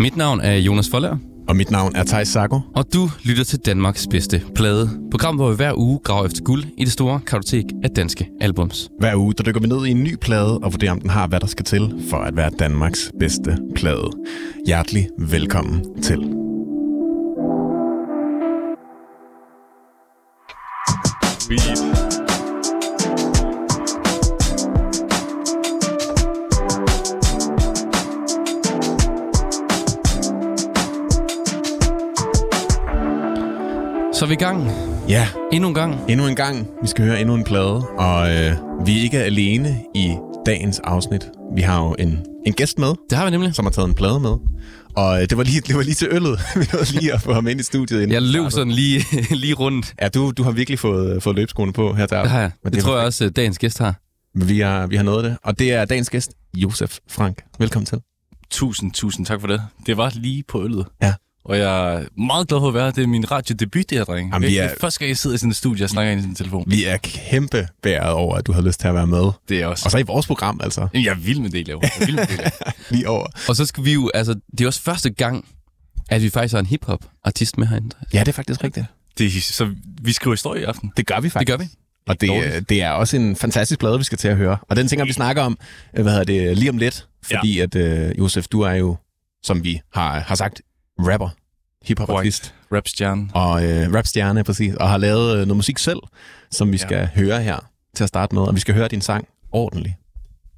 Mit 0.00 0.16
navn 0.16 0.40
er 0.40 0.56
Jonas 0.56 0.88
Forlær, 0.90 1.16
Og 1.48 1.56
mit 1.56 1.70
navn 1.70 1.92
er 1.96 2.04
Thijs 2.04 2.28
Sago. 2.28 2.60
og 2.74 2.84
du 2.94 3.10
lytter 3.24 3.44
til 3.44 3.58
Danmarks 3.58 4.06
bedste 4.10 4.42
plade. 4.54 4.90
Program, 5.10 5.36
hvor 5.36 5.50
vi 5.50 5.56
hver 5.56 5.72
uge 5.78 5.98
graver 6.04 6.26
efter 6.26 6.42
guld 6.42 6.64
i 6.78 6.84
det 6.84 6.92
store 6.92 7.20
kartotek 7.26 7.64
af 7.84 7.90
danske 7.90 8.28
albums. 8.40 8.88
Hver 8.98 9.16
uge 9.16 9.34
der 9.34 9.42
dykker 9.44 9.60
vi 9.60 9.66
ned 9.68 9.86
i 9.86 9.90
en 9.90 10.04
ny 10.04 10.16
plade 10.20 10.58
og 10.58 10.72
vurderer, 10.72 10.92
om 10.92 11.00
den 11.00 11.10
har, 11.10 11.26
hvad 11.26 11.40
der 11.40 11.46
skal 11.46 11.64
til 11.64 11.94
for 12.10 12.16
at 12.16 12.36
være 12.36 12.50
Danmarks 12.58 13.12
bedste 13.20 13.58
plade. 13.76 14.10
Hjertelig 14.66 15.08
velkommen 15.18 16.02
til. 16.02 16.18
Så 34.20 34.26
er 34.26 34.28
vi 34.28 34.34
i 34.34 34.36
gang. 34.36 34.70
Ja, 35.08 35.28
Endnu 35.52 35.68
en 35.68 35.74
gang. 35.74 36.00
endnu 36.08 36.26
en 36.26 36.36
gang. 36.36 36.66
Vi 36.82 36.88
skal 36.88 37.04
høre 37.04 37.20
endnu 37.20 37.34
en 37.34 37.44
plade, 37.44 37.88
og 37.88 38.30
øh, 38.36 38.52
vi 38.86 38.98
er 38.98 39.02
ikke 39.02 39.18
alene 39.18 39.84
i 39.94 40.14
dagens 40.46 40.80
afsnit. 40.84 41.28
Vi 41.56 41.62
har 41.62 41.84
jo 41.84 41.96
en, 41.98 42.26
en 42.46 42.52
gæst 42.52 42.78
med, 42.78 42.88
Det 43.10 43.18
har 43.18 43.24
vi 43.24 43.30
nemlig. 43.30 43.54
som 43.54 43.64
har 43.64 43.70
taget 43.70 43.88
en 43.88 43.94
plade 43.94 44.20
med. 44.20 44.30
Og 44.96 45.22
øh, 45.22 45.28
det 45.28 45.36
var 45.38 45.44
lige, 45.44 45.60
det 45.60 45.76
var 45.76 45.82
lige 45.82 45.94
til 45.94 46.08
øllet. 46.10 46.38
vi 46.56 46.66
nåede 46.72 46.92
lige 46.92 47.12
at 47.12 47.20
få 47.22 47.32
ham 47.32 47.46
ind 47.48 47.60
i 47.60 47.62
studiet. 47.62 47.98
inden 48.02 48.12
Jeg 48.12 48.22
løb 48.22 48.30
startede. 48.32 48.50
sådan 48.50 48.72
lige, 48.72 49.04
lige 49.44 49.54
rundt. 49.54 49.94
Ja, 50.02 50.08
du, 50.08 50.30
du 50.30 50.42
har 50.42 50.50
virkelig 50.50 50.78
fået, 50.78 51.22
fået 51.22 51.36
løbskoene 51.36 51.72
på 51.72 51.94
her 51.94 52.06
der. 52.06 52.22
Det 52.22 52.30
har 52.30 52.40
jeg. 52.40 52.50
Men 52.64 52.72
Det 52.72 52.82
tror 52.82 52.96
jeg 52.96 53.06
også, 53.06 53.24
at 53.24 53.36
dagens 53.36 53.58
gæst 53.58 53.78
har. 53.78 53.94
Vi 54.34 54.60
har, 54.60 54.86
vi 54.86 54.96
har 54.96 55.02
nået 55.02 55.24
det. 55.24 55.36
Og 55.42 55.58
det 55.58 55.72
er 55.72 55.84
dagens 55.84 56.10
gæst, 56.10 56.30
Josef 56.56 56.98
Frank. 57.10 57.42
Velkommen 57.58 57.86
til. 57.86 57.98
Tusind, 58.50 58.92
tusind 58.92 59.26
tak 59.26 59.40
for 59.40 59.46
det. 59.48 59.62
Det 59.86 59.96
var 59.96 60.12
lige 60.14 60.44
på 60.48 60.62
øllet. 60.64 60.86
Ja. 61.02 61.14
Og 61.44 61.58
jeg 61.58 61.94
er 61.94 62.04
meget 62.22 62.48
glad 62.48 62.60
for 62.60 62.68
at 62.68 62.74
være 62.74 62.84
her. 62.84 62.90
Det 62.90 63.02
er 63.02 63.06
min 63.06 63.30
radiodebut, 63.30 63.90
det 63.90 63.98
her, 63.98 64.04
dreng. 64.04 64.32
Jamen, 64.32 64.48
vi 64.48 64.54
det 64.54 64.60
er- 64.62 64.68
er 64.68 64.74
første 64.80 64.98
gang, 64.98 65.08
jeg 65.08 65.16
sidder 65.18 65.34
i 65.34 65.38
sådan 65.38 65.50
et 65.50 65.56
studie 65.56 65.84
og 65.84 65.90
snakker 65.90 66.12
ind 66.12 66.20
i 66.20 66.22
sin 66.22 66.34
telefon. 66.34 66.64
Vi 66.66 66.84
er 66.84 66.96
kæmpe 66.96 67.68
bæret 67.82 68.10
over, 68.12 68.36
at 68.36 68.46
du 68.46 68.52
har 68.52 68.62
lyst 68.62 68.80
til 68.80 68.88
at 68.88 68.94
være 68.94 69.06
med. 69.06 69.30
Det 69.48 69.62
er 69.62 69.66
også... 69.66 69.82
Og 69.84 69.90
så 69.90 69.98
i 69.98 70.02
vores 70.02 70.26
program, 70.26 70.60
altså. 70.64 70.88
Jamen, 70.94 71.04
Jeg 71.04 71.10
er 71.10 71.16
vild 71.16 71.40
med 71.40 71.50
det, 71.50 71.58
I 71.58 71.62
laver. 71.62 71.80
Jeg 71.82 71.90
er 72.00 72.06
vild 72.06 72.16
med 72.16 72.26
det, 72.26 72.34
I 72.34 72.36
laver. 72.36 72.72
Lige 72.90 73.08
over. 73.08 73.26
Og 73.48 73.56
så 73.56 73.64
skal 73.66 73.84
vi 73.84 73.92
jo, 73.92 74.10
altså, 74.14 74.34
det 74.50 74.60
er 74.60 74.66
også 74.66 74.82
første 74.82 75.10
gang, 75.10 75.44
at 76.10 76.22
vi 76.22 76.30
faktisk 76.30 76.52
har 76.52 76.60
en 76.60 76.66
hip-hop-artist 76.66 77.58
med 77.58 77.66
herinde. 77.66 77.96
Ja, 78.12 78.20
det 78.20 78.28
er 78.28 78.32
faktisk 78.32 78.64
rigtigt. 78.64 78.86
det 79.18 79.26
er, 79.26 79.30
så 79.40 79.70
vi 80.02 80.12
skriver 80.12 80.32
historie 80.34 80.60
i 80.60 80.64
aften. 80.64 80.92
Det 80.96 81.06
gør 81.06 81.20
vi 81.20 81.24
Det 81.24 81.32
faktisk. 81.32 81.48
gør 81.48 81.56
vi. 81.56 81.68
Og 82.08 82.20
det, 82.20 82.28
Dårligt. 82.28 82.68
det 82.68 82.82
er 82.82 82.90
også 82.90 83.16
en 83.16 83.36
fantastisk 83.36 83.80
plade, 83.80 83.98
vi 83.98 84.04
skal 84.04 84.18
til 84.18 84.28
at 84.28 84.36
høre. 84.36 84.58
Og 84.68 84.76
den 84.76 84.88
tænker 84.88 85.04
vi 85.04 85.12
snakker 85.12 85.42
om, 85.42 85.58
øh, 85.96 86.02
hvad 86.02 86.12
hedder 86.12 86.24
det, 86.46 86.58
lige 86.58 86.70
om 86.70 86.78
lidt. 86.78 87.06
Fordi 87.24 87.56
ja. 87.56 87.62
at, 87.62 87.74
øh, 87.74 88.18
Josef, 88.18 88.46
du 88.48 88.60
er 88.60 88.72
jo, 88.72 88.96
som 89.42 89.64
vi 89.64 89.80
har, 89.94 90.20
har 90.20 90.34
sagt, 90.34 90.62
rapper, 91.08 91.28
hiphop-artist 91.84 92.54
Rapstjerne. 92.72 93.28
og 93.34 93.64
øh, 93.64 93.94
rapstjerne, 93.94 94.44
præcis. 94.44 94.74
Og 94.74 94.90
har 94.90 94.98
lavet 94.98 95.30
øh, 95.32 95.36
noget 95.38 95.56
musik 95.56 95.78
selv, 95.78 95.98
som 96.50 96.68
vi 96.72 96.76
Ja. 96.76 96.86
skal 96.86 97.08
høre 97.14 97.42
her 97.42 97.56
til 97.96 98.04
at 98.04 98.08
starte 98.08 98.34
med. 98.34 98.42
Og 98.42 98.54
vi 98.54 98.60
skal 98.60 98.74
høre 98.74 98.88
din 98.88 99.00
sang 99.00 99.28
ordentligt. 99.52 99.94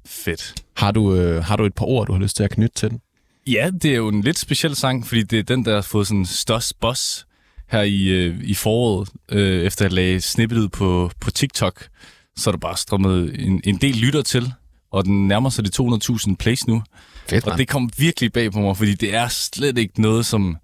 Fedt. 0.05 0.53
Har 0.77 0.91
du, 0.91 1.15
øh, 1.15 1.43
har 1.43 1.55
du 1.55 1.65
et 1.65 1.73
par 1.73 1.85
ord, 1.85 2.07
du 2.07 2.13
har 2.13 2.19
lyst 2.19 2.35
til 2.35 2.43
at 2.43 2.51
knytte 2.51 2.75
til 2.75 2.89
den? 2.89 3.01
Ja, 3.47 3.69
det 3.81 3.91
er 3.91 3.95
jo 3.95 4.07
en 4.07 4.21
lidt 4.21 4.39
speciel 4.39 4.75
sang, 4.75 5.07
fordi 5.07 5.23
det 5.23 5.39
er 5.39 5.43
den, 5.43 5.65
der 5.65 5.73
har 5.75 5.81
fået 5.81 6.07
sådan 6.07 6.25
størst 6.25 6.79
boss 6.79 7.25
her 7.71 7.81
i, 7.81 8.03
øh, 8.07 8.39
i 8.43 8.53
foråret, 8.53 9.09
øh, 9.31 9.63
efter 9.65 9.85
at 9.85 9.91
jeg 9.91 9.95
lagde 9.95 10.21
snippet 10.21 10.57
ud 10.57 10.69
på, 10.69 11.11
på 11.21 11.31
TikTok. 11.31 11.87
Så 12.35 12.49
er 12.49 12.51
der 12.51 12.59
bare 12.59 12.77
strømmet 12.77 13.41
en, 13.47 13.61
en 13.63 13.77
del 13.77 13.95
lytter 13.95 14.21
til, 14.21 14.53
og 14.91 15.05
den 15.05 15.27
nærmer 15.27 15.49
sig 15.49 15.65
de 15.65 15.69
200.000 15.83 16.35
plays 16.35 16.67
nu. 16.67 16.83
Fedt, 17.29 17.47
Og 17.47 17.57
det 17.57 17.67
kom 17.67 17.89
virkelig 17.97 18.33
bag 18.33 18.51
på 18.51 18.59
mig, 18.59 18.77
fordi 18.77 18.93
det 18.93 19.15
er 19.15 19.27
slet 19.27 19.77
ikke 19.77 20.01
noget, 20.01 20.25
som 20.25 20.57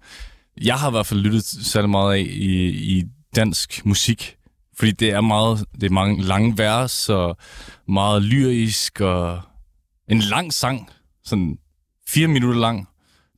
jeg 0.60 0.74
har 0.78 0.88
i 0.88 0.90
hvert 0.90 1.06
fald 1.06 1.20
lyttet 1.20 1.44
særlig 1.44 1.90
meget 1.90 2.14
af 2.14 2.18
i, 2.18 2.68
i 2.98 3.04
dansk 3.36 3.86
musik. 3.86 4.36
Fordi 4.78 4.90
det 4.90 5.10
er 5.10 5.20
meget, 5.20 5.64
det 5.74 5.82
er 5.82 5.90
mange 5.90 6.22
lange 6.22 6.58
vers 6.58 7.08
og 7.08 7.36
meget 7.88 8.22
lyrisk 8.22 9.00
og 9.00 9.40
en 10.08 10.18
lang 10.18 10.52
sang, 10.52 10.90
sådan 11.24 11.58
fire 12.08 12.28
minutter 12.28 12.60
lang, 12.60 12.88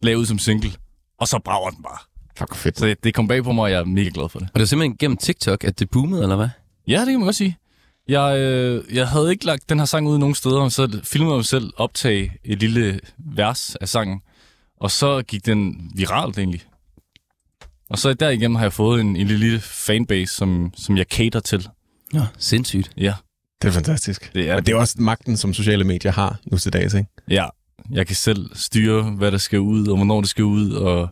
lavet 0.03 0.29
som 0.29 0.39
single, 0.39 0.73
og 1.19 1.29
så 1.29 1.39
brager 1.39 1.71
den 1.71 1.83
bare. 1.83 1.99
Fuck, 2.39 2.55
fedt. 2.55 2.79
Så 2.79 2.87
det, 2.87 3.05
det 3.05 3.15
kom 3.15 3.29
bag 3.29 3.45
på 3.45 3.53
mig, 3.53 3.63
og 3.63 3.71
jeg 3.71 3.81
er 3.81 3.85
mega 3.85 4.11
glad 4.15 4.29
for 4.29 4.39
det. 4.39 4.49
Og 4.55 4.55
det 4.55 4.63
er 4.63 4.67
simpelthen 4.67 4.97
gennem 4.97 5.17
TikTok, 5.17 5.65
at 5.65 5.79
det 5.79 5.91
boomede, 5.91 6.23
eller 6.23 6.37
hvad? 6.37 6.49
Ja, 6.89 7.01
det 7.01 7.07
kan 7.07 7.19
man 7.19 7.25
godt 7.25 7.37
sige. 7.37 7.57
Jeg, 8.13 8.39
øh, 8.39 8.85
jeg 8.97 9.09
havde 9.09 9.31
ikke 9.31 9.45
lagt 9.45 9.69
den 9.69 9.79
her 9.79 9.87
sang 9.87 10.09
ud 10.09 10.19
nogen 10.19 10.35
steder, 10.35 10.61
og 10.61 10.73
så 10.73 11.01
filmede 11.05 11.33
jeg 11.33 11.37
mig 11.39 11.45
selv 11.45 11.71
optage 11.77 12.33
et 12.45 12.59
lille 12.59 13.01
vers 13.19 13.75
af 13.75 13.89
sangen. 13.89 14.21
Og 14.81 14.91
så 14.91 15.23
gik 15.23 15.47
den 15.47 15.91
viralt 15.95 16.39
egentlig. 16.39 16.63
Og 17.91 17.99
så 17.99 18.15
derigennem 18.15 18.55
har 18.55 18.65
jeg 18.65 18.73
fået 18.73 19.01
en, 19.01 19.07
en 19.07 19.27
lille, 19.27 19.39
lille 19.39 19.61
fanbase, 19.61 20.35
som, 20.35 20.73
som 20.77 20.97
jeg 20.97 21.07
cater 21.11 21.41
til. 21.41 21.69
Ja. 22.15 22.27
Sindssygt. 22.39 22.91
Ja, 22.97 23.15
Det 23.63 23.69
er 23.69 23.73
fantastisk. 23.73 24.35
det 24.35 24.51
er 24.51 24.55
Og 24.57 24.67
det 24.67 24.73
er 24.73 24.77
også 24.77 24.95
magten, 24.99 25.37
som 25.37 25.55
sociale 25.55 25.85
medier 25.85 26.13
har 26.13 26.39
nu 26.45 26.59
til 26.59 26.73
dags, 26.73 26.95
ikke? 26.95 27.09
Ja, 27.29 27.47
jeg 27.91 28.07
kan 28.07 28.17
selv 28.17 28.51
styre, 28.55 29.03
hvad 29.03 29.33
der 29.33 29.39
skal 29.39 29.61
ud, 29.61 29.87
og 29.89 29.97
hvornår 29.97 30.21
det 30.21 30.31
skal 30.31 30.45
ud. 30.45 30.71
Og 30.73 31.09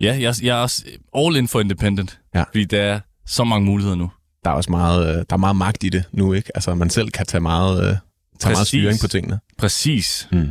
ja, 0.00 0.18
jeg, 0.20 0.34
jeg 0.42 0.58
er 0.58 0.62
også 0.62 0.84
all 1.16 1.36
in 1.36 1.48
for 1.48 1.60
independent. 1.60 2.20
Ja. 2.34 2.42
Fordi 2.42 2.64
der 2.64 2.82
er 2.82 3.00
så 3.26 3.44
mange 3.44 3.66
muligheder 3.66 3.96
nu. 3.96 4.10
Der 4.44 4.50
er 4.50 4.54
også 4.54 4.70
meget, 4.70 5.08
øh, 5.08 5.14
der 5.14 5.24
er 5.30 5.36
meget 5.36 5.56
magt 5.56 5.84
i 5.84 5.88
det 5.88 6.04
nu, 6.12 6.32
ikke? 6.32 6.50
Altså, 6.54 6.74
man 6.74 6.90
selv 6.90 7.10
kan 7.10 7.26
tage 7.26 7.40
meget, 7.40 7.88
øh, 7.88 7.96
tage 8.40 8.52
meget 8.52 8.66
styring 8.66 9.00
på 9.00 9.08
tingene. 9.08 9.40
Præcis. 9.58 10.28
Mm. 10.32 10.48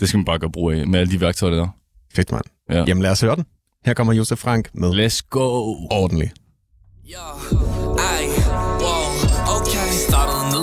Det 0.00 0.08
skal 0.08 0.18
man 0.18 0.24
bare 0.24 0.38
gøre 0.38 0.50
brug 0.50 0.70
af 0.72 0.86
med 0.86 1.00
alle 1.00 1.12
de 1.12 1.20
værktøjer, 1.20 1.54
der 1.54 1.62
er. 1.62 1.68
Fedt, 2.14 2.32
mand. 2.32 2.44
Ja. 2.70 2.84
Jamen, 2.86 3.02
lad 3.02 3.10
os 3.10 3.20
høre 3.20 3.36
den. 3.36 3.44
Her 3.84 3.94
kommer 3.94 4.12
Josef 4.12 4.38
Frank 4.38 4.68
med 4.74 5.06
Let's 5.06 5.20
go! 5.30 5.74
ordentligt. 5.90 6.32
Ja, 7.08 7.28
ej, 7.98 8.22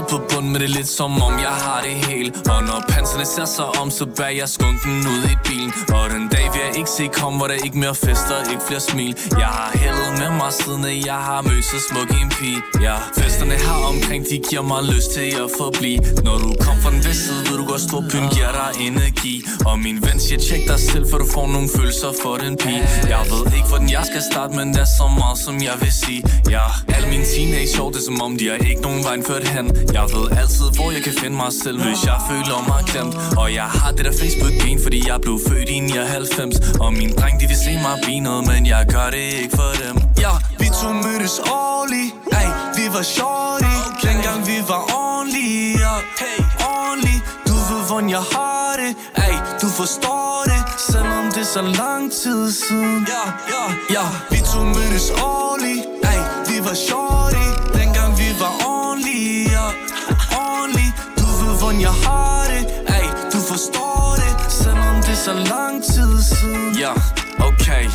på 0.10 0.18
bund 0.30 0.48
med 0.54 0.60
det 0.60 0.70
lidt 0.70 0.88
som 0.88 1.22
om 1.22 1.34
jeg 1.48 1.56
har 1.66 1.82
det 1.82 1.96
helt. 2.10 2.34
Og 2.54 2.60
når 2.64 2.80
panserne 2.90 3.26
ser 3.26 3.46
sig 3.46 3.68
om, 3.82 3.92
så 3.92 4.06
bærer 4.18 4.36
jeg 4.42 4.50
skunken 4.50 4.98
ud 5.14 5.22
i 5.34 5.36
bilen. 5.48 5.72
Og 5.98 6.10
den 6.10 6.28
dag 6.36 6.46
vil 6.54 6.62
jeg 6.68 6.78
ikke 6.80 6.90
se 6.98 7.06
kom, 7.20 7.34
hvor 7.38 7.48
der 7.48 7.58
ikke 7.66 7.78
mere 7.78 7.96
fester, 7.96 8.38
ikke 8.54 8.64
flere 8.68 8.80
smil. 8.80 9.14
Jeg 9.44 9.52
har 9.60 9.72
hældet 9.84 10.12
med 10.22 10.30
mig 10.42 10.52
siden, 10.62 10.86
at 10.86 11.06
jeg 11.06 11.20
har 11.30 11.42
mødt 11.42 11.66
så 11.66 11.80
smuk 11.90 12.10
en 12.22 12.30
pige. 12.38 12.62
Ja, 12.88 12.96
festerne 13.20 13.56
her 13.66 13.78
omkring, 13.92 14.22
de 14.32 14.38
giver 14.50 14.66
mig 14.72 14.82
lyst 14.94 15.10
til 15.18 15.28
at 15.46 15.50
forblive. 15.60 16.02
Når 16.28 16.38
du 16.46 16.50
kom 16.66 16.76
fra 16.84 16.92
den 16.96 17.02
vest 17.08 17.22
side, 17.26 17.42
ved 17.48 17.56
du 17.62 17.66
godt, 17.72 17.82
stor 17.90 18.02
byen 18.12 18.28
giver 18.36 18.52
dig 18.62 18.70
energi. 18.88 19.36
Og 19.70 19.76
min 19.86 19.98
ven 20.06 20.20
siger, 20.26 20.40
tjek 20.48 20.62
dig 20.72 20.80
selv, 20.92 21.06
for 21.10 21.18
du 21.24 21.28
får 21.36 21.48
nogle 21.56 21.70
følelser 21.78 22.12
for 22.24 22.34
den 22.44 22.54
pige. 22.64 22.84
Jeg 23.14 23.24
ved 23.32 23.44
ikke, 23.58 23.68
hvordan 23.72 23.90
jeg 23.98 24.04
skal 24.12 24.22
starte, 24.32 24.52
men 24.60 24.68
der 24.76 24.82
er 24.88 24.92
så 25.00 25.08
meget, 25.22 25.38
som 25.46 25.56
jeg 25.70 25.76
vil 25.84 25.94
sige. 26.04 26.22
Ja, 26.56 26.66
alle 26.96 27.08
mine 27.14 27.26
teenage 27.34 27.74
det 27.94 28.00
er 28.02 28.06
som 28.06 28.22
om, 28.22 28.32
de 28.38 28.46
har 28.50 28.58
ikke 28.70 28.82
nogen 28.82 29.04
vej 29.04 29.18
ført 29.28 29.48
hen. 29.48 29.66
Jeg 29.94 29.99
jeg 30.00 30.08
ved 30.16 30.28
altid, 30.42 30.68
hvor 30.78 30.92
jeg 30.96 31.04
kan 31.08 31.16
finde 31.22 31.36
mig 31.44 31.52
selv, 31.64 31.78
hvis 31.86 32.02
jeg 32.10 32.20
føler 32.30 32.58
mig 32.72 32.82
glemt 32.92 33.16
Og 33.42 33.48
jeg 33.60 33.68
har 33.80 33.92
det 33.96 34.04
der 34.08 34.16
Facebook-gen, 34.22 34.78
fordi 34.86 35.00
jeg 35.12 35.18
blev 35.26 35.38
født 35.48 35.70
i 35.70 35.80
99 35.80 36.56
Og 36.84 36.90
min 37.00 37.12
dreng, 37.18 37.36
de 37.42 37.46
vil 37.52 37.60
se 37.66 37.74
mig 37.86 37.96
blive 38.04 38.22
noget, 38.28 38.44
men 38.52 38.62
jeg 38.74 38.82
gør 38.96 39.08
det 39.16 39.26
ikke 39.42 39.56
for 39.62 39.72
dem. 39.84 39.96
Ja, 40.26 40.34
vi 40.62 40.68
to 40.82 40.90
mødtes 41.06 41.36
årligt, 41.64 42.10
ey, 42.42 42.50
vi 42.78 42.86
var 42.96 43.06
shorty. 43.16 43.76
Dengang 44.08 44.40
vi 44.50 44.58
var 44.72 44.82
ordentlige, 45.04 45.68
ja, 45.86 45.96
hey, 46.22 46.40
ordentligt 46.76 47.22
Du 47.48 47.56
ved, 47.70 47.82
hvordan 47.90 48.10
jeg 48.18 48.26
har 48.36 48.70
det, 48.82 48.92
ey, 49.26 49.36
du 49.62 49.68
forstår 49.80 50.44
det 50.52 50.62
Selvom 50.92 51.26
det 51.36 51.42
er 51.48 51.52
så 51.58 51.64
lang 51.82 52.04
tid 52.22 52.42
siden. 52.52 53.08
Ja, 53.14 53.26
ja, 53.54 53.64
ja. 53.96 54.06
Vi 54.32 54.40
to 54.52 54.62
mødtes 54.76 55.08
årligt, 55.32 55.84
ey, 56.12 56.20
vi 56.50 56.56
var 56.68 56.76
shorty. 56.88 57.46
Ved, 61.80 61.86
jeg 61.86 61.96
har 62.06 62.44
det, 62.52 62.64
ey, 62.96 63.06
du 63.34 63.40
forstår 63.52 64.16
det 64.22 64.52
Selvom 64.52 64.96
det 64.96 65.10
er 65.10 65.16
så 65.16 65.34
lang 65.34 65.84
tid 65.84 66.24
siden. 66.24 66.78
Ja, 66.80 66.94
okay, 67.50 67.86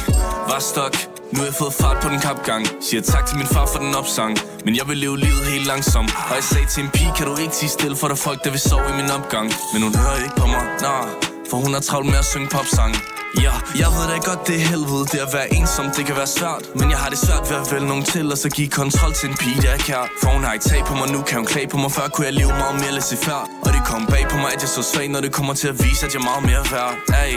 var 0.48 0.58
stok 0.58 0.96
nu 1.32 1.40
har 1.40 1.46
jeg 1.46 1.54
fået 1.54 1.74
fart 1.74 2.02
på 2.02 2.08
den 2.08 2.20
kapgang. 2.20 2.66
Siger 2.80 3.02
tak 3.02 3.26
til 3.26 3.36
min 3.36 3.46
far 3.46 3.66
for 3.66 3.78
den 3.78 3.94
opsang. 3.94 4.38
Men 4.64 4.76
jeg 4.76 4.88
vil 4.88 4.96
leve 4.96 5.18
livet 5.18 5.46
helt 5.52 5.66
langsomt. 5.66 6.10
Og 6.30 6.34
jeg 6.34 6.44
sagde 6.44 6.66
til 6.66 6.84
en 6.84 6.90
pige, 6.90 7.12
kan 7.16 7.26
du 7.26 7.36
ikke 7.36 7.56
sige 7.56 7.68
stille 7.68 7.96
For 7.96 8.06
der 8.08 8.14
er 8.14 8.18
folk, 8.18 8.44
der 8.44 8.50
vil 8.50 8.60
sove 8.60 8.88
i 8.92 9.02
min 9.02 9.10
opgang? 9.10 9.52
Men 9.72 9.82
hun 9.82 9.94
hører 9.94 10.16
ikke 10.24 10.36
på 10.36 10.46
mig, 10.46 10.62
nah 10.82 11.33
for 11.50 11.56
hun 11.56 11.72
har 11.74 11.80
travlt 11.80 12.06
med 12.12 12.18
at 12.18 12.24
synge 12.24 12.48
popsange. 12.48 12.98
Ja, 13.46 13.54
jeg 13.82 13.88
ved 13.96 14.04
da 14.12 14.16
godt, 14.30 14.42
det 14.48 14.56
er 14.62 14.64
helvede 14.72 15.04
Det 15.12 15.20
at 15.26 15.32
være 15.38 15.48
ensom, 15.58 15.86
det 15.96 16.06
kan 16.08 16.16
være 16.16 16.30
svært. 16.38 16.62
Men 16.78 16.86
jeg 16.92 16.98
har 17.02 17.10
det 17.14 17.18
svært 17.26 17.44
ved 17.50 17.56
at 17.62 17.66
vælge 17.72 17.86
nogen 17.92 18.04
til 18.12 18.26
Og 18.32 18.38
så 18.38 18.48
give 18.58 18.68
kontrol 18.80 19.12
til 19.20 19.26
en 19.30 19.36
pige, 19.42 19.58
der 19.62 19.70
er 19.76 19.80
kær. 19.88 20.04
For 20.22 20.28
hun 20.34 20.42
har 20.44 20.52
ikke 20.56 20.68
tag 20.72 20.82
på 20.90 20.94
mig 21.00 21.08
nu, 21.14 21.20
kan 21.28 21.36
hun 21.40 21.46
klage 21.46 21.68
på 21.74 21.76
mig. 21.82 21.90
Før 21.96 22.06
kunne 22.12 22.26
jeg 22.26 22.34
leve 22.40 22.52
meget 22.62 22.76
mere 22.82 22.92
læse 22.98 23.16
før 23.26 23.40
Og 23.66 23.70
det 23.76 23.82
kom 23.90 24.02
bag 24.06 24.24
på 24.32 24.36
mig, 24.42 24.50
at 24.56 24.60
jeg 24.64 24.70
så 24.78 24.82
svag 24.92 25.08
Når 25.14 25.20
det 25.26 25.32
kommer 25.38 25.54
til 25.54 25.68
at 25.72 25.76
vise, 25.84 26.00
at 26.06 26.10
jeg 26.14 26.20
er 26.20 26.28
meget 26.30 26.44
mere 26.50 26.62
værd. 26.74 26.92
Ay, 27.22 27.32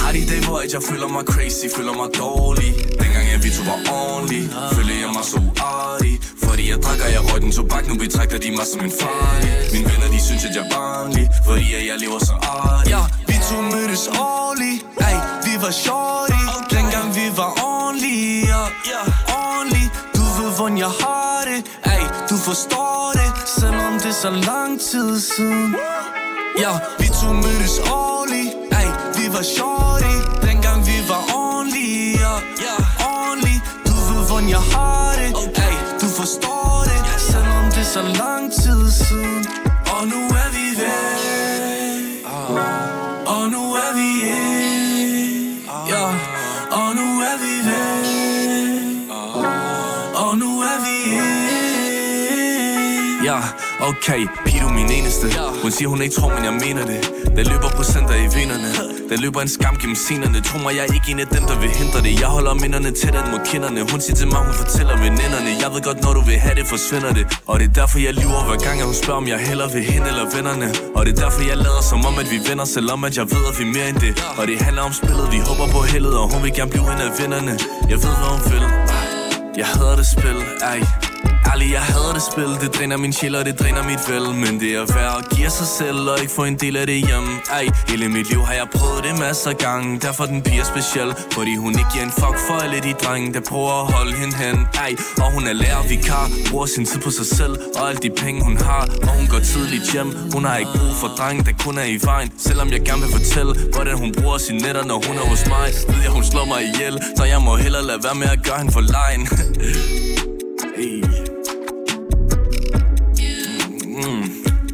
har 0.00 0.10
de 0.16 0.20
dage, 0.30 0.42
hvor 0.46 0.60
jeg 0.74 0.82
føler 0.90 1.08
mig 1.16 1.24
crazy 1.32 1.66
Føler 1.76 1.94
mig 2.00 2.08
dårlig? 2.24 2.70
Dengang 3.02 3.24
jeg 3.32 3.38
vi 3.44 3.50
to 3.56 3.62
var 3.70 3.78
ordentlig 4.00 4.42
Føler 4.76 4.94
jeg 5.02 5.10
mig 5.16 5.24
så 5.32 5.36
uartig 5.48 6.14
Fordi 6.44 6.62
jeg 6.72 6.78
drikker, 6.84 7.06
jeg 7.16 7.22
røg 7.28 7.40
den 7.44 7.52
tobak 7.56 7.84
Nu 7.90 7.94
betragter 8.04 8.38
de 8.44 8.50
mig 8.58 8.66
som 8.72 8.80
en 8.88 8.92
farlig. 9.00 9.50
Mine 9.72 9.86
venner, 9.90 10.08
de 10.14 10.20
synes, 10.28 10.42
at 10.48 10.52
jeg 10.56 10.64
er 10.66 10.70
barnlig 10.76 11.24
Fordi 11.46 11.66
jeg 11.90 11.96
lever 12.04 12.20
så 12.30 12.34
artig. 12.54 12.90
Ja, 12.94 13.02
to 13.50 13.60
mødtes 13.60 14.08
årligt 14.08 14.86
Ej, 15.00 15.16
vi 15.44 15.52
var 15.62 15.70
shorty 15.70 16.42
Dengang 16.74 17.14
vi 17.14 17.26
var 17.36 17.50
ordentlige. 17.70 18.46
Yeah. 18.46 19.06
Ordentlige 19.40 19.90
Du 20.16 20.22
ved, 20.36 20.50
hvordan 20.56 20.78
jeg 20.78 20.92
har 21.02 21.38
det. 21.50 21.60
Ej, 21.84 22.02
du 22.30 22.36
forstår 22.48 23.12
det 23.18 23.30
Selvom 23.58 23.92
det 24.02 24.12
er 24.14 24.20
så 24.26 24.30
lang 24.30 24.80
tid 24.80 25.20
siden. 25.20 25.76
Ja, 26.62 26.72
vi 26.98 27.06
to 27.20 27.28
mødtes 27.44 27.76
årligt 27.90 28.50
Ej, 28.80 28.88
vi 29.16 29.24
var 29.34 29.44
shorty 29.54 30.16
Dengang 30.46 30.86
vi 30.86 30.96
var 31.10 31.22
ordentlige. 31.42 32.18
Yeah. 32.18 33.08
Ordentlige 33.12 33.60
Du 33.86 33.94
ved, 34.08 34.22
hvordan 34.28 34.48
jeg 34.48 34.64
har 34.74 35.06
det. 35.20 35.30
Ej, 35.66 35.74
du 36.00 36.06
forstår 36.20 36.84
det 36.88 37.00
Selvom 37.30 37.64
det 37.74 37.84
er 37.86 37.90
så 37.98 38.02
lang 38.22 38.44
tid 38.62 38.82
siden. 38.90 39.42
Og 39.94 40.02
nu 40.12 40.20
er 40.42 40.48
vi 40.56 40.66
ved. 40.80 41.09
Okay, 53.82 54.20
pige 54.46 54.60
du 54.64 54.68
min 54.68 54.90
eneste. 54.98 55.26
Hun 55.62 55.70
siger 55.70 55.88
hun 55.88 56.02
ikke 56.02 56.14
tror, 56.14 56.30
men 56.36 56.44
jeg 56.44 56.54
mener 56.66 56.84
det. 56.92 57.00
Der 57.36 57.44
løber 57.52 57.68
procenter 57.78 58.14
i 58.14 58.28
venerne 58.38 58.70
Der 59.10 59.16
løber 59.24 59.40
en 59.40 59.48
skam 59.48 59.76
gennem 59.80 59.96
scenerne. 60.04 60.40
Tro 60.48 60.58
mig, 60.58 60.72
jeg 60.76 60.82
er 60.88 60.92
ikke 60.98 61.10
en 61.12 61.20
af 61.24 61.28
dem, 61.36 61.42
der 61.50 61.56
vil 61.62 61.70
hindre 61.80 61.98
det. 62.06 62.12
Jeg 62.20 62.30
holder 62.36 62.54
minderne 62.54 62.90
tættere 63.00 63.24
mod 63.32 63.40
kinderne. 63.52 63.80
Hun 63.92 64.00
siger 64.04 64.16
til 64.20 64.28
mig, 64.32 64.40
hun 64.48 64.54
fortæller 64.62 64.94
veninderne. 65.04 65.50
Jeg 65.62 65.68
ved 65.74 65.82
godt, 65.88 65.98
når 66.04 66.12
du 66.18 66.22
vil 66.30 66.38
have 66.46 66.54
det, 66.60 66.66
forsvinder 66.74 67.12
det. 67.18 67.24
Og 67.50 67.54
det 67.60 67.66
er 67.70 67.74
derfor, 67.80 67.98
jeg 68.06 68.14
lyver 68.22 68.40
hver 68.48 68.58
gang, 68.66 68.76
at 68.82 68.86
hun 68.90 68.96
spørger, 69.02 69.20
om 69.22 69.28
jeg 69.34 69.38
heller 69.48 69.68
vil 69.74 69.84
hende 69.92 70.06
eller 70.12 70.26
vennerne. 70.36 70.66
Og 70.96 71.00
det 71.06 71.10
er 71.16 71.20
derfor, 71.24 71.40
jeg 71.50 71.56
lader 71.66 71.82
som 71.90 72.00
om, 72.08 72.14
at 72.22 72.28
vi 72.32 72.38
venner 72.48 72.66
Selvom 72.74 73.04
at 73.08 73.16
jeg 73.20 73.26
ved, 73.34 73.42
at 73.50 73.54
vi 73.58 73.64
er 73.68 73.72
mere 73.76 73.88
end 73.92 74.00
det. 74.06 74.12
Og 74.38 74.42
det 74.48 74.56
handler 74.66 74.82
om 74.82 74.92
spillet, 75.00 75.26
vi 75.34 75.38
håber 75.48 75.66
på 75.76 75.80
heldet 75.92 76.14
Og 76.20 76.26
hun 76.32 76.40
vil 76.44 76.52
gerne 76.58 76.70
blive 76.74 76.86
en 76.94 77.00
af 77.06 77.10
vennerne 77.20 77.52
Jeg 77.92 77.98
ved, 78.04 78.14
hvad 78.20 78.30
hun 78.34 78.42
vil. 78.52 78.64
Jeg 79.60 79.66
hader 79.66 79.96
det 79.96 80.06
spil, 80.06 80.38
ej. 80.72 81.09
Ærlig, 81.52 81.72
jeg 81.72 81.80
hader 81.80 82.12
det 82.12 82.22
spil. 82.32 82.50
Det 82.62 82.70
dræner 82.76 82.96
min 82.96 83.12
sjæl, 83.12 83.34
og 83.34 83.44
det 83.44 83.60
dræner 83.60 83.82
mit 83.90 84.02
vel 84.10 84.26
Men 84.44 84.60
det 84.60 84.70
er 84.74 84.84
værd 84.94 85.14
at 85.18 85.24
give 85.36 85.50
sig 85.50 85.66
selv 85.66 85.98
Og 86.10 86.20
ikke 86.22 86.32
få 86.32 86.44
en 86.44 86.56
del 86.64 86.76
af 86.76 86.86
det 86.86 86.98
hjem. 87.08 87.26
Ej, 87.50 87.66
hele 87.88 88.08
mit 88.08 88.28
liv 88.30 88.42
har 88.48 88.54
jeg 88.54 88.66
prøvet 88.78 89.04
det 89.04 89.18
masser 89.18 89.50
af 89.50 89.56
gange. 89.56 90.00
Derfor 90.06 90.24
den 90.24 90.42
pige 90.42 90.60
er 90.60 90.64
speciel 90.64 91.10
Fordi 91.36 91.56
hun 91.56 91.72
ikke 91.78 91.90
giver 91.92 92.04
en 92.04 92.14
fuck 92.20 92.36
for 92.46 92.54
alle 92.64 92.80
de 92.80 92.92
drenge 93.04 93.34
Der 93.34 93.40
prøver 93.50 93.72
at 93.82 93.86
holde 93.94 94.12
hende 94.20 94.36
hen. 94.36 94.56
Ej, 94.84 94.92
og 95.22 95.32
hun 95.34 95.46
er 95.46 95.52
lærer 95.52 95.82
vikar 95.88 96.26
Bruger 96.50 96.66
sin 96.66 96.84
tid 96.86 97.00
på 97.00 97.10
sig 97.10 97.26
selv 97.26 97.54
Og 97.76 97.88
alle 97.88 98.00
de 98.06 98.10
penge 98.22 98.44
hun 98.44 98.56
har. 98.56 98.84
Og 99.02 99.12
hun 99.18 99.26
går 99.26 99.40
tidligt 99.52 99.92
hjem. 99.92 100.08
Hun 100.34 100.44
har 100.44 100.56
ikke 100.56 100.72
brug 100.78 100.94
for 101.02 101.08
drenge, 101.18 101.44
der 101.44 101.54
kun 101.64 101.78
er 101.78 101.88
i 101.96 101.98
vejen. 102.10 102.28
Selvom 102.38 102.68
jeg 102.74 102.80
gerne 102.88 103.02
vil 103.02 103.12
fortælle 103.18 103.52
Hvordan 103.74 103.96
hun 104.02 104.10
bruger 104.18 104.38
sin 104.38 104.56
netter, 104.64 104.84
når 104.84 104.98
hun 105.06 105.16
er 105.22 105.26
hos 105.32 105.42
mig 105.54 105.68
Ved 105.88 106.00
jeg, 106.02 106.12
hun 106.18 106.24
slår 106.24 106.44
mig 106.44 106.60
ihjel. 106.70 106.94
Så 107.16 107.24
jeg 107.24 107.40
må 107.42 107.56
hellere 107.56 107.84
lade 107.90 108.00
være 108.06 108.14
med 108.14 108.28
at 108.36 108.40
gøre 108.46 108.58
hende 108.58 108.72
for 108.72 108.84
lejen. 108.96 109.22
hey. 110.80 111.02
Mm, 113.84 114.24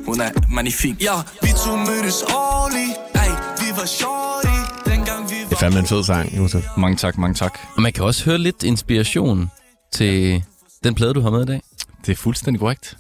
hun 0.07 0.21
er 0.21 0.53
magnifik 0.55 1.03
Ja, 1.03 1.15
vi 1.43 1.49
to 1.65 1.77
mødtes 1.77 2.23
årligt 2.23 2.99
Ej, 3.15 3.29
vi 3.61 3.69
var 3.77 3.87
shorty 3.87 4.59
Dengang 4.91 5.31
vi 5.31 5.35
Det 5.35 5.43
er 5.45 5.49
var 5.51 5.57
fandme 5.57 5.81
en 5.81 5.87
fed 5.87 6.05
sang, 6.05 6.37
Josef. 6.37 6.65
Mange 6.77 6.97
tak, 6.97 7.19
mange 7.19 7.35
tak. 7.35 7.59
Og 7.77 7.83
man 7.83 7.93
kan 7.93 8.05
også 8.05 8.25
høre 8.25 8.39
lidt 8.39 8.63
inspiration 8.63 9.51
til 9.93 10.43
den 10.85 10.95
plade, 10.95 11.15
du 11.15 11.21
har 11.21 11.31
med 11.31 11.43
i 11.43 11.47
dag. 11.47 11.63
Det 12.07 12.13
er 12.13 12.17
fuldstændig 12.17 12.61
korrekt. 12.61 12.99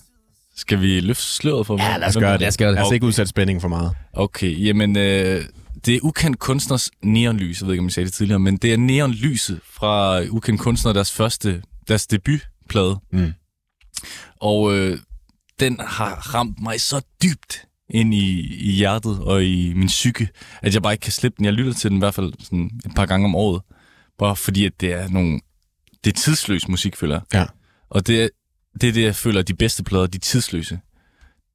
Skal 0.57 0.81
vi 0.81 1.01
løfte 1.01 1.23
sløret 1.23 1.67
for 1.67 1.83
Ja, 1.83 1.97
lad 1.97 2.09
os 2.09 2.17
gøre 2.17 2.33
det. 2.33 2.41
Lad 2.41 2.49
os 2.49 2.57
gøre 2.57 2.69
det. 2.69 2.75
Lad 2.75 2.85
os 2.85 2.93
ikke 2.93 3.07
udsætte 3.07 3.29
spænding 3.31 3.61
for 3.61 3.69
meget. 3.69 3.93
Okay, 4.13 4.67
jamen, 4.67 4.97
øh, 4.97 5.45
det 5.87 5.95
er 5.95 5.99
Ukendt 6.03 6.39
Kunstners 6.39 6.91
neonlys. 7.03 7.61
Jeg 7.61 7.67
ved 7.67 7.75
ikke, 7.75 7.81
om 7.81 7.87
jeg 7.87 7.93
sagde 7.93 8.05
det 8.05 8.15
tidligere, 8.15 8.39
men 8.39 8.57
det 8.57 8.73
er 8.73 8.77
neonlyset 8.77 9.61
fra 9.73 10.23
Ukendt 10.31 10.61
Kunstner, 10.61 10.93
deres 10.93 11.13
første, 11.13 11.63
deres 11.89 12.03
debutplade. 12.67 13.01
Mm. 13.13 13.35
Og 14.41 14.77
øh, 14.77 14.99
den 15.61 15.81
har 15.81 16.35
ramt 16.35 16.63
mig 16.63 16.81
så 16.81 17.01
dybt 17.23 17.67
ind 17.91 18.15
i, 18.15 18.57
i 18.57 18.71
hjertet 18.71 19.19
og 19.19 19.45
i 19.45 19.73
min 19.75 19.87
psyke, 19.87 20.29
at 20.63 20.75
jeg 20.75 20.83
bare 20.83 20.93
ikke 20.93 21.03
kan 21.03 21.13
slippe 21.13 21.37
den. 21.37 21.45
Jeg 21.45 21.53
lytter 21.53 21.73
til 21.73 21.91
den 21.91 21.99
i 21.99 21.99
hvert 21.99 22.15
fald 22.15 22.33
sådan 22.41 22.71
et 22.87 22.95
par 22.97 23.07
gange 23.07 23.25
om 23.25 23.35
året. 23.35 23.63
Bare 24.19 24.37
fordi, 24.37 24.65
at 24.65 24.73
det 24.81 24.93
er 24.93 25.09
nogle... 25.09 25.41
Det 26.05 26.13
er 26.13 26.21
tidsløs 26.21 26.69
musik, 26.69 26.97
føler 26.97 27.15
jeg. 27.15 27.41
Ja. 27.41 27.47
Og 27.91 28.07
det 28.07 28.31
det 28.81 28.89
er 28.89 28.93
det, 28.93 29.03
jeg 29.03 29.17
føler, 29.17 29.43
de 29.43 29.55
bedste 29.55 29.85
plader, 29.85 30.07
de 30.07 30.17
er 30.17 30.21
tidsløse. 30.21 30.81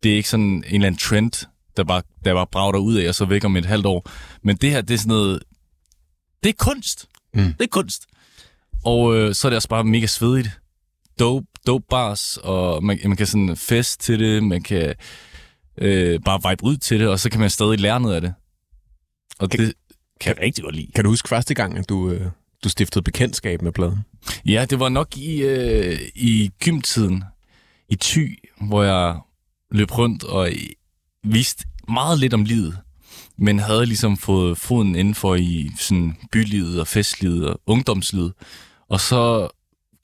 Det 0.03 0.11
er 0.11 0.15
ikke 0.15 0.29
sådan 0.29 0.45
en 0.45 0.63
eller 0.65 0.87
anden 0.87 0.99
trend, 0.99 1.47
der 1.77 1.83
bare, 1.83 2.01
der 2.25 2.33
bare 2.33 2.47
brager 2.51 2.77
ud 2.77 2.95
af, 2.95 3.07
og 3.07 3.15
så 3.15 3.25
væk 3.25 3.43
om 3.43 3.57
et 3.57 3.65
halvt 3.65 3.85
år. 3.85 4.09
Men 4.43 4.55
det 4.55 4.71
her, 4.71 4.81
det 4.81 4.93
er 4.93 4.97
sådan 4.97 5.09
noget... 5.09 5.43
Det 6.43 6.49
er 6.49 6.53
kunst. 6.57 7.07
Mm. 7.33 7.53
Det 7.53 7.61
er 7.61 7.67
kunst. 7.67 8.05
Og 8.85 9.15
øh, 9.15 9.35
så 9.35 9.47
er 9.47 9.49
det 9.49 9.55
også 9.55 9.69
bare 9.69 9.83
mega 9.83 10.05
svedigt. 10.05 10.60
Dope, 11.19 11.47
dope 11.67 11.85
bars, 11.89 12.37
og 12.43 12.83
man, 12.83 12.99
man 13.05 13.17
kan 13.17 13.27
sådan 13.27 13.57
fest 13.57 13.99
til 14.01 14.19
det, 14.19 14.43
man 14.43 14.63
kan 14.63 14.95
øh, 15.77 16.19
bare 16.25 16.49
vibe 16.49 16.63
ud 16.63 16.77
til 16.77 16.99
det, 16.99 17.07
og 17.07 17.19
så 17.19 17.29
kan 17.29 17.39
man 17.39 17.49
stadig 17.49 17.79
lære 17.79 17.99
noget 17.99 18.15
af 18.15 18.21
det. 18.21 18.33
Og 19.39 19.49
Kan- 19.49 19.59
det 19.59 19.73
kan 20.21 20.35
jeg 20.35 20.43
rigtig 20.45 20.63
godt 20.63 20.75
lide. 20.75 20.91
Kan 20.95 21.03
du 21.03 21.09
huske 21.09 21.29
første 21.29 21.53
gang, 21.53 21.77
at 21.77 21.89
du, 21.89 22.09
øh, 22.11 22.25
du 22.63 22.69
stiftede 22.69 23.03
bekendtskab 23.03 23.61
med 23.61 23.71
pladen? 23.71 23.99
Ja, 24.45 24.65
det 24.69 24.79
var 24.79 24.89
nok 24.89 25.17
i, 25.17 25.41
øh, 25.41 25.99
i 26.15 26.51
gymtiden 26.63 27.23
i 27.89 27.95
Thy, 27.95 28.37
hvor 28.61 28.83
jeg 28.83 29.19
løb 29.71 29.97
rundt 29.97 30.23
og 30.23 30.49
vidste 31.23 31.65
meget 31.89 32.19
lidt 32.19 32.33
om 32.33 32.43
livet, 32.43 32.77
men 33.37 33.59
havde 33.59 33.85
ligesom 33.85 34.17
fået 34.17 34.57
foden 34.57 34.95
indenfor 34.95 35.35
i 35.35 35.71
sådan 35.77 36.17
bylivet 36.31 36.79
og 36.79 36.87
festlivet 36.87 37.47
og 37.49 37.61
ungdomslivet. 37.65 38.33
Og 38.89 38.99
så 38.99 39.49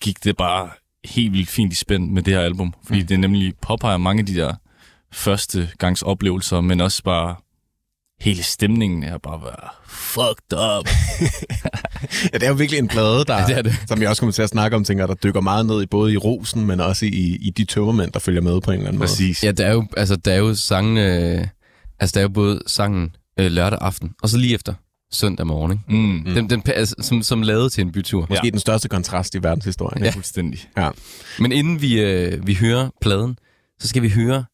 gik 0.02 0.24
det 0.24 0.38
bare 0.38 0.70
helt 1.08 1.34
vildt 1.34 1.50
fint 1.50 1.74
i 1.74 1.76
spænd 1.76 2.12
med 2.12 2.24
det 2.24 2.34
her 2.34 2.42
album, 2.42 2.74
fordi 2.86 3.02
mm. 3.02 3.08
det 3.08 3.20
nemlig 3.20 3.54
påpeger 3.62 3.98
mange 3.98 4.20
af 4.20 4.26
de 4.26 4.36
der 4.36 4.54
første 5.14 5.70
gangs 5.78 6.02
oplevelser, 6.02 6.62
men 6.62 6.82
også 6.82 7.04
bare 7.04 7.36
hele 8.22 8.44
stemningen 8.44 9.04
er 9.04 9.18
bare 9.18 9.42
være 9.42 9.70
fucked 9.88 10.78
up. 10.78 10.90
Ja, 12.34 12.38
det 12.38 12.44
er 12.44 12.48
jo 12.48 12.54
virkelig 12.54 12.80
en 12.80 12.88
plade, 12.88 13.26
der, 13.26 13.46
det 13.46 13.58
er 13.58 13.62
det. 13.62 13.76
som 13.88 14.02
jeg 14.02 14.10
også 14.10 14.20
kommer 14.20 14.34
til 14.34 14.42
at 14.42 14.50
snakke 14.50 14.78
om, 14.78 14.84
tænker, 14.84 15.08
der 15.08 15.14
dykker 15.14 15.42
meget 15.42 15.66
ned 15.66 15.82
i 15.82 15.86
både 15.86 16.14
i 16.14 16.18
rosen, 16.18 16.66
men 16.66 16.80
også 16.80 17.06
i, 17.06 17.38
i 17.42 17.50
de 17.50 17.66
tømmermænd, 17.66 18.12
der 18.12 18.20
følger 18.20 18.42
med 18.42 18.62
på 18.62 18.72
en 18.72 18.78
eller 18.78 18.88
anden 18.88 19.00
måde. 19.00 19.08
Præcis. 19.08 19.44
Ja, 19.44 19.52
der 19.52 19.66
er 19.66 19.74
jo, 19.74 19.88
altså, 19.98 20.16
der 20.16 20.32
er 20.32 20.38
jo 20.38 20.56
sangen, 20.56 20.98
øh, 20.98 21.48
altså, 22.00 22.14
der 22.14 22.20
er 22.20 22.22
jo 22.22 22.30
både 22.30 22.62
sangen 22.68 23.16
øh, 23.40 23.52
lørdag 23.52 23.80
aften, 23.82 24.12
og 24.24 24.30
så 24.30 24.38
lige 24.38 24.56
efter 24.56 24.74
søndag 25.12 25.48
morgen, 25.48 25.72
ikke? 25.72 25.84
Mm. 25.88 25.98
Mm. 25.98 26.24
Den, 26.34 26.50
den, 26.50 26.64
altså, 26.66 26.96
som, 27.02 27.24
som 27.24 27.42
lavet 27.42 27.72
til 27.72 27.82
en 27.82 27.92
bytur. 27.92 28.26
Måske 28.30 28.52
den 28.52 28.60
største 28.60 28.90
kontrast 28.90 29.36
i 29.36 29.44
verdenshistorien. 29.44 30.04
Ja, 30.04 30.10
fuldstændig. 30.12 30.70
ja. 30.78 30.90
Men 31.40 31.52
inden 31.52 31.82
vi, 31.82 32.02
øh, 32.02 32.48
vi 32.48 32.54
hører 32.54 32.90
pladen, 33.02 33.38
så 33.80 33.88
skal 33.88 34.02
vi 34.02 34.10
høre 34.10 34.46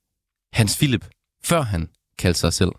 Hans 0.54 0.78
Philip, 0.78 1.06
før 1.44 1.62
han 1.62 1.90
kaldte 2.20 2.40
sig 2.40 2.54
selv 2.54 2.72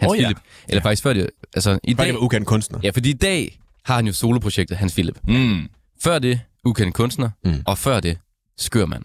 Hans 0.00 0.10
Åh, 0.10 0.16
ja. 0.18 0.22
Philip. 0.22 0.38
Eller 0.68 0.82
faktisk 0.82 1.02
før 1.02 1.12
det, 1.12 1.30
altså 1.54 1.78
i 1.84 1.94
Før 1.94 1.96
dag, 1.96 2.06
det 2.06 2.14
var 2.14 2.20
ukendt 2.20 2.46
kunstner. 2.46 2.78
ja, 2.82 2.90
fordi 2.90 3.10
i 3.10 3.12
dag 3.12 3.58
har 3.84 3.94
han 3.94 4.06
jo 4.06 4.12
soloprojektet 4.12 4.76
Hans 4.76 4.92
Philip. 4.92 5.18
Mm. 5.28 5.68
Før 6.02 6.18
det, 6.18 6.40
ukendt 6.64 6.94
kunstner, 6.94 7.30
Mm. 7.44 7.62
og 7.66 7.78
før 7.78 8.00
det, 8.00 8.18
skørmand. 8.58 9.04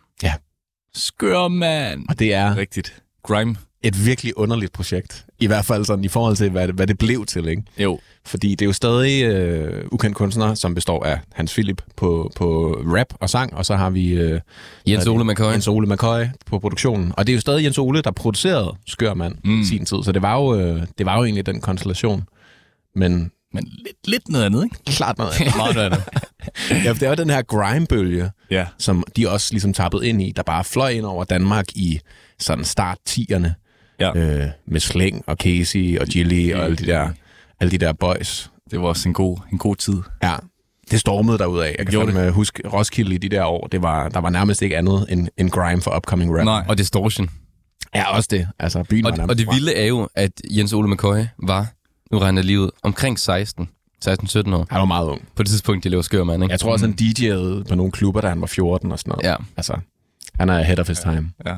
Skør, 0.95 1.47
mand. 1.47 2.05
Og 2.09 2.19
det 2.19 2.33
er 2.33 2.57
Rigtigt. 2.57 3.01
Grime. 3.23 3.55
Et 3.83 4.05
virkelig 4.05 4.37
underligt 4.37 4.71
projekt. 4.73 5.25
I 5.39 5.47
hvert 5.47 5.65
fald 5.65 5.85
sådan 5.85 6.03
i 6.05 6.07
forhold 6.07 6.35
til, 6.35 6.49
hvad 6.49 6.67
det, 6.67 6.75
hvad 6.75 6.87
det 6.87 6.97
blev 6.97 7.25
til, 7.25 7.47
ikke? 7.47 7.63
Jo. 7.77 7.99
Fordi 8.25 8.49
det 8.49 8.61
er 8.61 8.65
jo 8.65 8.73
stadig 8.73 9.23
øh, 9.23 9.85
ukendt 9.91 10.15
kunstner, 10.17 10.53
som 10.53 10.75
består 10.75 11.03
af 11.05 11.19
Hans 11.33 11.53
Philip 11.53 11.81
på, 11.95 12.31
på 12.35 12.77
rap 12.85 13.07
og 13.19 13.29
sang, 13.29 13.53
og 13.53 13.65
så 13.65 13.75
har 13.75 13.89
vi 13.89 14.09
øh, 14.13 14.39
Jens 14.87 15.07
Ole? 15.07 15.23
McCoy. 15.25 15.51
Jens 15.51 15.67
Ole 15.67 15.87
McCoy 15.87 16.23
på 16.45 16.59
produktionen. 16.59 17.13
Og 17.17 17.27
det 17.27 17.33
er 17.33 17.35
jo 17.35 17.41
stadig 17.41 17.63
Jens 17.63 17.77
Ole, 17.77 18.01
der 18.01 18.11
producerede 18.11 18.75
Skørmand 18.87 19.35
mm. 19.43 19.61
I 19.61 19.65
sin 19.65 19.85
tid, 19.85 19.97
så 20.03 20.11
det 20.11 20.21
var, 20.21 20.35
jo, 20.37 20.59
øh, 20.59 20.81
det 20.97 21.05
var 21.05 21.17
jo 21.17 21.23
egentlig 21.23 21.45
den 21.45 21.61
konstellation. 21.61 22.23
Men 22.95 23.31
Men 23.53 23.63
lidt, 23.63 24.07
lidt 24.07 24.29
noget 24.29 24.45
andet, 24.45 24.63
ikke? 24.63 24.75
klart 24.85 25.17
noget 25.17 25.31
andet. 25.41 25.55
Meget 25.55 25.75
noget 25.75 25.85
andet. 25.91 26.03
ja, 26.85 26.89
for 26.91 26.93
det 26.99 27.03
er 27.03 27.09
jo 27.09 27.15
den 27.15 27.29
her 27.29 27.41
grime-bølge, 27.41 28.29
Ja. 28.51 28.65
som 28.77 29.03
de 29.15 29.29
også 29.29 29.47
ligesom 29.53 29.73
tappede 29.73 30.07
ind 30.07 30.21
i, 30.21 30.33
der 30.35 30.43
bare 30.43 30.63
fløj 30.63 30.89
ind 30.89 31.05
over 31.05 31.23
Danmark 31.23 31.65
i 31.75 31.99
sådan 32.39 32.65
start 32.65 32.97
10'erne. 33.09 33.49
Ja. 34.01 34.43
Øh, 34.43 34.49
med 34.67 34.79
Sling 34.79 35.23
og 35.27 35.35
Casey 35.35 35.99
og 35.99 36.07
Gilly 36.07 36.53
og 36.53 36.63
alle 36.65 36.75
de 36.77 36.85
der, 36.85 37.09
alle 37.59 37.71
de 37.71 37.77
der 37.77 37.93
boys. 37.93 38.51
Det 38.71 38.79
var 38.81 38.87
også 38.87 39.09
en 39.09 39.13
god, 39.13 39.37
en 39.51 39.57
god 39.57 39.75
tid. 39.75 39.97
Ja, 40.23 40.35
det 40.91 40.99
stormede 40.99 41.37
derud 41.37 41.59
af. 41.59 41.75
Jeg 41.77 41.85
kan 41.85 41.91
Gjorde 41.91 42.11
fandme 42.13 42.31
huske 42.31 42.63
Roskilde 42.73 43.15
i 43.15 43.17
de 43.17 43.29
der 43.29 43.45
år. 43.45 43.67
Det 43.67 43.81
var, 43.81 44.09
der 44.09 44.19
var 44.19 44.29
nærmest 44.29 44.61
ikke 44.61 44.77
andet 44.77 45.05
end, 45.09 45.27
end 45.37 45.49
grime 45.49 45.81
for 45.81 45.95
upcoming 45.97 46.37
rap. 46.37 46.45
Nej. 46.45 46.65
Og 46.67 46.77
Distortion. 46.77 47.29
Ja, 47.95 48.15
også 48.15 48.27
det. 48.31 48.47
Altså, 48.59 48.83
byen 48.83 49.05
Og, 49.05 49.17
var 49.17 49.27
og 49.27 49.37
det 49.37 49.45
fra- 49.45 49.53
vilde 49.53 49.75
er 49.75 49.85
jo, 49.85 50.09
at 50.15 50.31
Jens 50.49 50.73
Ole 50.73 50.87
McCoy 50.91 51.17
var, 51.43 51.67
nu 52.11 52.19
regner 52.19 52.41
ud, 52.59 52.69
omkring 52.83 53.19
16, 53.19 53.69
16-17 54.05 54.09
år. 54.55 54.67
Han 54.69 54.79
var 54.79 54.85
meget 54.85 55.07
ung. 55.07 55.27
På 55.35 55.43
det 55.43 55.49
tidspunkt, 55.49 55.83
de 55.83 55.89
lever 55.89 56.01
skørmand, 56.01 56.43
ikke? 56.43 56.51
Jeg 56.51 56.59
tror 56.59 56.71
også, 56.71 56.85
han 56.85 56.95
DJ'ede 57.01 57.63
på 57.69 57.75
nogle 57.75 57.91
klubber, 57.91 58.21
da 58.21 58.29
han 58.29 58.41
var 58.41 58.47
14 58.47 58.91
og 58.91 58.99
sådan 58.99 59.11
noget. 59.11 59.23
Ja. 59.25 59.35
Altså, 59.57 59.77
han 60.39 60.49
er 60.49 60.59
ahead 60.59 60.79
of 60.79 60.87
his 60.87 60.99
time. 60.99 61.31
Ja. 61.45 61.55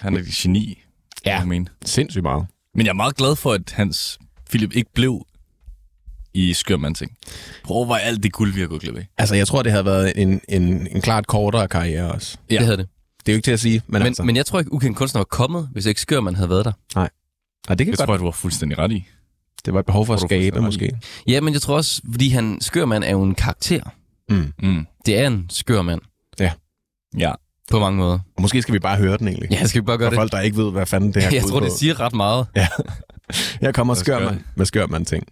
Han 0.00 0.14
er 0.16 0.18
et 0.20 0.26
geni, 0.26 0.82
Ja. 1.26 1.38
jeg 1.38 1.48
mener. 1.48 1.70
Sindssygt 1.84 2.22
meget. 2.22 2.46
Men 2.74 2.86
jeg 2.86 2.90
er 2.90 2.94
meget 2.94 3.16
glad 3.16 3.36
for, 3.36 3.52
at 3.52 3.72
Hans 3.72 4.18
Philip 4.50 4.72
ikke 4.72 4.90
blev 4.94 5.26
i 6.34 6.52
Skørmand 6.52 6.94
ting. 6.94 7.16
Prøv 7.64 7.84
hvor 7.84 7.94
alt 7.96 8.22
det 8.22 8.32
guld, 8.32 8.52
vi 8.54 8.60
har 8.60 8.66
gået 8.68 8.80
glip 8.80 8.96
af. 8.96 9.06
Altså, 9.18 9.34
jeg 9.34 9.46
tror, 9.46 9.62
det 9.62 9.72
havde 9.72 9.84
været 9.84 10.12
en, 10.16 10.40
en, 10.48 10.86
en 10.86 11.00
klart 11.00 11.26
kortere 11.26 11.68
karriere 11.68 12.12
også. 12.12 12.38
Ja. 12.50 12.56
Det 12.56 12.64
havde 12.64 12.76
det. 12.76 12.88
Det 13.26 13.28
er 13.28 13.34
jo 13.34 13.36
ikke 13.36 13.46
til 13.46 13.50
at 13.52 13.60
sige, 13.60 13.82
men, 13.86 13.98
Men, 13.98 14.06
altså... 14.06 14.22
men 14.22 14.36
jeg 14.36 14.46
tror 14.46 14.58
ikke, 14.58 14.72
ukendt 14.72 14.96
kunstner 14.96 15.18
var 15.18 15.24
kommet, 15.24 15.68
hvis 15.72 15.86
ikke 15.86 16.00
Skørman 16.00 16.34
havde 16.34 16.50
været 16.50 16.64
der. 16.64 16.72
Nej, 16.94 17.08
det 17.68 17.78
kan 17.78 17.78
Det 17.78 17.86
godt. 17.86 18.06
tror 18.06 18.14
jeg, 18.14 18.18
du 18.20 18.24
var 18.24 18.30
fuldstændig 18.30 18.78
ret 18.78 18.92
i. 18.92 19.06
Det 19.64 19.74
var 19.74 19.80
et 19.80 19.86
behov 19.86 20.06
for 20.06 20.14
at 20.14 20.20
skabe, 20.20 20.60
måske. 20.60 20.98
Ja, 21.26 21.40
men 21.40 21.52
jeg 21.54 21.62
tror 21.62 21.76
også, 21.76 22.02
fordi 22.10 22.28
han 22.28 22.60
Skørman 22.60 23.02
er 23.02 23.10
jo 23.10 23.22
en 23.22 23.34
karakter. 23.34 23.82
Mm. 24.28 24.52
Mm. 24.62 24.86
Det 25.06 25.18
er 25.18 25.26
en 25.26 25.46
skørmand 25.50 26.00
Ja. 27.18 27.32
På 27.70 27.78
mange 27.78 27.98
måder. 27.98 28.18
Og 28.36 28.42
måske 28.42 28.62
skal 28.62 28.74
vi 28.74 28.78
bare 28.78 28.96
høre 28.96 29.16
den 29.18 29.28
egentlig. 29.28 29.50
Ja, 29.50 29.66
skal 29.66 29.80
vi 29.80 29.84
bare 29.86 29.98
gøre 29.98 30.06
For 30.06 30.10
det? 30.10 30.18
folk, 30.18 30.32
der 30.32 30.40
ikke 30.40 30.56
ved, 30.56 30.72
hvad 30.72 30.86
fanden 30.86 31.14
det 31.14 31.22
her 31.22 31.30
Jeg 31.38 31.42
tror, 31.42 31.56
ud 31.56 31.60
det 31.60 31.70
på. 31.70 31.76
siger 31.78 32.00
ret 32.00 32.14
meget. 32.14 32.46
Her 33.60 33.72
kommer 33.78 33.94
skør- 33.94 34.34
med 34.56 34.66
skørmand 34.66 35.06
ting. 35.06 35.24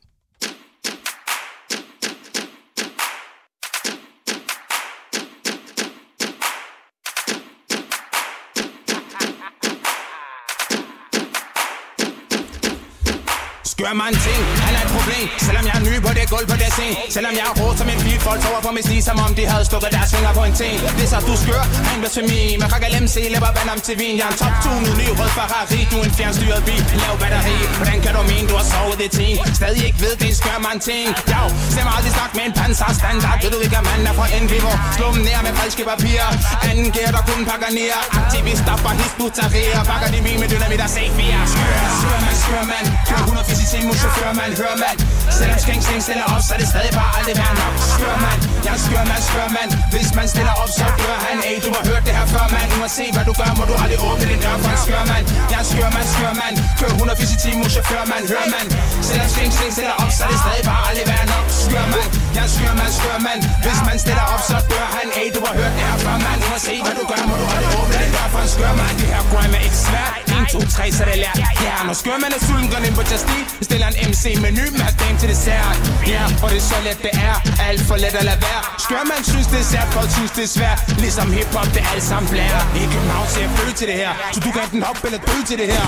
Gør 13.84 13.94
mig 14.00 14.08
en 14.12 14.18
ting, 14.28 14.42
han 14.64 14.72
er 14.78 14.82
et 14.86 14.92
problem. 14.96 15.26
Selvom 15.46 15.64
jeg 15.68 15.74
er 15.78 15.84
ny 15.88 15.94
på 16.06 16.10
det 16.18 16.24
gulv 16.32 16.46
på 16.52 16.56
det 16.62 16.70
scene 16.76 16.94
Selvom 17.16 17.32
jeg 17.38 17.44
er 17.50 17.54
rå 17.60 17.66
som 17.80 17.88
en 17.92 18.00
bil, 18.04 18.18
folk 18.26 18.40
sover 18.44 18.60
på 18.66 18.70
min 18.76 18.84
stige 18.88 19.02
Som 19.08 19.16
om 19.26 19.32
de 19.38 19.44
havde 19.52 19.64
stukket 19.70 19.90
deres 19.96 20.10
fingre 20.14 20.32
på 20.38 20.42
en 20.48 20.54
ting. 20.62 20.76
Det 20.98 21.04
er 21.06 21.10
så 21.12 21.18
du 21.28 21.34
skør, 21.42 21.62
han 21.88 21.96
blasfemi 22.02 22.42
Man 22.62 22.68
kan 22.72 22.90
lem, 22.94 23.06
se, 23.14 23.22
læber 23.34 23.50
vand 23.56 23.70
om 23.74 23.80
til 23.86 23.94
vin. 24.00 24.14
Jeg 24.20 24.26
er 24.28 24.32
en 24.34 24.38
top-tunet, 24.42 24.92
ny 25.00 25.06
rød 25.18 25.30
Ferrari 25.36 25.80
Du 25.90 25.96
er 26.00 26.06
en 26.08 26.14
fjernstyret 26.18 26.62
bil, 26.68 26.82
lav 27.02 27.14
batteri. 27.22 27.56
Hvordan 27.78 27.98
kan 28.04 28.12
du 28.16 28.22
mene, 28.30 28.44
du 28.50 28.54
har 28.60 28.66
sovet 28.72 28.96
det 29.02 29.10
ting? 29.20 29.34
Stadig 29.60 29.82
ikke 29.88 30.00
ved, 30.04 30.14
det 30.22 30.30
skør 30.40 30.58
mig 30.64 30.72
en 30.76 30.82
ting. 30.90 31.06
Jo, 31.32 31.42
stemmer 31.72 31.92
aldrig 31.96 32.12
snak 32.18 32.32
med 32.38 32.44
en 32.48 32.54
panser 32.60 32.90
standard 33.00 33.38
Ved 33.42 33.50
du 33.54 33.58
ikke, 33.66 33.78
at 33.80 33.84
manden 33.88 34.06
er 34.10 34.14
fra 34.18 34.26
Envivo 34.36 34.72
Slå 34.96 35.06
dem 35.14 35.22
ned 35.26 35.38
med 35.46 35.52
falske 35.60 35.82
papirer? 35.92 36.30
Anden 36.68 36.88
gear, 36.94 37.10
der 37.16 37.22
kun 37.28 37.40
pakker 37.50 37.70
ned 37.78 37.90
Aktivister 38.20 38.76
fra 38.82 38.90
Hisbutarier 39.00 39.82
Pakker 39.90 40.08
de 40.14 40.18
min 40.26 40.38
med 40.42 40.48
dynamit 40.52 40.80
og 40.86 40.90
C4 40.96 41.20
Skør, 41.52 41.76
skør 42.00 42.18
man, 42.24 42.34
skør 42.42 42.64
man. 42.72 42.84
Kør 43.08 43.20
180 43.24 43.67
i 43.68 43.70
sin 43.72 43.84
mus, 43.88 43.98
chauffør 44.02 44.32
man, 44.40 44.50
hører 44.60 44.78
man 44.84 44.94
Selvom 45.38 45.58
skængsling 45.66 46.00
stiller 46.06 46.26
op, 46.32 46.42
så 46.46 46.52
er 46.54 46.60
det 46.62 46.68
stadig 46.74 46.92
bare 47.00 47.10
aldrig 47.18 47.36
værd 47.40 47.54
nok. 47.62 47.74
Skør 47.94 48.16
man, 48.26 48.38
jeg 48.66 48.74
er 48.76 48.80
skør 48.86 49.04
man, 49.12 49.20
skør 49.28 49.48
man 49.58 49.68
Hvis 49.94 50.10
man 50.18 50.26
stiller 50.34 50.54
op, 50.62 50.70
så 50.78 50.86
gør 51.04 51.18
han 51.26 51.36
Ey, 51.48 51.56
du 51.66 51.70
har 51.76 51.82
hørt 51.90 52.02
det 52.08 52.14
her 52.18 52.26
før, 52.34 52.46
man 52.56 52.66
Uanset 52.78 53.12
hvad 53.16 53.24
du 53.30 53.34
gør, 53.40 53.50
må 53.58 53.64
du 53.70 53.74
aldrig 53.82 53.98
åbne 54.08 54.24
din 54.30 54.40
dør 54.44 54.56
for 54.62 54.70
en 54.74 54.80
skør 54.86 55.04
man 55.12 55.22
Jeg 55.52 55.60
er 55.62 55.66
skør 55.72 55.90
man, 55.96 56.04
skør 56.14 56.32
man 56.42 56.52
Kør 56.78 56.90
180 56.94 57.34
i 57.36 57.38
timen, 57.44 57.66
chauffør 57.74 58.04
man, 58.12 58.22
hør 58.32 58.44
man 58.54 58.66
Selvom 59.08 59.28
skængsling 59.34 59.70
stiller 59.76 59.96
op, 60.02 60.10
så 60.16 60.22
er 60.24 60.30
det 60.32 60.40
stadig 60.44 60.64
bare 60.70 60.82
aldrig 60.88 61.06
værd 61.12 61.26
nok. 61.34 61.44
Skør 61.64 61.86
man, 61.94 62.06
jeg 62.36 62.44
er 62.48 62.50
skør 62.56 62.74
man, 62.80 62.90
skør 62.98 63.18
man 63.28 63.38
Hvis 63.64 63.80
man 63.88 63.96
stiller 64.04 64.24
op, 64.34 64.42
så 64.50 64.56
gør 64.72 64.86
han 64.96 65.06
Ey, 65.20 65.28
du 65.36 65.40
har 65.46 65.54
hørt 65.60 65.72
det 65.78 65.84
her 65.88 65.96
før, 66.04 66.16
man 66.26 66.36
Uanset 66.48 66.80
hvad 66.86 66.94
du 67.00 67.04
gør, 67.10 67.22
må 67.30 67.34
du 67.40 67.46
aldrig 67.54 67.70
åbne 67.78 67.96
din 68.02 68.10
dør 68.16 68.28
for 68.32 68.40
en 68.46 68.50
skør 68.54 68.72
man 68.80 68.92
Det 69.00 69.08
her 69.14 69.22
grime 69.32 69.56
er 69.60 69.64
ikke 69.68 69.80
svært 69.88 70.28
1, 70.42 70.48
2, 70.52 70.60
3, 70.60 70.92
så 70.92 71.04
det 71.04 71.16
lært. 71.24 71.38
Ja, 71.66 71.74
når 71.86 71.92
skør 71.92 72.18
man 72.24 72.30
er 72.36 72.40
sulten, 72.46 72.68
går 72.70 72.76
den 72.76 72.86
ind 72.88 72.94
på 72.94 73.04
Just 73.10 73.26
Eat 73.36 73.57
Stiller 73.66 73.88
en 73.92 73.96
MC-menu 74.10 74.64
med 74.80 74.90
dame 75.00 75.16
til 75.22 75.28
dessert. 75.34 75.76
Ja, 76.14 76.24
og 76.42 76.48
det 76.50 76.58
er 76.62 76.66
så 76.72 76.78
let 76.86 76.98
det 77.06 77.12
er. 77.28 77.34
Alt 77.68 77.82
for 77.88 77.96
let 78.04 78.14
at 78.20 78.24
lade 78.30 78.40
være. 78.48 78.62
Skør 78.84 79.02
man 79.12 79.20
synes 79.30 79.46
det 79.52 79.60
er 79.64 79.68
sært, 79.72 79.88
folk 79.96 80.10
synes 80.18 80.32
det 80.38 80.44
er 80.48 80.52
svært. 80.58 80.78
Ligesom 81.04 81.26
hiphop, 81.36 81.68
det 81.74 81.80
er 81.84 81.88
alt 81.94 82.06
sammen 82.10 82.28
blære 82.32 82.60
I 82.82 82.84
København 82.94 83.28
ser 83.34 83.40
jeg 83.40 83.74
til 83.80 83.86
det 83.90 83.96
her. 84.02 84.12
Så 84.34 84.40
du 84.44 84.50
kan 84.54 84.62
enten 84.66 84.82
hoppe 84.88 85.02
eller 85.08 85.20
dø 85.28 85.36
til 85.50 85.58
det 85.60 85.68
her. 85.74 85.84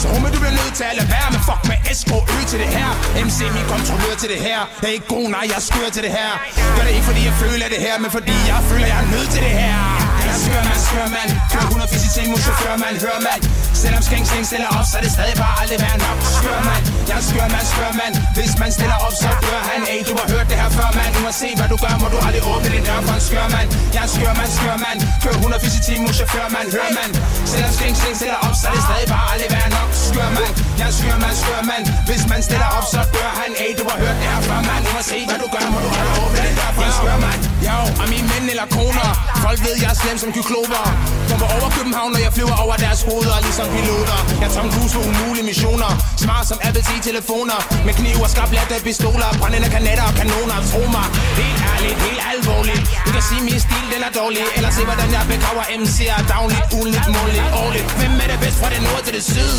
Så 0.00 0.06
homie, 0.12 0.30
du 0.34 0.38
bliver 0.42 0.56
nødt 0.60 0.74
til 0.80 0.84
at 0.90 0.96
lade 1.00 1.10
være 1.16 1.28
Men 1.34 1.40
fuck 1.48 1.62
med 1.70 1.78
SK 1.98 2.12
Ø 2.34 2.38
til 2.50 2.58
det 2.62 2.70
her. 2.76 2.88
MC, 3.26 3.38
min 3.56 3.66
kontrollør 3.74 4.14
til 4.22 4.28
det 4.34 4.40
her. 4.48 4.60
Jeg 4.82 4.88
er 4.90 4.94
ikke 4.98 5.08
god, 5.16 5.26
nej, 5.36 5.44
jeg 5.54 5.60
skør 5.68 5.88
til 5.96 6.02
det 6.06 6.12
her. 6.18 6.30
Gør 6.76 6.84
det 6.86 6.92
ikke 6.96 7.06
fordi 7.10 7.22
jeg 7.30 7.34
føler 7.44 7.66
det 7.74 7.80
her 7.86 7.94
Men 8.04 8.10
fordi 8.16 8.34
jeg 8.52 8.60
føler 8.70 8.86
jeg 8.92 8.98
er 9.04 9.08
nødt 9.14 9.28
til 9.34 9.40
det 9.46 9.54
her. 9.62 10.05
Skør 10.44 10.62
man, 10.68 10.78
skør 10.88 11.08
man. 11.16 11.28
Kør 11.52 11.64
180 11.66 12.14
ting, 12.16 12.28
mod 12.32 12.40
chauffør 12.46 12.76
man, 12.84 12.94
hør 13.04 13.18
man. 13.28 13.38
Selvom 13.82 14.02
skæng, 14.08 14.24
skæng 14.30 14.44
stiller 14.50 14.70
op, 14.78 14.86
så 14.90 14.94
er 14.98 15.02
det 15.06 15.12
stadig 15.16 15.36
bare 15.42 15.54
aldrig 15.60 15.78
værd 15.84 15.98
nok. 16.06 16.18
Skør 16.38 16.60
man, 16.70 16.82
jeg 17.10 17.20
skør 17.28 17.48
man, 17.54 17.64
skør 17.72 17.92
man. 18.02 18.12
Hvis 18.36 18.52
man 18.62 18.70
stiller 18.76 18.98
op, 19.06 19.14
så 19.22 19.28
dør 19.44 19.62
han. 19.70 19.80
Ey, 19.92 20.00
du 20.08 20.12
har 20.20 20.26
hørt 20.34 20.46
det 20.50 20.58
her 20.62 20.70
før, 20.78 20.88
man 20.98 21.10
Uanset 21.22 21.56
hvad 21.58 21.68
du 21.72 21.76
gør, 21.84 21.94
må 22.02 22.06
du 22.14 22.18
aldrig 22.26 22.42
åbne 22.52 22.68
din 22.74 22.84
dør 22.88 23.00
for 23.06 23.14
en 23.18 23.24
skør 23.28 23.46
man 23.56 23.66
Jeg 23.98 24.06
skør 24.14 24.32
man, 24.40 24.48
skør 24.58 24.76
man. 24.86 24.96
Kør 25.22 25.34
180 25.40 25.78
i 25.78 25.80
timen, 25.86 26.02
mod 26.06 26.14
chauffør 26.18 26.48
man, 26.56 26.66
hør 26.76 26.88
man. 26.98 27.10
Selvom 27.52 27.72
skæng, 27.76 27.94
skæng 28.00 28.16
stiller 28.20 28.40
op, 28.46 28.54
så 28.60 28.64
er 28.68 28.72
det 28.76 28.82
stadig 28.88 29.08
bare 29.14 29.26
aldrig 29.32 29.50
værd 29.54 29.70
nok. 29.78 29.90
Skør 30.08 30.30
man, 30.38 30.50
jeg 30.82 30.90
skør 30.98 31.16
man, 31.24 31.34
skør 31.42 31.62
man. 31.72 31.82
Hvis 32.08 32.22
man 32.32 32.40
stiller 32.48 32.68
op, 32.78 32.86
så 32.92 33.00
dør 33.14 33.30
han. 33.40 33.50
Ey, 33.62 33.70
du 33.78 33.84
har 33.90 33.98
hørt 34.04 34.16
det 34.20 34.28
her 34.32 34.40
før, 34.48 34.60
man 34.70 34.80
Uanset 34.92 35.26
hvad 35.28 35.38
du 35.44 35.48
gør, 35.54 35.64
må 35.74 35.78
du 35.84 35.88
aldrig 35.98 36.16
åbne 36.24 36.38
din 36.46 36.54
dør 36.60 36.70
for 36.76 36.84
en 36.88 36.94
skør 37.00 37.18
man 37.26 37.38
Jo, 37.66 37.78
og 38.00 38.06
mine 38.12 38.26
mænd 38.30 38.46
eller 38.52 38.66
koner. 38.76 39.10
Folk 39.44 39.58
ved, 39.64 39.74
jeg 39.82 39.90
er 39.94 39.98
slem 40.02 40.18
som 40.26 40.32
kyklover 40.38 40.82
Kommer 41.30 41.46
over 41.56 41.68
København, 41.76 42.10
når 42.14 42.20
jeg 42.26 42.32
flyver 42.36 42.56
over 42.64 42.76
deres 42.84 43.00
hoveder 43.08 43.38
Ligesom 43.46 43.66
piloter. 43.76 44.18
Jeg 44.42 44.48
tager 44.52 44.66
en 44.68 44.72
Cruise 44.74 44.92
for 44.96 45.02
umulige 45.10 45.46
missioner. 45.52 45.90
Smart 46.24 46.44
som 46.50 46.58
Apple 46.66 46.82
T-telefoner 46.88 47.58
Med 47.86 47.94
kniv 48.00 48.16
og 48.26 48.30
skarp 48.34 48.50
latte 48.58 48.74
pistoler. 48.88 49.28
Brændende 49.40 49.68
kanetter 49.74 50.06
og 50.10 50.14
kanoner. 50.20 50.56
Tro 50.70 50.82
mig, 50.96 51.06
helt 51.40 51.60
ærligt, 51.72 51.96
helt 52.06 52.22
alvorligt. 52.32 52.82
Du 53.06 53.10
kan 53.16 53.24
sige, 53.30 53.40
min 53.48 53.60
stil 53.66 53.84
den 53.94 54.00
er 54.08 54.12
dårlig. 54.20 54.42
Eller 54.56 54.70
se, 54.76 54.82
hvordan 54.90 55.08
jeg 55.16 55.22
begraver 55.32 55.64
MC'er 55.80 56.20
Dagligt, 56.34 56.66
ugenligt, 56.76 57.06
månligt, 57.16 57.48
årligt. 57.62 57.86
Hvem 58.00 58.14
er 58.24 58.28
det 58.32 58.38
bedst 58.44 58.58
fra 58.60 58.68
det 58.74 58.80
nord 58.88 59.00
til 59.06 59.12
det 59.16 59.24
syd? 59.32 59.54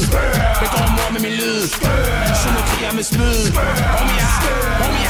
Begår 0.63 0.85
mor 0.97 1.09
med 1.15 1.21
min 1.25 1.35
lyd. 1.41 1.61
Symmetrier 2.41 2.91
med 2.97 3.05
spyd 3.11 3.39
Homie, 3.97 4.25
homie, 4.81 5.09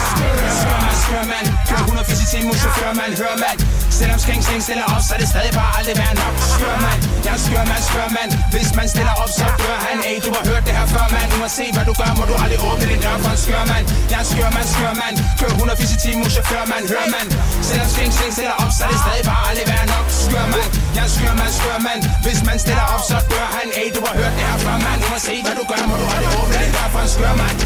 homie, 0.65 0.86
ja 1.15 1.23
mand. 1.33 1.47
Kører 1.67 1.83
Kør 1.85 1.93
180 1.93 2.23
i 2.23 2.27
timen, 2.31 2.53
chauffør 2.61 2.91
mand. 2.99 3.11
Hør 3.21 3.35
mand. 3.43 3.57
Selvom 3.99 4.19
skæng, 4.23 4.41
skæng 4.47 4.61
stiller 4.67 4.85
op, 4.93 5.01
så 5.07 5.11
er 5.15 5.19
det 5.23 5.29
stadig 5.33 5.53
bare 5.59 5.71
aldrig 5.77 5.95
være 6.01 6.13
nok. 6.21 6.33
Skør 6.53 6.77
mand. 6.85 6.99
Jeg 7.25 7.33
er 7.37 7.41
skør 7.45 7.63
mand, 7.71 7.83
skør 7.89 8.07
mand. 8.17 8.31
Hvis 8.53 8.69
man 8.79 8.87
stiller 8.93 9.15
op, 9.21 9.31
så 9.37 9.45
dør 9.61 9.77
han. 9.87 9.97
Ey, 10.09 10.17
du 10.25 10.29
har 10.37 10.43
hørt 10.49 10.63
det 10.67 10.73
her 10.79 10.87
før, 10.93 11.05
man 11.15 11.27
Uanset 11.37 11.73
hvad 11.75 11.85
du 11.89 11.93
gør, 12.01 12.11
må 12.19 12.23
du 12.29 12.35
aldrig 12.43 12.59
åbne 12.69 12.85
din 12.91 12.99
dør 13.05 13.17
for 13.23 13.31
en 13.35 13.39
skør 13.45 13.63
mand? 13.71 13.85
Jeg 14.11 14.19
er 14.23 14.27
skør 14.31 14.49
mand, 14.55 14.67
skør 14.75 14.93
mand. 15.01 15.15
Kør 15.39 15.51
180 15.63 15.95
i 15.95 15.97
timen, 16.03 16.27
chauffør 16.35 16.63
mand. 16.71 16.83
Hør 16.93 17.05
mand. 17.15 17.27
Selvom 17.67 17.89
skæng, 17.93 18.11
skæng 18.17 18.33
stiller 18.37 18.55
op, 18.63 18.71
så 18.77 18.81
er 18.85 18.89
det 18.93 18.99
stadig 19.05 19.23
bare 19.31 19.41
aldrig 19.49 19.65
være 19.73 19.85
nok. 19.93 20.05
Skør 20.25 20.45
mand. 20.53 20.69
Jeg 20.97 21.03
er 21.07 21.11
skør 21.15 21.33
mand, 21.41 21.53
skør 21.59 21.77
mand. 21.87 22.01
Hvis 22.25 22.39
man 22.47 22.57
stiller 22.63 22.85
op, 22.93 23.01
så 23.09 23.17
dør 23.31 23.47
han. 23.57 23.67
Ey, 23.79 23.87
du 23.95 23.99
har 24.07 24.13
hørt 24.19 24.33
det 24.37 24.45
her 24.49 24.57
før, 24.65 24.75
man 24.85 24.97
Uanset 25.07 25.41
hvad 25.45 25.55
du 25.59 25.63
gør, 25.71 25.81
må 25.89 25.95
du 26.01 26.05
aldrig 26.15 26.29
åbne 26.39 26.55
din 26.61 26.71
dør 26.75 26.87
for 26.93 27.01
en 27.05 27.09
skør 27.15 27.33
mand? 27.41 27.57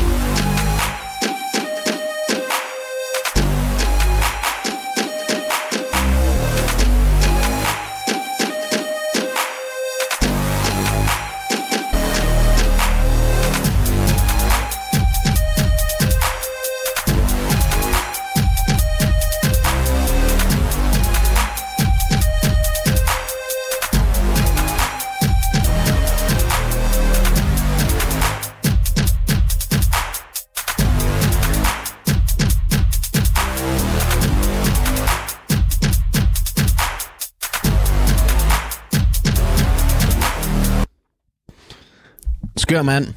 Skør 42.71 42.81
mand. 42.81 43.07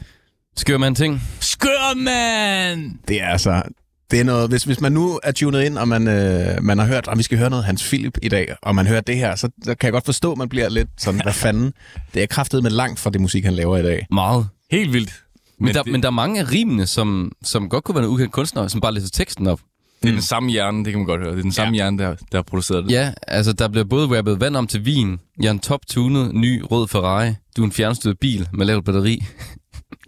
Skør 0.56 0.78
man 0.78 0.94
ting. 0.94 1.22
Skør, 1.40 1.94
man! 1.96 2.98
Det 3.08 3.22
er 3.22 3.26
altså... 3.26 3.62
Det 4.10 4.20
er 4.20 4.24
noget, 4.24 4.48
hvis, 4.48 4.64
hvis 4.64 4.80
man 4.80 4.92
nu 4.92 5.20
er 5.22 5.32
tunet 5.32 5.62
ind, 5.64 5.78
og 5.78 5.88
man, 5.88 6.08
øh, 6.08 6.62
man 6.62 6.78
har 6.78 6.86
hørt, 6.86 7.08
at 7.08 7.18
vi 7.18 7.22
skal 7.22 7.38
høre 7.38 7.50
noget 7.50 7.64
Hans 7.64 7.88
Philip 7.88 8.18
i 8.22 8.28
dag, 8.28 8.56
og 8.62 8.74
man 8.74 8.86
hører 8.86 9.00
det 9.00 9.16
her, 9.16 9.36
så, 9.36 9.48
så 9.64 9.74
kan 9.74 9.86
jeg 9.86 9.92
godt 9.92 10.04
forstå, 10.04 10.32
at 10.32 10.38
man 10.38 10.48
bliver 10.48 10.68
lidt 10.68 10.88
sådan, 10.98 11.22
hvad 11.22 11.32
fanden? 11.32 11.72
Det 12.14 12.22
er 12.22 12.26
kraftet 12.26 12.62
med 12.62 12.70
langt 12.70 13.00
fra 13.00 13.10
det 13.10 13.20
musik, 13.20 13.44
han 13.44 13.54
laver 13.54 13.76
i 13.76 13.82
dag. 13.82 14.06
Meget. 14.10 14.48
Helt 14.70 14.92
vildt. 14.92 15.22
Men, 15.58 15.64
men, 15.64 15.74
der, 15.74 15.82
det, 15.82 15.92
men 15.92 16.02
der 16.02 16.08
er 16.08 16.12
mange 16.12 16.40
af 16.40 16.52
rimene, 16.52 16.86
som, 16.86 17.32
som 17.42 17.68
godt 17.68 17.84
kunne 17.84 17.94
være 17.94 18.02
nogle 18.02 18.14
ukendte 18.14 18.32
kunstnere, 18.32 18.68
som 18.70 18.80
bare 18.80 18.94
læser 18.94 19.10
teksten 19.10 19.46
op. 19.46 19.60
det 20.04 20.08
er 20.10 20.14
den 20.14 20.22
samme 20.22 20.50
hjerne, 20.50 20.84
det 20.84 20.92
kan 20.92 20.98
man 21.00 21.06
godt 21.06 21.20
høre. 21.20 21.30
Det 21.32 21.38
er 21.38 21.42
den 21.42 21.52
samme 21.52 21.74
hjerne, 21.74 21.98
der, 21.98 22.08
der 22.32 22.38
har 22.38 22.42
produceret 22.42 22.84
det. 22.84 22.90
Ja, 22.90 23.12
altså 23.26 23.52
der 23.52 23.68
bliver 23.68 23.84
både 23.84 24.18
rappet 24.18 24.40
vand 24.40 24.56
om 24.56 24.66
til 24.66 24.84
vin, 24.84 25.18
jeg 25.40 25.46
er 25.46 25.50
en 25.50 25.58
top-tunet, 25.58 26.34
ny 26.34 26.62
rød 26.70 26.88
Ferrari, 26.88 27.32
du 27.56 27.62
er 27.62 27.66
en 27.66 27.72
fjernstyret 27.72 28.18
bil 28.20 28.48
med 28.52 28.66
lavt 28.66 28.84
batteri. 28.84 29.24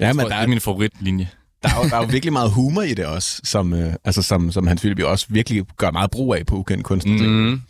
Ja, 0.00 0.06
men 0.12 0.16
Men 0.16 0.22
der 0.24 0.28
det 0.30 0.36
er 0.38 0.42
er, 0.42 0.46
min 0.46 0.60
favoritlinje. 0.60 1.28
der, 1.62 1.68
er 1.68 1.82
jo, 1.84 1.88
der 1.90 1.96
er 1.96 2.00
jo 2.00 2.08
virkelig 2.10 2.32
meget 2.32 2.50
humor 2.50 2.82
i 2.82 2.94
det 2.94 3.06
også, 3.06 3.40
som, 3.44 3.72
øh, 3.72 3.92
altså, 4.04 4.22
som, 4.22 4.52
som 4.52 4.66
Hans 4.66 4.80
Philip 4.80 4.98
jo 5.00 5.10
også 5.10 5.26
virkelig 5.28 5.64
gør 5.76 5.90
meget 5.90 6.10
brug 6.10 6.34
af 6.34 6.46
på 6.46 6.56
ukendt 6.56 6.84
kunst. 6.84 7.06
Mm. 7.06 7.60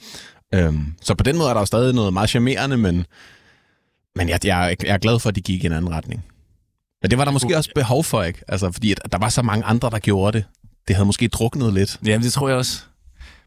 Øhm, 0.55 0.85
så 1.03 1.15
på 1.15 1.25
den 1.25 1.37
måde 1.39 1.49
er 1.49 1.53
der 1.53 1.61
jo 1.61 1.67
stadig 1.67 1.95
noget 1.95 2.13
meget 2.13 2.29
charmerende, 2.31 2.77
men, 2.77 3.07
men 4.17 4.29
jeg, 4.29 4.45
jeg, 4.45 4.71
er- 4.71 4.75
jeg 4.85 4.95
er 4.95 4.99
glad 4.99 5.19
for, 5.19 5.29
at 5.29 5.37
de 5.37 5.41
gik 5.41 5.63
i 5.65 5.67
en 5.67 5.73
anden 5.73 5.91
retning. 5.91 6.25
Men 7.03 7.11
det 7.11 7.19
var 7.19 7.25
der 7.25 7.33
måske 7.33 7.57
også 7.57 7.71
behov 7.75 8.05
for, 8.05 8.23
ikke? 8.23 8.41
Altså, 8.49 8.73
fordi 8.73 8.93
at 8.93 9.01
der 9.13 9.19
var 9.19 9.29
så 9.29 9.43
mange 9.43 9.65
andre, 9.65 9.91
der 9.91 9.99
gjorde 9.99 10.39
det. 10.39 10.45
Det 10.89 10.97
havde 10.97 11.07
måske 11.07 11.29
druknet 11.29 11.75
lidt. 11.75 11.99
Jamen, 12.07 12.23
det 12.23 12.33
tror 12.33 12.49
jeg 12.49 12.57
også. 12.59 12.83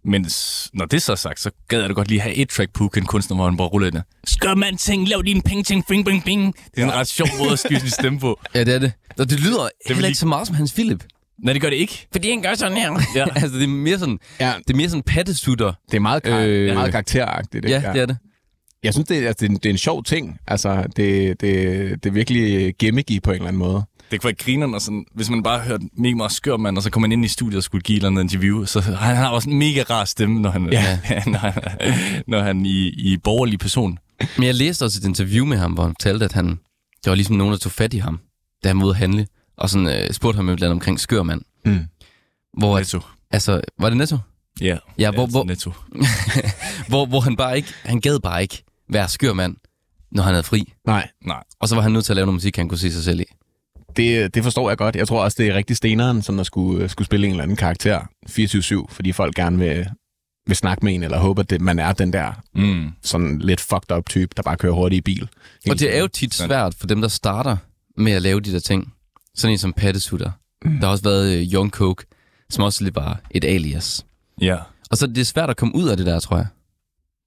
Men 0.06 0.26
når 0.74 0.86
det 0.86 1.02
så 1.02 1.12
er 1.12 1.16
sagt, 1.16 1.40
så 1.40 1.52
gad 1.68 1.80
jeg 1.80 1.90
da 1.90 1.94
godt 1.94 2.08
lige 2.08 2.22
have 2.22 2.36
et 2.36 2.50
track 2.50 2.74
på 2.74 2.92
en 2.98 3.06
kunstner, 3.06 3.36
hvor 3.38 3.46
han 3.46 3.58
bare 3.58 3.68
ruller 3.68 3.88
ind. 3.88 3.96
Skør 4.28 4.56
man 4.56 4.78
ting, 4.78 5.08
lav 5.08 5.22
din 5.26 5.42
penge 5.42 5.64
ting, 5.64 5.86
bing, 5.88 6.06
bing, 6.06 6.24
bing. 6.24 6.56
Det 6.76 6.82
er 6.82 6.86
en 6.86 6.94
ret 6.94 7.08
sjov 7.08 7.28
måde 7.40 7.52
at 7.52 7.60
skyde 7.60 7.80
sin 7.80 7.90
stemme 7.90 8.20
på. 8.20 8.40
Ja, 8.56 8.64
det 8.64 8.76
er 8.76 8.80
det. 8.80 8.92
Og 9.20 9.30
det 9.30 9.40
lyder 9.40 9.62
det 9.64 9.72
heller 9.88 10.08
ikke- 10.08 10.20
så 10.20 10.26
meget 10.26 10.48
som 10.48 10.56
Hans 10.56 10.74
Philip. 10.74 11.04
Nej, 11.44 11.54
det 11.54 11.62
gør 11.62 11.70
det 11.70 11.76
ikke. 11.78 12.08
Fordi 12.12 12.30
han 12.30 12.42
gør 12.42 12.54
sådan 12.56 12.78
her. 12.78 13.00
Ja. 13.16 13.26
altså, 13.42 13.58
det 13.58 13.64
er 13.64 13.68
mere 13.68 14.00
sådan, 14.00 14.20
Ja, 14.40 14.54
det 14.68 14.74
er 14.74 14.78
mere 14.78 14.90
sådan 14.90 15.04
pattesutter. 15.04 15.74
det 15.92 15.98
er 15.98 16.02
meget, 16.02 16.24
kar- 16.24 16.40
Øh, 16.40 16.74
meget 16.76 16.92
karakteragtigt. 16.92 17.66
ikke? 17.66 17.80
Ja, 17.80 17.94
det 17.94 18.02
er 18.02 18.06
det. 18.06 18.18
Jeg 18.84 18.94
synes, 18.94 19.08
det 19.08 19.18
er, 19.18 19.28
altså, 19.28 19.42
det, 19.42 19.46
er, 19.46 19.50
en- 19.50 19.58
det 19.58 19.66
er 19.66 19.70
en 19.70 19.78
sjov 19.78 20.04
ting. 20.04 20.40
Altså, 20.48 20.84
det, 20.96 21.42
det, 21.42 21.42
det 22.04 22.10
er 22.10 22.12
virkelig 22.12 22.74
gimmicky 22.80 23.22
på 23.24 23.32
en 23.32 23.36
eller 23.36 23.48
anden 23.48 23.60
måde. 23.60 23.84
Det 24.12 24.22
kunne 24.22 24.28
være 24.28 24.36
grineren, 24.36 24.74
og 24.74 24.82
sådan, 24.82 25.06
hvis 25.14 25.30
man 25.30 25.44
bare 25.44 25.60
hørte 25.60 25.84
mega 25.98 26.16
meget 26.16 26.32
skør 26.32 26.58
mand, 26.58 26.78
og 26.78 26.84
så 26.84 26.90
kommer 26.90 27.08
man 27.08 27.12
ind 27.12 27.26
i 27.26 27.28
studiet 27.28 27.58
og 27.58 27.64
skulle 27.64 27.82
give 27.82 27.96
et 27.96 28.00
eller 28.00 28.08
andet 28.10 28.22
interview, 28.34 28.66
så 28.66 28.82
han 28.82 29.16
har 29.16 29.30
også 29.30 29.50
en 29.50 29.60
mega 29.60 29.84
rar 29.90 30.06
stemme, 30.06 30.42
når 30.42 30.50
han, 30.50 30.70
Ja. 30.72 31.00
når 31.26 31.38
han, 31.40 31.54
når 32.28 32.42
han 32.44 32.66
i, 32.66 32.88
i 32.88 33.18
borgerlig 33.18 33.60
person. 33.60 34.00
Men 34.38 34.46
jeg 34.48 34.56
læste 34.56 34.84
også 34.86 35.00
et 35.04 35.08
interview 35.08 35.46
med 35.46 35.58
ham, 35.58 35.72
hvor 35.72 35.84
han 35.84 35.92
fortalte, 36.00 36.26
at 36.26 36.34
han, 36.34 36.48
der 37.04 37.12
var 37.12 37.16
ligesom 37.16 37.36
nogen, 37.36 37.52
der 37.52 37.58
tog 37.58 37.72
fat 37.72 37.94
i 37.94 37.98
ham, 37.98 38.20
da 38.64 38.68
han 38.70 38.78
var 38.78 38.84
ude 38.86 38.92
at 38.92 38.98
handle, 38.98 39.28
og 39.58 39.70
sådan, 39.70 39.88
øh, 39.88 40.14
spurgte 40.14 40.36
ham 40.36 40.50
et 40.50 40.54
eller 40.54 40.68
andet 40.68 40.76
omkring 40.76 41.00
skørmand. 41.00 41.42
Mm. 41.66 41.80
Hvor, 42.58 42.78
Netto. 42.78 43.00
altså, 43.32 43.62
var 43.80 43.90
det 43.90 43.98
Netto? 43.98 44.18
Ja, 44.62 44.78
Ja, 45.00 45.12
hvor, 45.12 45.26
hvor, 45.28 45.44
Netto. 45.44 45.72
hvor, 46.90 47.06
hvor 47.06 47.20
han 47.20 47.36
bare 47.36 47.58
ikke, 47.58 47.74
han 47.84 48.02
gad 48.02 48.20
bare 48.20 48.42
ikke 48.42 48.64
være 48.90 49.08
skørmand, 49.10 49.56
når 50.12 50.24
han 50.24 50.34
havde 50.34 50.44
fri. 50.44 50.74
Nej, 50.86 51.10
Nej. 51.26 51.44
Og 51.60 51.68
så 51.70 51.76
var 51.76 51.82
han 51.82 51.92
nødt 51.92 52.06
til 52.06 52.12
at 52.14 52.16
lave 52.16 52.26
noget 52.26 52.36
musik, 52.36 52.56
han 52.58 52.70
kunne 52.70 52.78
se 52.78 52.92
sig 52.92 53.04
selv 53.04 53.20
i. 53.20 53.26
det, 53.98 54.34
det 54.36 54.44
forstår 54.44 54.70
jeg 54.70 54.78
godt. 54.78 54.96
Jeg 54.96 55.08
tror 55.08 55.24
også, 55.24 55.36
det 55.44 55.50
er 55.50 55.54
rigtig 55.56 55.78
steneren, 55.78 56.22
som 56.22 56.38
der 56.38 56.44
skulle, 56.44 56.90
skulle 56.90 57.06
spille 57.06 57.26
en 57.28 57.32
eller 57.34 57.44
anden 57.44 57.58
karakter 57.58 58.00
24-7, 58.30 58.94
fordi 58.94 59.12
folk 59.12 59.36
gerne 59.36 59.58
vil, 59.58 59.88
vil 60.48 60.56
snakke 60.56 60.86
med 60.86 60.94
en, 60.96 61.04
eller 61.04 61.18
håber, 61.20 61.42
at 61.44 61.50
det, 61.50 61.62
man 61.62 61.80
er 61.80 61.94
den 61.94 62.14
der 62.14 62.32
Mm. 62.56 62.90
sådan 63.02 63.40
lidt 63.40 63.62
fucked 63.62 63.98
up 63.98 64.10
type, 64.10 64.30
der 64.38 64.42
bare 64.44 64.58
kører 64.58 64.74
hurtigt 64.74 64.98
i 64.98 65.02
bil. 65.02 65.30
Og 65.70 65.80
det 65.80 65.96
er 65.96 66.00
jo 66.00 66.08
tit 66.08 66.34
svært 66.34 66.74
for 66.76 66.88
dem, 66.88 67.02
der 67.02 67.08
starter 67.08 67.58
med 67.98 68.12
at 68.12 68.22
lave 68.22 68.40
de 68.40 68.52
der 68.54 68.60
ting. 68.60 68.94
Sådan 69.36 69.52
en 69.52 69.58
som 69.58 69.74
Pattesutter. 69.74 70.32
Mm. 70.66 70.72
Der 70.72 70.86
har 70.86 70.92
også 70.92 71.04
været 71.04 71.38
øh, 71.38 71.54
Young 71.54 71.70
Coke, 71.72 72.06
som 72.50 72.64
også 72.64 72.84
lidt 72.84 72.96
var 72.96 73.20
et 73.32 73.46
alias. 73.46 74.06
Ja. 74.42 74.58
Og 74.92 74.98
så 74.98 75.06
er 75.06 75.10
det 75.10 75.28
svært 75.28 75.50
at 75.50 75.58
komme 75.58 75.76
ud 75.76 75.90
af 75.90 75.98
det 75.98 76.06
der, 76.06 76.20
tror 76.20 76.38
jeg. 76.38 76.48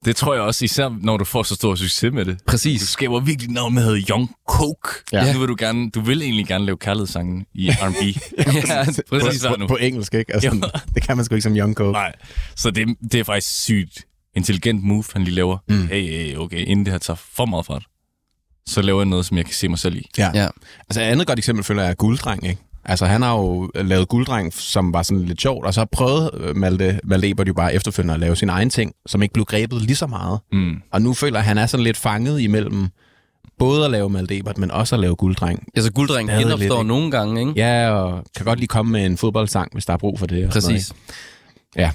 Det 0.04 0.16
tror 0.16 0.35
jeg 0.35 0.42
også, 0.42 0.64
især 0.64 0.97
når 1.00 1.16
du 1.16 1.25
får 1.25 1.42
så 1.42 1.54
stor 1.54 1.75
succes 1.75 2.12
med 2.12 2.25
det. 2.25 2.38
Du 2.38 2.44
Præcis. 2.47 2.80
skaber 2.88 3.21
virkelig 3.21 3.50
navn 3.50 3.75
med 3.75 3.82
hedder 3.85 4.02
Young 4.11 4.30
Coke. 4.49 4.88
Ja. 5.12 5.32
Nu 5.32 5.38
vil 5.38 5.49
du 5.49 5.56
gerne, 5.59 5.90
du 5.90 6.00
vil 6.00 6.23
egentlig 6.23 6.47
gerne 6.47 6.64
lave 6.64 6.76
kærlighedssangen 6.76 7.47
i 7.54 7.71
R&B. 7.71 8.02
ja, 8.68 8.85
præcis. 9.11 9.42
På- 9.47 9.56
på, 9.61 9.66
på 9.66 9.76
engelsk, 9.76 10.14
ikke? 10.14 10.35
Altså, 10.35 10.71
det 10.94 11.02
kan 11.02 11.16
man 11.16 11.25
sgu 11.25 11.35
ikke 11.35 11.42
som 11.42 11.56
Young 11.56 11.75
Coke. 11.75 11.92
Nej, 11.92 12.12
så 12.56 12.71
det, 12.71 12.88
det 13.12 13.21
er 13.21 13.25
faktisk 13.25 13.62
sygt 13.62 14.04
intelligent 14.37 14.82
move, 14.85 15.04
han 15.12 15.25
lige 15.25 15.35
laver. 15.35 15.59
Mm. 15.68 15.75
Mm. 15.76 15.87
Hey, 15.87 16.09
hey, 16.11 16.37
okay, 16.37 16.64
inden 16.66 16.85
det 16.87 16.92
her 16.92 16.99
tager 16.99 17.16
for 17.32 17.47
meget 17.47 17.66
fart, 17.66 17.85
så 18.66 18.82
laver 18.82 19.00
jeg 19.00 19.06
noget, 19.06 19.26
som 19.26 19.37
jeg 19.37 19.44
kan 19.44 19.54
se 19.54 19.68
mig 19.68 19.78
selv 19.78 19.97
i. 19.97 20.09
Ja. 20.18 20.30
Ja. 20.35 20.49
Altså 20.88 21.00
et 21.00 21.04
andet 21.04 21.26
godt 21.26 21.38
eksempel 21.38 21.64
føler 21.64 21.82
jeg 21.82 21.90
er 21.90 21.94
Gulddreng, 21.94 22.47
ikke? 22.47 22.62
Altså 22.85 23.07
han 23.07 23.23
har 23.23 23.37
jo 23.39 23.71
lavet 23.75 24.09
Gulddreng, 24.09 24.53
som 24.53 24.93
var 24.93 25.03
sådan 25.03 25.25
lidt 25.25 25.41
sjovt, 25.41 25.67
og 25.67 25.75
så 25.75 25.81
har 25.81 25.89
prøvet 25.93 26.31
øh, 26.35 26.57
Malte, 26.57 27.01
Malte 27.05 27.31
Ebert 27.31 27.49
jo 27.49 27.55
bare 27.55 27.75
efterfølgende 27.75 28.15
at 28.15 28.21
lave 28.21 28.37
sin 28.37 28.49
egen 28.49 28.71
ting, 28.71 28.93
som 29.07 29.23
ikke 29.23 29.33
blev 29.33 29.45
grebet 29.45 29.83
lige 29.83 29.97
så 29.97 30.07
meget. 30.07 30.41
Mm. 30.53 30.83
Og 30.93 31.03
nu 31.03 31.15
føler 31.15 31.39
jeg, 31.39 31.41
at 31.41 31.45
han 31.45 31.59
er 31.59 31.67
sådan 31.67 31.85
lidt 31.85 31.97
fanget 31.97 32.41
imellem 32.41 32.89
både 33.59 33.85
at 33.85 33.91
lave 33.91 34.11
Malte 34.11 34.39
Ebert, 34.39 34.59
men 34.59 34.71
også 34.71 34.97
at 34.97 35.01
lave 35.01 35.17
Gulddreng. 35.17 35.67
Altså, 35.77 35.93
gulddreng 35.93 36.29
lidt, 36.29 36.39
genopstår 36.41 36.79
ikke? 36.79 36.89
nogle 36.89 37.11
gange, 37.11 37.41
ikke? 37.41 37.53
Ja, 37.57 37.91
og 37.91 38.25
kan 38.37 38.47
godt 38.47 38.59
lige 38.59 38.69
komme 38.69 38.93
med 38.93 39.07
en 39.07 39.17
fodboldsang, 39.17 39.73
hvis 39.73 39.87
der 39.87 39.93
er 39.93 39.97
brug 39.97 40.19
for 40.19 40.27
det. 40.27 40.53
sådan 40.53 40.62
noget, 40.69 40.75
Præcis. 40.75 40.95
Ja. 41.77 41.93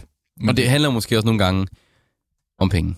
Og 0.47 0.57
det 0.57 0.69
handler 0.69 0.89
måske 0.89 1.17
også 1.17 1.25
nogle 1.25 1.43
gange 1.43 1.67
om 2.59 2.69
penge. 2.69 2.95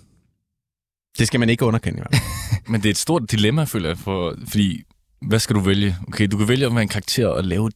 Det 1.19 1.27
skal 1.27 1.39
man 1.39 1.49
ikke 1.49 1.65
underkende 1.65 1.97
i 1.97 2.01
hvert 2.01 2.15
fald. 2.15 2.61
Men 2.71 2.81
det 2.81 2.89
er 2.89 2.93
et 2.93 2.97
stort 2.97 3.31
dilemma, 3.31 3.63
føler 3.63 3.89
jeg, 3.89 3.97
for, 3.97 4.35
fordi 4.47 4.83
hvad 5.21 5.39
skal 5.39 5.55
du 5.55 5.59
vælge? 5.59 5.95
Okay, 6.07 6.27
du 6.27 6.37
kan 6.37 6.47
vælge 6.47 6.65
at 6.65 6.73
være 6.73 6.81
en 6.81 6.87
karakter 6.87 7.27
og 7.27 7.43
lave 7.43 7.69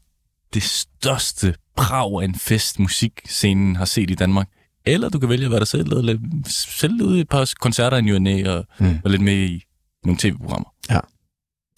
det 0.54 0.64
største 0.64 1.56
brag 1.76 2.22
af 2.22 2.26
en 2.26 2.36
fest, 2.36 2.80
musikscenen 2.80 3.76
har 3.76 3.86
set 3.86 4.12
i 4.12 4.16
Danmark. 4.16 4.48
Eller 4.86 5.10
du 5.10 5.20
kan 5.20 5.30
vælge 5.30 5.46
at 5.46 5.52
være 5.52 5.60
dig 5.60 5.68
selv 5.68 5.94
og 5.94 6.04
lave, 6.04 6.20
selv 6.48 7.02
ud 7.04 7.18
i 7.18 7.20
et 7.22 7.30
par 7.30 7.50
koncerter 7.60 7.98
i 7.98 8.02
Ny 8.02 8.48
og 8.48 8.66
Mm. 8.80 9.00
og 9.04 9.12
lidt 9.12 9.22
med 9.22 9.34
i 9.36 9.64
nogle 10.06 10.18
tv-programmer. 10.20 10.70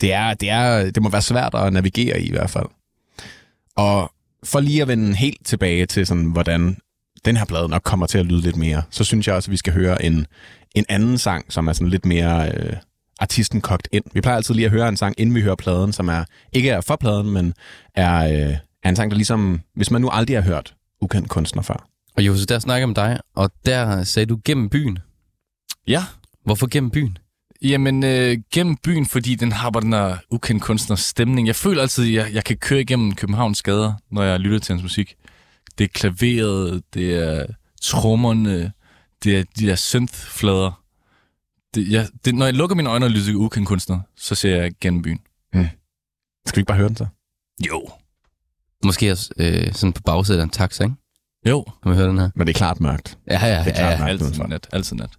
det, 0.01 0.13
er, 0.13 0.33
det, 0.33 0.49
er, 0.49 0.91
det 0.91 1.03
må 1.03 1.09
være 1.09 1.21
svært 1.21 1.55
at 1.55 1.73
navigere 1.73 2.21
i 2.21 2.25
i 2.27 2.31
hvert 2.31 2.49
fald. 2.49 2.65
Og 3.75 4.11
for 4.43 4.59
lige 4.59 4.81
at 4.81 4.87
vende 4.87 5.15
helt 5.15 5.45
tilbage 5.45 5.85
til, 5.85 6.05
sådan, 6.07 6.31
hvordan 6.31 6.77
den 7.25 7.37
her 7.37 7.45
plade 7.45 7.69
nok 7.69 7.81
kommer 7.83 8.05
til 8.05 8.17
at 8.17 8.25
lyde 8.25 8.41
lidt 8.41 8.55
mere, 8.55 8.81
så 8.89 9.03
synes 9.03 9.27
jeg 9.27 9.35
også, 9.35 9.47
at 9.49 9.51
vi 9.51 9.57
skal 9.57 9.73
høre 9.73 10.05
en, 10.05 10.25
en 10.75 10.85
anden 10.89 11.17
sang, 11.17 11.53
som 11.53 11.67
er 11.67 11.73
sådan 11.73 11.89
lidt 11.89 12.05
mere 12.05 12.51
øh, 12.51 12.73
artisten 13.19 13.61
kogt 13.61 13.87
ind. 13.91 14.03
Vi 14.13 14.21
plejer 14.21 14.37
altid 14.37 14.53
lige 14.53 14.65
at 14.65 14.71
høre 14.71 14.89
en 14.89 14.97
sang, 14.97 15.15
inden 15.17 15.35
vi 15.35 15.41
hører 15.41 15.55
pladen, 15.55 15.93
som 15.93 16.09
er 16.09 16.23
ikke 16.53 16.69
er 16.69 16.81
for 16.81 16.95
pladen, 16.95 17.31
men 17.31 17.53
er, 17.95 18.15
øh, 18.25 18.55
er 18.83 18.89
en 18.89 18.95
sang, 18.95 19.11
der 19.11 19.17
ligesom, 19.17 19.61
hvis 19.75 19.91
man 19.91 20.01
nu 20.01 20.09
aldrig 20.09 20.37
har 20.37 20.43
hørt 20.43 20.75
ukendt 21.01 21.29
kunstner 21.29 21.61
før. 21.61 21.87
Og 22.17 22.25
Jose, 22.25 22.45
der 22.45 22.59
snakker 22.59 22.87
om 22.87 22.93
dig, 22.93 23.19
og 23.35 23.51
der 23.65 24.03
sagde 24.03 24.25
du 24.25 24.39
gennem 24.45 24.69
byen. 24.69 24.99
Ja, 25.87 26.03
Hvorfor 26.45 26.67
gennem 26.67 26.91
byen? 26.91 27.17
Jamen, 27.61 28.03
øh, 28.03 28.37
gennem 28.53 28.77
byen, 28.77 29.05
fordi 29.05 29.35
den 29.35 29.51
har 29.51 29.69
bare 29.69 29.83
den 29.83 29.93
her 29.93 30.17
ukendt 30.31 30.63
kunstners 30.63 30.99
stemning. 30.99 31.47
Jeg 31.47 31.55
føler 31.55 31.81
altid, 31.81 32.03
at 32.07 32.13
jeg, 32.13 32.33
jeg 32.33 32.43
kan 32.43 32.57
køre 32.57 32.81
igennem 32.81 33.15
Københavns 33.15 33.61
gader, 33.61 33.93
når 34.11 34.23
jeg 34.23 34.39
lytter 34.39 34.59
til 34.59 34.73
hans 34.73 34.83
musik. 34.83 35.15
Det 35.77 35.83
er 35.83 35.87
klaveret, 35.87 36.83
det 36.93 37.15
er 37.15 37.45
trommerne, 37.81 38.71
det 39.23 39.39
er 39.39 39.43
de 39.59 39.65
der 39.67 39.75
synth-flader. 39.75 40.81
Det, 41.75 41.91
jeg, 41.91 42.07
det, 42.25 42.35
når 42.35 42.45
jeg 42.45 42.53
lukker 42.53 42.75
mine 42.75 42.89
øjne 42.89 43.05
og 43.05 43.09
lytter 43.11 43.25
til 43.25 43.35
ukendt 43.35 43.67
kunstner, 43.67 43.99
så 44.15 44.35
ser 44.35 44.55
jeg 44.61 44.71
gennem 44.81 45.01
byen. 45.01 45.19
Skal 46.45 46.55
vi 46.55 46.59
ikke 46.59 46.67
bare 46.67 46.77
høre 46.77 46.87
den 46.87 46.95
så? 46.95 47.07
Jo. 47.67 47.89
Måske 48.85 49.11
også 49.11 49.29
øh, 49.37 49.73
sådan 49.73 49.93
på 49.93 50.01
bagsædet 50.05 50.39
af 50.39 50.43
en 50.43 50.49
taxa, 50.49 50.83
ikke? 50.83 50.95
Jo. 51.47 51.63
Kan 51.63 51.89
man 51.89 51.95
høre 51.95 52.07
den 52.07 52.17
her? 52.17 52.29
Men 52.35 52.47
det 52.47 52.53
er 52.53 52.57
klart 52.57 52.79
mørkt. 52.79 53.17
Ja, 53.27 53.45
ja, 53.47 53.59
Det 53.59 53.67
er 53.67 53.75
klart, 53.75 53.91
ja. 53.93 53.97
nej. 53.97 54.09
Altid 54.09 54.43
nat. 54.47 54.67
Altid 54.73 54.95
nat. 54.95 55.09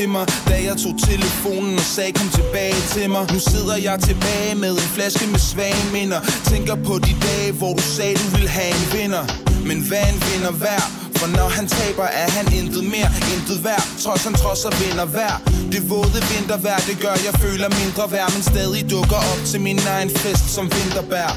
Til 0.00 0.08
mig 0.08 0.26
Da 0.50 0.56
jeg 0.68 0.76
tog 0.82 0.94
telefonen 1.10 1.74
og 1.82 1.86
sagde 1.94 2.12
kom 2.18 2.28
tilbage 2.40 2.80
til 2.94 3.10
mig. 3.14 3.22
Nu 3.34 3.38
sidder 3.52 3.76
jeg 3.88 3.96
tilbage 4.08 4.54
med 4.62 4.72
en 4.82 4.88
flaske 4.96 5.24
med 5.34 5.42
svage 5.52 5.82
minder 5.96 6.20
Tænker 6.52 6.76
på 6.88 6.94
de 7.06 7.12
dage, 7.26 7.52
hvor 7.60 7.72
du 7.78 7.84
sagde 7.96 8.14
du 8.22 8.26
ville 8.36 8.50
have 8.58 8.72
en 8.78 8.86
vinder. 8.94 9.24
Men 9.68 9.78
hvad 9.88 10.04
en 10.12 10.18
vinder 10.28 10.54
værd? 10.64 10.86
For 11.20 11.28
når 11.38 11.48
han 11.56 11.66
taber, 11.78 12.06
er 12.22 12.28
han 12.38 12.46
intet 12.58 12.84
mere, 12.94 13.10
intet 13.34 13.58
værd. 13.64 13.84
Trods 14.04 14.22
han 14.24 14.34
trodser 14.42 14.72
vinder 14.82 15.06
hver. 15.14 15.34
Det 15.72 15.82
våde 15.90 16.20
vintervejr, 16.32 16.80
det 16.90 16.96
gør 17.04 17.16
jeg 17.26 17.34
føler 17.44 17.68
mindre 17.80 18.04
værd. 18.14 18.30
Men 18.34 18.42
stadig 18.52 18.82
dukker 18.94 19.20
op 19.32 19.40
til 19.50 19.60
min 19.60 19.78
egen 19.94 20.10
fest 20.22 20.46
som 20.56 20.64
vinterbær. 20.76 21.30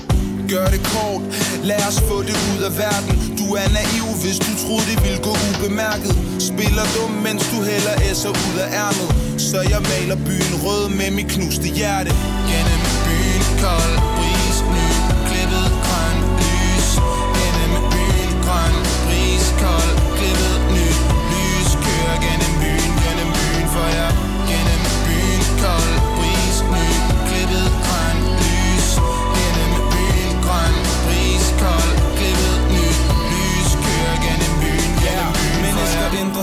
Gør 0.53 0.67
det 0.73 0.81
kort, 0.93 1.23
lad 1.69 1.81
os 1.89 1.99
få 2.09 2.17
det 2.29 2.37
ud 2.51 2.59
af 2.67 2.73
verden 2.83 3.32
er 3.61 3.69
naiv, 3.79 4.05
hvis 4.23 4.37
du 4.45 4.51
troede 4.63 4.85
det 4.91 4.97
ville 5.05 5.21
gå 5.27 5.33
ubemærket. 5.49 6.13
Spiller 6.49 6.85
dum, 6.95 7.11
mens 7.25 7.43
du 7.51 7.57
hælder 7.69 7.95
S'er 8.19 8.33
ud 8.47 8.57
af 8.65 8.69
ærmet. 8.83 9.09
Så 9.41 9.59
jeg 9.61 9.81
maler 9.91 10.17
byen 10.29 10.53
rød 10.63 10.89
med 10.89 11.11
mit 11.11 11.27
knuste 11.33 11.67
hjerte. 11.67 12.11
Gennem 12.49 12.81
byen, 13.05 13.43
kold. 13.63 14.12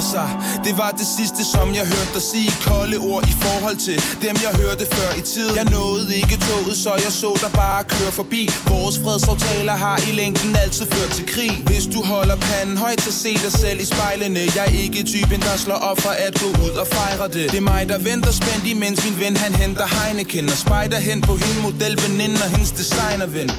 Ændrer 0.00 0.12
sig, 0.16 0.28
det 0.66 0.74
var 0.82 0.90
det 1.00 1.08
sidste, 1.18 1.42
som 1.54 1.66
jeg 1.78 1.84
hørte 1.92 2.12
dig 2.14 2.24
sige 2.32 2.50
kolde 2.66 2.96
ord 3.10 3.24
i 3.32 3.34
forhold 3.44 3.76
til 3.86 3.98
dem, 4.24 4.34
jeg 4.46 4.52
hørte 4.62 4.84
før 4.96 5.10
i 5.20 5.22
tiden. 5.32 5.56
Jeg 5.56 5.64
nåede 5.64 6.16
ikke 6.22 6.36
toget, 6.48 6.76
så 6.84 6.92
jeg 7.04 7.12
så 7.22 7.30
dig 7.42 7.52
bare 7.62 7.84
køre 7.84 8.12
forbi. 8.20 8.42
Vores 8.72 8.96
fredsaftaler 9.04 9.76
har 9.86 9.98
i 10.08 10.12
længden 10.20 10.56
altid 10.62 10.86
ført 10.94 11.10
til 11.16 11.26
krig. 11.32 11.52
Hvis 11.70 11.86
du 11.94 12.00
holder 12.12 12.36
panden 12.36 12.76
højt, 12.84 13.00
så 13.00 13.12
se 13.12 13.32
dig 13.44 13.52
selv 13.62 13.78
i 13.84 13.86
spejlene. 13.94 14.40
Jeg 14.56 14.64
er 14.70 14.74
ikke 14.84 15.00
typen, 15.14 15.40
der 15.46 15.54
slår 15.64 15.80
op 15.90 15.98
for 16.04 16.14
at 16.26 16.34
gå 16.42 16.48
ud 16.66 16.74
og 16.82 16.86
fejre 16.96 17.28
det. 17.36 17.44
Det 17.52 17.58
er 17.64 17.68
mig, 17.72 17.82
der 17.92 17.98
venter 18.10 18.32
spændt, 18.40 18.64
imens 18.74 18.98
min 19.06 19.16
ven 19.22 19.36
han 19.44 19.52
henter 19.62 19.86
Heineken 19.96 20.46
og 20.54 20.58
spejder 20.64 20.98
hen 21.08 21.20
på 21.28 21.34
hende 21.42 21.60
modelveninde 21.66 22.38
og 22.44 22.50
hendes 22.54 22.72
designerven. 22.80 23.50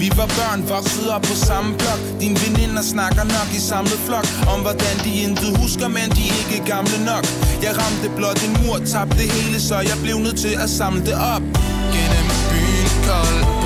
Vi 0.00 0.10
var 0.16 0.26
børn, 0.38 0.60
voksede 0.68 1.14
op 1.14 1.22
på 1.22 1.34
samme 1.48 1.70
blok. 1.78 2.00
Din 2.20 2.34
veninder 2.44 2.82
snakker 2.82 3.24
nok 3.36 3.48
i 3.58 3.60
samlet 3.70 4.00
flok 4.06 4.26
Om 4.52 4.60
hvordan 4.60 4.96
de 5.04 5.10
intet 5.24 5.56
husker, 5.62 5.88
men 5.88 6.08
de 6.16 6.24
ikke 6.40 6.58
gamle 6.72 6.98
nok. 7.10 7.24
Jeg 7.64 7.72
ramte 7.80 8.08
blot 8.16 8.40
en 8.46 8.52
mur, 8.60 8.78
tabte 8.92 9.22
hele 9.34 9.60
Så 9.60 9.76
jeg 9.90 9.98
blev 10.02 10.16
nødt 10.18 10.38
til 10.38 10.54
at 10.64 10.70
samle 10.70 11.00
det 11.08 11.16
op. 11.34 11.42
Gennem 11.94 12.26
byen, 12.50 12.88
kold. 13.06 13.57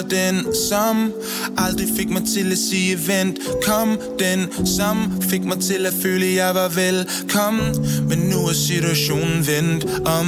For 0.00 0.08
den, 0.08 0.54
som 0.68 1.12
aldrig 1.58 1.88
fik 1.96 2.10
mig 2.10 2.22
til 2.34 2.52
at 2.52 2.58
sige 2.58 3.08
vent. 3.08 3.38
Kom, 3.66 3.98
den, 4.18 4.66
som 4.66 5.22
fik 5.30 5.44
mig 5.44 5.60
til 5.60 5.86
at 5.86 5.92
føle, 6.02 6.34
jeg 6.34 6.54
var 6.54 6.68
velkommen. 6.68 7.68
Men 8.08 8.18
nu 8.18 8.38
er 8.50 8.52
situationen 8.52 9.46
vendt 9.46 9.84
om. 10.06 10.26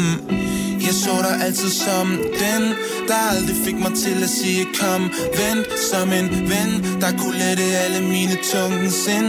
Jeg 0.86 0.94
så 0.94 1.10
dig 1.22 1.46
altid 1.46 1.70
som 1.70 2.06
den, 2.44 2.62
der 3.08 3.14
aldrig 3.30 3.56
fik 3.64 3.78
mig 3.78 3.92
til 4.04 4.22
at 4.22 4.30
sige 4.30 4.66
kom, 4.80 5.02
vent 5.40 5.66
som 5.90 6.12
en 6.12 6.28
ven, 6.30 7.00
der 7.00 7.10
kunne 7.18 7.38
lette 7.38 7.62
alle 7.62 8.00
mine 8.08 8.36
tunge 8.52 8.90
sind. 8.90 9.28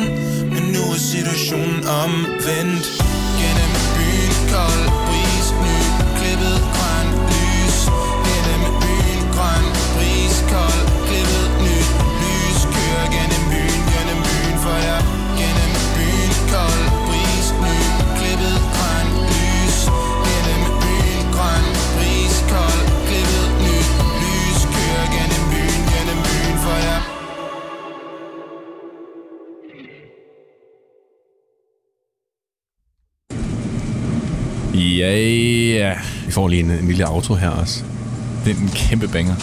Men 0.53 0.63
nu 0.73 0.81
er 0.93 0.99
situationen 1.13 1.79
omvendt. 2.03 3.12
Ja, 35.03 35.17
ja. 35.79 35.93
Vi 36.25 36.31
får 36.31 36.47
lige 36.47 36.63
en, 36.63 36.71
en 36.71 36.87
lille 36.87 37.05
auto 37.05 37.35
her 37.35 37.49
også. 37.49 37.83
Det 38.45 38.55
er 38.57 38.61
en 38.61 38.69
kæmpe 38.75 39.07
banger. 39.07 39.35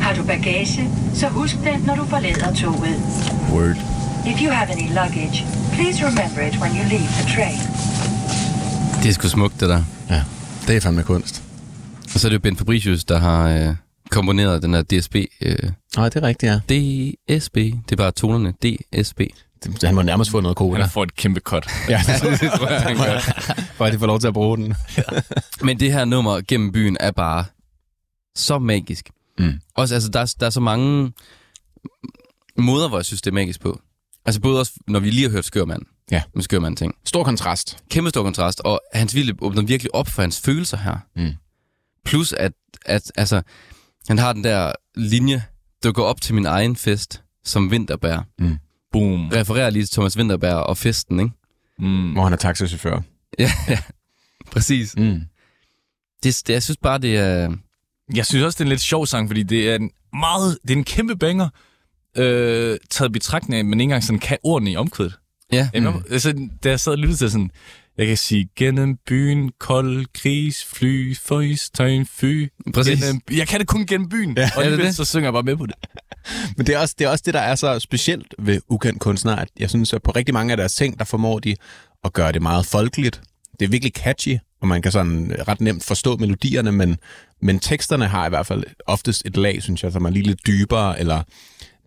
Har 0.00 0.14
du 0.14 0.22
bagage, 0.26 0.90
så 1.14 1.28
husk 1.28 1.54
det, 1.64 1.86
når 1.86 1.94
du 1.96 2.04
forlader 2.04 2.54
toget. 2.54 2.96
Word. 3.52 3.76
If 4.26 4.42
you 4.42 4.50
have 4.50 4.70
any 4.72 4.88
luggage, 4.88 5.46
please 5.72 6.06
remember 6.06 6.40
it 6.48 6.56
when 6.60 6.72
you 6.78 6.84
leave 6.88 7.08
the 7.18 7.34
train. 7.34 7.58
Det 9.02 9.08
er 9.08 9.12
sgu 9.12 9.28
smukt, 9.28 9.60
det 9.60 9.68
der. 9.68 9.82
Ja, 10.10 10.22
det 10.66 10.76
er 10.76 10.80
fandme 10.80 11.02
kunst. 11.02 11.42
Og 12.14 12.20
så 12.20 12.26
er 12.26 12.30
det 12.30 12.34
jo 12.34 12.40
Ben 12.40 12.56
Fabricius, 12.56 13.04
der 13.04 13.18
har 13.18 13.48
øh, 13.48 13.74
komponeret 14.10 14.62
den 14.62 14.74
her 14.74 14.82
DSB. 14.82 15.16
Øh, 15.40 15.56
Nej, 15.96 16.08
det 16.08 16.16
er 16.24 16.26
rigtigt, 16.28 16.52
ja. 16.52 16.58
DSB. 17.38 17.54
Det 17.56 17.92
er 17.92 17.96
bare 17.96 18.10
tonerne. 18.10 18.52
DSB. 18.62 19.20
Det, 19.64 19.82
han 19.82 19.94
må 19.94 20.02
nærmest 20.02 20.30
få 20.30 20.40
noget 20.40 20.56
cola. 20.56 20.80
Han 20.80 20.90
får 20.90 21.02
et 21.02 21.16
kæmpe 21.16 21.40
cut. 21.40 21.66
Ja, 21.88 22.02
det 22.40 22.50
tror 22.56 22.68
jeg, 22.68 22.82
han 22.82 22.96
gør. 22.96 23.18
For 23.76 23.84
at 23.84 23.92
de 23.92 23.98
får 23.98 24.06
lov 24.06 24.20
til 24.20 24.28
at 24.28 24.34
bruge 24.34 24.56
den. 24.56 24.74
Men 25.62 25.80
det 25.80 25.92
her 25.92 26.04
nummer 26.04 26.40
gennem 26.48 26.72
byen 26.72 26.96
er 27.00 27.10
bare 27.10 27.44
så 28.36 28.58
magisk. 28.58 29.10
Mm. 29.38 29.60
Også, 29.74 29.94
altså, 29.94 30.10
der, 30.10 30.20
er, 30.20 30.34
der 30.40 30.46
er 30.46 30.50
så 30.50 30.60
mange 30.60 31.12
måder, 32.58 32.88
hvor 32.88 32.98
jeg 32.98 33.04
synes, 33.04 33.22
det 33.22 33.30
er 33.30 33.34
magisk 33.34 33.60
på. 33.60 33.80
Altså 34.24 34.40
både 34.40 34.60
også, 34.60 34.72
når 34.88 35.00
vi 35.00 35.10
lige 35.10 35.22
har 35.22 35.30
hørt 35.30 35.44
Skørmand. 35.44 35.82
Ja. 36.10 36.22
Med 36.34 36.42
Skørmand 36.42 36.76
ting. 36.76 36.94
Stor 37.04 37.24
kontrast. 37.24 37.78
Kæmpe 37.90 38.10
stor 38.10 38.22
kontrast, 38.22 38.60
og 38.64 38.80
Hans 38.92 39.14
Ville 39.14 39.34
åbner 39.40 39.62
virkelig 39.62 39.94
op 39.94 40.08
for 40.08 40.22
hans 40.22 40.40
følelser 40.40 40.76
her. 40.76 40.96
Mm. 41.16 41.32
Plus 42.04 42.32
at, 42.32 42.52
at 42.86 43.12
altså, 43.16 43.42
han 44.08 44.18
har 44.18 44.32
den 44.32 44.44
der 44.44 44.72
linje, 44.94 45.42
der 45.82 45.92
går 45.92 46.04
op 46.04 46.20
til 46.20 46.34
min 46.34 46.46
egen 46.46 46.76
fest 46.76 47.22
som 47.44 47.70
vinterbær. 47.70 48.26
Boom. 48.92 49.28
Refererer 49.28 49.70
lige 49.70 49.84
til 49.84 49.92
Thomas 49.94 50.18
Vinterberg 50.18 50.54
og 50.56 50.76
festen, 50.76 51.20
ikke? 51.20 51.32
Mm. 51.78 52.12
Hvor 52.12 52.22
han 52.22 52.32
er 52.32 52.36
taxachauffør. 52.36 53.00
Ja, 53.38 53.50
ja. 53.68 53.78
Præcis. 54.52 54.96
Mm. 54.96 55.20
Det, 56.22 56.42
det, 56.46 56.52
jeg 56.52 56.62
synes 56.62 56.76
bare, 56.82 56.98
det 56.98 57.16
er... 57.16 57.56
Jeg 58.14 58.26
synes 58.26 58.44
også, 58.44 58.56
det 58.56 58.60
er 58.60 58.64
en 58.64 58.68
lidt 58.68 58.80
sjov 58.80 59.06
sang, 59.06 59.28
fordi 59.28 59.42
det 59.42 59.70
er 59.70 59.74
en 59.74 59.90
meget... 60.12 60.58
Det 60.62 60.70
er 60.70 60.76
en 60.76 60.84
kæmpe 60.84 61.16
banger, 61.16 61.48
øh, 62.16 62.76
taget 62.90 63.08
i 63.08 63.12
betragtning 63.12 63.58
af, 63.58 63.64
men 63.64 63.72
ikke 63.80 63.82
engang 63.82 64.04
sådan 64.04 64.18
kan 64.20 64.38
ordene 64.42 64.72
i 64.72 64.76
omkvædet. 64.76 65.18
Ja, 65.52 65.70
Mm. 65.74 65.86
Altså, 66.10 66.48
da 66.64 66.68
jeg 66.68 66.80
sad 66.80 66.92
og 66.92 66.98
lyttede 66.98 67.18
til 67.18 67.30
sådan, 67.30 67.50
jeg 67.98 68.06
kan 68.06 68.16
sige, 68.16 68.48
gennem 68.56 68.96
byen, 69.06 69.50
kold, 69.60 70.06
kris, 70.14 70.64
fly, 70.64 71.16
føjs, 71.16 71.70
tegn, 71.70 72.06
fy. 72.06 72.48
Præcis. 72.74 73.04
Gennem, 73.04 73.20
jeg 73.30 73.48
kan 73.48 73.60
det 73.60 73.68
kun 73.68 73.86
gennem 73.86 74.08
byen, 74.08 74.34
ja, 74.36 74.50
og 74.56 74.64
alligevel 74.64 74.94
så 74.94 75.04
synger 75.04 75.26
jeg 75.26 75.32
bare 75.32 75.42
med 75.42 75.56
på 75.56 75.66
det. 75.66 75.74
Men 76.56 76.66
det 76.66 76.74
er, 76.74 76.78
også, 76.78 76.94
det 76.98 77.04
er 77.04 77.08
også 77.08 77.22
det, 77.26 77.34
der 77.34 77.40
er 77.40 77.54
så 77.54 77.78
specielt 77.78 78.34
ved 78.38 78.60
ukendt 78.68 79.00
kunstnere, 79.00 79.40
at 79.40 79.48
jeg 79.58 79.70
synes, 79.70 79.92
at 79.92 80.02
på 80.02 80.10
rigtig 80.10 80.34
mange 80.34 80.50
af 80.50 80.56
deres 80.56 80.74
ting, 80.74 80.98
der 80.98 81.04
formår 81.04 81.38
de 81.38 81.56
at 82.04 82.12
gøre 82.12 82.32
det 82.32 82.42
meget 82.42 82.66
folkeligt. 82.66 83.20
Det 83.60 83.66
er 83.66 83.70
virkelig 83.70 83.92
catchy, 83.92 84.38
og 84.60 84.68
man 84.68 84.82
kan 84.82 84.92
sådan 84.92 85.34
ret 85.48 85.60
nemt 85.60 85.84
forstå 85.84 86.16
melodierne, 86.16 86.72
men, 86.72 86.98
men 87.42 87.58
teksterne 87.58 88.06
har 88.06 88.26
i 88.26 88.28
hvert 88.28 88.46
fald 88.46 88.64
oftest 88.86 89.22
et 89.26 89.36
lag, 89.36 89.62
synes 89.62 89.82
jeg, 89.84 89.92
som 89.92 90.04
er 90.04 90.10
lige 90.10 90.26
lidt 90.26 90.46
dybere, 90.46 91.00
eller 91.00 91.22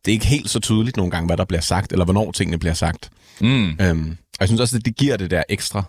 det 0.06 0.12
er 0.12 0.14
ikke 0.14 0.26
helt 0.26 0.50
så 0.50 0.60
tydeligt 0.60 0.98
nogle 0.98 1.12
gange, 1.12 1.28
hvad 1.28 1.38
der 1.38 1.46
bliver 1.46 1.62
sagt, 1.62 1.92
eller 1.92 2.06
hvornår 2.06 2.32
tingene 2.32 2.58
bliver 2.58 2.74
sagt. 2.74 3.10
Mm. 3.42 3.70
Øhm, 3.82 4.10
og 4.12 4.40
jeg 4.40 4.48
synes 4.48 4.62
også, 4.62 4.78
at 4.78 4.86
det 4.86 4.96
giver 4.96 5.18
det 5.18 5.32
der 5.32 5.44
ekstra, 5.50 5.84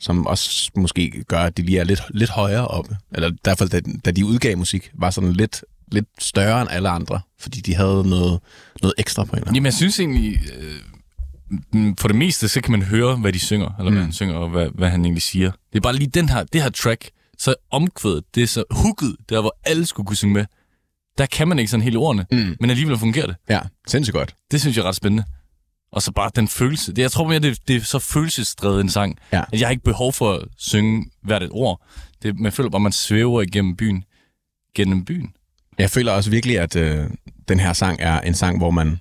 som 0.00 0.26
også 0.26 0.70
måske 0.76 1.24
gør, 1.28 1.38
at 1.40 1.56
de 1.56 1.62
lige 1.62 1.78
er 1.78 1.84
lidt, 1.84 2.00
lidt 2.10 2.30
højere 2.30 2.68
oppe. 2.68 2.96
Eller 3.12 3.30
i 3.30 3.34
hvert 3.42 3.58
fald, 3.58 3.68
da, 3.68 3.80
da 4.04 4.10
de 4.10 4.26
udgav 4.26 4.58
musik, 4.58 4.90
var 4.94 5.10
sådan 5.10 5.32
lidt, 5.32 5.64
lidt 5.92 6.06
større 6.18 6.60
end 6.62 6.70
alle 6.70 6.88
andre, 6.88 7.20
fordi 7.40 7.60
de 7.60 7.74
havde 7.74 8.08
noget, 8.08 8.40
noget 8.82 8.94
ekstra 8.98 9.24
på 9.24 9.36
en 9.36 9.42
Jamen, 9.46 9.64
jeg 9.64 9.74
synes 9.74 10.00
egentlig, 10.00 10.40
øh, 11.74 11.94
for 11.98 12.08
det 12.08 12.16
meste, 12.16 12.48
så 12.48 12.60
kan 12.60 12.72
man 12.72 12.82
høre, 12.82 13.16
hvad 13.16 13.32
de 13.32 13.38
synger, 13.38 13.70
eller 13.78 13.90
hvad 13.90 14.00
Mm. 14.00 14.04
han 14.04 14.12
synger, 14.12 14.34
og 14.34 14.48
hvad, 14.48 14.68
hvad 14.74 14.88
han 14.90 15.04
egentlig 15.04 15.22
siger. 15.22 15.50
Det 15.72 15.76
er 15.78 15.80
bare 15.80 15.96
lige 15.96 16.10
den 16.14 16.28
her, 16.28 16.44
det 16.44 16.62
her 16.62 16.70
track, 16.70 17.10
så 17.38 17.54
omkvædet, 17.70 18.24
det 18.34 18.42
er 18.42 18.46
så 18.46 18.64
hooket, 18.70 19.16
der 19.28 19.40
hvor 19.40 19.56
alle 19.64 19.86
skulle 19.86 20.06
kunne 20.06 20.16
synge 20.16 20.34
med. 20.34 20.44
Der 21.18 21.26
kan 21.26 21.48
man 21.48 21.58
ikke 21.58 21.70
sådan 21.70 21.84
hele 21.84 21.98
ordene, 21.98 22.26
Mm. 22.32 22.56
men 22.60 22.70
alligevel 22.70 22.98
fungerer 22.98 23.26
det. 23.26 23.36
Ja, 23.48 23.60
sindssygt 23.88 24.14
godt. 24.14 24.34
Det 24.50 24.60
synes 24.60 24.76
jeg 24.76 24.82
er 24.82 24.88
ret 24.88 24.96
spændende. 24.96 25.24
Og 25.92 26.02
så 26.02 26.12
bare 26.12 26.30
den 26.36 26.48
følelse. 26.48 26.92
Det, 26.92 27.02
jeg 27.02 27.10
tror 27.10 27.28
mere, 27.28 27.38
det, 27.38 27.68
det 27.68 27.76
er 27.76 27.80
så 27.80 27.98
følelsesdrevet 27.98 28.80
en 28.80 28.88
sang. 28.88 29.18
Ja. 29.32 29.42
At 29.52 29.60
jeg 29.60 29.66
har 29.66 29.70
ikke 29.70 29.84
behov 29.84 30.12
for 30.12 30.32
at 30.34 30.42
synge 30.56 31.10
hvert 31.22 31.42
et 31.42 31.48
ord. 31.52 31.82
Det, 32.22 32.38
man 32.40 32.52
føler 32.52 32.70
bare, 32.70 32.80
man 32.80 32.92
svæver 32.92 33.42
igennem 33.42 33.76
byen. 33.76 34.04
Gennem 34.74 35.04
byen. 35.04 35.32
Jeg 35.78 35.90
føler 35.90 36.12
også 36.12 36.30
virkelig, 36.30 36.58
at 36.58 36.76
øh, 36.76 37.06
den 37.48 37.60
her 37.60 37.72
sang 37.72 37.98
er 38.00 38.20
en 38.20 38.34
sang, 38.34 38.58
hvor 38.58 38.70
man 38.70 39.00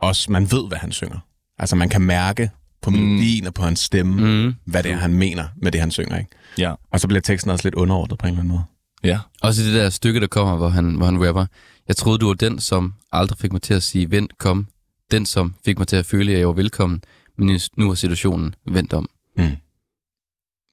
også 0.00 0.32
man 0.32 0.50
ved, 0.50 0.68
hvad 0.68 0.78
han 0.78 0.92
synger. 0.92 1.18
Altså, 1.58 1.76
man 1.76 1.88
kan 1.88 2.02
mærke 2.02 2.50
på 2.82 2.90
melodien 2.90 3.46
og 3.46 3.54
på 3.54 3.62
hans 3.62 3.80
stemme, 3.80 4.44
Mm. 4.44 4.54
hvad 4.64 4.82
det 4.82 4.92
er, 4.92 4.96
han 4.96 5.14
mener 5.14 5.44
med 5.56 5.72
det, 5.72 5.80
han 5.80 5.90
synger. 5.90 6.18
Ikke? 6.18 6.30
Ja. 6.58 6.74
Og 6.92 7.00
så 7.00 7.06
bliver 7.08 7.20
teksten 7.20 7.50
også 7.50 7.66
lidt 7.66 7.74
underordnet 7.74 8.18
på 8.18 8.26
en 8.26 8.30
eller 8.32 8.40
anden 8.40 8.52
måde. 8.52 8.64
Ja. 9.04 9.18
Også 9.42 9.62
det 9.62 9.74
der 9.74 9.90
stykke, 9.90 10.20
der 10.20 10.26
kommer, 10.26 10.56
hvor 10.56 10.68
han, 10.68 10.94
hvor 10.94 11.06
han 11.06 11.26
rapper. 11.28 11.46
Jeg 11.88 11.96
troede, 11.96 12.18
du 12.18 12.26
var 12.26 12.34
den, 12.34 12.58
som 12.60 12.94
aldrig 13.12 13.38
fik 13.38 13.52
mig 13.52 13.62
til 13.62 13.74
at 13.74 13.82
sige, 13.82 14.10
vent, 14.10 14.38
kom. 14.38 14.66
Den, 15.12 15.26
som 15.26 15.54
fik 15.64 15.78
mig 15.78 15.88
til 15.88 15.96
at 15.96 16.06
føle, 16.06 16.32
at 16.32 16.38
jeg 16.38 16.46
var 16.46 16.52
velkommen. 16.52 17.02
Men 17.38 17.60
nu 17.76 17.90
er 17.90 17.94
situationen 17.94 18.54
vendt 18.66 18.92
om. 18.92 19.08
Mm. 19.36 19.42
Jeg 19.42 19.56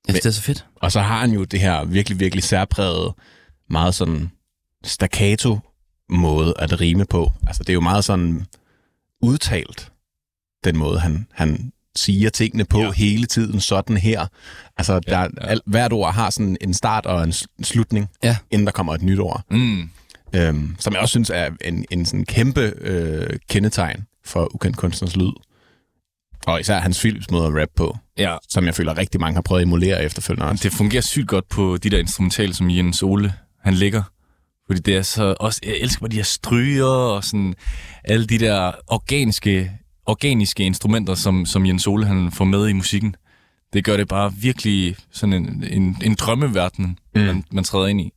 synes, 0.10 0.20
det 0.22 0.26
er 0.30 0.34
så 0.34 0.42
fedt. 0.42 0.66
Og 0.76 0.92
så 0.92 1.00
har 1.02 1.18
han 1.20 1.32
jo 1.32 1.44
det 1.44 1.60
her 1.60 1.86
virkelig, 1.86 2.20
virkelig 2.20 2.44
særpræget, 2.44 3.14
meget 3.70 3.96
sådan 3.96 4.32
staccato 4.84 5.60
måde 6.10 6.54
at 6.60 6.82
rime 6.82 7.06
på. 7.06 7.32
Altså, 7.48 7.64
det 7.64 7.70
er 7.70 7.74
jo 7.74 7.82
meget 7.82 8.06
sådan 8.06 8.46
udtalt, 9.22 9.92
den 10.64 10.78
måde, 10.78 11.00
han, 11.00 11.28
han 11.34 11.72
siger 11.96 12.30
tingene 12.30 12.66
på 12.66 12.80
ja. 12.80 12.92
hele 12.92 13.26
tiden, 13.26 13.60
sådan 13.60 13.98
her. 13.98 14.28
Altså, 14.78 14.94
ja, 14.94 15.00
der, 15.12 15.20
ja. 15.22 15.28
Al, 15.48 15.62
hvert 15.66 15.94
ord 15.94 16.14
har 16.14 16.30
sådan 16.30 16.58
en 16.62 16.74
start 16.74 17.06
og 17.06 17.24
en 17.24 17.30
sl- 17.30 17.64
slutning, 17.64 18.10
Ja. 18.24 18.38
inden 18.52 18.66
der 18.66 18.72
kommer 18.72 18.94
et 18.94 19.02
nyt 19.02 19.20
ord. 19.20 19.44
Mm. 19.52 19.90
Øhm, 20.36 20.76
som 20.80 20.94
jeg 20.94 21.02
også 21.02 21.12
synes 21.12 21.30
er 21.30 21.50
en, 21.66 21.86
en 21.92 22.06
sådan 22.06 22.26
kæmpe 22.26 22.62
øh, 22.82 23.40
kendetegn 23.50 24.06
for 24.26 24.56
ukendt 24.56 24.78
kunstners 24.78 25.16
lyd. 25.16 25.32
Og 26.48 26.60
især 26.60 26.80
hans 26.80 27.00
Philips 27.00 27.32
måde 27.32 27.46
at 27.46 27.54
rappe 27.62 27.74
på, 27.76 27.98
Ja, 28.18 28.38
som 28.50 28.66
jeg 28.66 28.76
føler 28.76 28.98
rigtig 28.98 29.22
mange 29.22 29.36
har 29.36 29.42
prøvet 29.42 29.62
at 29.62 29.66
emulere 29.66 30.04
efterfølgende 30.04 30.50
også. 30.50 30.64
det 30.64 30.78
fungerer 30.78 31.02
sygt 31.02 31.28
godt 31.28 31.50
på 31.50 31.78
de 31.78 31.90
der 31.90 31.98
instrumentale, 31.98 32.54
som 32.54 32.70
Jens 32.70 33.04
Ole, 33.04 33.34
han 33.64 33.74
lægger. 33.74 34.04
Fordi 34.68 34.82
det 34.82 34.96
er 34.98 35.02
så 35.02 35.36
også, 35.40 35.60
jeg 35.66 35.76
elsker 35.78 36.00
bare 36.00 36.10
de 36.10 36.16
her 36.16 36.24
stryger 36.24 36.86
og 36.86 37.24
sådan 37.24 37.56
alle 38.04 38.28
de 38.28 38.40
der 38.40 38.72
organiske, 38.88 39.72
organiske 40.06 40.64
instrumenter, 40.64 41.16
som, 41.16 41.46
som 41.46 41.66
Jens 41.66 41.88
Ole 41.88 42.06
han 42.06 42.32
får 42.32 42.46
med 42.46 42.68
i 42.68 42.74
musikken. 42.74 43.16
Det 43.74 43.84
gør 43.84 43.98
det 43.98 44.08
bare 44.08 44.34
virkelig 44.34 44.96
sådan 45.12 45.34
en, 45.34 45.64
en, 45.72 45.98
en 46.04 46.16
drømmeverden, 46.16 46.98
mm. 47.16 47.22
man, 47.22 47.44
man 47.52 47.64
træder 47.64 47.88
ind 47.88 48.02
i. 48.02 48.12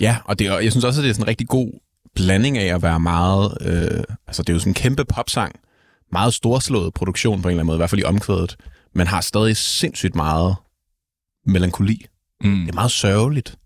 Ja, 0.00 0.16
og 0.24 0.38
det, 0.38 0.44
jeg 0.44 0.70
synes 0.70 0.84
også, 0.84 1.00
at 1.00 1.04
det 1.04 1.10
er 1.10 1.14
sådan 1.14 1.24
en 1.24 1.28
rigtig 1.28 1.48
god 1.48 1.72
blanding 2.16 2.58
af 2.58 2.74
at 2.74 2.82
være 2.82 3.00
meget... 3.00 3.58
Øh, 3.60 4.04
altså, 4.26 4.42
det 4.42 4.48
er 4.48 4.52
jo 4.52 4.58
sådan 4.58 4.70
en 4.70 4.74
kæmpe 4.74 5.04
popsang. 5.04 5.54
Meget 6.12 6.34
storslået 6.34 6.94
produktion 6.94 7.42
på 7.42 7.48
en 7.48 7.52
eller 7.52 7.60
anden 7.60 7.66
måde, 7.66 7.76
i 7.76 7.80
hvert 7.80 7.90
fald 7.90 8.00
i 8.00 8.04
omkvædet. 8.04 8.56
Men 8.94 9.06
har 9.06 9.20
stadig 9.20 9.56
sindssygt 9.56 10.14
meget 10.14 10.56
melankoli. 11.46 12.06
Mm. 12.44 12.60
Det 12.60 12.68
er 12.68 12.74
meget 12.74 12.90
sørgeligt. 12.90 13.56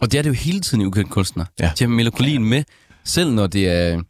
Og 0.00 0.12
det 0.12 0.18
er 0.18 0.22
det 0.22 0.28
jo 0.28 0.34
hele 0.34 0.60
tiden 0.60 0.80
i 0.80 0.84
ukendt 0.84 1.10
kunstner. 1.10 1.44
Ja. 1.60 1.72
De 1.78 1.84
har 1.84 1.88
melankolien 1.88 2.44
med, 2.44 2.64
selv 3.04 3.30
når 3.32 3.46
det 3.46 3.68
er 3.68 4.02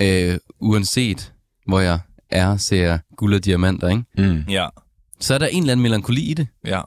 øh, 0.00 0.38
uanset, 0.60 1.32
hvor 1.66 1.80
jeg 1.80 1.98
er, 2.30 2.56
ser 2.56 2.98
guld 3.16 3.34
og 3.34 3.44
diamanter, 3.44 3.88
ikke? 3.88 4.32
Mm. 4.32 4.44
Ja, 4.48 4.68
så 5.20 5.34
er 5.34 5.38
der 5.38 5.46
en 5.46 5.62
eller 5.62 5.72
anden 5.72 5.82
melankoli 5.82 6.20
i 6.22 6.34
det. 6.34 6.46
ja. 6.66 6.80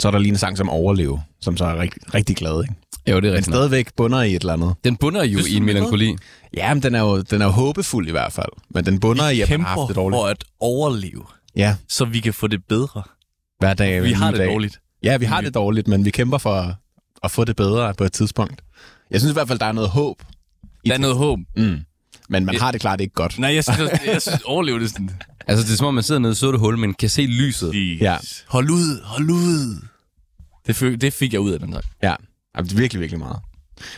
Så 0.00 0.08
er 0.08 0.12
der 0.12 0.18
lige 0.18 0.30
en 0.30 0.38
sang 0.38 0.58
som 0.58 0.68
Overleve, 0.70 1.22
som 1.40 1.56
så 1.56 1.64
er 1.64 1.78
rigtig, 1.80 2.14
rigtig 2.14 2.36
glad, 2.36 2.62
ikke? 2.62 2.74
Jo, 3.10 3.16
det 3.16 3.16
er 3.16 3.20
Men 3.22 3.30
rigtigt. 3.30 3.54
stadigvæk 3.54 3.94
bunder 3.96 4.22
i 4.22 4.34
et 4.34 4.40
eller 4.40 4.52
andet. 4.52 4.74
Den 4.84 4.96
bunder 4.96 5.24
jo 5.24 5.38
i 5.50 5.54
en 5.56 5.64
melankoli. 5.64 6.16
Ja, 6.56 6.74
men 6.74 6.82
den 6.82 6.94
er 6.94 7.00
jo, 7.00 7.22
den 7.22 7.40
er 7.42 7.46
jo 7.46 7.50
håbefuld 7.52 8.08
i 8.08 8.10
hvert 8.10 8.32
fald. 8.32 8.48
Men 8.70 8.86
den 8.86 9.00
bunder 9.00 9.28
i, 9.28 9.40
at 9.40 9.50
man 9.50 9.60
har 9.60 9.68
haft 9.68 9.88
det 9.88 9.96
dårligt. 9.96 10.16
for 10.20 10.26
at 10.26 10.44
overleve, 10.60 11.22
Ja, 11.56 11.76
så 11.88 12.04
vi 12.04 12.20
kan 12.20 12.34
få 12.34 12.46
det 12.46 12.64
bedre. 12.68 13.02
hver 13.58 13.74
dag. 13.74 14.02
Vi 14.02 14.12
har 14.12 14.30
det 14.30 14.38
dag. 14.40 14.48
dårligt. 14.48 14.80
Ja, 15.02 15.16
vi 15.16 15.24
har 15.24 15.40
det 15.40 15.54
dårligt, 15.54 15.88
men 15.88 16.04
vi 16.04 16.10
kæmper 16.10 16.38
for 16.38 16.74
at, 17.24 17.30
få 17.30 17.44
det 17.44 17.56
bedre 17.56 17.94
på 17.94 18.04
et 18.04 18.12
tidspunkt. 18.12 18.62
Jeg 19.10 19.20
synes 19.20 19.32
i 19.32 19.34
hvert 19.34 19.48
fald, 19.48 19.58
der 19.58 19.66
er 19.66 19.72
noget 19.72 19.90
håb. 19.90 20.22
Der 20.86 20.94
er 20.94 20.98
noget 20.98 21.16
håb. 21.16 21.38
Mm. 21.56 21.78
Men 22.28 22.44
man 22.44 22.54
Det- 22.54 22.62
har 22.62 22.70
det 22.70 22.80
klart 22.80 23.00
ikke 23.00 23.14
godt. 23.14 23.38
Nej, 23.38 23.54
jeg 23.54 23.64
synes, 23.64 23.80
også- 23.80 24.00
jeg 24.06 24.22
synes 24.22 24.40
overleve 24.44 24.80
det 24.80 24.90
sådan. 24.90 25.10
Altså, 25.46 25.66
det 25.66 25.72
er 25.72 25.76
som 25.76 25.86
om, 25.86 25.94
man 25.94 26.02
sidder 26.02 26.20
nede 26.20 26.32
i 26.32 26.34
sorte 26.34 26.58
hul, 26.58 26.78
men 26.78 26.94
kan 26.94 27.08
se 27.08 27.22
lyset. 27.22 27.98
Ja. 28.00 28.16
Hold 28.48 28.70
ud, 28.70 29.02
hold 29.04 29.30
ud. 29.30 29.82
Det, 30.66 30.76
fik, 30.76 31.00
det 31.00 31.12
fik 31.12 31.32
jeg 31.32 31.40
ud 31.40 31.50
af 31.52 31.58
den 31.60 31.72
sang. 31.72 31.84
Ja, 32.02 32.14
altså, 32.54 32.76
virkelig, 32.76 33.00
virkelig 33.00 33.18
meget. 33.18 33.36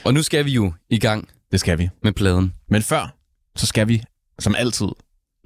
Og 0.04 0.14
nu 0.14 0.22
skal 0.22 0.44
vi 0.44 0.50
jo 0.50 0.72
i 0.90 0.98
gang 0.98 1.28
Det 1.52 1.60
skal 1.60 1.78
vi. 1.78 1.88
med 2.02 2.12
pladen, 2.12 2.52
Men 2.70 2.82
før, 2.82 3.14
så 3.56 3.66
skal 3.66 3.88
vi, 3.88 4.02
som 4.38 4.54
altid, 4.58 4.86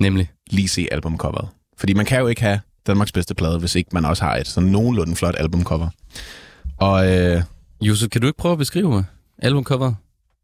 nemlig. 0.00 0.30
lige 0.50 0.68
se 0.68 0.88
albumcoveret. 0.90 1.48
Fordi 1.78 1.92
man 1.94 2.06
kan 2.06 2.20
jo 2.20 2.26
ikke 2.26 2.40
have 2.40 2.60
Danmarks 2.86 3.12
bedste 3.12 3.34
plade, 3.34 3.58
hvis 3.58 3.74
ikke 3.74 3.90
man 3.92 4.04
også 4.04 4.24
har 4.24 4.36
et 4.36 4.46
sådan 4.48 4.68
nogenlunde 4.70 5.16
flot 5.16 5.34
albumcover. 5.38 5.88
Og 6.78 7.12
øh, 7.16 7.42
Josef, 7.80 8.08
kan 8.08 8.20
du 8.20 8.26
ikke 8.26 8.36
prøve 8.38 8.52
at 8.52 8.58
beskrive 8.58 9.04
albumcoveret? 9.38 9.96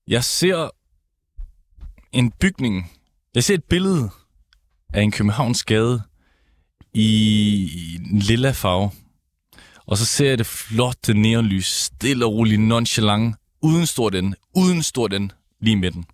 Jeg 0.08 0.24
ser 0.24 0.70
en 2.18 2.30
bygning. 2.40 2.90
Jeg 3.34 3.44
ser 3.44 3.54
et 3.54 3.64
billede 3.64 4.10
af 4.94 5.02
en 5.02 5.10
Københavns 5.10 5.64
gade 5.64 6.02
i 6.94 7.98
en 8.12 8.18
lilla 8.18 8.50
farve. 8.50 8.90
Og 9.86 9.98
så 9.98 10.04
ser 10.04 10.28
jeg 10.28 10.38
det 10.38 10.46
flotte 10.46 11.14
neonlys, 11.14 11.66
stille 11.66 12.24
og 12.26 12.32
roligt, 12.32 12.60
nonchalant, 12.60 13.36
uden 13.62 13.86
stor 13.86 14.10
den, 14.10 14.34
uden 14.54 14.82
stor 14.82 15.08
den, 15.08 15.32
lige 15.60 15.76
midten. 15.76 16.04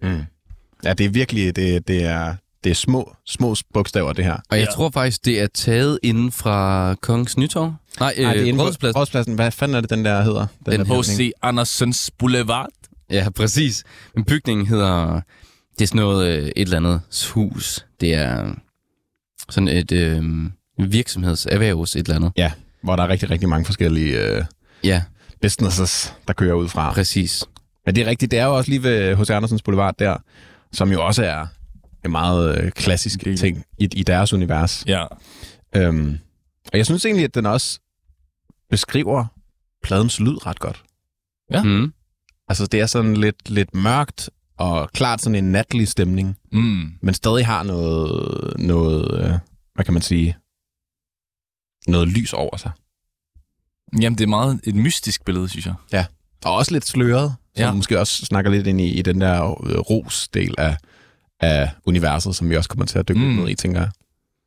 ja, 0.85 0.93
det 0.95 1.07
er 1.07 1.11
virkelig, 1.11 1.57
det, 1.57 1.88
det 1.88 2.05
er, 2.05 2.37
det 2.65 2.71
er 2.71 2.75
små, 2.75 3.15
små 3.27 3.55
bogstaver, 3.75 4.12
det 4.12 4.25
her. 4.25 4.37
Og 4.51 4.59
jeg 4.59 4.67
Ja. 4.71 4.75
tror 4.75 4.91
faktisk, 4.91 5.25
det 5.25 5.41
er 5.41 5.47
taget 5.47 5.99
inden 6.03 6.33
fra 6.33 6.95
Kongens 6.95 7.37
Nytorv. 7.37 7.62
Nej, 8.01 8.15
Nej, 8.19 8.33
det 8.35 8.49
er 8.49 8.55
øh, 8.55 8.61
Rådhuspladsen. 8.61 8.97
Rådhuspladsen. 8.97 9.35
Hvad 9.35 9.51
fanden 9.51 9.75
er 9.77 9.81
det, 9.81 9.91
den 9.91 10.05
der 10.05 10.23
hedder? 10.23 10.47
Den, 10.67 10.81
Den 10.81 10.87
H.C. 11.03 11.31
Andersens 11.43 12.11
Boulevard. 12.19 12.69
Ja, 13.11 13.31
præcis. 13.31 13.85
Men 14.15 14.25
bygningen 14.25 14.67
hedder... 14.67 15.21
Det 15.79 15.83
er 15.83 15.87
sådan 15.87 16.01
noget, 16.01 16.29
øh, 16.39 16.47
et 16.47 16.53
eller 16.57 16.77
andet 16.77 17.01
hus. 17.35 17.87
Det 18.01 18.15
er 18.15 18.55
sådan 19.51 19.69
et 19.69 19.93
øh, 19.93 20.23
virksomhedserhvervs, 20.79 21.97
et 21.97 22.01
eller 22.01 22.17
andet. 22.17 22.33
Ja, 22.37 22.53
hvor 22.83 22.97
der 22.97 23.03
er 23.03 23.09
rigtig, 23.09 23.31
rigtig 23.31 23.49
mange 23.49 23.65
forskellige 23.65 24.19
øh, 24.37 24.45
Ja, 24.85 25.03
businesses, 25.43 26.15
der 26.29 26.33
kører 26.35 26.55
ud 26.55 26.69
fra. 26.69 26.93
præcis. 26.93 27.45
Men 27.87 27.95
det 27.95 28.03
er 28.03 28.07
rigtigt, 28.11 28.31
det 28.31 28.39
er 28.39 28.45
jo 28.45 28.57
også 28.57 28.71
lige 28.71 28.83
ved 28.83 29.17
H.C. 29.17 29.31
Andersens 29.31 29.63
Boulevard 29.63 29.95
der, 29.99 30.17
som 30.73 30.93
jo 30.93 31.07
også 31.07 31.25
er 31.25 31.47
en 32.05 32.11
meget 32.11 32.59
øh, 32.59 32.71
klassisk 32.73 33.25
Del. 33.25 33.37
ting 33.37 33.65
i, 33.79 33.89
i 33.95 34.03
deres 34.03 34.33
univers. 34.33 34.85
Ja. 34.87 35.05
Øhm, 35.77 36.19
og 36.73 36.79
jeg 36.79 36.87
synes 36.87 37.05
egentlig, 37.05 37.25
at 37.25 37.35
den 37.35 37.47
også 37.47 37.81
beskriver 38.71 39.25
pladens 39.83 40.21
lyd 40.21 40.47
ret 40.47 40.59
godt. 40.59 40.83
Ja. 41.51 41.63
Mm. 41.63 41.93
Altså, 42.49 42.67
det 42.67 42.81
er 42.81 42.87
sådan 42.87 43.17
lidt, 43.17 43.51
lidt 43.51 43.75
mørkt 43.75 44.31
og 44.59 44.91
klart 44.95 45.21
sådan 45.23 45.45
en 45.45 45.53
natlig 45.53 45.88
stemning, 45.88 46.37
Mm. 46.53 46.93
men 47.03 47.15
stadig 47.15 47.47
har 47.47 47.62
noget, 47.62 48.61
noget 48.61 49.21
øh, 49.25 49.38
hvad 49.75 49.85
kan 49.85 49.95
man 49.95 50.03
sige, 50.03 50.37
noget 51.88 52.09
lys 52.09 52.33
over 52.33 52.57
sig. 52.57 52.71
Jamen, 54.01 54.19
det 54.19 54.25
er 54.25 54.29
meget 54.29 54.61
et 54.65 54.75
mystisk 54.75 55.25
billede, 55.25 55.49
synes 55.49 55.67
jeg. 55.67 55.75
Og 56.45 56.55
også 56.55 56.73
lidt 56.73 56.87
sløret, 56.87 57.35
som 57.57 57.62
Ja. 57.65 57.73
måske 57.73 57.99
også 58.01 58.27
snakker 58.27 58.51
lidt 58.51 58.67
ind 58.67 58.81
i, 58.81 58.88
i 58.88 59.03
den 59.03 59.21
der 59.21 59.65
øh, 59.67 59.79
ros-del 59.79 60.55
af, 60.59 60.77
af 61.41 61.71
universet, 61.87 62.37
som 62.37 62.51
vi 62.51 62.57
også 62.57 62.69
kommer 62.69 62.87
til 62.87 62.99
at 62.99 63.09
dykke 63.09 63.21
Mm. 63.21 63.27
ned 63.27 63.49
i, 63.49 63.55
tænker 63.55 63.81
jeg. 63.81 63.91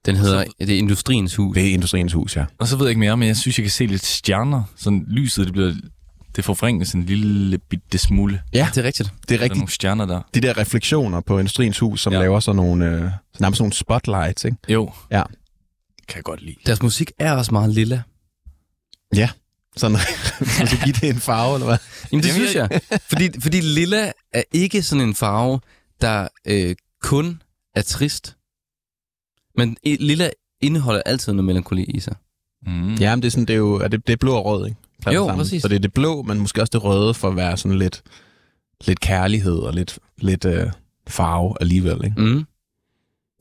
Den 0.06 0.16
hedder 0.16 0.44
det 0.60 0.70
er 0.70 0.78
Industriens 0.78 1.36
Hus. 1.36 1.56
Det 1.56 1.70
er 1.70 1.74
Industriens 1.74 2.14
Hus, 2.14 2.36
ja. 2.38 2.46
Og 2.60 2.68
så 2.68 2.78
ved 2.78 2.86
jeg 2.86 2.90
ikke 2.90 3.00
mere, 3.00 3.18
men 3.18 3.28
jeg 3.28 3.38
synes, 3.38 3.58
jeg 3.60 3.64
kan 3.64 3.72
se 3.72 3.86
lidt 3.86 4.06
stjerner. 4.06 4.64
Sådan 4.76 5.06
lyset, 5.08 5.46
det 5.46 5.54
bliver... 5.54 5.74
Det 6.36 6.46
forvrænges 6.46 6.94
en 6.94 7.04
lille 7.04 7.58
bitte 7.58 7.98
smule. 7.98 8.42
Ja, 8.54 8.68
Det 8.76 8.78
er 8.78 8.84
rigtigt. 8.84 9.10
det 9.10 9.22
er 9.22 9.28
Der 9.28 9.36
er 9.36 9.42
rigtigt. 9.44 9.58
nogle 9.58 9.72
stjerner 9.72 10.06
der. 10.06 10.22
De 10.34 10.42
der 10.42 10.58
refleksioner 10.58 11.22
på 11.22 11.40
Industriens 11.40 11.80
Hus, 11.80 12.02
som 12.02 12.14
Ja. 12.14 12.20
ja. 12.20 12.24
laver 12.24 12.40
sådan 12.40 12.56
nogle, 12.56 12.86
øh, 12.86 13.12
nærmest 13.40 13.62
nogle 13.62 13.74
spotlights, 13.74 14.46
ikke? 14.46 14.58
Jo. 14.70 14.92
Ja. 15.12 15.24
Kan 16.08 16.16
jeg 16.16 16.24
godt 16.24 16.42
lide. 16.42 16.56
Deres 16.66 16.82
musik 16.82 17.12
er 17.20 17.32
også 17.34 17.52
meget 17.52 17.70
lilla. 17.70 18.02
Sådan, 19.78 19.98
hvis 20.40 20.70
du 20.72 20.76
giver 20.84 20.98
det 21.02 21.10
en 21.10 21.20
farve, 21.20 21.54
eller 21.56 21.66
hvad? 21.68 21.78
Jamen, 22.12 22.24
det 22.24 22.32
synes 22.32 22.56
jeg. 22.56 22.82
Fordi, 23.10 23.42
fordi 23.42 23.62
lilla 23.62 24.12
er 24.34 24.44
ikke 24.52 24.84
sådan 24.84 25.04
en 25.08 25.16
farve, 25.16 25.60
der 26.02 26.28
øh, 26.48 26.76
kun 27.02 27.42
er 27.76 27.82
trist. 27.82 28.36
Men 29.58 29.78
lilla 29.86 30.30
indeholder 30.62 31.02
altid 31.06 31.34
noget 31.34 31.46
melankoli 31.46 31.84
i 31.84 32.00
sig. 32.00 32.16
Mm. 32.68 32.94
Ja, 32.96 33.16
men 33.16 33.22
det 33.22 33.28
er, 33.28 33.32
sådan, 33.32 33.46
det 33.46 33.54
er 33.54 33.58
jo 33.58 33.74
er 33.76 33.88
det, 33.88 34.08
det 34.08 34.14
er 34.14 34.18
blå 34.18 34.36
og 34.36 34.46
rød, 34.46 34.68
ikke? 34.68 34.80
Jo, 35.14 35.26
sammen. 35.28 35.44
præcis. 35.44 35.62
Så 35.62 35.68
det 35.68 35.76
er 35.76 35.80
det 35.80 35.94
blå, 35.94 36.22
men 36.22 36.40
måske 36.40 36.62
også 36.62 36.72
det 36.74 36.84
røde, 36.84 37.14
for 37.14 37.28
at 37.30 37.36
være 37.36 37.58
sådan 37.58 37.78
lidt, 37.80 38.04
lidt 38.88 39.00
kærlighed 39.00 39.56
og 39.58 39.74
lidt, 39.74 40.00
lidt 40.18 40.46
øh, 40.46 40.68
farve 41.08 41.54
alligevel, 41.62 42.02
ikke? 42.06 42.22
Mm. 42.22 42.46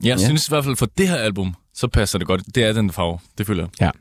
Jeg 0.03 0.17
Ja. 0.19 0.25
synes 0.25 0.47
i 0.47 0.51
hvert 0.51 0.63
fald 0.63 0.75
for 0.75 0.85
det 0.97 1.07
her 1.07 1.15
album, 1.17 1.55
så 1.73 1.87
passer 1.87 2.17
det 2.19 2.27
godt. 2.27 2.55
Det 2.55 2.63
er 2.63 2.73
den 2.73 2.91
farve, 2.91 3.19
det 3.37 3.47
føler 3.47 3.63
jeg. 3.63 3.69
Ja. 3.81 3.91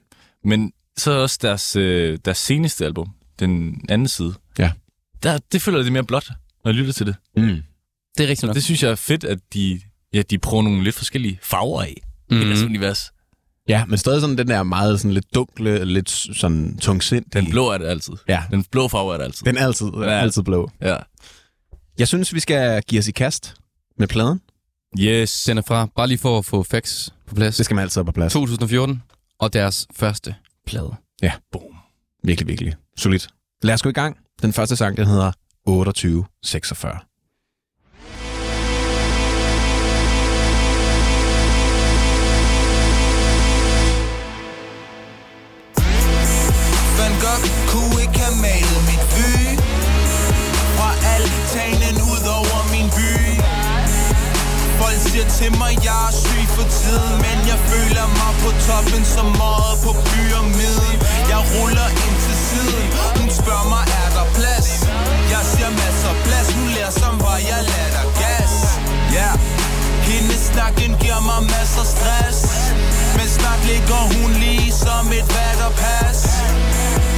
Men 0.48 0.72
så 0.96 1.12
er 1.12 1.16
også 1.16 1.38
deres, 1.42 1.76
øh, 1.76 2.18
deres 2.24 2.38
seneste 2.38 2.84
album, 2.84 3.08
den 3.38 3.80
anden 3.88 4.08
side. 4.08 4.34
Ja. 4.58 4.72
Der, 5.22 5.38
det 5.52 5.62
føler 5.62 5.78
jeg 5.78 5.84
det 5.84 5.90
er 5.90 5.92
mere 5.92 6.04
blåt, 6.04 6.28
når 6.64 6.70
jeg 6.70 6.74
lytter 6.78 6.92
til 6.92 7.06
det. 7.06 7.14
Mm. 7.36 7.42
Det 8.18 8.24
er 8.24 8.28
rigtigt 8.28 8.42
nok. 8.42 8.54
Det 8.54 8.64
synes 8.64 8.82
jeg 8.82 8.90
er 8.90 8.94
fedt, 8.94 9.24
at 9.24 9.38
de, 9.54 9.80
ja, 10.14 10.22
de 10.22 10.38
prøver 10.38 10.62
nogle 10.62 10.84
lidt 10.84 10.94
forskellige 10.94 11.38
farver 11.42 11.82
af 11.82 11.94
mm. 12.30 12.36
i 12.36 12.38
Mhm. 12.40 12.48
deres 12.48 12.62
univers. 12.62 13.10
Ja, 13.68 13.84
men 13.84 13.98
stadig 13.98 14.20
sådan 14.20 14.38
den 14.38 14.48
der 14.48 14.62
meget 14.62 15.00
sådan 15.00 15.12
lidt 15.12 15.34
dunkle, 15.34 15.84
lidt 15.84 16.10
sådan 16.10 16.78
tungsind. 16.78 17.24
Den 17.32 17.50
blå 17.50 17.66
er 17.68 17.78
det 17.78 17.86
altid. 17.86 18.12
Ja, 18.28 18.42
Den 18.50 18.64
blå 18.64 18.88
farve 18.88 19.12
er 19.14 19.18
det 19.18 19.24
altid. 19.24 19.46
den 19.46 19.56
er 19.56 19.66
altid, 19.66 19.86
den 19.86 20.02
er 20.02 20.12
Ja. 20.12 20.20
altid 20.20 20.42
blå. 20.42 20.70
Ja. 20.80 20.96
Jeg 21.98 22.08
synes, 22.08 22.34
vi 22.34 22.40
skal 22.40 22.82
give 22.82 22.98
os 22.98 23.08
i 23.08 23.12
kast 23.12 23.54
med 23.98 24.08
pladen. 24.08 24.40
Yes. 25.00 25.44
Den 25.44 25.58
er 25.58 25.62
fra, 25.62 25.86
bare 25.96 26.06
lige 26.08 26.18
for 26.18 26.38
at 26.38 26.44
få 26.44 26.62
facts 26.62 27.14
på 27.26 27.34
plads, 27.34 27.56
Det 27.56 27.64
skal 27.64 27.74
man 27.74 27.82
altid 27.82 27.98
have 28.00 28.04
på 28.06 28.12
plads. 28.12 28.32
2014, 28.32 29.02
og 29.38 29.52
deres 29.52 29.86
første 29.96 30.34
plade. 30.66 30.94
Boom. 31.52 31.62
Virkelig, 32.24 32.48
virkelig 32.48 32.74
solidt. 32.96 33.28
Lad 33.62 33.74
os 33.74 33.82
gå 33.82 33.88
i 33.88 33.92
gang. 33.92 34.16
Den 34.42 34.52
første 34.52 34.76
sang, 34.76 34.96
den 34.96 35.06
hedder 35.06 35.32
2846. 35.66 36.98
til 55.38 55.52
mig. 55.62 55.72
Jeg 55.88 56.00
er 56.08 56.12
syg 56.24 56.46
for 56.56 56.66
tiden 56.78 57.14
Men 57.24 57.38
jeg 57.50 57.58
føler 57.70 58.06
mig 58.20 58.32
på 58.42 58.50
toppen 58.66 59.02
Som 59.14 59.28
meget 59.42 59.76
på 59.84 59.92
pyramiden. 60.08 60.96
Jeg 61.32 61.40
ruller 61.54 61.88
ind 62.04 62.16
til 62.26 62.36
siden. 62.48 62.86
Hun 63.18 63.28
spørger 63.40 63.68
mig, 63.74 63.84
er 64.02 64.08
der 64.16 64.26
plads? 64.38 64.68
Jeg 65.34 65.42
siger 65.52 65.70
masser 65.82 66.10
af 66.14 66.18
plads. 66.26 66.48
Hun 66.56 66.68
lærer 66.76 66.94
som 67.02 67.14
var 67.24 67.38
jeg 67.50 67.62
lader 67.72 68.04
gas. 68.22 68.54
Ja 69.16 69.30
yeah. 69.30 69.34
Hendes 70.08 70.42
snakken 70.50 70.90
giver 71.02 71.20
mig 71.30 71.40
masser 71.54 71.86
stress. 71.94 72.40
Men 73.16 73.28
snart 73.36 73.60
ligger 73.70 74.02
hun 74.14 74.30
lige 74.44 74.72
som 74.84 75.04
et 75.18 75.26
vatterpas. 75.36 76.20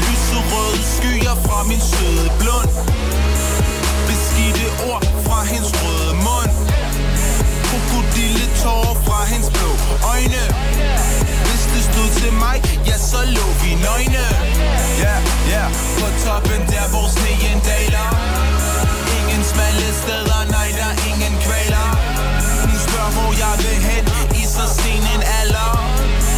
Lyserøde 0.04 0.82
skyer 0.94 1.36
fra 1.46 1.58
min 1.70 1.82
søde 1.92 2.28
blund. 2.40 2.72
Beskidte 4.08 4.66
ord 4.90 5.04
fra 5.26 5.38
hendes 5.50 5.72
røde 5.82 6.14
mund 6.26 6.55
lille 8.16 8.46
tårer 8.62 8.94
fra 9.06 9.18
hendes 9.30 9.50
blå 9.56 9.70
øjne. 10.12 10.42
Hvis 11.46 11.64
det 11.72 11.82
stod 11.90 12.08
til 12.20 12.32
mig, 12.44 12.56
ja 12.88 12.96
så 13.10 13.20
lå 13.36 13.46
vi 13.62 13.70
nøgne. 13.86 14.26
Ja, 15.02 15.14
yeah, 15.14 15.20
ja, 15.52 15.64
yeah. 15.64 15.70
på 16.00 16.06
toppen 16.24 16.62
der 16.72 16.86
hvor 16.92 17.06
sneen 17.16 17.58
daler. 17.70 18.08
Ingen 19.18 19.42
smalle 19.52 19.88
steder, 20.02 20.40
nej 20.56 20.68
der 20.78 20.92
ingen 21.10 21.34
kvaler. 21.44 21.88
Hun 22.64 22.78
spørger 22.86 23.12
hvor 23.16 23.30
jeg 23.42 23.54
vil 23.62 23.78
hen 23.88 24.04
i 24.40 24.42
så 24.54 24.66
sen 24.78 25.04
en 25.14 25.22
alder. 25.40 25.70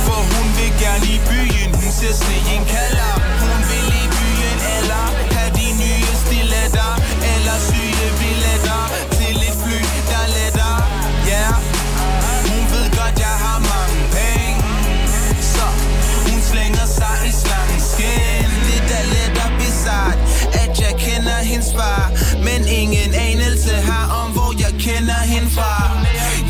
For 0.07 0.21
hun 0.33 0.47
vil 0.59 0.73
gerne 0.85 1.07
i 1.17 1.19
byen, 1.31 1.71
hun 1.81 1.91
ser 1.99 2.15
sneen 2.23 2.63
kalder. 2.75 3.13
Hun 3.43 3.61
vil 3.71 3.89
i 4.03 4.05
byen 4.17 4.59
eller 4.77 5.05
have 5.35 5.51
de 5.59 5.69
nye 5.83 6.13
stiletter 6.23 6.91
Eller 7.33 7.59
syge 7.69 7.88
hjemmefra 25.49 26.01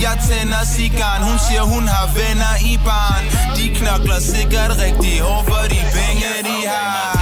Jeg 0.03 0.19
tænder 0.29 0.65
cigaren, 0.65 1.23
hun 1.23 1.39
siger 1.49 1.63
hun 1.63 1.89
har 1.89 2.07
venner 2.07 2.55
i 2.73 2.79
barn. 2.85 3.25
De 3.57 3.69
knokler 3.75 4.21
sikkert 4.21 4.73
rigtig 4.85 5.21
hårdt 5.21 5.49
for 5.49 5.65
de 5.69 5.81
penge 5.97 6.29
de 6.45 6.69
har. 6.69 7.18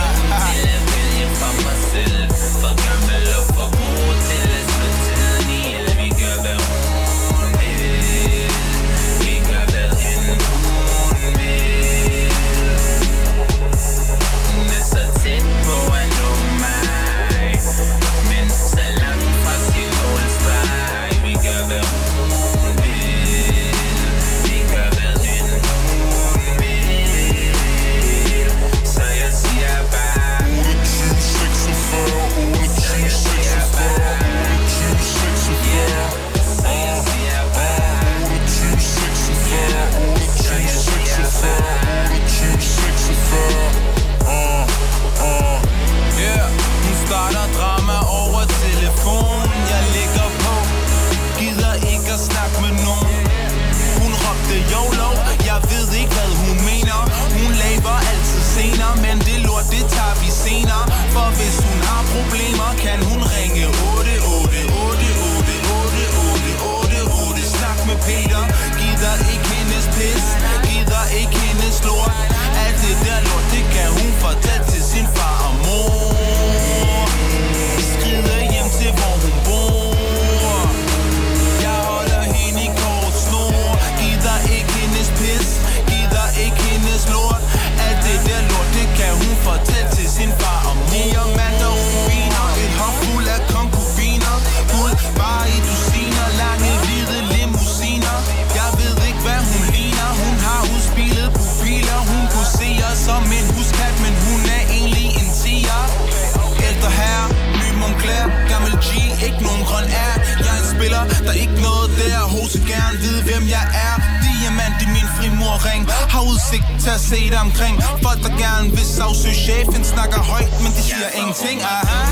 Til 116.87 116.95
at 116.95 117.01
se 117.01 117.31
dig 117.31 117.41
omkring. 117.41 117.83
Folk, 118.03 118.23
der 118.23 118.33
gerne 118.45 118.71
vil 118.71 118.87
sagsøge 118.97 119.35
chefen 119.35 119.85
Snakker 119.85 120.21
højt, 120.33 120.53
men 120.63 120.71
de 120.77 120.83
siger 120.83 121.09
ingenting. 121.19 121.61
Ah. 121.63 121.73
Aha 121.73 122.03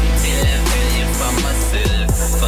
Så 2.38 2.46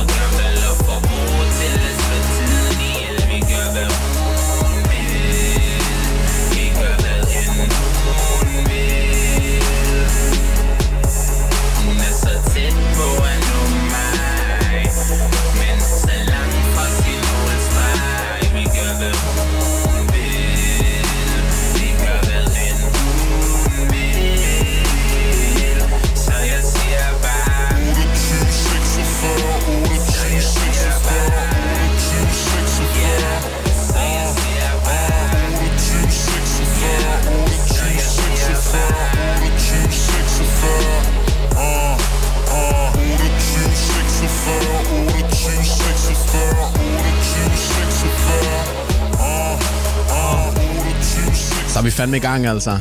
fandme 51.97 52.17
i 52.17 52.21
gang, 52.21 52.47
altså. 52.47 52.79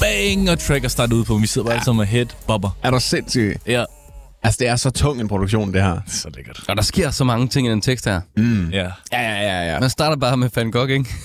Bang! 0.00 0.50
Og 0.50 0.58
track 0.58 0.84
er 0.84 0.88
startet 0.88 1.12
ud 1.16 1.24
på. 1.24 1.34
Vi 1.38 1.46
sidder 1.46 1.66
bare 1.66 1.74
alle 1.74 1.84
sammen 1.84 2.00
med 2.00 2.06
head 2.06 2.26
bobber. 2.46 2.70
Er 2.82 2.90
du 2.90 3.00
sindssyg? 3.00 3.56
Ja. 3.66 3.84
Altså, 4.42 4.58
det 4.60 4.68
er 4.68 4.76
så 4.76 4.90
tung 4.90 5.20
en 5.20 5.28
produktion, 5.28 5.74
det 5.74 5.82
her. 5.82 6.00
Så 6.06 6.30
lækkert. 6.36 6.60
Og 6.68 6.76
der 6.76 6.82
sker 6.82 7.10
så 7.10 7.24
mange 7.24 7.48
ting 7.48 7.66
i 7.66 7.70
den 7.70 7.80
tekst 7.80 8.04
her. 8.04 8.20
Ja. 8.36 8.42
Ja, 8.72 8.90
ja, 9.12 9.42
ja, 9.42 9.72
ja. 9.72 9.80
Man 9.80 9.90
starter 9.90 10.16
bare 10.16 10.36
med 10.36 10.50
Van 10.54 10.70
Gogh, 10.70 10.90
ikke? 10.90 11.10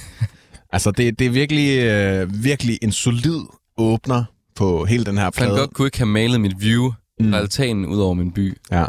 Altså, 0.74 0.92
det, 0.92 1.20
det 1.20 1.28
er 1.28 1.32
virkelig, 1.32 1.80
øh, 1.80 2.44
virkelig 2.44 2.80
en 2.82 2.92
solid 2.92 3.40
åbner 3.78 4.24
på 4.56 4.86
hele 4.86 5.04
den 5.04 5.18
her 5.18 5.24
Van 5.24 5.32
plade. 5.34 5.58
Gogh 5.58 5.68
kunne 5.74 5.88
ikke 5.88 5.98
have 5.98 6.08
malet 6.08 6.42
mit 6.42 6.54
view 6.60 6.92
mm. 7.20 7.32
fra 7.32 7.38
altanen 7.38 7.86
ud 7.86 8.00
over 8.00 8.14
min 8.14 8.32
by. 8.32 8.58
Ja. 8.72 8.86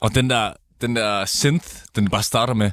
Og 0.00 0.14
den 0.14 0.30
der, 0.30 0.52
den 0.80 0.96
der 0.96 1.24
synth, 1.24 1.66
den 1.96 2.08
bare 2.08 2.22
starter 2.22 2.54
med... 2.54 2.70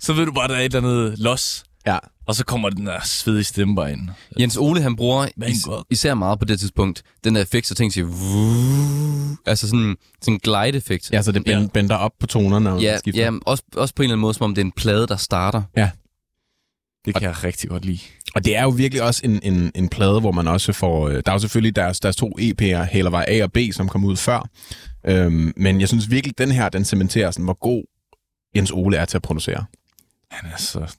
Så 0.00 0.12
ved 0.12 0.26
du 0.26 0.32
bare, 0.32 0.48
der 0.48 0.54
er 0.54 0.60
et 0.60 0.74
eller 0.74 0.78
andet 0.78 1.18
los. 1.18 1.64
Ja. 1.86 1.98
Og 2.26 2.34
så 2.34 2.44
kommer 2.44 2.70
den 2.70 2.86
der 2.86 3.00
svedige 3.04 3.44
stemme 3.44 3.74
bare 3.76 3.92
ind. 3.92 4.08
Jens 4.40 4.56
Ole, 4.56 4.82
han 4.82 4.96
bruger 4.96 5.28
is- 5.48 5.66
især 5.90 6.14
meget 6.14 6.38
på 6.38 6.44
det 6.44 6.60
tidspunkt, 6.60 7.02
den 7.24 7.34
der 7.34 7.42
effekt, 7.42 7.66
så 7.66 7.74
ting 7.74 7.92
siger... 7.92 8.04
vuh. 8.04 9.36
Altså 9.46 9.68
sådan, 9.68 9.96
sådan 10.22 10.34
en 10.34 10.40
glide-effekt. 10.40 11.10
Ja, 11.12 11.22
så 11.22 11.32
det 11.32 11.44
bend, 11.44 11.70
bender 11.70 11.96
op 11.96 12.12
på 12.20 12.26
tonerne, 12.26 12.64
når 12.64 12.80
ja, 12.80 12.90
man 12.90 12.98
skifter. 12.98 13.24
ja 13.24 13.30
også, 13.46 13.62
også 13.76 13.94
på 13.94 14.02
en 14.02 14.04
eller 14.04 14.14
anden 14.14 14.20
måde, 14.20 14.34
som 14.34 14.44
om 14.44 14.54
det 14.54 14.62
er 14.62 14.64
en 14.64 14.72
plade, 14.72 15.06
der 15.06 15.16
starter. 15.16 15.62
Ja. 15.76 15.90
Det 17.04 17.14
kan 17.14 17.22
jeg 17.22 17.44
rigtig 17.44 17.70
godt 17.70 17.84
lide. 17.84 17.98
Og 18.34 18.44
det 18.44 18.56
er 18.56 18.62
jo 18.62 18.68
virkelig 18.68 19.02
også 19.02 19.20
en, 19.24 19.40
en, 19.42 19.72
en 19.74 19.88
plade, 19.88 20.20
hvor 20.20 20.32
man 20.32 20.48
også 20.48 20.72
får... 20.72 21.08
øh, 21.08 21.14
Der 21.14 21.22
er 21.26 21.32
jo 21.32 21.38
selvfølgelig 21.38 21.76
deres, 21.76 22.00
deres 22.00 22.16
to 22.16 22.32
EP'er, 22.40 22.82
Hælervej 22.84 23.24
A 23.28 23.42
og 23.42 23.52
B, 23.52 23.58
som 23.72 23.88
kom 23.88 24.04
ud 24.04 24.16
før. 24.16 24.48
Øhm, 25.06 25.52
men 25.56 25.80
jeg 25.80 25.88
synes 25.88 26.10
virkelig, 26.10 26.38
den 26.38 26.50
her, 26.52 26.68
den 26.68 26.84
cementerer 26.84 27.30
sådan, 27.30 27.44
hvor 27.44 27.58
god 27.60 27.82
Jens 28.56 28.70
Ole 28.74 28.96
er 28.96 29.04
til 29.04 29.18
at 29.18 29.22
producere. 29.22 29.64
Han 30.30 30.50
er 30.52 30.56
så 30.56 30.94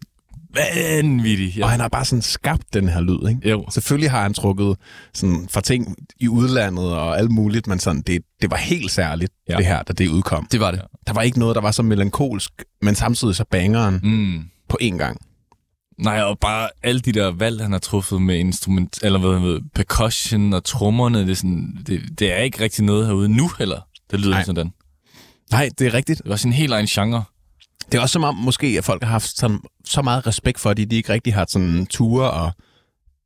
vanvittig. 0.55 1.57
Ja. 1.57 1.63
Og 1.63 1.69
han 1.71 1.79
har 1.79 1.87
bare 1.87 2.05
sådan 2.05 2.21
skabt 2.21 2.73
den 2.73 2.89
her 2.89 3.01
lyd, 3.01 3.29
ikke? 3.29 3.49
Jo. 3.49 3.65
Selvfølgelig 3.71 4.11
har 4.11 4.21
han 4.21 4.33
trukket 4.33 4.75
sådan 5.13 5.47
fra 5.51 5.61
ting 5.61 5.95
i 6.19 6.27
udlandet 6.27 6.91
og 6.91 7.17
alt 7.17 7.31
muligt, 7.31 7.67
men 7.67 7.79
sådan, 7.79 8.01
det, 8.01 8.21
det 8.41 8.51
var 8.51 8.57
helt 8.57 8.91
særligt, 8.91 9.33
ja. 9.49 9.57
Det 9.57 9.65
her, 9.65 9.83
da 9.83 9.93
det 9.93 10.07
udkom. 10.07 10.47
Det 10.51 10.59
var 10.59 10.71
det. 10.71 10.81
Der 11.07 11.13
var 11.13 11.21
ikke 11.21 11.39
noget, 11.39 11.55
der 11.55 11.61
var 11.61 11.71
så 11.71 11.83
melankolsk, 11.83 12.51
men 12.81 12.95
samtidig 12.95 13.35
så 13.35 13.45
bangeren 13.51 13.99
Mm. 14.03 14.43
på 14.69 14.77
én 14.81 14.97
gang. 14.97 15.21
Nej, 15.99 16.21
og 16.21 16.39
bare 16.39 16.69
alle 16.83 17.01
de 17.01 17.11
der 17.11 17.31
valg, 17.31 17.61
han 17.61 17.71
har 17.71 17.79
truffet 17.79 18.21
med 18.21 18.37
instrument, 18.37 18.99
eller 19.03 19.19
hvad 19.19 19.39
med 19.39 19.59
percussion 19.75 20.53
og 20.53 20.63
trommerne, 20.63 21.19
det 21.21 21.29
er, 21.31 21.35
sådan, 21.35 21.77
det, 21.87 22.01
det 22.19 22.33
er 22.33 22.37
ikke 22.37 22.59
rigtig 22.63 22.85
noget 22.85 23.07
herude 23.07 23.29
nu 23.29 23.49
heller. 23.59 23.79
Det 24.11 24.19
lyder 24.19 24.31
Nej. 24.31 24.43
sådan. 24.43 24.69
Nej, 25.51 25.69
det 25.79 25.87
er 25.87 25.93
rigtigt. 25.93 26.21
Det 26.23 26.29
var 26.29 26.35
sådan 26.35 26.49
en 26.51 26.55
helt 26.57 26.73
egen 26.73 26.85
genre. 26.87 27.23
Det 27.91 27.97
er 27.97 28.01
også 28.01 28.13
som 28.13 28.23
om, 28.23 28.35
måske, 28.35 28.67
at 28.77 28.83
folk 28.85 29.03
har 29.03 29.09
haft 29.11 29.37
sådan, 29.37 29.59
så 29.85 30.01
meget 30.01 30.27
respekt 30.27 30.59
for, 30.59 30.69
at 30.69 30.77
de 30.77 30.83
ikke 30.91 31.13
rigtig 31.13 31.33
har 31.33 31.45
sådan 31.49 31.85
ture 31.85 32.31
og, 32.31 32.45
og 32.45 32.53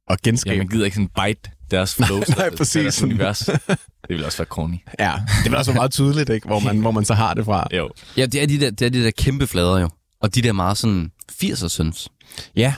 Ja, 0.09 0.15
genskabe. 0.29 0.57
man 0.57 0.67
gider 0.67 0.85
ikke 0.85 0.95
sådan 0.95 1.09
bite 1.27 1.51
deres 1.71 1.95
flows. 1.95 2.29
nej, 2.29 2.49
der- 2.49 2.57
præcis. 2.57 2.81
Deres 2.81 3.01
univers. 3.03 3.39
Det 4.07 4.15
vil 4.15 4.25
også 4.25 4.37
være 4.37 4.45
corny. 4.45 4.75
Ja, 4.99 5.13
det 5.43 5.53
er 5.53 5.57
også 5.57 5.73
meget 5.73 5.91
tydeligt, 5.91 6.29
ikke? 6.29 6.47
Hvor, 6.47 6.59
man, 6.59 6.79
hvor 6.79 6.91
man 6.91 7.05
så 7.05 7.13
har 7.13 7.33
det 7.33 7.45
fra. 7.45 7.67
Jo. 7.77 7.89
Ja, 8.17 8.25
det 8.25 8.41
er 8.43 8.47
de 8.47 8.59
der, 8.59 8.69
det 8.71 8.85
er 8.85 8.89
de 8.89 9.03
der 9.03 9.11
kæmpe 9.11 9.47
flader 9.47 9.79
jo. 9.79 9.89
Og 10.21 10.35
de 10.35 10.41
der 10.41 10.51
meget 10.51 10.77
sådan 10.77 11.11
80'er 11.43 11.67
synths. 11.67 12.09
Ja, 12.55 12.73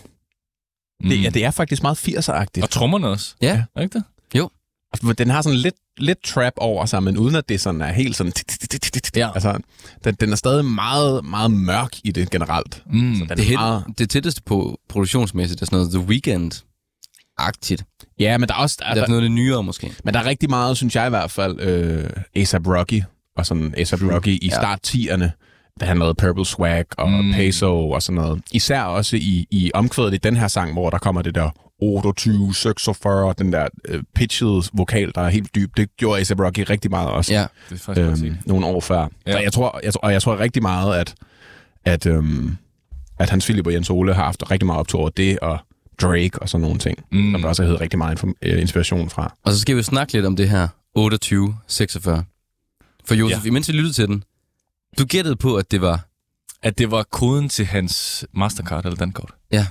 det, 1.04 1.18
Mm. 1.18 1.24
ja, 1.24 1.30
det 1.30 1.46
er 1.46 1.52
faktisk 1.52 1.82
meget 1.84 1.98
80'er-agtigt. 2.08 2.64
Og 2.64 2.70
trommerne 2.70 3.08
også. 3.08 3.36
Ja. 3.42 3.64
Er 3.76 3.82
ikke 3.82 3.94
det? 3.94 4.04
Den 5.18 5.30
har 5.30 5.42
sådan 5.42 5.60
lidt, 5.60 5.76
lidt 5.98 6.24
trap 6.24 6.54
over 6.58 6.86
sig, 6.86 7.04
men 7.04 7.18
uden 7.18 7.36
at 7.36 7.50
det 7.50 7.62
sådan 7.62 7.82
er 7.82 7.92
helt 7.92 8.16
sådan... 8.16 8.34
Ja. 9.16 9.30
Altså, 9.34 9.60
den, 10.04 10.16
den 10.16 10.32
er 10.32 10.36
stadig 10.36 10.66
meget, 10.66 11.26
meget 11.26 11.52
mørk 11.52 11.92
i 12.04 12.12
det 12.12 12.30
generelt. 12.32 12.84
Mm. 12.92 13.16
Så 13.16 13.26
den 13.26 13.38
Det, 13.38 13.54
er 13.54 13.58
meget... 13.58 13.84
det 13.98 14.10
tætteste 14.10 14.42
på 14.46 14.80
produktionsmæssigt 14.90 15.62
er 15.62 15.66
sådan 15.66 15.78
noget 15.78 15.92
The 15.94 16.02
Weeknd-agtigt. 16.02 18.04
Ja, 18.20 18.38
men 18.38 18.50
der 18.50 18.56
er 18.56 18.60
også... 18.60 18.76
Der 18.80 18.86
er 18.86 18.96
sådan 18.96 19.10
noget 19.10 19.24
det 19.24 19.32
nyere 19.32 19.64
måske. 19.64 19.94
Men 20.04 20.14
der 20.14 20.20
er 20.20 20.26
rigtig 20.26 20.50
meget, 20.50 20.78
synes 20.78 20.96
jeg 20.96 21.08
i 21.08 21.10
hvert 21.10 21.32
fald, 21.32 21.60
øh, 21.60 22.10
A$AP 22.36 22.68
Rocky, 22.68 23.02
og 23.38 23.46
sådan 23.46 23.74
A$AP 23.78 24.02
Rocky 24.14 24.28
i 24.28 24.50
Ja. 24.52 24.56
start 24.56 24.80
10'erne, 24.88 25.30
da 25.80 25.86
han 25.86 26.00
lavede 26.00 26.16
Purple 26.16 26.46
Swag 26.46 26.86
og. 26.98 27.10
Mm. 27.12 27.32
Peso 27.34 27.90
og 27.90 28.02
sådan 28.04 28.22
noget. 28.22 28.42
Især 28.52 28.82
også 28.82 29.16
i, 29.16 29.48
i 29.52 29.72
omkvædet 29.74 30.14
i 30.14 30.18
den 30.18 30.36
her 30.36 30.48
sang, 30.48 30.74
hvor 30.74 30.90
der 30.90 30.98
kommer 30.98 31.22
det 31.22 31.36
der 31.36 31.50
28, 31.82 32.54
46, 32.54 33.34
den 33.38 33.54
der 33.54 33.68
øh, 33.86 34.04
pitchede 34.16 34.64
vokal, 34.74 35.12
der 35.16 35.22
er 35.22 35.30
helt 35.30 35.56
dyb. 35.56 35.78
Det 35.78 35.98
gjorde 35.98 36.20
A$AP 36.20 36.40
Rocky 36.40 36.66
rigtig 36.70 36.92
meget 36.92 37.10
også. 37.10 37.34
Ja. 37.34 37.46
Det 37.70 37.76
er 37.76 37.80
faktisk 37.80 38.08
øhm, 38.08 38.16
set. 38.16 38.38
nogle 38.46 38.66
år 38.66 38.80
før. 38.80 39.08
Ja. 39.28 39.32
Så 39.32 39.40
jeg 39.40 39.54
tror, 39.54 39.80
jeg, 39.84 39.94
tror- 39.94 40.02
og 40.02 40.14
jeg 40.14 40.22
tror 40.22 40.40
rigtig 40.40 40.62
meget, 40.62 40.96
at, 41.00 41.16
at, 41.86 42.06
øhm, 42.06 42.58
at 43.20 43.30
Hans 43.30 43.46
Philip 43.46 43.68
og 43.68 43.74
Jens 43.74 43.90
Ole 43.90 44.14
har 44.14 44.24
haft 44.24 44.52
rigtig 44.52 44.66
meget 44.66 44.80
optur 44.80 45.00
over 45.00 45.10
det, 45.10 45.40
og 45.40 45.60
Drake 46.02 46.40
og 46.42 46.50
sådan 46.50 46.62
nogle 46.62 46.80
ting, 46.80 46.98
mm. 47.12 47.32
Som 47.32 47.42
der 47.42 47.50
også 47.50 47.62
har 47.62 47.68
heddet 47.68 47.82
rigtig 47.82 47.98
meget 47.98 48.24
øh, 48.42 48.62
inspiration 48.62 49.10
fra. 49.10 49.36
Og 49.44 49.52
så 49.52 49.60
skal 49.60 49.78
vi 49.78 49.84
snakke 49.84 50.14
lidt 50.14 50.26
om 50.26 50.36
det 50.36 50.50
her 50.50 50.68
2846. 50.96 52.24
For 53.06 53.16
Josef. 53.16 53.44
Ja. 53.46 53.48
imens 53.48 53.68
vi 53.68 53.74
lyttede 53.74 53.94
til 53.94 54.08
den, 54.08 54.24
du 55.00 55.06
gættede 55.06 55.36
på, 55.36 55.56
at 55.56 55.72
det 55.72 55.82
var... 55.82 56.06
At 56.64 56.78
det 56.78 56.92
var 56.92 57.04
koden 57.04 57.50
til 57.50 57.66
hans 57.66 58.26
Mastercard 58.34 58.86
eller 58.86 58.98
Dankort. 58.98 59.32
Ja. 59.52 59.68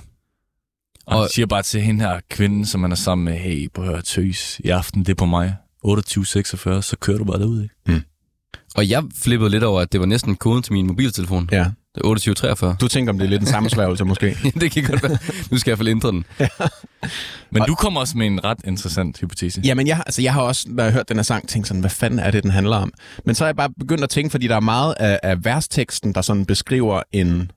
Og, 1.09 1.19
han 1.19 1.29
siger 1.29 1.45
bare 1.45 1.61
til 1.61 1.81
hende 1.81 2.01
her 2.05 2.19
kvinde, 2.29 2.65
som 2.65 2.81
han 2.81 2.91
er 2.91 2.95
sammen 2.95 3.25
med, 3.25 3.33
hey, 3.33 3.69
på 3.73 3.83
høre 3.83 4.01
tøs, 4.01 4.61
i 4.63 4.69
aften, 4.69 4.99
det 5.01 5.09
er 5.09 5.15
på 5.15 5.25
mig. 5.25 5.55
2846, 5.83 6.81
så 6.83 6.97
kører 6.97 7.17
du 7.17 7.23
bare 7.23 7.39
derud, 7.39 7.61
ikke? 7.63 8.03
Og 8.75 8.89
jeg 8.89 9.03
flippede 9.15 9.49
lidt 9.49 9.63
over, 9.63 9.81
at 9.81 9.91
det 9.91 9.99
var 9.99 10.05
næsten 10.05 10.35
koden 10.35 10.63
til 10.63 10.73
min 10.73 10.87
mobiltelefon. 10.87 11.49
Ja. 11.51 11.57
Det 11.95 12.01
er 12.01 12.07
2843. 12.07 12.75
Du 12.81 12.87
tænker, 12.87 13.13
om 13.13 13.17
det 13.19 13.25
er 13.25 13.29
lidt 13.29 13.41
en 13.41 13.47
sammensværgelse 13.47 14.05
måske? 14.05 14.37
det 14.61 14.71
kan 14.71 14.83
godt 14.83 15.03
være. 15.03 15.17
Nu 15.51 15.57
skal 15.57 15.71
jeg 15.71 15.75
i 15.75 15.77
hvert 15.77 15.77
fald 15.77 15.87
ændre 15.87 16.11
den. 16.11 16.25
Men 17.51 17.63
du 17.63 17.75
kommer 17.75 17.99
også 17.99 18.17
med 18.17 18.27
en 18.27 18.43
ret 18.43 18.57
interessant 18.65 19.19
hypotese. 19.19 19.61
Jamen, 19.65 19.87
jeg, 19.87 19.95
har- 19.95 20.03
altså, 20.03 20.21
jeg 20.21 20.33
har 20.33 20.41
også, 20.41 20.65
når 20.69 20.83
jeg 20.83 20.91
har 20.91 20.97
hørt 20.97 21.09
den 21.09 21.17
her 21.17 21.23
sang, 21.23 21.47
tænkt 21.49 21.67
sådan, 21.67 21.79
hvad 21.81 21.89
fanden 21.89 22.19
er 22.19 22.31
det, 22.31 22.43
den 22.43 22.51
handler 22.51 22.75
om? 22.77 22.93
Men 23.25 23.35
så 23.35 23.43
er 23.43 23.47
jeg 23.47 23.55
bare 23.55 23.69
begyndt 23.79 24.03
at 24.03 24.09
tænke, 24.09 24.29
fordi 24.31 24.47
der 24.47 24.55
er 24.55 24.59
meget 24.59 24.93
af, 24.99 25.19
af 25.23 25.45
versteksten, 25.45 26.13
der 26.15 26.21
sådan 26.21 26.45
beskriver 26.45 27.01
en 27.11 27.51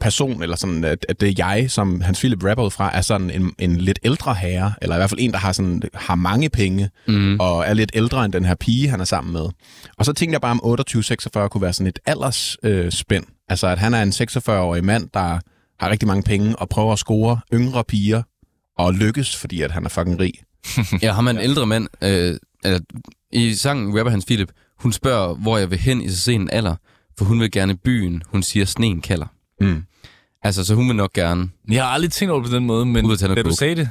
person, 0.00 0.42
eller 0.42 0.56
sådan, 0.56 0.84
at, 0.84 1.06
at 1.08 1.20
det 1.20 1.28
er 1.28 1.34
jeg, 1.38 1.70
som 1.70 2.00
Hans 2.00 2.18
Philip 2.18 2.44
rapper 2.44 2.64
ud 2.64 2.70
fra, 2.70 2.96
er 2.96 3.00
sådan 3.00 3.30
en, 3.30 3.52
en 3.58 3.76
lidt 3.76 3.98
ældre 4.04 4.34
herre, 4.34 4.72
eller 4.82 4.96
i 4.96 4.98
hvert 4.98 5.10
fald 5.10 5.20
en, 5.20 5.32
der 5.32 5.38
har, 5.38 5.52
sådan, 5.52 5.82
har 5.94 6.14
mange 6.14 6.48
penge, 6.48 6.90
Mm. 7.08 7.40
og 7.40 7.64
er 7.66 7.74
lidt 7.74 7.90
ældre 7.94 8.24
end 8.24 8.32
den 8.32 8.44
her 8.44 8.54
pige, 8.54 8.88
han 8.88 9.00
er 9.00 9.04
sammen 9.04 9.32
med. 9.32 9.46
Og 9.98 10.04
så 10.04 10.12
tænkte 10.12 10.32
jeg 10.32 10.40
bare, 10.40 10.50
om 10.62 10.80
28-46 11.44 11.48
kunne 11.48 11.62
være 11.62 11.72
sådan 11.72 11.86
et 11.86 11.98
aldersspænd. 12.06 12.74
Øh, 12.74 12.92
spænd. 12.92 13.24
altså, 13.48 13.66
at 13.66 13.78
han 13.78 13.94
er 13.94 14.02
en 14.02 14.12
46-årig 14.12 14.84
mand, 14.84 15.08
der 15.14 15.38
har 15.80 15.90
rigtig 15.90 16.08
mange 16.08 16.22
penge, 16.22 16.56
og 16.56 16.68
prøver 16.68 16.92
at 16.92 16.98
score 16.98 17.40
yngre 17.54 17.84
piger, 17.84 18.22
og 18.78 18.94
lykkes, 18.94 19.36
fordi 19.36 19.62
at 19.62 19.70
han 19.70 19.84
er 19.84 19.88
fucking 19.88 20.20
rig. 20.20 20.32
Ja, 21.02 21.12
ham 21.12 21.26
er 21.26 21.30
en 21.30 21.38
ældre 21.38 21.66
mand. 21.66 21.88
Øh, 22.02 22.36
eller, 22.64 22.80
I 23.32 23.54
sangen 23.54 23.98
rapper 23.98 24.10
Hans 24.10 24.24
Philip, 24.26 24.50
hun 24.78 24.92
spørger, 24.92 25.34
hvor 25.34 25.58
jeg 25.58 25.70
vil 25.70 25.78
hen 25.78 26.02
i 26.02 26.08
så 26.08 26.16
sen 26.20 26.50
alder, 26.52 26.74
for 27.18 27.24
hun 27.24 27.40
vil 27.40 27.50
gerne 27.50 27.76
byen. 27.76 28.22
Hun 28.28 28.42
siger, 28.42 28.66
sneen 28.66 29.00
kalder. 29.00 29.26
Mm. 29.60 29.82
Altså, 30.42 30.64
så 30.64 30.74
hun 30.74 30.88
vil 30.88 30.96
nok 30.96 31.12
gerne... 31.12 31.48
Jeg 31.70 31.84
har 31.84 31.90
aldrig 31.90 32.10
tænkt 32.10 32.32
over 32.32 32.42
det 32.42 32.50
på 32.50 32.56
den 32.56 32.66
måde, 32.66 32.86
men 32.86 33.08
da 33.18 33.42
du 33.42 33.54
sagde 33.54 33.76
det, 33.76 33.88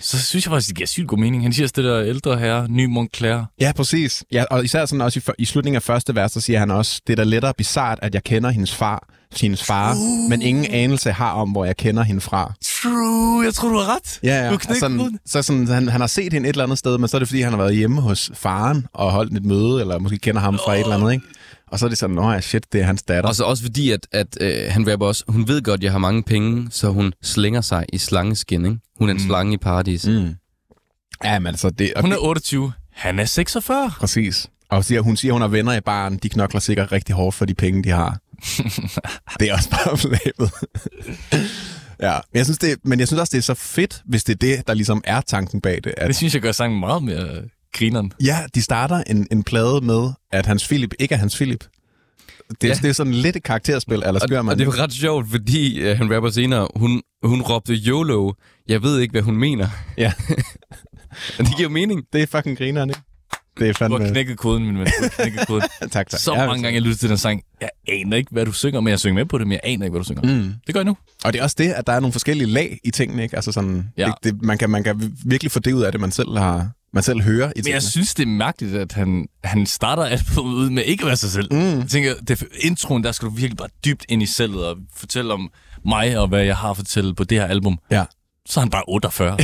så 0.00 0.22
synes 0.22 0.46
jeg 0.46 0.50
faktisk, 0.50 0.68
det 0.68 0.76
giver 0.76 0.86
sygt 0.86 1.08
god 1.08 1.18
mening. 1.18 1.42
Han 1.42 1.52
siger 1.52 1.64
også 1.64 1.74
det 1.76 1.84
der 1.84 2.02
ældre 2.02 2.38
herre, 2.38 2.68
ny 2.68 2.84
Montclair. 2.84 3.44
Ja, 3.60 3.72
præcis. 3.76 4.24
Ja, 4.32 4.44
og 4.50 4.64
især 4.64 4.86
sådan 4.86 5.00
også 5.00 5.20
i, 5.20 5.32
i 5.38 5.44
slutningen 5.44 5.76
af 5.76 5.82
første 5.82 6.14
vers, 6.14 6.32
så 6.32 6.40
siger 6.40 6.58
han 6.58 6.70
også, 6.70 7.00
det 7.06 7.12
er 7.12 7.16
da 7.16 7.24
lettere 7.24 7.54
bizart, 7.58 7.98
at 8.02 8.14
jeg 8.14 8.24
kender 8.24 8.50
hendes 8.50 8.74
far, 8.74 9.08
hendes 9.40 9.64
far, 9.64 9.94
men 10.28 10.42
ingen 10.42 10.66
anelse 10.70 11.12
har 11.12 11.32
om, 11.32 11.50
hvor 11.50 11.64
jeg 11.64 11.76
kender 11.76 12.02
hende 12.02 12.20
fra. 12.20 12.52
True, 12.82 13.44
jeg 13.44 13.54
tror, 13.54 13.68
du 13.68 13.78
har 13.78 13.94
ret. 13.96 14.20
Ja, 14.22 14.42
ja. 14.42 14.48
Du 14.48 14.54
Og 14.54 14.60
knækker 14.60 14.80
sådan, 14.80 15.18
så 15.26 15.42
sådan, 15.42 15.68
han, 15.68 15.88
han 15.88 16.00
har 16.00 16.08
set 16.08 16.32
hende 16.32 16.48
et 16.48 16.52
eller 16.52 16.64
andet 16.64 16.78
sted, 16.78 16.98
men 16.98 17.08
så 17.08 17.16
er 17.16 17.18
det, 17.18 17.28
fordi 17.28 17.40
han 17.40 17.52
har 17.52 17.58
været 17.58 17.76
hjemme 17.76 18.00
hos 18.00 18.30
faren 18.34 18.86
og 18.92 19.12
holdt 19.12 19.36
et 19.36 19.44
møde, 19.44 19.80
eller 19.80 19.98
måske 19.98 20.18
kender 20.18 20.40
ham 20.40 20.58
fra 20.64 20.74
et 20.74 20.80
eller 20.80 20.96
andet, 20.96 21.12
ikke? 21.12 21.26
Og 21.70 21.78
så 21.78 21.84
er 21.84 21.88
det 21.88 21.98
sådan, 21.98 22.16
nå 22.16 22.30
ja, 22.30 22.40
shit, 22.40 22.72
det 22.72 22.80
er 22.80 22.84
hans 22.84 23.02
datter. 23.02 23.28
Og 23.28 23.34
så 23.36 23.44
også 23.44 23.62
fordi, 23.62 23.90
at, 23.90 24.06
at 24.12 24.38
øh, 24.40 24.72
han 24.72 24.92
rapper 24.92 25.06
også, 25.06 25.24
hun 25.28 25.48
ved 25.48 25.62
godt, 25.62 25.82
jeg 25.82 25.92
har 25.92 25.98
mange 25.98 26.22
penge, 26.22 26.68
så 26.70 26.88
hun 26.88 27.12
slænger 27.22 27.60
sig 27.60 27.84
i 27.92 27.98
slangeskin, 27.98 28.64
ikke? 28.64 28.78
Hun 28.98 29.08
er 29.08 29.12
en 29.12 29.20
mm. 29.20 29.26
slange 29.26 29.54
i 29.54 29.56
paradis. 29.56 30.06
Mm. 30.06 30.34
Ja, 31.24 31.38
men 31.38 31.46
altså, 31.46 31.70
det, 31.70 31.94
og 31.94 32.02
Hun 32.02 32.12
er 32.12 32.18
28. 32.18 32.72
Han 32.92 33.18
er 33.18 33.24
46. 33.24 33.90
præcis. 33.98 34.48
Og 34.70 34.84
siger, 34.84 35.00
hun 35.00 35.16
siger, 35.16 35.32
hun 35.32 35.40
har 35.40 35.48
venner 35.48 35.72
i 35.72 35.80
baren, 35.80 36.16
de 36.16 36.28
knokler 36.28 36.60
sikkert 36.60 36.92
rigtig 36.92 37.14
hårdt 37.14 37.36
for 37.36 37.44
de 37.44 37.54
penge, 37.54 37.82
de 37.84 37.90
har. 37.90 38.18
det 39.40 39.48
er 39.48 39.54
også 39.54 39.70
bare 39.70 39.96
flabet. 39.98 40.50
ja, 42.00 42.12
men 42.32 42.38
jeg, 42.38 42.46
synes 42.46 42.58
det, 42.58 42.76
men 42.84 42.98
jeg 42.98 43.08
synes 43.08 43.20
også, 43.20 43.30
det 43.30 43.38
er 43.38 43.42
så 43.42 43.54
fedt, 43.54 44.02
hvis 44.06 44.24
det 44.24 44.32
er 44.32 44.36
det, 44.36 44.66
der 44.66 44.74
ligesom 44.74 45.02
er 45.04 45.20
tanken 45.20 45.60
bag 45.60 45.80
det. 45.84 45.94
At, 45.96 46.08
Det 46.08 46.16
synes 46.16 46.34
jeg 46.34 46.42
gør 46.42 46.52
sangen 46.52 46.80
meget 46.80 47.02
mere 47.02 47.42
grineren. 47.74 48.12
ja, 48.24 48.38
de 48.54 48.62
starter 48.62 49.02
en, 49.06 49.26
en 49.30 49.42
plade 49.42 49.80
med, 49.80 50.10
at 50.32 50.46
Hans 50.46 50.66
Philip 50.68 50.94
ikke 50.98 51.14
er 51.14 51.18
Hans 51.18 51.36
Philip. 51.36 51.64
Det, 52.60 52.68
ja. 52.68 52.74
Det 52.74 52.84
er 52.88 52.92
sådan 52.92 53.14
lidt 53.14 53.36
et 53.36 53.42
karakterspil, 53.42 54.02
eller 54.06 54.20
skør 54.26 54.42
man 54.42 54.52
og 54.52 54.58
det 54.58 54.68
er 54.68 54.76
jo 54.76 54.82
ret 54.82 54.92
sjovt, 54.92 55.30
fordi 55.30 55.80
øh, 55.80 55.98
han 55.98 56.14
rapper 56.16 56.30
senere, 56.30 56.68
hun, 56.76 57.02
hun 57.22 57.42
råbte 57.42 57.72
YOLO. 57.74 58.32
Jeg 58.68 58.82
ved 58.82 58.98
ikke, 58.98 59.12
hvad 59.12 59.22
hun 59.22 59.36
mener. 59.36 59.68
Ja. 59.98 60.12
Og 61.38 61.44
det 61.44 61.56
giver 61.56 61.68
mening. 61.68 62.02
Det 62.12 62.22
er 62.22 62.26
fucking 62.26 62.58
grineren, 62.58 62.90
ikke? 62.90 63.00
Det 63.58 63.68
er 63.68 63.72
Du 63.72 63.84
har 63.84 63.88
fandme... 63.98 64.10
knækket 64.10 64.38
koden, 64.38 64.64
min 64.66 64.78
ven. 64.78 64.86
Knækket 65.10 65.46
koden. 65.46 65.62
tak, 65.80 65.90
tak. 65.90 66.20
Så 66.20 66.34
Ja, 66.34 66.46
mange 66.46 66.62
gange 66.62 66.74
jeg 66.74 66.82
lytter 66.82 66.98
til 66.98 67.08
den 67.08 67.18
sang. 67.18 67.42
Jeg 67.60 67.68
aner 67.88 68.16
ikke, 68.16 68.28
hvad 68.32 68.46
du 68.46 68.52
synger, 68.52 68.80
men 68.80 68.90
jeg 68.90 68.98
synger 68.98 69.14
med 69.14 69.24
på 69.24 69.38
det, 69.38 69.46
men 69.46 69.52
jeg 69.52 69.60
aner 69.64 69.84
ikke, 69.84 69.90
hvad 69.90 70.00
du 70.00 70.04
synger. 70.04 70.22
Mm. 70.42 70.52
Det 70.66 70.74
gør 70.74 70.80
jeg 70.80 70.84
nu. 70.84 70.96
Og 71.24 71.32
det 71.32 71.38
er 71.38 71.42
også 71.42 71.56
det, 71.58 71.70
at 71.72 71.86
der 71.86 71.92
er 71.92 72.00
nogle 72.00 72.12
forskellige 72.12 72.48
lag 72.48 72.78
i 72.84 72.90
tingene, 72.90 73.22
ikke? 73.22 73.36
Altså 73.36 73.52
sådan, 73.52 73.88
Ja. 73.96 74.06
det, 74.06 74.14
det, 74.24 74.42
man, 74.42 74.58
kan, 74.58 74.70
man 74.70 74.84
kan 74.84 75.16
virkelig 75.24 75.50
få 75.52 75.58
det 75.60 75.72
ud 75.72 75.82
af 75.82 75.92
det, 75.92 76.00
man 76.00 76.10
selv 76.12 76.38
har, 76.38 76.70
man 76.92 77.02
selv 77.02 77.22
hører 77.22 77.48
i 77.48 77.52
tingene. 77.52 77.64
Men 77.64 77.72
jeg 77.72 77.82
synes, 77.82 78.14
det 78.14 78.22
er 78.22 78.26
mærkeligt, 78.26 78.76
at 78.76 78.92
han, 78.92 79.26
han 79.44 79.66
starter 79.66 80.04
albumet 80.04 80.54
ud 80.54 80.70
med 80.70 80.82
ikke 80.82 81.02
at 81.02 81.06
være 81.06 81.16
sig 81.16 81.30
selv. 81.30 81.54
Mm. 81.54 81.78
Jeg 81.78 81.86
tænker, 81.90 82.14
det, 82.28 82.44
introen, 82.60 83.04
der 83.04 83.12
skal 83.12 83.28
du 83.28 83.34
virkelig 83.34 83.56
bare 83.56 83.68
dybt 83.84 84.04
ind 84.08 84.22
i 84.22 84.26
selvet 84.26 84.66
og 84.66 84.76
fortælle 84.96 85.32
om 85.32 85.50
mig 85.84 86.18
og 86.18 86.28
hvad 86.28 86.44
jeg 86.44 86.56
har 86.56 86.74
fortalt 86.74 87.16
på 87.16 87.24
det 87.24 87.38
her 87.40 87.46
album. 87.46 87.78
Ja. 87.90 88.04
Så 88.46 88.60
er 88.60 88.62
han 88.62 88.70
bare 88.70 88.82
48. 88.88 89.36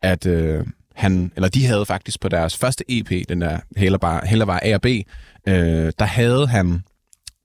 at 0.03 0.27
øh, 0.27 0.67
han, 0.95 1.33
eller 1.37 1.49
de 1.49 1.67
havde 1.67 1.87
faktisk 1.87 2.21
på 2.21 2.29
deres 2.29 2.57
første 2.57 2.85
EP, 2.89 3.29
den 3.29 3.41
der 3.41 3.59
heller 3.77 3.99
bare, 3.99 4.27
heller 4.27 4.47
bare 4.47 4.65
A 4.65 4.75
og 4.75 4.81
B, 4.81 4.87
øh, 4.87 5.93
der 5.99 6.05
havde 6.05 6.47
han 6.47 6.83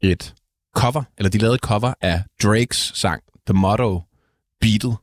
et 0.01 0.33
cover, 0.75 1.03
eller 1.17 1.29
de 1.29 1.37
lavede 1.37 1.55
et 1.55 1.61
cover 1.61 1.93
af 2.01 2.21
Drakes 2.43 2.91
sang, 2.95 3.23
The 3.47 3.53
Motto 3.53 4.01
Beatle, 4.61 4.95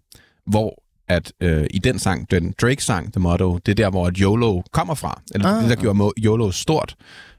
hvor 0.46 0.82
at 1.10 1.32
øh, 1.40 1.66
i 1.70 1.78
den 1.78 1.98
sang, 1.98 2.30
den 2.30 2.54
Drake-sang, 2.60 3.12
The 3.12 3.20
Motto, 3.20 3.58
det 3.58 3.72
er 3.72 3.74
der, 3.74 3.90
hvor 3.90 4.10
YOLO 4.18 4.62
kommer 4.72 4.94
fra. 4.94 5.20
Eller 5.34 5.48
ah. 5.48 5.62
det, 5.62 5.70
der 5.70 5.76
gjorde 5.76 6.12
YOLO 6.18 6.50
stort, 6.50 6.96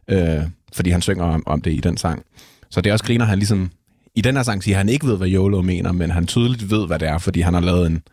øh, 0.08 0.44
fordi 0.74 0.90
han 0.90 1.02
synger 1.02 1.26
om, 1.26 1.44
om 1.46 1.62
det 1.62 1.74
i 1.74 1.80
den 1.80 1.98
sang. 1.98 2.24
Så 2.70 2.82
det 2.82 2.90
er 2.90 2.94
også 2.94 3.06
griner, 3.06 3.26
han 3.26 3.38
ligesom... 3.38 3.72
I 4.16 4.22
den 4.22 4.36
her 4.36 4.44
sang 4.44 4.64
siger 4.64 4.78
han 4.78 4.90
ikke 4.90 5.08
ved, 5.08 5.18
hvad 5.18 5.28
YOLO 5.28 5.62
mener, 5.62 5.92
men 5.92 6.12
han 6.12 6.28
tydeligt 6.28 6.70
ved, 6.72 6.88
hvad 6.88 7.00
det 7.00 7.08
er, 7.08 7.18
fordi 7.18 7.42
han 7.42 7.54
har 7.54 7.62
lavet 7.62 7.88
en, 7.88 8.04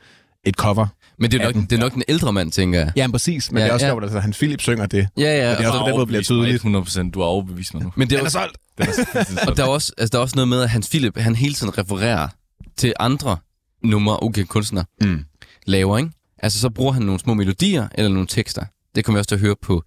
et 0.44 0.55
cover. 0.55 0.86
Men 1.18 1.30
det 1.30 1.40
er, 1.40 1.44
nok, 1.44 1.55
den. 1.55 1.62
det 1.62 1.72
er 1.72 1.80
nok 1.80 1.94
den 1.94 2.03
ældre 2.09 2.32
mand, 2.32 2.53
tænker 2.53 2.78
jeg. 2.78 2.92
Ja, 2.96 3.09
præcis. 3.11 3.53
Men 3.53 3.59
Ja, 3.59 3.64
det 3.64 3.70
er 3.70 3.74
også 3.74 3.86
ja. 3.86 3.92
sjovt, 3.92 4.05
at 4.05 4.22
han 4.22 4.32
Philip 4.32 4.61
synger 4.61 4.86
det. 4.86 5.09
Ja, 5.18 5.22
ja. 5.22 5.51
Og 5.53 5.59
det 5.59 5.64
er 5.64 5.68
også 5.68 5.80
på 5.80 5.86
den 5.88 5.96
måde 5.96 6.07
bliver 6.07 6.22
tydeligt. 6.22 6.62
100%, 6.64 7.11
du 7.11 7.20
har 7.20 7.26
overbevist 7.26 7.74
mig 7.74 7.82
nu. 7.82 7.92
Men 7.96 8.11
det 8.11 8.16
er, 8.16 8.20
er 8.20 8.24
også, 8.24 8.38
solgt! 8.38 8.57
Den 8.78 8.88
er 8.88 8.92
fuldstændig 9.12 9.49
og 9.49 9.57
der 9.57 9.64
er, 9.64 9.68
også, 9.68 9.92
altså, 9.99 10.12
der 10.12 10.18
er 10.18 10.22
også 10.22 10.36
noget 10.36 10.49
med, 10.49 10.62
at 10.62 10.70
Hans 10.70 10.88
Philip, 10.88 11.18
han 11.18 11.36
hele 11.36 11.55
tiden 11.55 11.78
refererer 11.78 12.28
til 12.76 12.92
andre 13.01 13.36
numre, 13.84 14.22
okay, 14.22 14.44
kunstnere 14.44 14.84
Mm. 15.01 15.24
laver, 15.66 15.99
ikke? 15.99 16.11
Altså, 16.38 16.61
så 16.61 16.70
bruger 16.70 16.92
han 16.92 17.03
nogle 17.03 17.20
små 17.20 17.34
melodier 17.34 17.88
eller 17.94 18.11
nogle 18.11 18.26
tekster. 18.26 18.64
Det 18.94 19.05
kommer 19.05 19.16
vi 19.16 19.20
også 19.20 19.28
til 19.28 19.34
at 19.34 19.40
høre 19.40 19.57
på 19.62 19.82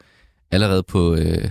allerede 0.52 0.84
på 0.84 1.16
øh, 1.16 1.50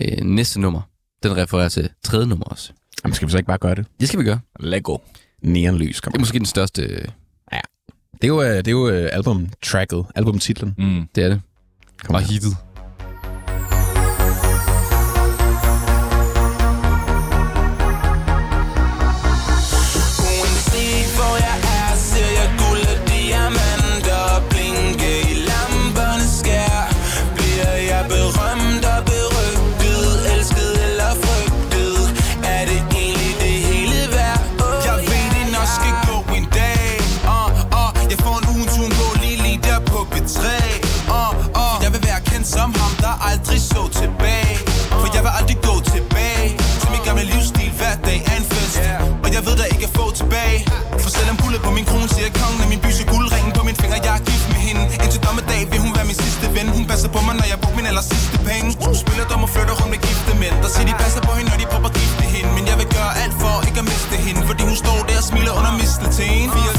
øh, 0.00 0.18
næste 0.24 0.60
nummer. 0.60 0.80
Den 1.22 1.36
refererer 1.36 1.68
til 1.68 1.88
tredje 2.04 2.26
nummer 2.26 2.44
også. 2.44 2.72
Jamen, 3.04 3.14
skal 3.14 3.28
vi 3.28 3.32
så 3.32 3.38
ikke 3.38 3.46
bare 3.46 3.58
gøre 3.58 3.74
det? 3.74 3.86
Det 4.00 4.08
skal 4.08 4.20
vi 4.20 4.24
gøre. 4.24 4.40
Lego. 4.60 4.96
Neonlys 5.42 5.94
Det 5.96 6.02
kommer. 6.02 6.16
er 6.18 6.20
måske 6.20 6.38
den 6.38 6.46
største... 6.46 6.82
Øh, 6.82 7.04
Det 8.22 8.24
er 8.24 8.28
jo, 8.28 8.42
øh, 8.42 8.56
det 8.56 8.68
er 8.68 8.72
jo 8.72 8.88
øh, 8.88 9.08
albumtracket, 9.12 10.04
albumtitlen. 10.14 10.74
Mm. 10.78 11.08
det 11.14 11.24
er 11.24 11.28
det. 11.28 11.40
Kom 12.04 12.14
Og 12.14 12.20
hittet. 12.22 12.56
For 51.58 51.64
på 51.68 51.70
min 51.78 51.86
krone 51.90 52.08
siger 52.16 52.30
kongen 52.40 52.60
af 52.64 52.68
min 52.72 52.80
by 52.84 52.90
Så 52.98 53.04
guldringen 53.14 53.52
på 53.58 53.62
min 53.68 53.76
finger, 53.82 53.98
jeg 54.06 54.14
er 54.18 54.22
gift 54.30 54.46
med 54.52 54.60
hende. 54.68 54.82
Indtil 55.04 55.20
dommedag 55.26 55.60
vil 55.70 55.78
hun 55.84 55.92
være 55.96 56.06
min 56.10 56.18
sidste 56.24 56.46
ven. 56.56 56.66
Hun 56.76 56.84
passer 56.90 57.10
på 57.16 57.20
mig, 57.26 57.34
når 57.40 57.46
jeg 57.52 57.58
bruger 57.62 57.76
min 57.80 57.86
aller 57.90 58.06
sidste 58.12 58.36
penge. 58.48 58.68
Hun 58.86 58.94
spiller 59.02 59.24
dom 59.30 59.42
og 59.46 59.50
flytter 59.54 59.74
rundt 59.80 59.92
med 59.94 60.00
gifte 60.06 60.32
mænd. 60.42 60.56
Der 60.62 60.70
siger 60.74 60.86
de 60.90 60.94
passer 61.02 61.22
på 61.28 61.32
hende, 61.38 61.48
når 61.52 61.58
de 61.62 61.66
prøver 61.72 61.88
at 61.92 61.96
gifte 62.00 62.24
hende. 62.34 62.50
Men 62.56 62.64
jeg 62.70 62.76
vil 62.80 62.88
gøre 62.98 63.12
alt 63.22 63.36
for 63.42 63.54
ikke 63.68 63.80
at 63.82 63.86
miste 63.92 64.16
hende 64.26 64.40
Fordi 64.48 64.62
hun 64.70 64.76
står 64.84 64.98
der 65.08 65.16
og 65.22 65.26
smiler 65.30 65.52
under 65.58 65.72
mistelten 65.80 66.12
24 66.18 66.77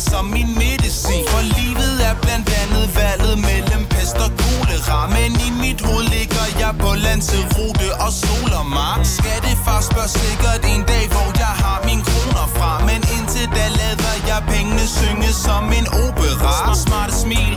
som 0.00 0.24
min 0.36 0.50
medicin. 0.64 1.24
For 1.32 1.42
livet 1.58 1.94
er 2.08 2.14
blandt 2.24 2.48
andet 2.62 2.86
valget 2.98 3.36
mellem 3.48 3.82
pest 3.92 4.16
og 4.26 4.32
kolera. 4.42 4.98
Men 5.16 5.30
i 5.46 5.50
mit 5.62 5.80
hoved 5.86 6.06
ligger 6.14 6.46
jeg 6.62 6.72
på 6.82 6.90
Lanzarote 7.04 7.88
og 8.04 8.10
soler 8.22 8.64
mig 8.76 8.94
Skattefar 9.16 9.80
spørger 9.88 10.12
sikkert 10.20 10.60
en 10.72 10.82
dag 10.92 11.04
hvor 11.12 11.30
jeg 11.44 11.54
har 11.64 11.78
min 11.88 12.02
kroner 12.08 12.46
fra. 12.56 12.70
Men 12.88 13.00
indtil 13.16 13.46
da 13.56 13.66
lader 13.80 14.16
jeg 14.30 14.40
pengene 14.52 14.86
synge 14.98 15.30
som 15.44 15.64
en 15.78 15.86
opera. 16.04 16.54
Smarte 16.84 17.14
smil, 17.22 17.54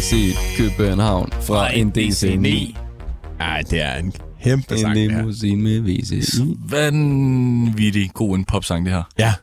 nogensinde 0.00 0.34
set 0.34 0.56
København 0.56 1.32
fra 1.42 1.74
en 1.74 1.92
DC9? 1.98 2.76
Ej, 3.40 3.62
det 3.70 3.80
er 3.80 3.94
en 3.94 4.12
kæmpe 4.42 4.74
En 4.74 4.80
sang, 4.80 4.98
her. 4.98 5.08
limousine 5.08 5.62
med 5.62 5.80
VCI. 5.80 6.42
Vanvittig 6.68 8.10
god 8.14 8.36
en 8.38 8.44
popsang, 8.44 8.84
det 8.86 8.94
her. 8.94 9.02
Ja. 9.18 9.34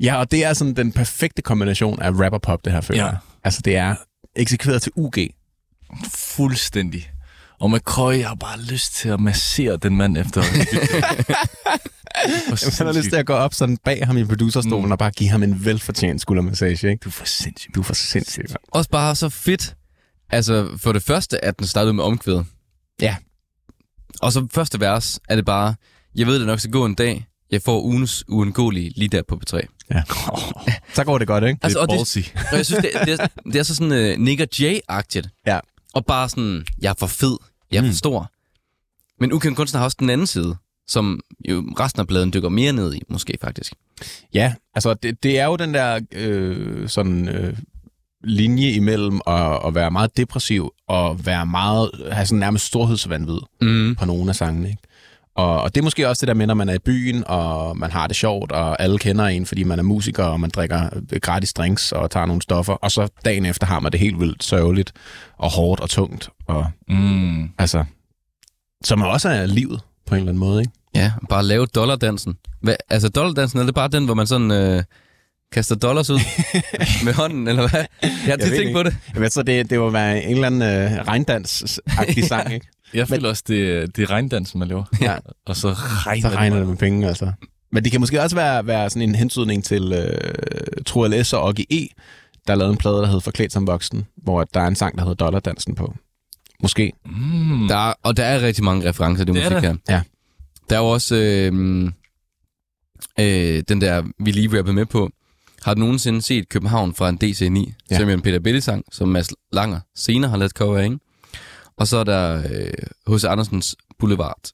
Ja, 0.00 0.16
og 0.16 0.30
det 0.30 0.44
er 0.44 0.52
sådan 0.52 0.74
den 0.74 0.92
perfekte 0.92 1.42
kombination 1.42 2.02
af 2.02 2.10
rap 2.10 2.32
og 2.32 2.42
pop, 2.42 2.64
det 2.64 2.72
her 2.72 2.80
føler 2.80 3.04
Ja. 3.04 3.10
Altså, 3.44 3.60
det 3.64 3.76
er 3.76 3.94
eksekveret 4.36 4.82
til 4.82 4.92
UG. 4.96 5.14
Fuldstændig. 6.14 7.10
Og 7.60 7.70
McCoy, 7.70 8.22
har 8.22 8.34
bare 8.34 8.60
lyst 8.60 8.94
til 8.94 9.08
at 9.08 9.20
massere 9.20 9.76
den 9.76 9.96
mand 9.96 10.16
efter. 10.16 10.42
Han 12.78 12.86
har 12.86 12.92
lyst 12.92 13.08
til 13.08 13.16
at 13.16 13.26
gå 13.26 13.32
op 13.32 13.54
sådan 13.54 13.76
bag 13.84 14.06
ham 14.06 14.16
i 14.18 14.24
producerstolen 14.24 14.86
mm. 14.86 14.92
og 14.92 14.98
bare 14.98 15.10
give 15.10 15.30
ham 15.30 15.42
en 15.42 15.64
velfortjent 15.64 16.20
skuldermassage, 16.20 16.90
ikke? 16.90 17.00
Du 17.04 17.08
er 17.08 17.12
for 17.12 17.24
sindssyg. 17.26 17.70
Du 17.74 17.80
er 17.80 17.84
for 17.84 17.94
sindssyg. 17.94 18.44
mand. 18.48 18.56
Også 18.68 18.90
bare 18.90 19.14
så 19.16 19.28
fedt. 19.28 19.74
Altså, 20.30 20.68
for 20.76 20.92
det 20.92 21.02
første, 21.02 21.44
at 21.44 21.58
den 21.58 21.66
startede 21.66 21.94
med 21.94 22.04
omkvædet. 22.04 22.46
Ja. 23.00 23.16
Og 24.22 24.32
så 24.32 24.46
første 24.52 24.80
vers 24.80 25.18
er 25.28 25.36
det 25.36 25.44
bare, 25.44 25.74
jeg 26.14 26.26
ved 26.26 26.38
det 26.38 26.46
nok 26.46 26.60
skal 26.60 26.70
gå 26.72 26.84
en 26.84 26.94
dag, 26.94 27.26
jeg 27.50 27.62
får 27.62 27.82
ugens 27.82 28.24
uundgåelige 28.28 28.92
lige 28.96 29.08
der 29.08 29.22
på 29.28 29.40
B3. 29.44 29.60
ja. 29.90 30.02
Så 30.94 31.04
går 31.04 31.18
det 31.18 31.26
godt, 31.26 31.44
ikke? 31.44 31.58
Altså, 31.62 31.78
det 31.80 31.88
og 31.88 31.94
er 31.94 31.98
ballsy. 31.98 32.18
Og 32.52 32.56
jeg 32.56 32.66
synes, 32.66 32.82
det, 32.84 32.90
det, 33.06 33.20
er, 33.20 33.26
det 33.44 33.56
er 33.56 33.62
så 33.62 33.74
sådan 33.74 34.12
uh, 34.18 34.24
Nick 34.24 34.40
og 34.40 34.48
Jay-agtigt. 34.54 35.42
Ja. 35.46 35.58
Og 35.94 36.06
bare 36.06 36.28
sådan, 36.28 36.64
jeg 36.82 36.90
er 36.90 36.94
for 36.98 37.06
fed, 37.06 37.36
jeg 37.70 37.78
er 37.78 37.82
for 37.82 37.86
Mm. 37.86 37.92
stor. 37.92 38.30
Men 39.20 39.32
ukendt 39.32 39.56
kunstner 39.56 39.78
har 39.78 39.84
også 39.84 39.96
den 40.00 40.10
anden 40.10 40.26
side, 40.26 40.56
som 40.90 41.20
jo 41.48 41.60
resten 41.80 42.00
af 42.00 42.06
bladen 42.06 42.32
dykker 42.32 42.48
mere 42.48 42.72
ned 42.72 42.94
i, 42.94 43.02
måske 43.08 43.38
faktisk. 43.42 43.72
Ja, 44.34 44.54
altså 44.74 44.94
det, 44.94 45.22
det 45.22 45.38
er 45.38 45.44
jo 45.44 45.56
den 45.56 45.74
der 45.74 46.00
øh, 46.12 46.88
sådan 46.88 47.28
øh, 47.28 47.56
linje 48.24 48.70
imellem 48.70 49.20
at, 49.26 49.58
at 49.66 49.74
være 49.74 49.90
meget 49.90 50.16
depressiv 50.16 50.70
og 50.88 51.26
være 51.26 51.46
meget, 51.46 51.90
have 52.12 52.26
sådan 52.26 52.38
nærmest 52.40 52.64
storhedsvandvid 52.66 53.38
Mm. 53.62 53.96
på 53.98 54.04
nogle 54.04 54.28
af 54.28 54.36
sangene. 54.36 54.68
Ikke? 54.68 54.82
Og, 55.34 55.62
og 55.62 55.74
det 55.74 55.80
er 55.80 55.84
måske 55.84 56.08
også 56.08 56.20
det 56.20 56.28
der 56.28 56.34
med, 56.34 56.46
når 56.46 56.54
man 56.54 56.68
er 56.68 56.74
i 56.74 56.78
byen, 56.78 57.24
og 57.26 57.78
man 57.78 57.90
har 57.90 58.06
det 58.06 58.16
sjovt, 58.16 58.52
og 58.52 58.82
alle 58.82 58.98
kender 58.98 59.24
en, 59.24 59.46
fordi 59.46 59.64
man 59.64 59.78
er 59.78 59.82
musiker, 59.82 60.24
og 60.24 60.40
man 60.40 60.50
drikker 60.50 60.90
øh, 61.12 61.20
gratis 61.20 61.52
drinks 61.52 61.92
og 61.92 62.10
tager 62.10 62.26
nogle 62.26 62.42
stoffer, 62.42 62.72
og 62.72 62.90
så 62.90 63.08
dagen 63.24 63.46
efter 63.46 63.66
har 63.66 63.80
man 63.80 63.92
det 63.92 64.00
helt 64.00 64.20
vildt 64.20 64.44
sørgeligt 64.44 64.92
og 65.38 65.50
hårdt 65.50 65.80
og 65.80 65.90
tungt. 65.90 66.28
Og, 66.46 66.66
Mm. 66.88 67.48
altså, 67.58 67.84
som 68.84 69.02
også 69.02 69.28
er 69.28 69.46
livet 69.46 69.80
på 70.06 70.14
en 70.14 70.18
eller 70.18 70.30
anden 70.32 70.40
måde, 70.40 70.60
ikke? 70.60 70.72
Ja, 70.94 71.12
bare 71.28 71.44
lave 71.44 71.66
dollardansen. 71.66 72.34
Hvad, 72.62 72.74
altså 72.88 73.08
dollardansen, 73.08 73.58
er 73.60 73.64
det 73.64 73.74
bare 73.74 73.88
den, 73.88 74.04
hvor 74.04 74.14
man 74.14 74.26
sådan 74.26 74.50
øh, 74.50 74.82
kaster 75.52 75.74
dollars 75.74 76.10
ud 76.10 76.18
med 77.04 77.12
hånden, 77.12 77.48
eller 77.48 77.68
hvad? 77.68 77.84
Jeg 78.02 78.10
har 78.26 78.36
tit 78.36 78.52
tænkt 78.52 78.72
på 78.72 78.82
det. 78.82 78.96
Jeg 79.14 79.22
ved 79.22 79.30
så, 79.30 79.42
det, 79.42 79.70
det 79.70 79.78
må 79.78 79.90
være 79.90 80.22
en 80.24 80.34
eller 80.34 80.46
anden 80.46 80.62
øh, 80.62 81.00
regndans-agtig 81.08 82.28
sang, 82.28 82.52
ikke? 82.54 82.66
Jeg 82.94 83.08
føler 83.08 83.28
også, 83.28 83.42
det, 83.48 83.96
det 83.96 84.02
er 84.02 84.10
regndansen, 84.10 84.58
man 84.58 84.68
laver. 84.68 84.84
Ja. 85.00 85.16
Og 85.46 85.56
så 85.56 85.72
regner, 85.72 86.30
Så 86.30 86.36
regner 86.36 86.58
det 86.58 86.68
med 86.68 86.76
penge, 86.76 87.08
altså. 87.08 87.32
Men 87.72 87.84
det 87.84 87.92
kan 87.92 88.00
måske 88.00 88.22
også 88.22 88.36
være, 88.36 88.66
være 88.66 88.90
sådan 88.90 89.08
en 89.08 89.14
hensydning 89.14 89.64
til 89.64 89.92
øh, 89.92 90.82
Tro 90.86 91.06
LS 91.06 91.32
og 91.32 91.42
Oggy 91.42 91.60
E., 91.70 91.86
der 92.46 92.54
lavede 92.54 92.72
en 92.72 92.78
plade, 92.78 92.94
der 92.96 93.06
hed 93.06 93.20
Forklædt 93.20 93.52
som 93.52 93.66
voksen, 93.66 94.06
hvor 94.22 94.44
der 94.44 94.60
er 94.60 94.66
en 94.66 94.76
sang, 94.76 94.96
der 94.98 95.02
hedder 95.04 95.14
Dollardansen 95.24 95.74
på. 95.74 95.94
Måske. 96.62 96.92
Mm. 97.06 97.68
Der 97.68 97.88
er, 97.88 97.92
og 98.02 98.16
der 98.16 98.24
er 98.24 98.42
rigtig 98.42 98.64
mange 98.64 98.88
referencer 98.88 99.22
i 99.22 99.26
det, 99.26 99.34
Det 99.34 99.52
musik 99.52 99.68
her. 99.68 99.74
Ja. 99.88 100.00
Der 100.70 100.76
er 100.76 100.80
jo 100.80 100.88
også 100.88 101.16
øh, 101.16 101.84
øh, 103.20 103.62
den 103.68 103.80
der, 103.80 104.02
vi 104.24 104.30
lige 104.30 104.58
rappede 104.58 104.74
med 104.74 104.86
på. 104.86 105.10
Har 105.62 105.74
du 105.74 105.80
nogensinde 105.80 106.22
set 106.22 106.48
København 106.48 106.94
fra 106.94 107.08
en 107.08 107.18
DC-9? 107.24 107.44
Ja. 107.44 107.72
Ja. 107.90 107.98
Som 107.98 108.08
er 108.08 108.14
en 108.14 108.22
Peter 108.22 108.38
Belli-sang, 108.38 108.84
som 108.92 109.08
Mads 109.08 109.28
Langer 109.52 109.80
senere 109.96 110.30
har 110.30 110.36
lavet 110.36 110.52
cover 110.52 110.78
af, 110.78 110.84
ikke? 110.84 110.98
Og 111.76 111.86
så 111.86 111.96
er 111.96 112.04
der 112.04 112.42
øh, 112.50 113.14
H.C. 113.14 113.24
Andersens 113.24 113.76
Boulevard. 113.98 114.50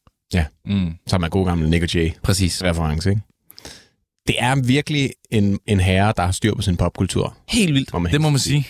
Mm. 0.65 0.93
Som 1.07 1.23
er 1.23 1.29
god 1.29 1.47
gammel 1.47 1.71
Nick 1.71 1.83
og 1.83 1.95
Jay 1.95 2.11
Præcis. 2.23 2.65
reference, 2.65 3.11
ikke? 3.11 3.23
Det 4.27 4.37
er 4.39 4.63
virkelig 4.67 5.11
en, 5.31 5.59
en 5.67 5.81
herre, 5.81 6.13
der 6.17 6.23
har 6.23 6.33
styr 6.33 6.55
på 6.55 6.63
sin 6.63 6.77
popkultur. 6.77 7.37
Helt 7.49 7.75
vildt. 7.75 8.13
Det 8.13 8.21
må 8.21 8.31
man 8.31 8.39
sige. 8.39 8.67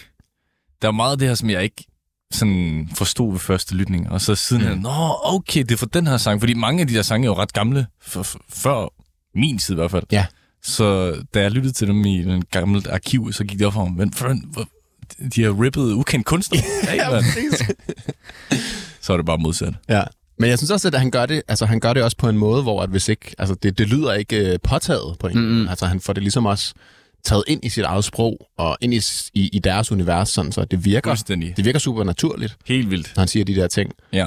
Der 0.82 0.88
er 0.88 0.92
meget 0.92 1.12
af 1.12 1.18
det 1.18 1.28
her, 1.28 1.34
som 1.34 1.50
jeg 1.50 1.62
ikke 1.62 1.84
sådan 2.30 2.88
forstod 2.94 3.32
ved 3.32 3.40
første 3.40 3.74
lytning. 3.74 4.10
Og 4.10 4.20
så 4.20 4.34
siden 4.34 4.74
mm. 4.74 4.80
nå, 4.80 5.18
okay, 5.22 5.60
det 5.60 5.70
er 5.70 5.76
for 5.76 5.86
den 5.86 6.06
her 6.06 6.16
sang. 6.16 6.40
Fordi 6.40 6.54
mange 6.54 6.80
af 6.80 6.86
de 6.86 6.94
der 6.94 7.02
sange 7.02 7.26
er 7.26 7.30
jo 7.30 7.34
ret 7.34 7.52
gamle, 7.52 7.86
for, 8.02 8.22
for, 8.22 8.40
før 8.48 8.92
min 9.34 9.58
tid 9.58 9.74
i 9.74 9.76
hvert 9.76 9.90
fald. 9.90 10.04
Ja. 10.12 10.26
Så 10.62 11.16
da 11.34 11.40
jeg 11.40 11.50
lyttede 11.50 11.72
til 11.72 11.88
dem 11.88 12.04
i 12.04 12.22
den 12.22 12.44
gamle 12.50 12.92
arkiv, 12.92 13.32
så 13.32 13.44
gik 13.44 13.58
det 13.58 13.66
op 13.66 13.72
for 13.72 13.84
mig, 13.84 13.96
men 13.96 14.12
for, 14.12 14.34
de 15.34 15.42
har 15.42 15.62
rippet 15.62 15.92
ukendt 15.92 16.26
kunstner. 16.26 16.60
ja, 16.94 17.20
så 19.00 19.12
er 19.12 19.16
det 19.16 19.26
bare 19.26 19.38
modsat. 19.38 19.74
Ja. 19.88 20.02
Men 20.38 20.50
jeg 20.50 20.58
synes 20.58 20.70
også, 20.70 20.88
at 20.88 20.94
han 20.94 21.10
gør 21.10 21.26
det, 21.26 21.42
altså 21.48 21.66
han 21.66 21.80
gør 21.80 21.92
det 21.92 22.02
også 22.02 22.16
på 22.16 22.28
en 22.28 22.38
måde, 22.38 22.62
hvor 22.62 22.82
at 22.82 22.90
hvis 22.90 23.08
ikke, 23.08 23.34
altså 23.38 23.54
det, 23.54 23.78
det 23.78 23.88
lyder 23.88 24.12
ikke 24.12 24.52
øh, 24.52 24.58
påtaget 24.62 25.18
på 25.18 25.26
en 25.26 25.48
måde. 25.48 25.70
Altså 25.70 25.86
han 25.86 26.00
får 26.00 26.12
det 26.12 26.22
ligesom 26.22 26.46
også 26.46 26.74
taget 27.26 27.44
ind 27.46 27.64
i 27.64 27.68
sit 27.68 27.84
eget 27.84 28.04
sprog, 28.04 28.48
og 28.58 28.78
ind 28.80 28.94
i, 28.94 29.00
i, 29.34 29.48
i 29.52 29.58
deres 29.58 29.92
univers, 29.92 30.28
sådan, 30.28 30.52
så 30.52 30.64
det 30.64 30.84
virker, 30.84 31.10
det 31.56 31.64
virker 31.64 31.78
super 31.78 32.04
naturligt, 32.04 32.56
Helt 32.66 32.90
vildt. 32.90 33.12
når 33.16 33.20
han 33.20 33.28
siger 33.28 33.44
de 33.44 33.54
der 33.54 33.68
ting. 33.68 33.92
Ja. 34.12 34.24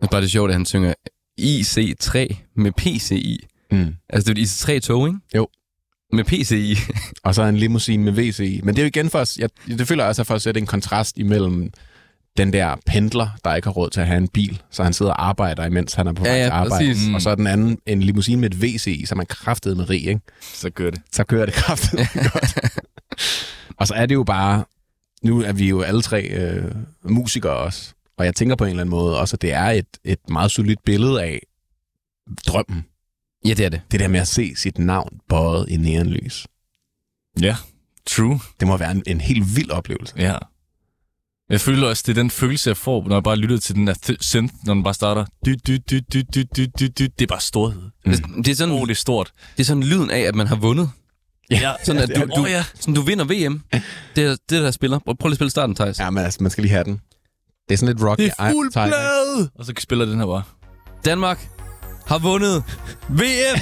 Det 0.00 0.02
er 0.02 0.06
bare 0.10 0.20
det 0.22 0.30
sjovt, 0.30 0.50
at 0.50 0.54
han 0.54 0.66
synger 0.66 0.94
IC3 1.40 2.36
med 2.56 2.72
PCI. 2.72 3.46
Mm. 3.70 3.94
Altså, 4.08 4.34
det 4.34 4.38
er 4.38 4.42
et 4.42 4.46
IC3-tog, 4.46 5.06
ikke? 5.06 5.18
Jo. 5.34 5.48
Med 6.12 6.24
PCI. 6.24 6.76
Og 7.24 7.34
så 7.34 7.42
en 7.42 7.56
limousine 7.56 8.04
med 8.04 8.12
WC 8.12 8.40
i. 8.40 8.60
Men 8.64 8.74
det 8.74 8.82
er 8.82 8.84
jo 8.84 8.86
igen 8.86 9.10
for 9.10 9.18
os, 9.18 9.38
jeg, 9.38 9.50
det 9.66 9.88
føler 9.88 10.04
jeg 10.04 10.08
også 10.08 10.22
er 10.22 10.24
for 10.24 10.34
at 10.34 10.42
sætte 10.42 10.60
en 10.60 10.66
kontrast 10.66 11.18
imellem 11.18 11.70
den 12.36 12.52
der 12.52 12.76
pendler, 12.86 13.28
der 13.44 13.54
ikke 13.54 13.66
har 13.68 13.72
råd 13.72 13.90
til 13.90 14.00
at 14.00 14.06
have 14.06 14.18
en 14.18 14.28
bil, 14.28 14.62
så 14.70 14.84
han 14.84 14.92
sidder 14.92 15.12
og 15.12 15.28
arbejder, 15.28 15.64
imens 15.66 15.94
han 15.94 16.06
er 16.06 16.12
på 16.12 16.24
Ja, 16.24 16.30
vej 16.30 16.38
ja, 16.38 16.44
til 16.44 16.50
arbejde. 16.50 16.86
præcis. 16.86 17.14
Og 17.14 17.22
så 17.22 17.30
er 17.30 17.34
den 17.34 17.46
anden 17.46 17.78
en 17.86 18.02
limousine 18.02 18.40
med 18.40 18.50
et 18.50 18.56
WC 18.62 18.86
i, 18.86 19.06
så 19.06 19.14
man 19.14 19.26
kraftet 19.26 19.76
med 19.76 19.90
rig, 19.90 20.06
ikke? 20.06 20.20
Så 20.42 20.70
gør 20.70 20.90
det. 20.90 21.00
så 21.12 21.24
kører 21.24 21.46
det 21.46 21.54
kraftigt 21.54 22.08
godt. 22.32 22.58
og 23.76 23.86
så 23.86 23.94
er 23.94 24.06
det 24.06 24.14
jo 24.14 24.24
bare, 24.24 24.64
nu 25.22 25.42
er 25.42 25.52
vi 25.52 25.68
jo 25.68 25.80
alle 25.82 26.02
tre 26.02 26.22
øh, 26.22 26.74
musikere 27.04 27.52
også, 27.56 27.94
og 28.18 28.24
jeg 28.24 28.34
tænker 28.34 28.56
på 28.56 28.64
en 28.64 28.70
eller 28.70 28.80
anden 28.82 28.90
måde 28.90 29.20
også, 29.20 29.36
at 29.36 29.42
det 29.42 29.52
er 29.52 29.64
et, 29.66 29.86
et 30.04 30.18
meget 30.28 30.50
solidt 30.50 30.84
billede 30.84 31.22
af 31.22 31.40
drømmen. 32.46 32.84
Ja, 33.46 33.54
det 33.54 33.64
er 33.64 33.68
det. 33.68 33.80
Det 33.90 34.00
der 34.00 34.08
med 34.08 34.20
at 34.20 34.28
se 34.28 34.52
sit 34.56 34.78
navn 34.78 35.20
bøjet 35.28 35.68
i 35.68 35.76
neonlys. 35.76 36.46
Ja. 37.40 37.56
True. 38.06 38.40
Det 38.60 38.68
må 38.68 38.76
være 38.76 38.90
en, 38.90 39.02
en 39.06 39.20
helt 39.20 39.56
vild 39.56 39.70
oplevelse. 39.70 40.14
Ja. 40.18 40.36
Jeg 41.50 41.60
føler 41.60 41.88
også, 41.88 42.02
det 42.06 42.18
er 42.18 42.22
den 42.22 42.30
følelse, 42.30 42.70
jeg 42.70 42.76
får, 42.76 43.04
når 43.08 43.16
jeg 43.16 43.22
bare 43.22 43.36
lytter 43.36 43.58
til 43.58 43.74
den 43.74 43.86
der 43.86 43.94
th- 44.06 44.16
synth, 44.20 44.54
når 44.64 44.74
den 44.74 44.82
bare 44.82 44.94
starter. 44.94 45.24
Dy, 45.46 45.54
dy, 45.66 45.78
dy, 45.90 46.00
dy, 46.12 46.22
dy, 46.34 46.42
dy, 46.56 46.66
dy, 46.78 46.84
dy. 46.98 47.02
Det 47.18 47.22
er 47.22 47.26
bare 47.26 47.40
storhed. 47.40 47.82
Mm. 48.06 48.42
Det, 48.42 48.48
er 48.52 48.54
sådan, 48.56 48.74
Oh, 48.74 48.80
det 48.82 48.90
er 48.90 48.94
stort. 48.94 49.32
det 49.56 49.62
er 49.62 49.64
sådan 49.64 49.82
lyden 49.82 50.10
af, 50.10 50.20
at 50.20 50.34
man 50.34 50.46
har 50.46 50.56
vundet. 50.56 50.90
Ja, 51.50 51.72
Sådan, 51.84 52.02
at 52.02 52.08
du, 52.08 52.20
du, 52.36 52.42
oh, 52.42 52.50
ja. 52.50 52.64
sådan, 52.74 52.94
du 52.94 53.02
vinder 53.02 53.24
VM. 53.24 53.62
Det 54.16 54.24
er 54.24 54.36
det, 54.50 54.62
der 54.62 54.70
spiller. 54.70 54.98
Prøv 54.98 55.16
lige 55.22 55.30
at 55.30 55.36
spille 55.36 55.50
starten, 55.50 55.74
Thijs. 55.76 55.98
Ja, 55.98 56.10
men 56.10 56.24
altså, 56.24 56.38
man 56.42 56.50
skal 56.50 56.62
lige 56.62 56.72
have 56.72 56.84
den. 56.84 57.00
Det 57.68 57.74
er 57.74 57.78
sådan 57.78 57.94
lidt 57.94 58.04
rocky. 58.06 58.22
Det 58.22 58.32
er 58.38 58.50
fuld 58.50 58.72
blad! 58.72 59.48
Og 59.58 59.64
så 59.64 59.72
spiller 59.78 60.04
den 60.04 60.18
her 60.18 60.26
bare. 60.26 60.42
Danmark 61.04 61.48
har 62.06 62.18
vundet 62.18 62.64
VM! 63.08 63.60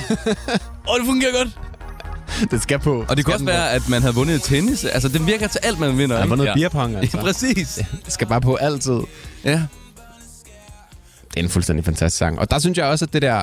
Og 0.89 0.95
det 0.99 1.07
fungerer 1.07 1.33
godt. 1.45 1.59
Det 2.51 2.63
skal 2.63 2.79
på. 2.79 3.05
Og 3.09 3.17
det 3.17 3.25
kunne 3.25 3.35
også 3.35 3.45
være, 3.45 3.71
at 3.73 3.89
man 3.89 4.03
havde 4.03 4.15
vundet 4.15 4.43
tennis. 4.43 4.85
Altså, 4.85 5.09
det 5.09 5.27
virker 5.27 5.47
til 5.49 5.61
alt, 5.63 5.79
man 5.79 5.99
vinder. 5.99 6.07
Der 6.07 6.15
var 6.17 6.23
ikke? 6.25 6.37
noget 6.37 6.47
Ja. 6.49 6.51
ja. 6.51 6.69
beerpong, 6.69 6.93
Ja, 6.93 6.99
altså. 6.99 7.17
præcis. 7.19 7.81
Det 8.05 8.13
skal 8.13 8.27
bare 8.27 8.41
på 8.41 8.55
altid. 8.55 9.01
Ja. 9.45 9.51
Det 11.31 11.41
er 11.41 11.45
en 11.45 11.49
fuldstændig 11.49 11.85
fantastisk 11.85 12.19
sang. 12.19 12.39
Og 12.39 12.51
der 12.51 12.59
synes 12.59 12.79
jeg 12.79 12.87
også, 12.87 13.05
at 13.05 13.13
det 13.13 13.23
der 13.23 13.43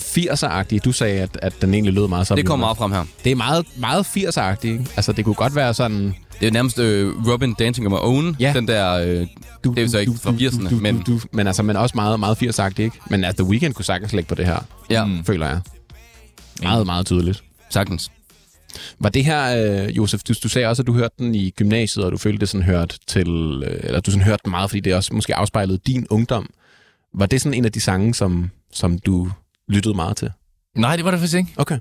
80'er-agtige, 0.00 0.78
du 0.78 0.92
sagde, 0.92 1.20
at, 1.20 1.38
at 1.42 1.52
den 1.62 1.74
egentlig 1.74 1.94
lød 1.94 2.08
meget 2.08 2.26
som... 2.26 2.36
Det 2.36 2.46
kommer 2.46 2.66
meget 2.66 2.78
frem 2.78 2.92
her. 2.92 3.04
Det 3.24 3.32
er 3.32 3.36
meget, 3.36 3.66
meget 3.76 4.04
80'er-agtigt, 4.06 4.64
ikke? 4.68 4.86
Altså, 4.96 5.12
det 5.12 5.24
kunne 5.24 5.34
godt 5.34 5.54
være 5.54 5.74
sådan... 5.74 6.14
Det 6.40 6.48
er 6.48 6.52
nærmest 6.52 6.78
øh, 6.78 7.12
Robin 7.28 7.54
Dancing 7.54 7.86
on 7.86 7.92
My 7.92 7.96
Own. 8.00 8.36
Ja. 8.40 8.52
Den 8.56 8.68
der... 8.68 8.92
Øh, 8.92 9.26
Du, 9.64 9.70
Det 9.70 9.78
er 9.78 9.82
jo 9.82 9.88
så 9.88 9.98
ikke 9.98 10.12
fra 10.22 10.30
80'erne, 10.30 10.74
men- 10.74 11.02
Du, 11.02 11.12
du, 11.12 11.20
men, 11.32 11.46
altså, 11.46 11.62
men 11.62 11.76
også 11.76 11.92
meget, 11.94 12.20
meget 12.20 12.42
80'er-agtigt, 12.42 12.80
ikke? 12.82 12.98
Men 13.10 13.24
altså, 13.24 13.42
The 13.42 13.50
Weeknd 13.50 13.74
kunne 13.74 13.84
sagtens 13.84 14.12
lægge 14.12 14.28
på 14.28 14.34
det 14.34 14.46
her, 14.46 14.58
ja, 14.90 15.06
føler 15.26 15.46
jeg. 15.48 15.60
Meget, 16.62 16.86
meget 16.86 17.06
tydeligt. 17.06 17.42
Sagtens. 17.70 18.10
Var 19.00 19.08
det 19.08 19.24
her, 19.24 19.82
øh, 19.84 19.96
Josef, 19.96 20.22
du, 20.22 20.34
du 20.42 20.48
sagde 20.48 20.68
også, 20.68 20.82
at 20.82 20.86
du 20.86 20.92
hørte 20.92 21.14
den 21.18 21.34
i 21.34 21.50
gymnasiet, 21.50 22.04
og 22.04 22.12
du 22.12 22.16
følte 22.16 22.40
det 22.40 22.48
sådan 22.48 22.66
hørt 22.66 22.98
til... 23.06 23.28
Øh, 23.66 23.80
eller 23.82 24.00
du 24.00 24.10
sådan 24.10 24.24
hørte 24.24 24.40
den 24.44 24.50
meget, 24.50 24.70
fordi 24.70 24.80
det 24.80 24.94
også 24.94 25.14
måske 25.14 25.34
afspejlede 25.34 25.78
din 25.86 26.06
ungdom. 26.10 26.50
Var 27.14 27.26
det 27.26 27.40
sådan 27.40 27.54
en 27.54 27.64
af 27.64 27.72
de 27.72 27.80
sange, 27.80 28.14
som, 28.14 28.50
som 28.72 28.98
du 28.98 29.30
lyttede 29.68 29.94
meget 29.94 30.16
til? 30.16 30.30
Nej, 30.76 30.96
det 30.96 31.04
var 31.04 31.10
det 31.10 31.20
faktisk 31.20 31.36
ikke. 31.36 31.54
Okay. 31.56 31.78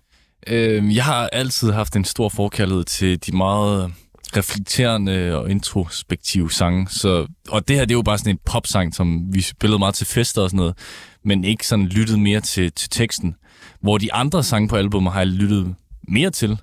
Øhm, 0.48 0.92
jeg 0.92 1.06
har 1.06 1.28
altid 1.28 1.72
haft 1.72 1.96
en 1.96 2.06
stor 2.06 2.30
forkærlighed 2.30 2.84
til 2.84 3.26
de 3.26 3.38
meget 3.38 3.94
reflekterende 4.38 5.38
og 5.38 5.52
introspektive 5.52 6.52
sange. 6.52 6.88
Så, 6.90 7.28
og 7.50 7.68
det 7.68 7.76
her, 7.76 7.86
det 7.86 7.92
er 7.92 7.98
jo 7.98 8.02
bare 8.02 8.18
sådan 8.18 8.34
en 8.34 8.40
popsang, 8.46 8.96
som 8.96 9.34
vi 9.34 9.42
spillede 9.42 9.80
meget 9.80 9.96
til 9.96 10.08
fester 10.08 10.42
og 10.42 10.50
sådan 10.50 10.58
noget, 10.58 10.78
men 11.26 11.44
ikke 11.44 11.68
sådan 11.68 11.86
lyttet 11.86 12.20
mere 12.20 12.42
til, 12.42 12.72
til 12.72 12.90
teksten. 12.90 13.36
Hvor 13.82 13.98
de 13.98 14.14
andre 14.14 14.44
sange 14.44 14.68
på 14.68 14.76
albumet 14.76 15.14
har 15.14 15.20
jeg 15.20 15.28
lyttet 15.28 15.76
mere 16.08 16.30
til. 16.32 16.58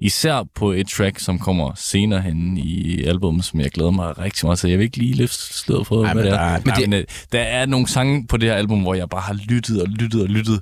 Især 0.00 0.42
på 0.54 0.72
et 0.72 0.88
track, 0.88 1.18
som 1.18 1.38
kommer 1.38 1.72
senere 1.76 2.20
hen 2.22 2.56
i 2.58 3.02
albumet, 3.04 3.44
som 3.44 3.60
jeg 3.60 3.70
glæder 3.70 3.90
mig 3.90 4.18
rigtig 4.18 4.46
meget 4.46 4.58
til. 4.58 4.70
Jeg 4.70 4.78
vil 4.78 4.84
ikke 4.84 4.96
lige 4.98 5.14
løfte 5.14 5.36
sløret 5.54 5.86
for, 5.86 6.04
Ej, 6.04 6.12
hvad 6.14 6.14
men 6.14 6.24
det 6.24 6.32
der 6.32 6.38
er. 6.46 6.56
er- 6.56 6.60
Men 6.64 6.74
det, 6.74 6.88
men, 6.88 7.04
der 7.32 7.40
er 7.40 7.66
nogle 7.66 7.88
sange 7.88 8.26
på 8.26 8.36
det 8.36 8.48
her 8.48 8.56
album, 8.56 8.80
hvor 8.80 8.94
jeg 8.94 9.08
bare 9.08 9.20
har 9.20 9.34
lyttet 9.48 9.82
og 9.82 9.88
lyttet 9.88 10.22
og 10.22 10.28
lyttet 10.28 10.60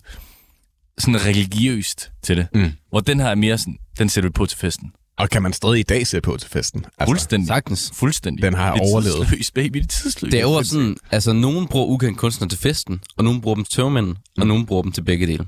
sådan 0.99 1.25
religiøst 1.27 2.11
til 2.23 2.37
det. 2.37 2.47
Mm. 2.55 2.73
Hvor 2.91 3.01
den 3.01 3.21
her 3.21 3.27
er 3.29 3.35
mere 3.35 3.59
sådan, 3.59 3.77
den 3.99 4.09
sætter 4.09 4.29
vi 4.31 4.33
på 4.33 4.47
til 4.47 4.59
festen. 4.59 4.93
Og 5.19 5.31
kan 5.31 5.43
man 5.43 5.53
stadig 5.53 5.79
i 5.81 5.83
dag 5.83 6.07
se 6.07 6.21
på 6.21 6.37
til 6.37 6.51
festen? 6.51 6.85
Altså, 6.99 7.11
Fuldstændig. 7.11 7.47
Sagtens. 7.49 7.91
Fuldstændig. 7.95 8.43
Den 8.43 8.55
har 8.55 8.75
det 8.75 8.81
er 8.83 8.93
overlevet. 8.93 9.17
Tidsløs, 9.17 9.51
baby. 9.51 9.79
Det 9.79 9.85
er 9.85 9.89
tidsløs. 9.89 10.31
Det 10.31 10.39
er 10.39 10.43
jo 10.43 10.63
sådan, 10.63 10.97
altså 11.11 11.33
nogen 11.33 11.67
bruger 11.67 11.87
ukendt 11.87 12.19
kunstner 12.19 12.49
til 12.49 12.59
festen, 12.59 13.01
og 13.17 13.25
nogen 13.25 13.41
bruger 13.41 13.55
dem 13.55 13.65
til 13.65 13.73
tørmænden, 13.77 14.11
mm. 14.13 14.41
og 14.41 14.47
nogen 14.47 14.67
bruger 14.67 14.83
dem 14.83 14.93
til 14.93 15.03
begge 15.03 15.27
dele. 15.27 15.47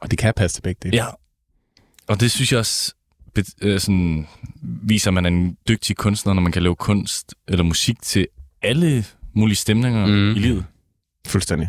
Og 0.00 0.10
det 0.10 0.18
kan 0.18 0.32
passe 0.36 0.56
til 0.56 0.62
begge 0.62 0.78
dele. 0.82 0.96
Ja. 0.96 1.06
Og 2.08 2.20
det 2.20 2.30
synes 2.30 2.52
jeg 2.52 2.58
også 2.58 2.94
øh, 3.62 3.80
sådan, 3.80 4.26
viser, 4.62 5.10
at 5.10 5.14
man 5.14 5.24
er 5.24 5.30
en 5.30 5.56
dygtig 5.68 5.96
kunstner, 5.96 6.32
når 6.34 6.42
man 6.42 6.52
kan 6.52 6.62
lave 6.62 6.76
kunst 6.76 7.34
eller 7.48 7.64
musik 7.64 8.02
til 8.02 8.26
alle 8.62 9.04
mulige 9.34 9.56
stemninger 9.56 10.06
Mm. 10.06 10.30
i 10.30 10.38
livet. 10.38 10.64
Fuldstændig. 11.26 11.68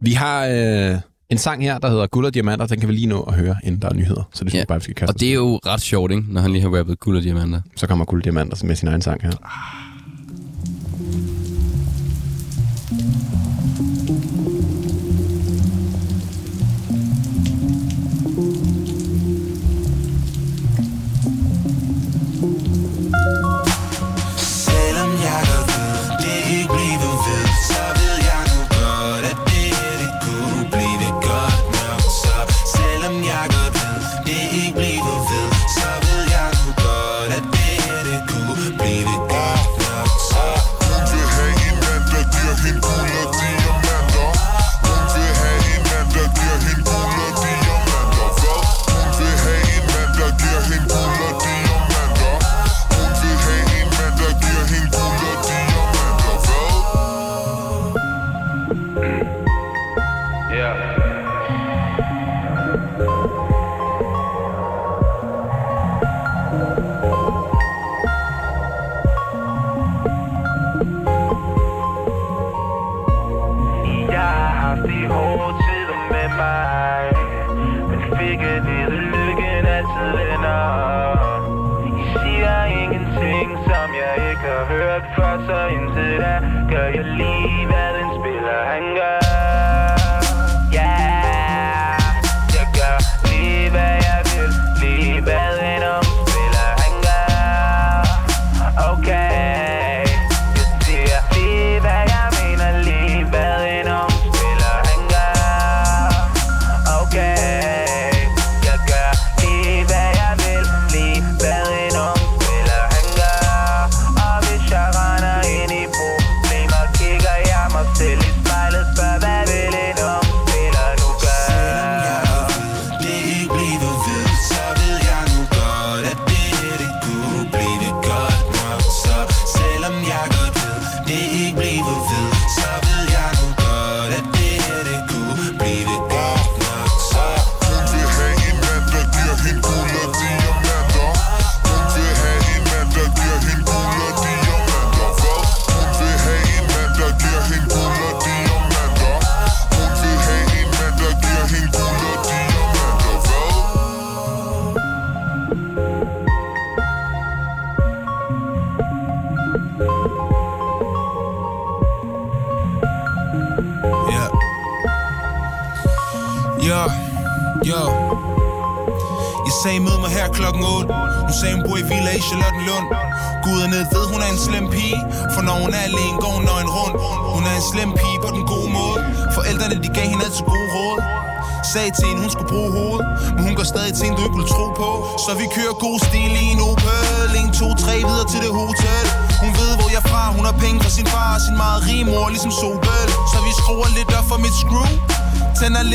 Vi 0.00 0.12
har 0.12 0.46
øh, 0.46 0.96
en 1.30 1.38
sang 1.38 1.62
her, 1.62 1.78
der 1.78 1.90
hedder 1.90 2.06
Guld 2.06 2.26
og 2.26 2.34
Diamanter. 2.34 2.66
Den 2.66 2.80
kan 2.80 2.88
vi 2.88 2.94
lige 2.94 3.06
nå 3.06 3.22
at 3.22 3.34
høre, 3.34 3.56
inden 3.64 3.82
der 3.82 3.88
er 3.88 3.94
nyheder. 3.94 4.22
Så 4.32 4.44
det 4.44 4.50
synes 4.50 4.54
Ja. 4.54 4.58
jeg 4.58 4.66
bare, 4.66 4.78
vi 4.78 4.82
skal 4.82 4.94
kaste 4.94 5.10
Og 5.14 5.20
det 5.20 5.28
er 5.30 5.34
jo 5.34 5.60
ret 5.66 5.80
sjovt, 5.80 6.12
ikke? 6.12 6.24
Når 6.32 6.40
han 6.40 6.52
lige 6.52 6.62
har 6.62 6.78
rappet 6.78 7.00
guld 7.00 7.16
og 7.16 7.22
diamanter. 7.22 7.60
Så 7.76 7.86
kommer 7.86 8.04
Guld 8.04 8.20
og 8.20 8.24
Diamanter 8.24 8.64
med 8.66 8.76
sin 8.76 8.88
egen 8.88 9.02
sang 9.02 9.22
her. 9.22 9.30
haft 9.44 9.79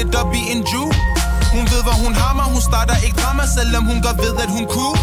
Tænder 0.05 0.21
lidt 0.21 0.21
op 0.21 0.33
i 0.33 0.43
en 0.53 0.61
ju 0.73 0.83
Hun 1.55 1.63
ved 1.71 1.81
hvor 1.87 1.97
hun 2.03 2.13
har 2.21 2.33
mig 2.39 2.47
Hun 2.55 2.61
starter 2.69 2.97
ikke 3.05 3.17
drama 3.21 3.43
Selvom 3.57 3.83
hun 3.89 3.99
godt 4.07 4.17
ved 4.25 4.35
at 4.45 4.49
hun 4.55 4.65
kunne. 4.75 4.97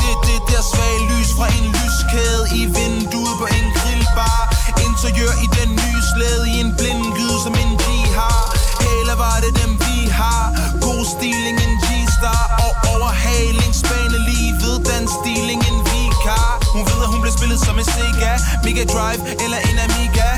Det 0.00 0.10
er 0.14 0.20
det 0.28 0.40
der 0.50 0.62
svage 0.72 1.00
lys 1.10 1.30
fra 1.36 1.46
en 1.56 1.66
lyskæde 1.78 2.42
I 2.60 2.62
vinduet 2.76 3.34
på 3.40 3.46
en 3.58 3.66
grillbar. 3.78 4.40
Interiør 4.86 5.32
i 5.44 5.46
den 5.58 5.70
nye 5.80 6.00
slæde 6.12 6.44
I 6.52 6.54
en 6.64 6.70
blind 6.78 7.04
gyde 7.16 7.38
som 7.44 7.54
en 7.62 7.72
G 7.82 7.84
har 8.18 8.40
Hæler 8.82 9.16
var 9.24 9.36
det 9.44 9.52
dem 9.62 9.72
vi 9.84 9.96
har? 10.20 10.44
God 10.84 11.02
stiling 11.14 11.58
en 11.66 11.74
G-star. 11.84 12.42
Og 12.64 12.72
overhaling 12.92 13.72
Spane 13.82 14.18
ved 14.62 14.76
Den 14.90 15.04
stiling 15.16 15.60
en 15.70 15.78
vikar. 15.88 16.50
Hun 16.74 16.82
ved 16.88 16.98
at 17.04 17.08
hun 17.12 17.20
bliver 17.22 17.36
spillet 17.38 17.60
som 17.66 17.76
en 17.82 17.86
Sega 17.94 18.32
Mega 18.64 18.84
Drive 18.94 19.20
eller 19.44 19.58
en 19.68 19.76
Amiga. 19.86 20.37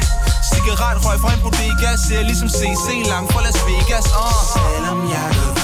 Cigaret 0.71 1.07
røg 1.07 1.21
fra 1.21 1.33
en 1.35 1.41
bodega 1.43 1.91
Ser 1.97 2.23
ligesom 2.23 2.49
CC 2.49 3.09
lang 3.13 3.33
fra 3.33 3.43
Las 3.43 3.59
Vegas 3.67 4.07
uh. 4.07 4.41
Selvom 4.57 5.11
jeg 5.11 5.60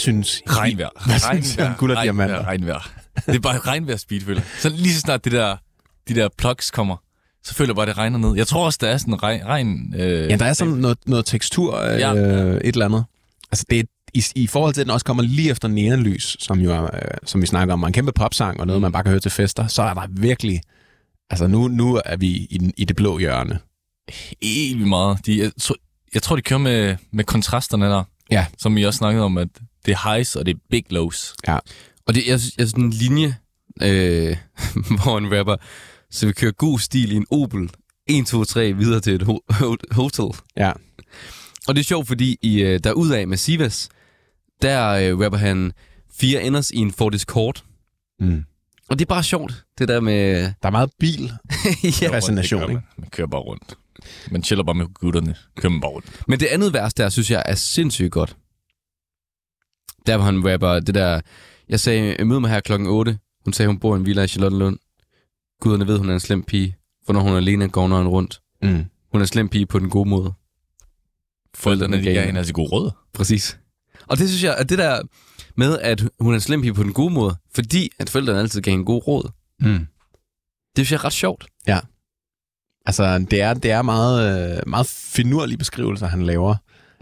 synes? 0.00 0.42
Regnvejr. 0.48 0.88
Hvad 1.06 1.18
synes 1.18 1.56
I 1.56 1.60
om 1.60 1.74
guld 1.78 1.92
og 1.96 2.02
diamanter? 2.02 2.44
Regnvejr. 2.46 2.90
Det 3.26 3.34
er 3.34 3.40
bare 3.40 3.58
regnvejr 3.58 3.96
speed, 3.96 4.20
føler 4.20 4.40
jeg. 4.40 4.46
Så 4.58 4.68
lige 4.68 4.94
så 4.94 5.00
snart 5.00 5.24
det 5.24 5.32
der, 5.32 5.56
de 6.08 6.14
der 6.14 6.28
plugs 6.38 6.70
kommer, 6.70 6.96
så 7.44 7.54
føler 7.54 7.68
jeg 7.70 7.74
bare, 7.76 7.82
at 7.82 7.88
det 7.88 7.98
regner 7.98 8.18
ned. 8.18 8.36
Jeg 8.36 8.46
tror 8.46 8.64
også, 8.64 8.78
der 8.80 8.88
er 8.88 8.96
sådan 8.98 9.14
en 9.14 9.22
regn... 9.22 9.44
regn 9.46 9.94
øh, 9.96 10.30
Ja, 10.30 10.36
der 10.36 10.44
er 10.44 10.52
sådan 10.52 10.72
noget, 10.74 10.98
noget 11.06 11.26
tekstur, 11.26 11.76
øh, 11.80 11.98
Ja. 12.00 12.12
et 12.12 12.60
eller 12.66 12.84
andet. 12.84 13.04
Altså, 13.52 13.64
det 13.70 13.78
er, 13.80 13.84
i, 14.14 14.24
I 14.34 14.46
forhold 14.46 14.74
til, 14.74 14.80
at 14.80 14.84
den 14.86 14.92
også 14.92 15.06
kommer 15.06 15.22
lige 15.22 15.50
efter 15.50 15.68
Neonlys, 15.68 16.36
som 16.40 16.58
jo 16.60 16.72
er, 16.72 16.82
øh, 16.82 17.00
som 17.26 17.42
vi 17.42 17.46
snakker 17.46 17.74
om, 17.74 17.84
en 17.84 17.92
kæmpe 17.92 18.12
popsang, 18.12 18.60
og 18.60 18.66
noget, 18.66 18.82
man 18.82 18.92
bare 18.92 19.02
kan 19.02 19.10
høre 19.10 19.20
til 19.20 19.30
fester, 19.30 19.66
så 19.66 19.82
er 19.82 19.94
der 19.94 20.06
virkelig... 20.10 20.60
Altså, 21.30 21.46
nu, 21.46 21.68
nu 21.68 22.00
er 22.04 22.16
vi 22.16 22.26
i, 22.50 22.58
den- 22.58 22.72
i 22.76 22.84
det 22.84 22.96
blå 22.96 23.18
hjørne. 23.18 23.58
vildt 24.40 24.88
meget. 24.88 25.26
De, 25.26 25.38
jeg, 25.38 25.50
tror, 25.60 25.76
jeg 26.14 26.22
tror, 26.22 26.36
de 26.36 26.42
kører 26.42 26.58
med, 26.60 26.96
med 27.12 27.24
kontrasterne 27.24 27.86
der. 27.86 28.04
Ja. 28.30 28.46
Som 28.58 28.76
vi 28.76 28.84
også 28.86 28.98
snakkede 28.98 29.24
om, 29.24 29.38
at 29.38 29.48
det 29.86 29.92
er 29.92 30.12
highs 30.12 30.36
og 30.36 30.46
det 30.46 30.54
er 30.54 30.58
big 30.70 30.84
lows. 30.90 31.34
Ja. 31.48 31.58
Og 32.06 32.14
det 32.14 32.30
er, 32.32 32.52
jeg, 32.58 32.68
sådan 32.68 32.84
en 32.84 32.90
linje, 32.90 33.36
øh, 33.82 34.36
hvor 35.02 35.18
en 35.18 35.38
rapper, 35.38 35.56
så 36.10 36.26
vi 36.26 36.32
kører 36.32 36.52
god 36.52 36.78
stil 36.78 37.12
i 37.12 37.16
en 37.16 37.26
Opel, 37.30 37.70
1, 38.06 38.26
2, 38.26 38.44
3, 38.44 38.72
videre 38.72 39.00
til 39.00 39.14
et 39.14 39.22
ho- 39.22 39.52
ho- 39.52 39.76
hotel. 39.94 40.40
Ja. 40.56 40.72
Og 41.68 41.74
det 41.74 41.80
er 41.80 41.84
sjovt, 41.84 42.06
fordi 42.08 42.38
i, 42.42 42.60
øh, 42.62 42.80
der 42.84 42.92
ud 42.92 43.10
af 43.10 43.28
med 43.28 43.36
Sivas, 43.36 43.88
der 44.62 44.88
øh, 44.90 45.18
rapper 45.20 45.38
han 45.38 45.72
fire 46.20 46.42
enders 46.42 46.70
i 46.70 46.76
en 46.76 46.92
Ford 46.92 47.14
Escort. 47.14 47.64
Mm. 48.20 48.44
Og 48.88 48.98
det 48.98 49.04
er 49.04 49.08
bare 49.08 49.22
sjovt, 49.22 49.64
det 49.78 49.88
der 49.88 50.00
med... 50.00 50.42
Der 50.42 50.66
er 50.68 50.70
meget 50.70 50.90
bil. 50.98 51.32
ja. 52.02 52.08
Fascination, 52.14 52.62
ikke? 52.62 52.74
man. 52.74 52.82
man 52.98 53.08
kører 53.10 53.26
bare 53.26 53.40
rundt. 53.40 53.74
Man 54.30 54.44
chiller 54.44 54.64
bare 54.64 54.74
med 54.74 54.86
gutterne. 54.94 55.34
Rundt. 55.88 56.22
Men 56.28 56.40
det 56.40 56.46
andet 56.46 56.72
vers 56.72 56.94
der, 56.94 57.08
synes 57.08 57.30
jeg 57.30 57.42
er 57.46 57.54
sindssygt 57.54 58.12
godt. 58.12 58.36
Der 60.06 60.16
hvor 60.16 60.24
han 60.24 60.52
rapper 60.52 60.80
det 60.80 60.94
der... 60.94 61.20
Jeg 61.68 61.80
sagde, 61.80 62.24
mød 62.24 62.40
mig 62.40 62.50
her 62.50 62.60
klokken 62.60 62.88
8. 62.88 63.18
Hun 63.44 63.52
sagde, 63.52 63.66
hun 63.66 63.78
bor 63.78 63.94
i 63.94 63.98
en 63.98 64.06
villa 64.06 64.22
i 64.22 64.28
Charlottenlund. 64.28 64.78
Guderne 65.60 65.86
ved, 65.86 65.98
hun 65.98 66.08
er 66.10 66.14
en 66.14 66.20
slem 66.20 66.42
pige. 66.42 66.76
For 67.06 67.12
når 67.12 67.20
hun 67.20 67.32
er 67.32 67.36
alene, 67.36 67.68
går 67.68 67.88
nøgen 67.88 68.08
rundt. 68.08 68.40
Mm. 68.62 68.68
Hun 69.12 69.20
er 69.20 69.20
en 69.20 69.26
slem 69.26 69.48
pige 69.48 69.66
på 69.66 69.78
den 69.78 69.90
gode 69.90 70.08
måde. 70.08 70.32
Forældrene, 71.54 71.96
de 71.96 72.02
gav 72.02 72.24
hende. 72.26 72.38
altså 72.38 72.52
gode 72.52 72.68
råd. 72.68 72.90
Præcis. 73.14 73.58
Og 74.06 74.18
det 74.18 74.28
synes 74.28 74.42
jeg, 74.42 74.56
at 74.56 74.68
det 74.68 74.78
der 74.78 75.02
med, 75.56 75.78
at 75.78 76.00
hun 76.20 76.32
er 76.32 76.34
en 76.34 76.40
slem 76.40 76.60
pige 76.60 76.74
på 76.74 76.82
den 76.82 76.92
gode 76.92 77.14
måde, 77.14 77.36
fordi 77.54 77.90
at 77.98 78.10
forældrene 78.10 78.38
altid 78.40 78.60
gav 78.60 78.70
hende 78.72 78.84
gode 78.84 79.00
råd, 79.00 79.30
Mm. 79.60 79.86
det 80.76 80.86
synes 80.86 80.90
jeg 80.92 80.96
er 80.98 81.04
ret 81.04 81.12
sjovt. 81.12 81.46
Altså, 82.86 83.18
det 83.30 83.42
er, 83.42 83.54
det 83.54 83.70
er 83.70 83.82
meget, 83.82 84.50
øh, 84.56 84.58
meget 84.66 84.86
finurlige 84.86 85.58
beskrivelser, 85.58 86.06
han 86.06 86.22
laver 86.22 86.54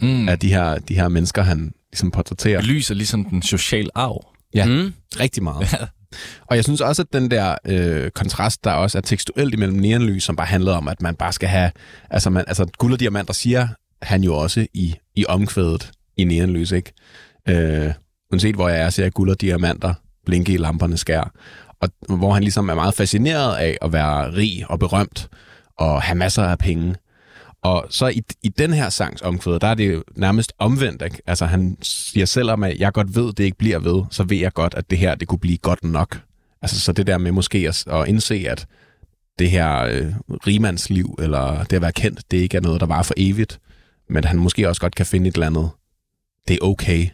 Mm. 0.02 0.28
af 0.28 0.38
de 0.38 0.48
her, 0.48 0.78
de 0.78 0.94
her 0.94 1.08
mennesker, 1.08 1.42
han 1.42 1.72
ligesom 1.92 2.10
portrætterer. 2.10 2.60
Belyser 2.60 2.94
ligesom 2.94 3.24
den 3.24 3.42
sociale 3.42 3.88
arv. 3.94 4.26
Ja. 4.54 4.66
Mm. 4.66 4.92
Rigtig 5.20 5.42
meget. 5.42 5.68
Og 6.46 6.56
jeg 6.56 6.64
synes 6.64 6.80
også, 6.80 7.02
at 7.02 7.12
den 7.12 7.30
der 7.30 7.56
øh, 7.64 8.10
kontrast, 8.10 8.64
der 8.64 8.70
også 8.72 8.98
er 8.98 9.02
tekstuelt 9.02 9.54
imellem 9.54 9.78
neonlys, 9.78 10.24
som 10.24 10.36
bare 10.36 10.46
handlede 10.46 10.76
om, 10.76 10.88
at 10.88 11.02
man 11.02 11.14
bare 11.14 11.32
skal 11.32 11.48
have... 11.48 11.70
Altså, 12.10 12.30
man, 12.30 12.44
altså 12.46 12.66
guld 12.78 12.92
og 12.92 13.00
diamanter 13.00 13.34
siger 13.34 13.68
han 14.02 14.22
jo 14.24 14.34
også 14.34 14.66
i, 14.74 14.94
i 15.16 15.26
omkvædet 15.28 15.90
i 16.16 16.24
neonlys, 16.24 16.72
ikke? 16.72 16.92
Øh, 17.48 17.92
uanset 18.32 18.54
hvor 18.54 18.68
jeg 18.68 18.80
er, 18.80 18.90
ser 18.90 19.02
jeg 19.02 19.12
guld 19.12 19.30
og 19.30 19.40
diamanter 19.40 19.94
blinke 20.26 20.52
i 20.52 20.56
lamperne 20.56 20.96
skær. 20.96 21.32
Og 21.80 21.88
hvor 22.08 22.32
han 22.34 22.42
ligesom 22.42 22.68
er 22.68 22.74
meget 22.74 22.94
fascineret 22.94 23.56
af 23.56 23.78
at 23.82 23.92
være 23.92 24.32
rig 24.34 24.64
og 24.68 24.78
berømt 24.78 25.28
og 25.78 26.02
have 26.02 26.18
masser 26.18 26.42
af 26.42 26.58
penge. 26.58 26.94
Og 27.62 27.86
så 27.90 28.06
i, 28.06 28.22
i 28.42 28.48
den 28.48 28.72
her 28.72 28.88
sangs 28.88 29.22
omkvæd, 29.22 29.58
der 29.58 29.66
er 29.66 29.74
det 29.74 29.92
jo 29.92 30.02
nærmest 30.16 30.52
omvendt. 30.58 31.02
Ikke? 31.02 31.22
Altså 31.26 31.46
han 31.46 31.76
siger 31.82 32.26
selvom 32.26 32.62
at 32.62 32.78
jeg 32.78 32.92
godt 32.92 33.16
ved, 33.16 33.32
det 33.32 33.44
ikke 33.44 33.58
bliver 33.58 33.78
ved, 33.78 34.04
så 34.10 34.24
ved 34.24 34.36
jeg 34.36 34.52
godt, 34.52 34.74
at 34.74 34.90
det 34.90 34.98
her 34.98 35.14
det 35.14 35.28
kunne 35.28 35.38
blive 35.38 35.58
godt 35.58 35.84
nok. 35.84 36.20
Altså 36.62 36.80
så 36.80 36.92
det 36.92 37.06
der 37.06 37.18
med 37.18 37.32
måske 37.32 37.68
at, 37.68 37.86
at 37.86 38.08
indse, 38.08 38.46
at 38.48 38.66
det 39.38 39.50
her 39.50 39.78
øh, 39.78 40.12
rimandsliv, 40.46 41.16
eller 41.18 41.64
det 41.64 41.76
at 41.76 41.82
være 41.82 41.92
kendt, 41.92 42.30
det 42.30 42.38
ikke 42.38 42.56
er 42.56 42.60
noget, 42.60 42.80
der 42.80 42.86
var 42.86 43.02
for 43.02 43.14
evigt. 43.16 43.60
Men 44.08 44.24
han 44.24 44.38
måske 44.38 44.68
også 44.68 44.80
godt 44.80 44.94
kan 44.94 45.06
finde 45.06 45.28
et 45.28 45.34
eller 45.34 45.46
andet. 45.46 45.70
Det 46.48 46.54
er 46.54 46.66
okay. 46.66 47.08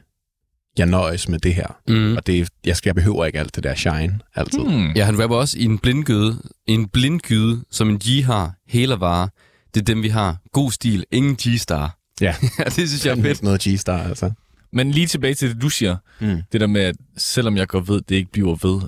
Jeg 0.79 0.87
nøjes 0.87 1.29
med 1.29 1.39
det 1.39 1.55
her. 1.55 1.67
Mm. 1.89 2.17
Og 2.17 2.27
det, 2.27 2.49
jeg, 2.65 2.77
skal, 2.77 2.89
jeg 2.89 2.95
behøver 2.95 3.25
ikke 3.25 3.39
alt 3.39 3.55
det 3.57 3.65
der 3.65 3.75
shine 3.75 4.21
altid. 4.35 4.59
Hmm. 4.59 4.91
Ja, 4.97 5.05
han 5.05 5.23
rapper 5.23 5.37
også 5.37 5.59
i 5.59 5.65
en 5.65 5.79
blindgyde, 5.79 6.43
en 6.67 6.89
blindgyde, 6.89 7.65
som 7.71 7.89
en 7.91 7.99
G 7.99 8.25
har, 8.25 8.53
hele 8.69 9.01
vare. 9.01 9.29
Det 9.75 9.81
er 9.81 9.85
dem, 9.85 10.03
vi 10.03 10.09
har. 10.09 10.37
God 10.53 10.71
stil, 10.73 11.05
ingen 11.11 11.37
G-star. 11.43 11.99
Ja, 12.21 12.35
Ja, 12.59 12.65
det 12.65 12.73
synes 12.73 13.05
jeg 13.07 13.11
er 13.11 13.15
det 13.15 13.25
fedt. 13.25 13.43
noget 13.43 13.61
G-star, 13.61 13.99
altså. 14.03 14.31
Men 14.73 14.91
lige 14.91 15.07
tilbage 15.07 15.35
til 15.35 15.55
det, 15.55 15.63
du 15.63 15.69
siger. 15.69 15.97
Mm. 16.21 16.43
Det 16.53 16.61
der 16.61 16.67
med, 16.67 16.81
at 16.81 16.97
selvom 17.17 17.57
jeg 17.57 17.69
godt 17.69 17.89
ved, 17.89 17.97
at 17.97 18.09
det 18.09 18.15
ikke 18.17 18.33
bliver 18.33 18.57
ved, 18.69 18.81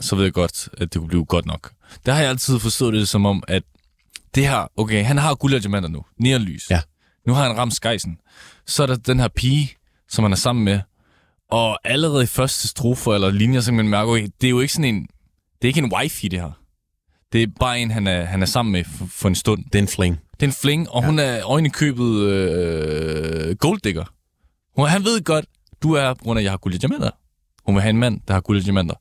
så 0.00 0.16
ved 0.16 0.24
jeg 0.24 0.32
godt, 0.32 0.68
at 0.78 0.92
det 0.92 0.98
kunne 1.00 1.08
blive 1.08 1.24
godt 1.24 1.46
nok. 1.46 1.70
Der 2.06 2.12
har 2.12 2.20
jeg 2.20 2.30
altid 2.30 2.58
forstået 2.58 2.94
det 2.94 3.08
som 3.08 3.26
om, 3.26 3.42
at 3.48 3.62
det 4.34 4.48
her, 4.48 4.66
okay, 4.76 5.04
han 5.04 5.18
har 5.18 5.34
guld 5.34 5.54
og 5.54 5.62
diamanter 5.62 5.88
nu. 5.88 6.04
Neonlys. 6.18 6.70
Ja. 6.70 6.80
Nu 7.26 7.32
har 7.34 7.42
han 7.48 7.56
ramt 7.58 7.74
skejsen. 7.74 8.18
Så 8.66 8.82
er 8.82 8.86
der 8.86 8.96
den 8.96 9.20
her 9.20 9.28
pige, 9.28 9.70
som 10.08 10.24
han 10.24 10.32
er 10.32 10.36
sammen 10.36 10.64
med. 10.64 10.80
Og 11.52 11.78
allerede 11.88 12.22
i 12.22 12.26
første 12.26 12.68
strofer 12.68 13.14
eller 13.14 13.30
linjer, 13.30 13.60
så 13.60 13.66
kan 13.70 13.76
man 13.76 13.88
mærke, 13.88 14.10
okay, 14.10 14.28
det 14.40 14.46
er 14.46 14.50
jo 14.50 14.60
ikke 14.60 14.72
sådan 14.72 14.94
en... 14.94 15.00
Det 15.02 15.08
er 15.62 15.66
ikke 15.68 15.80
en 15.80 15.92
wifi, 15.94 16.28
det 16.28 16.40
her. 16.40 16.50
Det 17.32 17.42
er 17.42 17.46
bare 17.60 17.80
en, 17.80 17.90
han 17.90 18.06
er, 18.06 18.24
han 18.24 18.42
er 18.42 18.46
sammen 18.46 18.72
med 18.72 18.84
for, 18.98 19.06
for 19.10 19.28
en 19.28 19.34
stund. 19.34 19.64
Det 19.64 19.74
er 19.74 19.78
en 19.82 19.88
fling. 19.88 20.20
Det 20.40 20.42
er 20.42 20.46
en 20.46 20.52
fling, 20.62 20.90
og 20.90 21.02
ja. 21.02 21.06
hun 21.08 21.18
er 21.18 21.40
øjne 21.50 21.70
købet 21.70 22.20
øh, 22.20 23.56
golddigger. 23.56 24.04
Hun, 24.76 24.88
han 24.88 25.04
ved 25.04 25.24
godt, 25.24 25.44
du 25.82 25.92
er 25.92 26.14
på 26.14 26.24
grund 26.24 26.38
af, 26.38 26.40
at 26.40 26.44
jeg 26.44 26.52
har 26.52 26.56
guld 26.56 26.78
diamanter. 26.78 27.10
Hun 27.66 27.74
vil 27.74 27.82
have 27.82 27.90
en 27.90 27.98
mand, 27.98 28.20
der 28.28 28.34
har 28.34 28.40
guld 28.40 28.58
og 28.58 28.64
diamanter. 28.64 28.94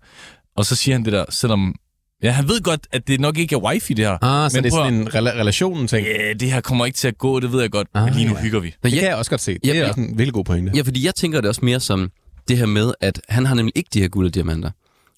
Og 0.55 0.65
så 0.65 0.75
siger 0.75 0.95
han 0.95 1.05
det 1.05 1.13
der, 1.13 1.25
selvom... 1.29 1.75
Ja, 2.23 2.31
han 2.31 2.47
ved 2.47 2.61
godt, 2.61 2.87
at 2.91 3.07
det 3.07 3.19
nok 3.19 3.37
ikke 3.37 3.55
er 3.55 3.59
wifi, 3.59 3.93
det 3.93 4.05
her. 4.05 4.17
Ah, 4.23 4.51
så 4.51 4.57
Men 4.57 4.63
det 4.63 4.69
er 4.71 4.75
sådan 4.75 4.93
en 4.93 5.07
rela- 5.07 5.37
relationen 5.39 5.87
ting. 5.87 6.07
Ja, 6.07 6.33
det 6.33 6.51
her 6.51 6.61
kommer 6.61 6.85
ikke 6.85 6.95
til 6.97 7.07
at 7.07 7.17
gå, 7.17 7.39
det 7.39 7.51
ved 7.51 7.61
jeg 7.61 7.71
godt. 7.71 7.87
Ah, 7.93 8.03
men 8.05 8.13
lige 8.13 8.27
nu 8.27 8.35
ja. 8.35 8.41
hygger 8.41 8.59
vi. 8.59 8.75
Men 8.83 8.89
Det 8.91 8.95
jeg, 8.95 8.99
kan 9.01 9.09
jeg 9.09 9.17
også 9.17 9.31
godt 9.31 9.41
se. 9.41 9.53
Det 9.53 9.59
Ja, 9.67 9.75
er 9.75 9.87
også 9.87 9.99
en 10.01 10.07
virkelig 10.17 10.33
god 10.33 10.43
pointe. 10.43 10.71
ja, 10.75 10.81
fordi 10.81 11.05
jeg 11.05 11.15
tænker 11.15 11.41
det 11.41 11.49
også 11.49 11.65
mere 11.65 11.79
som 11.79 12.11
det 12.47 12.57
her 12.57 12.65
med, 12.65 12.93
at 13.01 13.21
han 13.29 13.45
har 13.45 13.55
nemlig 13.55 13.71
ikke 13.75 13.89
de 13.93 13.99
her 14.01 14.07
guld 14.07 14.27
og 14.27 14.33
diamanter. 14.33 14.71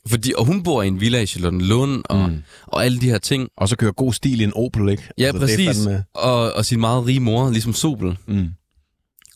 Fordi, 0.08 0.34
og 0.38 0.46
hun 0.46 0.64
bor 0.64 0.82
i 0.84 0.88
en 0.88 1.00
villa 1.02 1.20
i 1.22 1.26
Charlottenlund, 1.26 2.04
og, 2.10 2.30
mm. 2.30 2.44
og 2.68 2.86
alle 2.86 3.02
de 3.02 3.10
her 3.10 3.18
ting. 3.18 3.50
Og 3.58 3.70
så 3.70 3.76
kører 3.76 3.92
god 3.92 4.14
stil 4.14 4.42
i 4.42 4.44
en 4.44 4.54
Opel, 4.56 4.90
ikke? 4.90 5.04
Ja, 5.18 5.26
Altså, 5.26 5.40
det 5.48 5.58
præcis. 5.68 5.86
fandme- 5.88 6.12
Og, 6.14 6.54
og 6.54 6.66
sin 6.66 6.80
meget 6.80 7.06
rige 7.06 7.20
mor, 7.20 7.50
ligesom 7.50 7.74
Sobel. 7.74 8.18
Mm. 8.28 8.50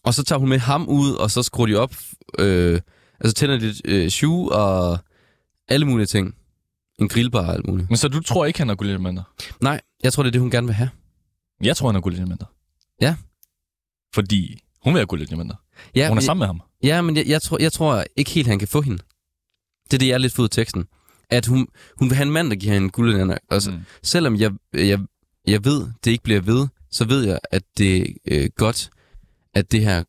Og 0.03 0.13
så 0.13 0.23
tager 0.23 0.39
hun 0.39 0.49
med 0.49 0.59
ham 0.59 0.87
ud, 0.87 1.11
og 1.13 1.31
så 1.31 1.43
skruer 1.43 1.65
de 1.67 1.75
op, 1.75 1.95
øh, 2.39 2.81
altså 3.19 3.33
tænder 3.33 3.57
de 3.59 3.73
øh, 3.85 4.09
shoe 4.09 4.51
og 4.51 4.99
alle 5.67 5.85
mulige 5.85 6.05
ting. 6.07 6.35
En 6.99 7.07
grillbar 7.07 7.47
og 7.47 7.53
alt 7.53 7.67
muligt. 7.67 7.89
Men 7.89 7.97
så 7.97 8.07
du 8.07 8.21
tror 8.21 8.45
ikke, 8.45 8.59
han 8.59 8.67
har 8.67 8.75
guld 8.75 8.89
og 8.89 8.91
diamanter? 8.91 9.23
Nej, 9.61 9.81
jeg 10.03 10.13
tror, 10.13 10.23
det 10.23 10.27
er 10.27 10.31
det, 10.31 10.41
hun 10.41 10.51
gerne 10.51 10.67
vil 10.67 10.73
have. 10.75 10.89
Jeg 11.63 11.77
tror, 11.77 11.87
han 11.87 11.95
har 11.95 12.01
guld 12.01 12.13
og 12.13 12.17
diamanter. 12.17 12.45
Ja. 13.01 13.15
Fordi 14.13 14.59
hun 14.83 14.93
vil 14.93 14.99
have 14.99 15.05
guld 15.05 15.21
og 15.21 15.29
diamanter. 15.29 15.55
Ja, 15.95 16.07
Hun 16.07 16.11
er 16.11 16.13
men- 16.15 16.21
sammen 16.25 16.39
med 16.39 16.47
ham. 16.47 16.61
Ja, 16.83 17.01
men 17.01 17.17
jeg, 17.17 17.27
jeg, 17.27 17.41
tror, 17.41 17.57
jeg 17.61 17.73
tror 17.73 18.03
ikke 18.15 18.31
helt, 18.31 18.47
han 18.47 18.59
kan 18.59 18.67
få 18.67 18.81
hende. 18.81 18.97
Det 19.85 19.93
er 19.93 19.97
det, 19.97 20.07
jeg 20.07 20.13
er 20.13 20.17
lidt 20.17 20.33
fået 20.33 20.45
af 20.47 20.51
teksten. 20.51 20.85
At 21.29 21.45
hun, 21.45 21.67
hun 21.99 22.09
vil 22.09 22.15
have 22.15 22.25
en 22.25 22.31
mand, 22.33 22.49
der 22.49 22.55
giver 22.55 22.73
hende 22.73 22.89
guldende. 22.89 23.37
Altså, 23.49 23.71
mm. 23.71 23.79
Selvom 24.03 24.35
jeg, 24.35 24.51
jeg, 24.73 24.99
jeg 25.47 25.65
ved, 25.65 25.87
det 26.03 26.11
ikke 26.11 26.23
bliver 26.23 26.41
ved, 26.41 26.67
så 26.91 27.05
ved 27.05 27.23
jeg, 27.23 27.39
at 27.51 27.63
det 27.77 28.01
er 28.01 28.13
øh, 28.31 28.49
godt, 28.55 28.89
at 29.53 29.71
det 29.71 29.81
her... 29.81 30.03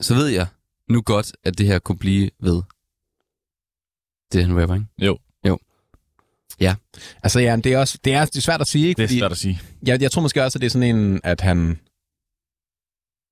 Så 0.00 0.14
ved 0.14 0.26
jeg 0.26 0.46
nu 0.88 1.02
godt, 1.02 1.32
at 1.44 1.58
det 1.58 1.66
her 1.66 1.78
kunne 1.78 1.98
blive 1.98 2.30
ved. 2.40 2.62
Det 4.32 4.40
er 4.40 4.46
han 4.46 4.60
rapper, 4.60 4.74
ikke? 4.74 4.86
Jo. 5.06 5.18
Altså 7.22 7.40
ja, 7.40 7.56
men 7.56 7.64
det 7.64 7.72
er 7.72 7.78
også 7.78 7.98
det 8.04 8.12
er, 8.14 8.24
det 8.24 8.36
er 8.36 8.40
svært 8.40 8.60
at 8.60 8.66
sige, 8.66 8.88
ikke? 8.88 8.98
Det 8.98 9.04
er 9.04 9.08
Fordi 9.08 9.18
svært 9.18 9.32
at 9.32 9.38
sige. 9.38 9.60
jeg, 9.86 10.02
jeg 10.02 10.10
tror 10.10 10.22
måske 10.22 10.44
også, 10.44 10.58
at 10.58 10.60
det 10.60 10.66
er 10.66 10.70
sådan 10.70 10.96
en, 10.96 11.20
at 11.24 11.40
han 11.40 11.80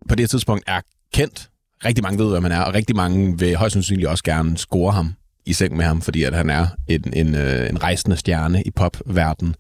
på 0.09 0.15
det 0.15 0.21
her 0.23 0.27
tidspunkt 0.29 0.65
er 0.67 0.81
kendt. 1.13 1.51
Rigtig 1.85 2.03
mange 2.03 2.19
ved, 2.19 2.31
hvad 2.31 2.41
man 2.41 2.53
er, 2.53 2.61
og 2.61 2.75
rigtig 2.75 2.97
mange 2.97 3.39
vil 3.39 3.57
højst 3.57 3.73
sandsynligt 3.73 4.09
også 4.09 4.25
gerne 4.25 4.59
score 4.59 4.93
ham 4.93 5.15
i 5.47 5.53
seng 5.53 5.77
med 5.77 5.85
ham, 5.85 6.01
fordi 6.01 6.23
at 6.23 6.35
han 6.35 6.51
er 6.51 6.67
en, 6.89 7.13
en, 7.13 7.35
øh, 7.35 7.71
en 7.71 7.83
rejsende 7.83 8.17
stjerne 8.17 8.63
i 8.63 8.71
popverdenen. 8.71 9.55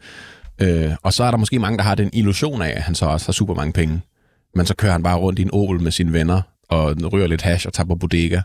Øh, 0.58 0.92
og 1.02 1.12
så 1.12 1.24
er 1.24 1.30
der 1.30 1.38
måske 1.38 1.58
mange, 1.58 1.78
der 1.78 1.84
har 1.84 1.94
den 1.94 2.10
illusion 2.12 2.62
af, 2.62 2.72
at 2.76 2.82
han 2.82 2.94
så 2.94 3.06
også 3.06 3.26
har 3.26 3.32
super 3.32 3.54
mange 3.54 3.72
penge. 3.72 4.00
Men 4.54 4.66
så 4.66 4.74
kører 4.74 4.92
han 4.92 5.02
bare 5.02 5.16
rundt 5.16 5.38
i 5.38 5.42
en 5.42 5.50
Opel 5.52 5.80
med 5.80 5.92
sine 5.92 6.12
venner, 6.12 6.42
og 6.68 7.12
ryger 7.12 7.26
lidt 7.26 7.42
hash 7.42 7.66
og 7.66 7.72
tager 7.72 7.86
på 7.86 7.94
bodega. 7.94 8.40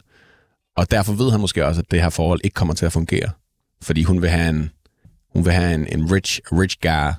Og 0.77 0.91
derfor 0.91 1.13
ved 1.13 1.31
han 1.31 1.39
måske 1.39 1.65
også, 1.65 1.81
at 1.81 1.91
det 1.91 2.01
her 2.01 2.09
forhold 2.09 2.41
ikke 2.43 2.53
kommer 2.53 2.73
til 2.73 2.85
at 2.85 2.91
fungere. 2.91 3.29
Fordi 3.81 4.03
hun 4.03 4.21
vil 4.21 4.29
have 4.29 4.49
en, 4.49 4.71
hun 5.33 5.45
vil 5.45 5.53
have 5.53 5.75
en, 5.75 5.87
en 5.87 6.11
rich, 6.11 6.41
rich 6.51 6.77
guy, 6.81 7.11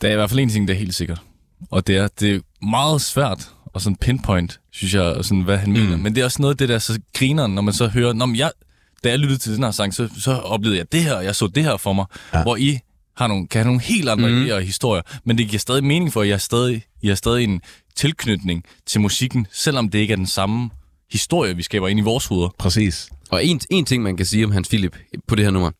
Der 0.00 0.08
er 0.08 0.12
i 0.12 0.14
hvert 0.14 0.30
fald 0.30 0.40
en 0.40 0.48
ting, 0.48 0.68
der 0.68 0.74
er 0.74 0.78
helt 0.78 0.94
sikkert. 0.94 1.22
Og 1.70 1.86
det 1.86 1.96
er, 1.96 2.08
det 2.20 2.34
er 2.34 2.66
meget 2.66 3.00
svært 3.00 3.50
at 3.74 3.82
sådan 3.82 3.96
pinpoint, 3.96 4.60
synes 4.72 4.94
jeg, 4.94 5.02
og 5.02 5.24
sådan, 5.24 5.42
hvad 5.42 5.56
han 5.58 5.70
mm. 5.72 5.78
mener. 5.78 5.96
Men 5.96 6.14
det 6.14 6.20
er 6.20 6.24
også 6.24 6.42
noget 6.42 6.54
af 6.54 6.58
det 6.58 6.68
der, 6.68 6.78
så 6.78 7.00
griner, 7.14 7.46
når 7.46 7.62
man 7.62 7.74
så 7.74 7.88
hører, 7.88 8.12
Nå, 8.12 8.26
men 8.26 8.36
jeg, 8.36 8.50
da 9.04 9.08
jeg 9.08 9.18
lyttede 9.18 9.38
til 9.38 9.54
den 9.54 9.64
her 9.64 9.70
sang, 9.70 9.94
så, 9.94 10.08
så 10.18 10.32
oplevede 10.32 10.78
jeg 10.78 10.92
det 10.92 11.02
her, 11.02 11.14
og 11.14 11.24
jeg 11.24 11.36
så 11.36 11.46
det 11.46 11.64
her 11.64 11.76
for 11.76 11.92
mig, 11.92 12.04
Ja. 12.34 12.42
hvor 12.42 12.56
I 12.56 12.78
har 13.16 13.26
nogle, 13.26 13.46
kan 13.48 13.58
have 13.58 13.66
nogle 13.66 13.80
helt 13.80 14.08
andre 14.08 14.28
mm. 14.28 14.44
idéer 14.46 14.54
og 14.54 14.62
historier, 14.62 15.02
men 15.24 15.38
det 15.38 15.48
giver 15.48 15.58
stadig 15.58 15.84
mening 15.84 16.12
for, 16.12 16.22
at 16.22 16.28
jeg 16.28 16.40
stadig, 16.40 16.82
I 17.02 17.08
har 17.08 17.14
stadig 17.14 17.44
en 17.44 17.60
tilknytning 17.96 18.64
til 18.86 19.00
musikken, 19.00 19.46
selvom 19.52 19.88
det 19.88 19.98
ikke 19.98 20.12
er 20.12 20.16
den 20.16 20.26
samme 20.26 20.70
historie, 21.12 21.56
vi 21.56 21.62
skaber 21.62 21.88
ind 21.88 22.00
i 22.00 22.02
vores 22.02 22.26
hoveder. 22.26 22.48
Præcis. 22.58 23.08
Og 23.30 23.44
en, 23.44 23.60
en 23.70 23.84
ting, 23.84 24.02
man 24.02 24.16
kan 24.16 24.26
sige 24.26 24.44
om 24.44 24.52
Hans 24.52 24.68
Philip 24.68 24.96
på 25.28 25.34
det 25.34 25.44
her 25.44 25.50
nummer, 25.50 25.70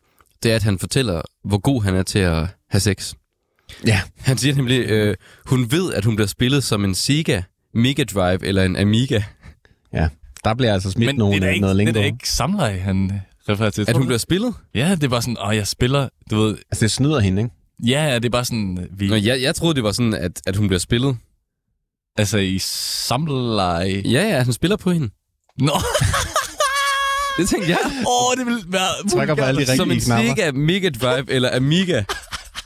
det 0.43 0.53
er, 0.53 0.57
at 0.57 0.63
han 0.63 0.79
fortæller, 0.79 1.23
hvor 1.45 1.59
god 1.59 1.83
han 1.83 1.95
er 1.95 2.03
til 2.03 2.19
at 2.19 2.47
have 2.71 2.81
sex. 2.81 3.15
Ja. 3.87 4.01
Han 4.19 4.39
siger 4.39 4.55
nemlig, 4.55 4.79
øh, 4.81 5.17
hun 5.47 5.71
ved, 5.71 5.95
at 5.95 6.05
hun 6.05 6.17
bliver 6.17 6.29
spillet 6.29 6.65
som 6.65 6.85
en 6.85 6.95
Sega 6.95 7.43
Mega 7.75 8.05
Drive 8.05 8.47
eller 8.47 8.63
en 8.65 8.77
Amiga. 8.77 9.23
Ja, 9.93 10.09
der 10.45 10.55
bliver 10.55 10.73
altså 10.75 10.91
smidt 10.91 11.07
Men 11.07 11.17
nogle, 11.17 11.35
det 11.35 11.43
er 11.43 11.47
da 11.47 11.53
ikke, 11.53 11.61
noget 11.61 11.77
det 11.77 11.83
er 11.83 11.87
lingo. 11.87 12.01
da 12.01 12.05
ikke 12.07 12.29
samleje, 12.31 12.79
han 12.79 13.21
refererer 13.49 13.71
til. 13.71 13.85
At 13.89 13.97
hun 13.97 14.03
bliver 14.07 14.15
det? 14.15 14.21
spillet? 14.21 14.55
Ja, 14.75 14.91
det 14.95 15.05
er 15.05 15.09
bare 15.09 15.23
sådan, 15.23 15.37
åh, 15.47 15.57
jeg 15.57 15.67
spiller, 15.67 16.09
du 16.31 16.41
ved, 16.43 16.57
Altså, 16.71 16.85
det 16.85 16.91
snyder 16.93 17.21
hende, 17.21 17.43
ikke? 17.43 17.55
ja, 17.87 18.15
det 18.15 18.25
er 18.25 18.31
bare 18.31 18.45
sådan, 18.45 18.89
vi, 18.93 19.09
Nå, 19.09 19.15
jeg, 19.15 19.43
jeg 19.43 19.55
troede, 19.55 19.75
det 19.75 19.85
var 19.85 19.93
sådan, 19.93 20.15
at, 20.15 20.41
at 20.47 20.57
hun 20.57 20.67
bliver 20.69 20.81
spillet. 20.81 21.17
altså 22.19 22.39
i 22.39 22.59
samleje. 22.59 24.03
Ja, 24.05 24.29
ja, 24.29 24.43
han 24.43 24.53
spiller 24.53 24.77
på 24.77 24.91
hende. 24.93 25.11
Nå, 25.59 25.73
Det 27.39 27.49
tænkte 27.49 27.71
jeg. 27.71 27.79
åh, 28.07 28.37
det 28.39 28.47
vil 28.47 28.65
være... 28.73 29.09
Trykker 29.11 29.35
på 29.35 29.43
alle 29.43 29.67
de 29.67 29.77
Som 29.77 29.91
en 29.91 30.01
knapper. 30.01 30.35
Sega 30.37 30.51
Mega 30.53 30.89
Drive 30.89 31.31
eller 31.33 31.57
Amiga. 31.57 32.03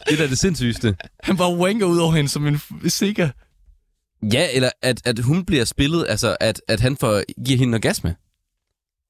Det 0.08 0.12
er 0.12 0.16
da 0.16 0.26
det 0.26 0.38
sindssygeste. 0.38 0.96
Han 1.22 1.36
bare 1.36 1.56
wanker 1.56 1.86
ud 1.86 1.98
over 1.98 2.12
hende 2.12 2.28
som 2.30 2.46
en 2.46 2.60
Sega. 2.88 3.28
Ja, 4.32 4.46
eller 4.52 4.70
at, 4.82 5.00
at 5.06 5.18
hun 5.18 5.44
bliver 5.44 5.64
spillet, 5.64 6.06
altså 6.08 6.36
at, 6.40 6.60
at 6.68 6.80
han 6.80 6.96
får, 6.96 7.22
giver 7.44 7.58
hende 7.58 7.70
en 7.70 7.74
orgasme. 7.74 8.14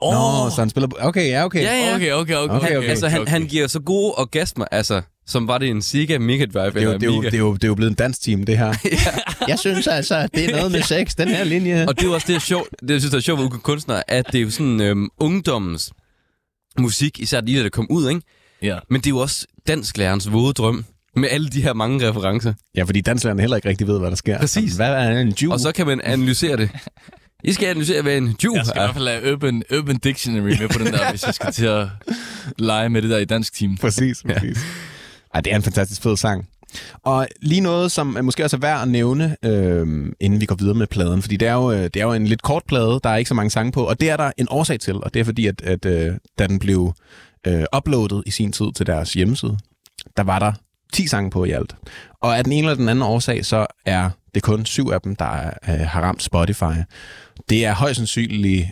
Åh, 0.03 0.13
Nå, 0.45 0.51
så 0.51 0.57
han 0.61 0.71
spiller... 0.71 0.89
på- 0.89 0.97
Okay, 1.01 1.29
ja, 1.31 1.45
okay. 1.45 1.63
Ja, 1.63 1.75
ja. 1.89 1.95
okay, 1.95 2.13
okay, 2.13 2.35
okay. 2.35 2.57
Okay, 2.57 2.81
Han, 2.81 2.91
altså, 2.91 3.09
han, 3.09 3.29
han 3.29 3.47
giver 3.47 3.67
så 3.67 3.81
gode 3.81 4.13
orgasmer, 4.15 4.65
altså, 4.71 5.03
som 5.27 5.49
var 5.49 5.59
det 5.59 5.69
en 5.69 5.83
Sega 5.83 6.19
Mega 6.19 6.45
Drive 6.45 6.71
Det 6.71 6.77
er, 6.77 6.83
jo, 6.83 6.89
eller 6.89 6.99
det, 6.99 7.09
er 7.09 7.15
jo, 7.15 7.23
det, 7.23 7.35
er 7.35 7.39
jo, 7.39 7.55
det 7.55 7.65
er 7.65 7.69
jo 7.69 7.75
blevet 7.75 7.91
en 7.91 7.97
dansk 7.97 8.23
team, 8.23 8.45
det 8.47 8.59
her. 8.59 8.75
Jeg 9.49 9.59
synes 9.59 9.87
altså, 9.87 10.15
at 10.17 10.31
det 10.35 10.45
er 10.45 10.57
noget 10.57 10.73
med 10.73 10.83
sex, 10.83 11.15
den 11.19 11.29
her 11.29 11.45
linje. 11.45 11.87
Og 11.89 11.97
det 11.97 12.03
er 12.05 12.09
jo 12.09 12.15
også 12.15 12.27
det, 12.27 12.37
er 12.37 12.41
sjovt, 12.41 12.69
det 12.81 12.91
jeg 12.91 13.01
synes, 13.01 13.11
der 13.11 13.17
er 13.19 13.23
sjovt 13.23 13.39
ved 13.41 13.47
Ugen 13.47 13.61
Kunstner, 13.61 14.03
at 14.09 14.27
det 14.33 14.39
er 14.39 14.43
jo 14.43 14.51
sådan 14.51 14.81
øhm, 14.81 15.09
ungdommens 15.19 15.93
musik, 16.79 17.19
især 17.21 17.41
lige 17.41 17.59
da 17.59 17.65
det 17.65 17.73
kom 17.73 17.87
ud, 17.91 18.09
ikke? 18.09 18.21
Ja. 18.63 18.79
Men 18.91 19.01
det 19.01 19.07
er 19.07 19.11
jo 19.11 19.19
også 19.19 19.47
dansklærens 19.69 20.33
våde 20.33 20.53
drøm, 20.53 20.85
med 21.17 21.29
alle 21.31 21.49
de 21.49 21.63
her 21.63 21.73
mange 21.73 22.09
referencer. 22.09 22.53
Ja, 22.77 22.83
fordi 22.83 23.01
danslærerne 23.01 23.41
heller 23.41 23.57
ikke 23.57 23.69
rigtig 23.69 23.87
ved, 23.87 23.99
hvad 23.99 24.11
der 24.11 24.17
sker. 24.17 24.39
Præcis. 24.39 24.77
Hvad 24.77 24.91
er 24.91 25.19
en 25.21 25.35
Jew? 25.43 25.53
Og 25.53 25.61
så 25.61 25.73
kan 25.73 25.87
man 25.87 26.01
analysere 26.05 26.57
det. 26.57 26.71
I 27.45 27.53
skal 27.53 27.69
analysere, 27.69 28.03
hvad 28.03 28.17
en 28.17 28.37
Jew 28.45 28.55
Jeg 28.55 28.67
skal 28.67 28.77
i 28.77 28.81
er. 28.81 28.85
hvert 28.85 28.95
fald 28.95 29.09
have 29.09 29.33
Urban, 29.33 29.63
Urban 29.79 29.97
Dictionary 29.97 30.61
med 30.61 30.69
på 30.69 30.79
den 30.79 30.87
der, 30.87 31.11
hvis 31.11 31.27
jeg 31.27 31.35
skal 31.35 31.53
til 31.53 31.67
at 31.67 31.87
lege 32.59 32.89
med 32.89 33.03
det 33.03 33.11
der 33.11 33.19
i 33.19 33.25
dansk 33.25 33.55
team. 33.55 33.77
Præcis, 33.77 34.23
præcis. 34.27 34.59
Ej, 35.35 35.41
det 35.41 35.53
er 35.53 35.57
en 35.57 35.63
fantastisk 35.63 36.03
fed 36.03 36.17
sang. 36.17 36.49
Og 37.05 37.27
lige 37.43 37.61
noget, 37.61 37.93
som 37.93 38.17
er 38.17 38.23
måske 38.23 38.45
også 38.45 38.57
er 38.57 38.61
værd 38.61 38.83
at 38.83 38.89
nævne, 38.89 39.37
øh, 39.45 40.13
inden 40.21 40.41
vi 40.41 40.47
går 40.47 40.55
videre 40.55 40.75
med 40.75 40.87
pladen, 40.87 41.23
fordi 41.23 41.37
det 41.37 41.49
er, 41.49 41.53
jo, 41.53 41.73
øh, 41.73 41.85
det 41.85 41.97
er 41.97 42.05
jo 42.05 42.13
en 42.13 42.27
lidt 42.27 42.43
kort 42.43 42.63
plade, 42.69 43.01
der 43.05 43.11
er 43.11 43.17
ikke 43.17 43.29
så 43.29 43.35
mange 43.35 43.51
sange 43.51 43.73
på, 43.73 43.85
og 43.85 44.01
det 44.01 44.11
er 44.11 44.17
der 44.17 44.31
en 44.39 44.47
årsag 44.51 44.81
til, 44.81 44.95
og 44.95 45.15
det 45.15 45.21
er 45.21 45.25
fordi, 45.25 45.47
at, 45.47 45.63
at 45.63 45.85
øh, 45.87 46.15
da 46.39 46.47
den 46.47 46.59
blev 46.59 46.93
øh, 47.47 47.65
uploadet 47.77 48.23
i 48.27 48.31
sin 48.31 48.53
tid 48.53 48.67
til 48.77 48.87
deres 48.87 49.13
hjemmeside, 49.13 49.59
der 50.17 50.23
var 50.23 50.39
der 50.39 50.53
10 50.93 51.07
sange 51.07 51.30
på 51.30 51.45
i 51.45 51.51
alt. 51.51 51.74
Og 52.22 52.38
af 52.38 52.45
den 52.45 52.53
ene 52.53 52.66
eller 52.66 52.74
den 52.76 52.88
anden 52.88 53.03
årsag, 53.03 53.45
så 53.47 53.66
er 53.86 54.11
det 54.34 54.43
kun 54.43 54.66
syv 54.66 54.88
af 54.88 55.01
dem, 55.01 55.16
der 55.16 55.32
øh, 55.68 55.74
har 55.80 56.01
ramt 56.01 56.22
Spotify. 56.22 56.74
Det 57.49 57.64
er 57.64 57.74
højst 57.74 57.97
sandsynligt 57.97 58.66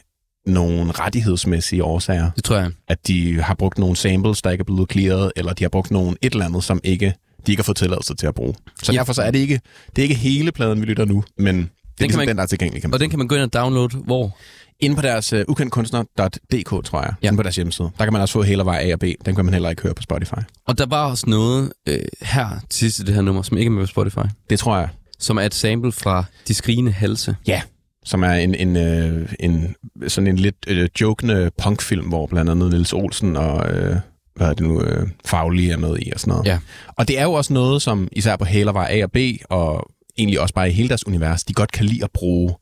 nogle 0.46 0.92
rettighedsmæssige 0.92 1.84
årsager 1.84 2.30
Det 2.36 2.44
tror 2.44 2.56
jeg. 2.56 2.70
at 2.88 3.06
de 3.06 3.40
har 3.42 3.54
brugt 3.54 3.78
nogle 3.78 3.96
samples, 3.96 4.42
der 4.42 4.50
ikke 4.50 4.62
er 4.62 4.64
blevet 4.64 4.92
clearet, 4.92 5.32
eller 5.36 5.52
de 5.52 5.64
har 5.64 5.68
brugt 5.68 5.90
nogle 5.90 6.16
et 6.22 6.32
eller 6.32 6.44
andet, 6.46 6.64
som 6.64 6.80
ikke 6.84 7.14
de 7.46 7.52
ikke 7.52 7.60
har 7.60 7.64
fået 7.64 7.76
tilladelse 7.76 8.14
til 8.14 8.26
at 8.26 8.34
bruge. 8.34 8.54
Så 8.82 8.92
Ja. 8.92 8.98
derfor 8.98 9.12
så 9.12 9.22
er 9.22 9.30
det 9.30 9.38
ikke, 9.38 9.60
det 9.96 9.98
er 9.98 10.02
ikke 10.02 10.14
hele 10.14 10.52
pladen, 10.52 10.80
vi 10.80 10.86
lytter 10.86 11.04
nu, 11.04 11.24
men 11.38 11.56
det 11.56 11.62
er 11.62 11.68
kan 11.98 12.06
ligesom 12.06 12.18
man- 12.18 12.28
den, 12.28 12.36
der 12.36 12.42
er 12.42 12.46
tilgængelig. 12.46 12.80
Kan 12.82 12.90
man 12.90 12.94
Og 12.94 13.00
den 13.00 13.10
kan 13.10 13.18
man 13.18 13.28
gå 13.28 13.34
ind 13.34 13.42
og 13.44 13.52
downloade, 13.52 13.96
hvor? 13.98 14.36
Inde 14.80 14.96
på 14.96 15.02
deres 15.02 15.32
uh, 15.32 15.40
ukendtkunstner.dk, 15.48 16.84
tror 16.84 17.02
jeg. 17.02 17.14
Ja. 17.22 17.26
Inde 17.26 17.36
på 17.36 17.42
deres 17.42 17.56
hjemmeside. 17.56 17.90
Der 17.98 18.04
kan 18.04 18.12
man 18.12 18.22
også 18.22 18.32
få 18.32 18.42
hele 18.42 18.64
vej 18.64 18.82
A 18.88 18.92
og 18.92 18.98
B. 19.00 19.04
Den 19.26 19.34
kan 19.34 19.44
man 19.44 19.54
heller 19.54 19.70
ikke 19.70 19.82
høre 19.82 19.94
på 19.94 20.02
Spotify. 20.02 20.34
Og 20.66 20.78
der 20.78 20.86
var 20.86 21.10
også 21.10 21.24
noget 21.30 21.72
øh, 21.88 21.98
her 22.22 22.48
til 22.70 22.78
sidst 22.78 22.98
i 22.98 23.02
det 23.04 23.14
her 23.14 23.22
nummer, 23.22 23.42
som 23.42 23.58
ikke 23.58 23.68
er 23.68 23.72
med 23.72 23.82
på 23.82 23.86
Spotify, 23.86 24.18
Det 24.50 24.58
tror 24.58 24.78
jeg. 24.78 24.88
som 25.18 25.36
er 25.36 25.42
et 25.42 25.54
sample 25.54 25.92
fra 25.92 26.24
De 26.48 26.54
Skrigende 26.54 26.92
Halse. 26.92 27.36
Ja. 27.46 27.62
Som 28.04 28.22
er 28.22 28.32
en, 28.32 28.54
en, 28.54 28.76
øh, 28.76 29.32
en 29.40 29.74
sådan 30.08 30.28
en 30.28 30.36
lidt 30.36 30.56
øh, 30.68 30.88
jokende 31.00 31.50
punkfilm, 31.62 32.06
hvor 32.08 32.26
blandt 32.26 32.50
andet 32.50 32.70
Niels 32.70 32.92
Olsen 32.92 33.36
og 33.36 33.70
øh, 33.72 33.96
hvad 34.36 34.48
er 34.48 34.52
det 34.54 34.66
nu, 34.66 34.82
øh, 34.82 35.08
Faglige 35.24 35.72
er 35.72 35.76
med 35.76 35.98
i 35.98 36.10
og 36.14 36.20
sådan 36.20 36.32
noget. 36.32 36.46
Ja. 36.46 36.58
Og 36.88 37.08
det 37.08 37.18
er 37.18 37.22
jo 37.22 37.32
også 37.32 37.52
noget, 37.52 37.82
som 37.82 38.08
især 38.12 38.36
på 38.36 38.44
Hælervej 38.44 38.88
A 38.90 39.04
og 39.04 39.12
B, 39.12 39.16
og 39.50 39.90
egentlig 40.18 40.40
også 40.40 40.54
bare 40.54 40.68
i 40.68 40.72
hele 40.72 40.88
deres 40.88 41.06
univers, 41.06 41.44
de 41.44 41.52
godt 41.52 41.72
kan 41.72 41.86
lide 41.86 42.04
at 42.04 42.10
bruge 42.14 42.54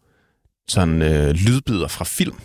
sådan 0.68 1.02
øh, 1.02 1.30
lydbider 1.30 1.88
fra 1.88 2.04
film, 2.04 2.36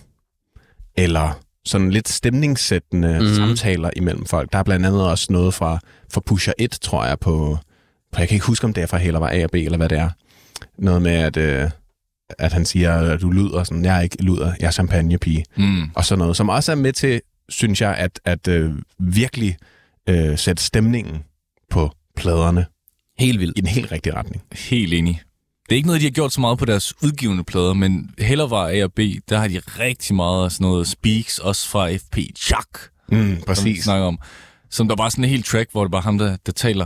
eller 0.98 1.40
sådan 1.66 1.92
lidt 1.92 2.10
stemningssættende 2.10 3.20
mm. 3.20 3.36
samtaler 3.36 3.90
imellem 3.96 4.26
folk. 4.26 4.52
Der 4.52 4.60
er 4.60 4.64
blandt 4.64 4.86
andet 4.86 5.08
også 5.08 5.28
noget 5.30 5.54
fra, 5.54 5.80
fra 6.14 6.22
Pusher 6.26 6.54
1, 6.60 6.72
tror 6.82 7.06
jeg, 7.06 7.20
på, 7.20 7.58
på, 8.12 8.20
jeg 8.20 8.28
kan 8.28 8.36
ikke 8.36 8.46
huske, 8.46 8.66
om 8.66 8.74
det 8.74 8.82
er 8.84 8.88
fra 8.88 8.98
Hælervej 8.98 9.40
A 9.40 9.44
og 9.44 9.52
B, 9.52 9.56
eller 9.56 9.78
hvad 9.78 9.90
det 9.90 9.98
er. 9.98 10.10
Noget 10.78 11.02
med, 11.02 11.12
at, 11.12 11.38
øh, 11.38 11.70
at 12.40 12.54
han 12.54 12.66
siger, 12.66 12.94
at 12.94 13.22
du 13.22 13.30
lyder 13.30 13.64
sådan, 13.64 13.86
jeg 13.86 13.98
er 13.98 14.02
ikke 14.02 14.24
lyder, 14.24 14.54
jeg 14.60 14.68
er 14.68 14.72
champagnepige, 14.72 15.46
Mm. 15.58 15.84
og 15.96 16.06
sådan 16.06 16.20
noget, 16.20 16.38
som 16.38 16.50
også 16.50 16.72
er 16.72 16.76
med 16.76 16.94
til, 16.94 17.22
synes 17.50 17.82
jeg, 17.82 17.96
at, 17.96 18.20
at 18.26 18.48
øh, 18.48 18.72
virkelig 19.00 19.58
øh, 20.10 20.38
sætte 20.38 20.64
stemningen 20.64 21.24
på 21.70 21.92
pladerne 22.16 22.66
Helt 23.20 23.40
vildt. 23.40 23.58
i 23.58 23.62
den 23.62 23.70
helt 23.70 23.92
rigtige 23.92 24.14
retning. 24.16 24.44
Helt 24.54 24.94
enig. 24.94 25.22
Det 25.70 25.72
er 25.72 25.76
ikke 25.76 25.88
noget, 25.88 26.02
de 26.02 26.06
har 26.06 26.12
gjort 26.12 26.34
så 26.34 26.42
meget 26.42 26.58
på 26.60 26.66
deres 26.66 26.94
udgivende 27.04 27.44
plader, 27.44 27.74
men 27.74 28.10
Hellervar 28.20 28.68
A 28.70 28.84
og 28.84 28.94
B, 28.94 29.00
der 29.30 29.38
har 29.40 29.48
de 29.48 29.60
rigtig 29.80 30.16
meget 30.16 30.46
af 30.46 30.52
sådan 30.52 30.66
noget 30.66 30.88
speaks, 30.88 31.40
også 31.40 31.70
fra 31.70 31.92
FP 31.96 32.18
Chuck, 32.38 32.90
Mm, 33.10 33.36
som 33.36 33.46
præcis. 33.48 33.84
snakker 33.84 34.06
om. 34.08 34.20
Som 34.70 34.88
der 34.88 35.04
er 35.04 35.10
sådan 35.10 35.24
en 35.24 35.30
helt 35.30 35.46
track, 35.46 35.72
hvor 35.72 35.84
det 35.84 35.92
bare 35.92 36.02
ham, 36.02 36.18
der, 36.18 36.38
der 36.46 36.52
taler. 36.52 36.86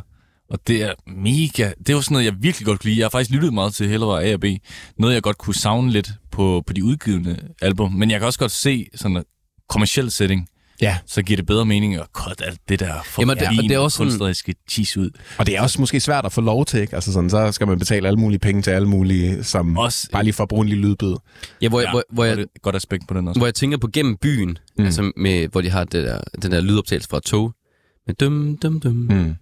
Og 0.50 0.60
det 0.68 0.82
er 0.84 0.94
mega... 1.08 1.72
Det 1.80 1.90
er 1.90 1.94
jo 1.94 2.02
sådan 2.02 2.14
noget, 2.14 2.26
jeg 2.26 2.34
virkelig 2.40 2.66
godt 2.66 2.80
kunne 2.80 2.90
lide. 2.90 3.00
Jeg 3.00 3.06
har 3.06 3.10
faktisk 3.10 3.32
lyttet 3.32 3.54
meget 3.54 3.74
til 3.74 3.90
Hellervar 3.90 4.20
A 4.20 4.34
og 4.34 4.40
B. 4.40 4.46
Noget, 5.00 5.14
jeg 5.14 5.22
godt 5.24 5.38
kunne 5.38 5.56
savne 5.56 5.92
lidt 5.92 6.10
på, 6.32 6.64
på 6.68 6.74
de 6.74 6.84
udgivende 6.84 7.40
album. 7.62 7.92
Men 7.94 8.12
jeg 8.12 8.20
kan 8.20 8.26
også 8.28 8.40
godt 8.40 8.52
se 8.52 8.88
sådan 8.96 9.18
en 9.18 9.24
kommersiel 9.70 10.12
setting, 10.12 10.48
Ja, 10.82 10.98
så 11.06 11.22
giver 11.22 11.38
det 11.38 11.46
bedre 11.46 11.66
mening 11.66 11.96
at 11.96 12.06
cut 12.14 12.42
alt 12.46 12.60
det 12.70 12.80
der 12.80 12.94
for 13.06 13.22
Jamen, 13.22 13.38
det- 13.38 13.48
og 13.48 13.54
det 13.54 13.72
er 13.72 13.78
også 13.80 13.98
kunstneriske 13.98 14.56
cheese 14.70 15.00
ud. 15.00 15.10
og 15.38 15.46
det 15.46 15.58
er 15.58 15.62
også 15.62 15.82
måske 15.82 16.00
svært 16.00 16.26
at 16.26 16.32
få 16.32 16.42
lov 16.42 16.66
til, 16.66 16.80
ikke? 16.82 16.96
Altså 16.96 17.14
sådan, 17.14 17.30
så 17.30 17.52
skal 17.52 17.68
man 17.68 17.80
betale 17.80 18.08
alle 18.08 18.20
mulige 18.20 18.40
penge 18.40 18.62
til 18.62 18.72
alle 18.72 18.88
mulige, 18.88 19.44
som 19.44 19.78
Også- 19.78 20.08
bare 20.12 20.24
lige 20.24 20.34
for 20.34 20.44
at 20.44 20.50
bruge 20.50 20.62
en 20.64 20.70
lille 20.70 20.88
lydbid. 20.88 21.14
Ja, 21.62 21.70
hvor, 21.70 21.82
ja, 21.82 21.90
hvor, 21.92 22.04
hvor, 22.12 22.26
jeg, 22.26 22.36
godt, 22.38 22.50
godt 22.62 22.76
aspekt 22.76 23.08
på 23.08 23.14
den 23.14 23.28
også. 23.28 23.40
hvor 23.40 23.48
jeg 23.48 23.56
tænker 23.56 23.78
på 23.78 23.88
gennem 23.94 24.18
byen, 24.22 24.58
mm. 24.78 24.86
altså 24.86 25.12
med, 25.18 25.48
hvor 25.48 25.62
de 25.62 25.70
har 25.70 25.84
det 25.84 26.04
der, 26.06 26.20
den 26.42 26.52
der 26.52 26.62
lydoptagelse 26.62 27.10
fra 27.10 27.20
tog, 27.20 27.54
med 28.08 28.16
dum, 28.16 28.58
dum, 28.62 28.80
dum. 28.80 28.94
Mm. 28.94 29.16
Mm. 29.16 29.36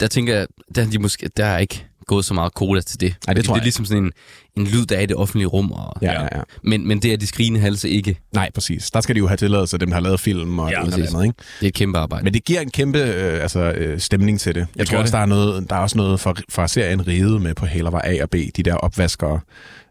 Der 0.00 0.06
tænker 0.06 0.34
jeg, 0.36 0.46
der, 0.74 0.82
er 0.82 0.86
de 0.90 0.98
måske, 0.98 1.30
der 1.36 1.44
er 1.44 1.58
ikke 1.58 1.86
gået 2.06 2.24
så 2.24 2.34
meget 2.34 2.54
koda 2.54 2.80
til 2.80 3.00
det. 3.00 3.14
det 3.14 3.16
Fordi 3.28 3.42
tror 3.42 3.54
det 3.54 3.58
jeg 3.58 3.62
er 3.62 3.64
ligesom 3.64 3.84
sådan 3.84 4.04
en, 4.04 4.12
en 4.56 4.66
lyd, 4.66 4.86
der 4.86 4.96
er 4.96 5.00
i 5.00 5.06
det 5.06 5.16
offentlige 5.16 5.46
rum. 5.46 5.72
Og, 5.72 5.96
Ja, 6.02 6.12
ja, 6.12 6.22
ja. 6.22 6.42
men, 6.62 6.88
men 6.88 7.02
det 7.02 7.12
er 7.12 7.16
de 7.16 7.26
skrigende 7.26 7.60
halse 7.60 7.88
ikke. 7.88 8.18
Nej, 8.32 8.50
præcis. 8.54 8.90
Der 8.90 9.00
skal 9.00 9.14
de 9.14 9.18
jo 9.18 9.26
have 9.26 9.36
tilladelse, 9.36 9.78
dem 9.78 9.88
der 9.88 9.94
har 9.94 10.00
lavet 10.00 10.20
film 10.20 10.58
og 10.58 10.70
Ja, 10.70 10.80
det 10.84 10.92
det 10.94 11.06
andet, 11.06 11.24
ikke? 11.24 11.34
Det 11.60 11.66
er 11.66 11.68
et 11.68 11.74
kæmpe 11.74 11.98
arbejde. 11.98 12.24
Men 12.24 12.34
det 12.34 12.44
giver 12.44 12.60
en 12.60 12.70
kæmpe 12.70 12.98
øh, 12.98 13.42
altså, 13.42 13.60
øh, 13.60 14.00
stemning 14.00 14.40
til 14.40 14.54
det. 14.54 14.60
Jeg 14.60 14.78
Det 14.80 14.88
tror 14.88 14.98
også, 14.98 15.04
det. 15.06 15.12
der 15.12 15.18
er, 15.18 15.26
noget, 15.26 15.70
der 15.70 15.76
er 15.76 15.80
også 15.80 15.96
noget 15.96 16.20
fra, 16.20 16.34
fra 16.50 16.68
serien 16.68 17.06
Ride 17.06 17.40
med 17.40 17.54
på 17.54 17.66
Hælervej 17.66 18.02
A 18.04 18.22
og 18.22 18.30
B. 18.30 18.34
De 18.56 18.62
der 18.62 18.74
opvaskere. 18.74 19.40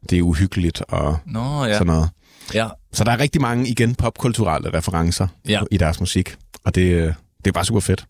Det 0.09 0.17
er 0.17 0.21
uhyggeligt 0.21 0.81
og 0.87 1.17
Nå, 1.25 1.39
ja. 1.63 1.69
ja. 1.69 1.73
sådan 1.73 1.87
noget. 1.87 2.09
ja. 2.53 2.67
Så 2.93 3.03
der 3.03 3.11
er 3.11 3.19
rigtig 3.19 3.41
mange, 3.41 3.69
igen, 3.69 3.95
popkulturelle 3.95 4.73
referencer 4.73 5.27
Ja. 5.47 5.61
i 5.71 5.77
deres 5.77 5.99
musik. 5.99 6.35
Og 6.65 6.75
det, 6.75 6.81
øh, 6.81 7.01
det 7.37 7.47
er 7.47 7.51
bare 7.51 7.65
super 7.65 7.79
fedt. 7.79 8.05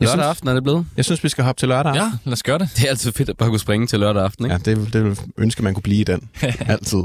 Jeg 0.00 0.06
Lørdag 0.08 0.22
synes, 0.24 0.26
aften 0.30 0.48
er 0.48 0.54
det 0.54 0.62
blevet. 0.62 0.86
jeg 0.96 1.04
synes, 1.04 1.24
vi 1.24 1.28
skal 1.28 1.44
hoppe 1.44 1.60
til 1.60 1.68
lørdag. 1.68 1.94
Ja, 1.94 2.10
lad 2.24 2.32
os 2.32 2.42
gøre 2.42 2.58
det. 2.58 2.68
Det 2.76 2.84
er 2.84 2.88
altid 2.90 3.12
fedt 3.12 3.28
at 3.28 3.36
bare 3.36 3.48
kunne 3.48 3.58
springe 3.60 3.86
til 3.86 4.00
lørdag 4.00 4.22
aften, 4.22 4.44
ikke? 4.44 4.52
Ja, 4.66 4.74
det, 4.74 4.92
det 4.92 5.04
vil 5.04 5.18
ønske, 5.38 5.62
man 5.62 5.74
kunne 5.74 5.82
blive 5.82 6.00
i 6.00 6.04
den. 6.04 6.28
Altid. 6.68 7.02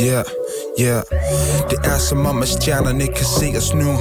Yeah, 0.00 0.24
yeah 0.80 1.02
Det 1.70 1.78
er 1.84 1.98
som 1.98 2.26
om, 2.26 2.42
at 2.42 2.48
stjernerne 2.48 3.06
kan 3.06 3.26
se 3.40 3.52
os 3.56 3.74
nu 3.74 3.98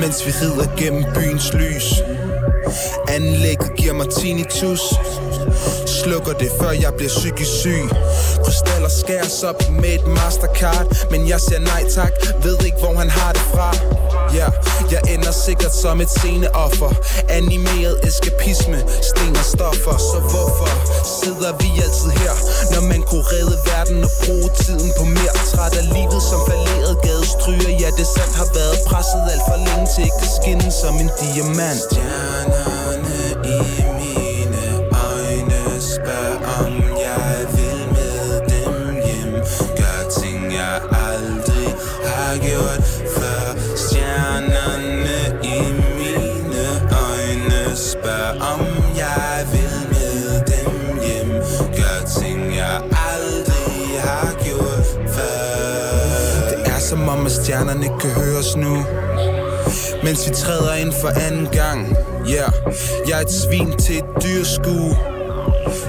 Mens 0.00 0.26
vi 0.26 0.30
rider 0.42 0.76
gennem 0.76 1.04
byens 1.14 1.52
lys 1.54 1.94
Anlægget 3.08 3.76
giver 3.76 3.92
mig 3.94 4.06
tinnitus 4.18 4.80
Slukker 5.86 6.32
det, 6.32 6.50
før 6.60 6.70
jeg 6.70 6.92
bliver 6.96 7.14
psykisk 7.18 7.50
syg. 7.62 7.82
Krystaller 8.44 8.88
skæres 8.88 9.42
op 9.42 9.60
med 9.70 9.92
et 9.98 10.06
mastercard 10.06 10.86
Men 11.10 11.28
jeg 11.28 11.40
siger 11.40 11.60
nej 11.60 11.82
tak, 11.98 12.12
ved 12.44 12.56
ikke 12.64 12.78
hvor 12.78 12.94
han 13.02 13.10
har 13.10 13.32
det 13.32 13.44
fra. 13.54 13.70
Ja, 14.34 14.38
yeah, 14.38 14.52
jeg 14.92 15.02
ender 15.14 15.32
sikkert 15.46 15.74
som 15.74 16.00
et 16.00 16.10
sceneoffer. 16.10 16.92
Animeret 17.28 17.96
eskapisme, 18.08 18.78
sten 19.10 19.36
og 19.42 19.46
stoffer. 19.54 19.96
Så 20.10 20.18
hvorfor 20.32 20.70
sidder 21.22 21.52
vi 21.60 21.68
altid 21.84 22.10
her 22.22 22.34
Når 22.74 22.82
man 22.92 23.02
kunne 23.10 23.26
redde 23.34 23.56
verden 23.70 24.04
og 24.08 24.12
bruge 24.24 24.48
tiden 24.64 24.90
på 24.98 25.04
mere? 25.16 25.34
Træt 25.52 25.74
af 25.80 25.86
livet 25.96 26.22
som 26.30 26.40
falderet 26.48 26.96
gadestryger. 27.06 27.72
Ja, 27.82 27.88
det 27.98 28.06
sandt 28.16 28.34
har 28.40 28.48
været 28.58 28.78
presset 28.88 29.22
alt 29.32 29.44
for 29.48 29.58
længe 29.66 29.86
Til 29.92 30.02
ikke 30.08 30.22
at 30.26 30.32
skinne 30.38 30.70
som 30.82 30.94
en 31.02 31.10
diamant. 31.20 31.80
Stjernerne 31.86 33.16
i 33.54 33.93
stjernerne 57.44 57.88
kan 58.00 58.10
høres 58.10 58.56
nu. 58.56 58.84
Mens 60.04 60.28
vi 60.28 60.34
træder 60.34 60.74
ind 60.74 60.92
for 60.92 61.08
anden 61.08 61.46
gang 61.46 61.96
Yeah, 62.28 62.52
jeg 63.08 63.18
er 63.18 63.22
et 63.22 63.32
svin 63.32 63.72
til 63.78 63.96
et 63.98 64.04
dyrskue. 64.22 64.96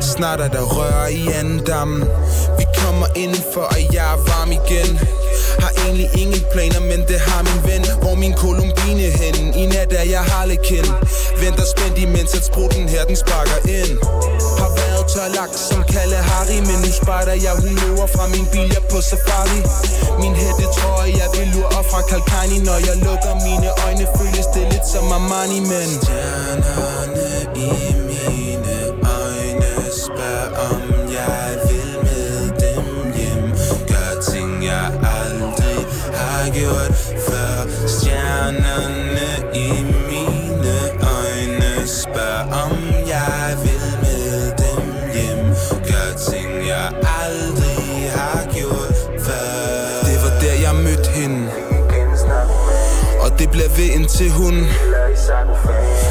Snart 0.02 0.40
er 0.40 0.48
der 0.48 0.62
rør 0.62 1.08
i 1.08 1.28
anden 1.40 1.60
dammen 1.60 2.02
Vi 2.58 2.66
kommer 2.78 3.06
indenfor, 3.16 3.62
og 3.62 3.94
jeg 3.94 4.14
er 4.14 4.18
varm 4.18 4.52
igen. 4.52 5.00
Har 5.64 5.72
egentlig 5.84 6.10
ingen 6.22 6.44
planer, 6.54 6.82
men 6.92 7.00
det 7.10 7.20
har 7.28 7.42
min 7.50 7.62
ven. 7.68 7.84
Hvor 8.04 8.16
min 8.24 8.34
kolumbine 8.44 9.08
hen? 9.20 9.36
I 9.62 9.66
nat 9.74 9.92
er 10.02 10.06
jeg 10.14 10.24
harlekin. 10.32 10.88
Venter 11.42 11.66
spændt 11.74 11.98
imens 12.06 12.32
at 12.40 12.44
spruten 12.50 12.86
her, 12.94 13.04
den 13.10 13.18
sparker 13.24 13.60
ind. 13.80 13.94
Har 14.62 14.72
været 14.80 15.04
tørlagt 15.14 15.58
som 15.70 15.82
Kalle 15.94 16.20
Harry 16.30 16.60
Men 16.70 16.78
nu 16.84 16.92
spejder 17.02 17.36
jeg, 17.46 17.54
hun 17.64 17.74
løber 17.82 18.08
fra 18.16 18.26
min 18.34 18.46
bil, 18.54 18.68
jeg 18.76 18.84
på 18.92 19.00
safari. 19.10 19.60
Min 20.22 20.36
hætte 20.42 20.66
tror 20.78 21.04
jeg 21.20 21.30
vil 21.36 21.48
lure 21.54 21.82
fra 21.92 22.02
Kalkani. 22.10 22.58
Når 22.70 22.80
jeg 22.88 22.96
lukker 23.06 23.34
mine 23.48 23.70
øjne, 23.86 24.06
føles 24.18 24.48
det 24.56 24.64
lidt 24.72 24.88
som 24.94 25.06
Armani 25.18 25.60
Men 25.72 25.90
Stjernerne 26.02 27.28
i 27.66 28.05
ved 53.78 53.96
en 53.96 54.08
til 54.08 54.26
ved 54.26 54.32
hun. 54.32 54.56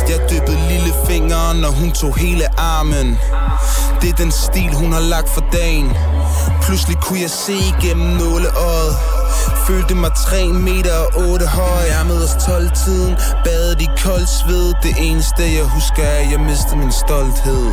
Jeg 0.08 0.20
dyppede 0.30 0.58
lillefingeren, 0.68 1.64
og 1.64 1.72
hun 1.72 1.92
tog 1.92 2.16
hele 2.16 2.60
armen. 2.60 3.18
Det 4.00 4.10
er 4.10 4.16
den 4.16 4.30
stil, 4.30 4.74
hun 4.74 4.92
har 4.92 5.00
lagt 5.00 5.28
for 5.30 5.44
dagen. 5.52 5.96
Pludselig 6.62 6.96
kunne 7.02 7.20
jeg 7.20 7.30
se 7.30 7.54
igennem 7.72 8.06
nåleøjet. 8.06 8.94
Følte 9.66 9.94
mig 9.94 10.10
3 10.26 10.46
meter 10.46 10.96
og 10.98 11.22
8 11.30 11.46
høj. 11.46 11.82
Jeg 11.90 12.06
med 12.06 12.24
os 12.24 12.44
12 12.46 12.70
tiden. 12.84 13.16
Badet 13.44 13.82
i 13.82 13.88
kold 14.04 14.26
sved. 14.26 14.74
Det 14.82 14.94
eneste 14.98 15.42
jeg 15.42 15.64
husker 15.64 16.02
er 16.02 16.18
at 16.24 16.30
jeg 16.32 16.40
mistede 16.40 16.76
min 16.76 16.92
stolthed. 16.92 17.66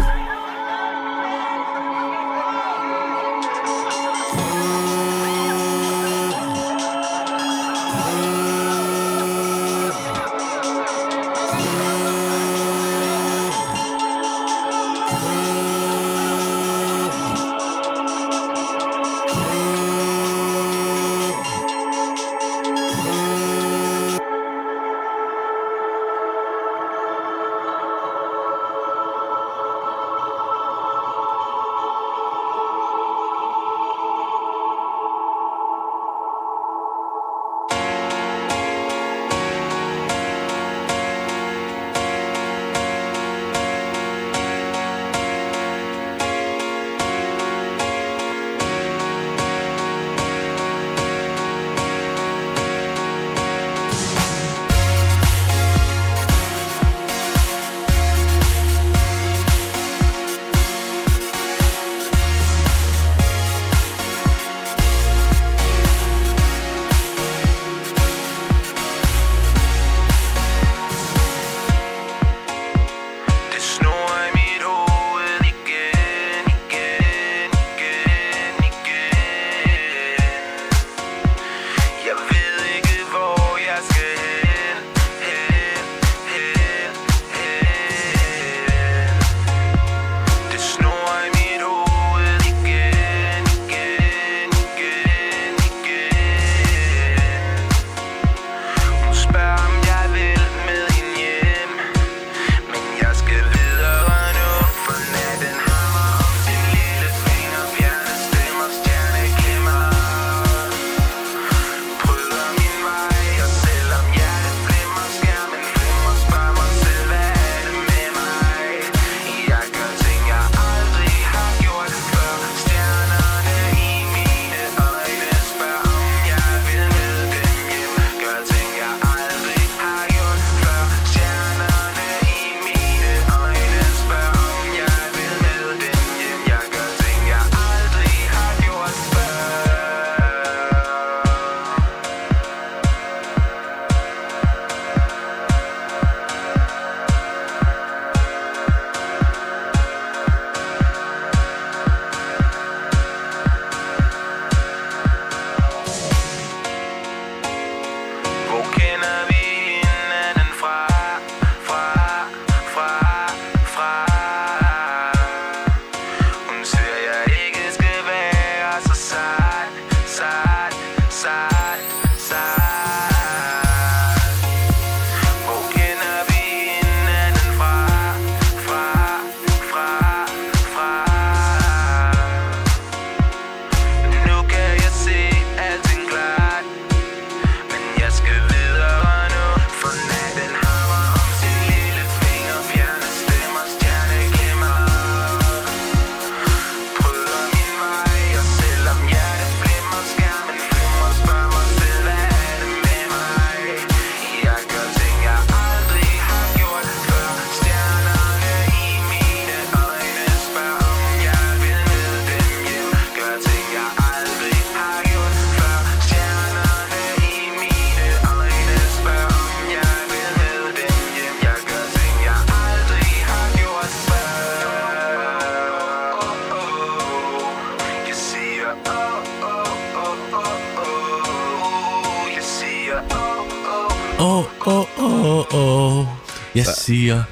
Siger... 236.91 237.23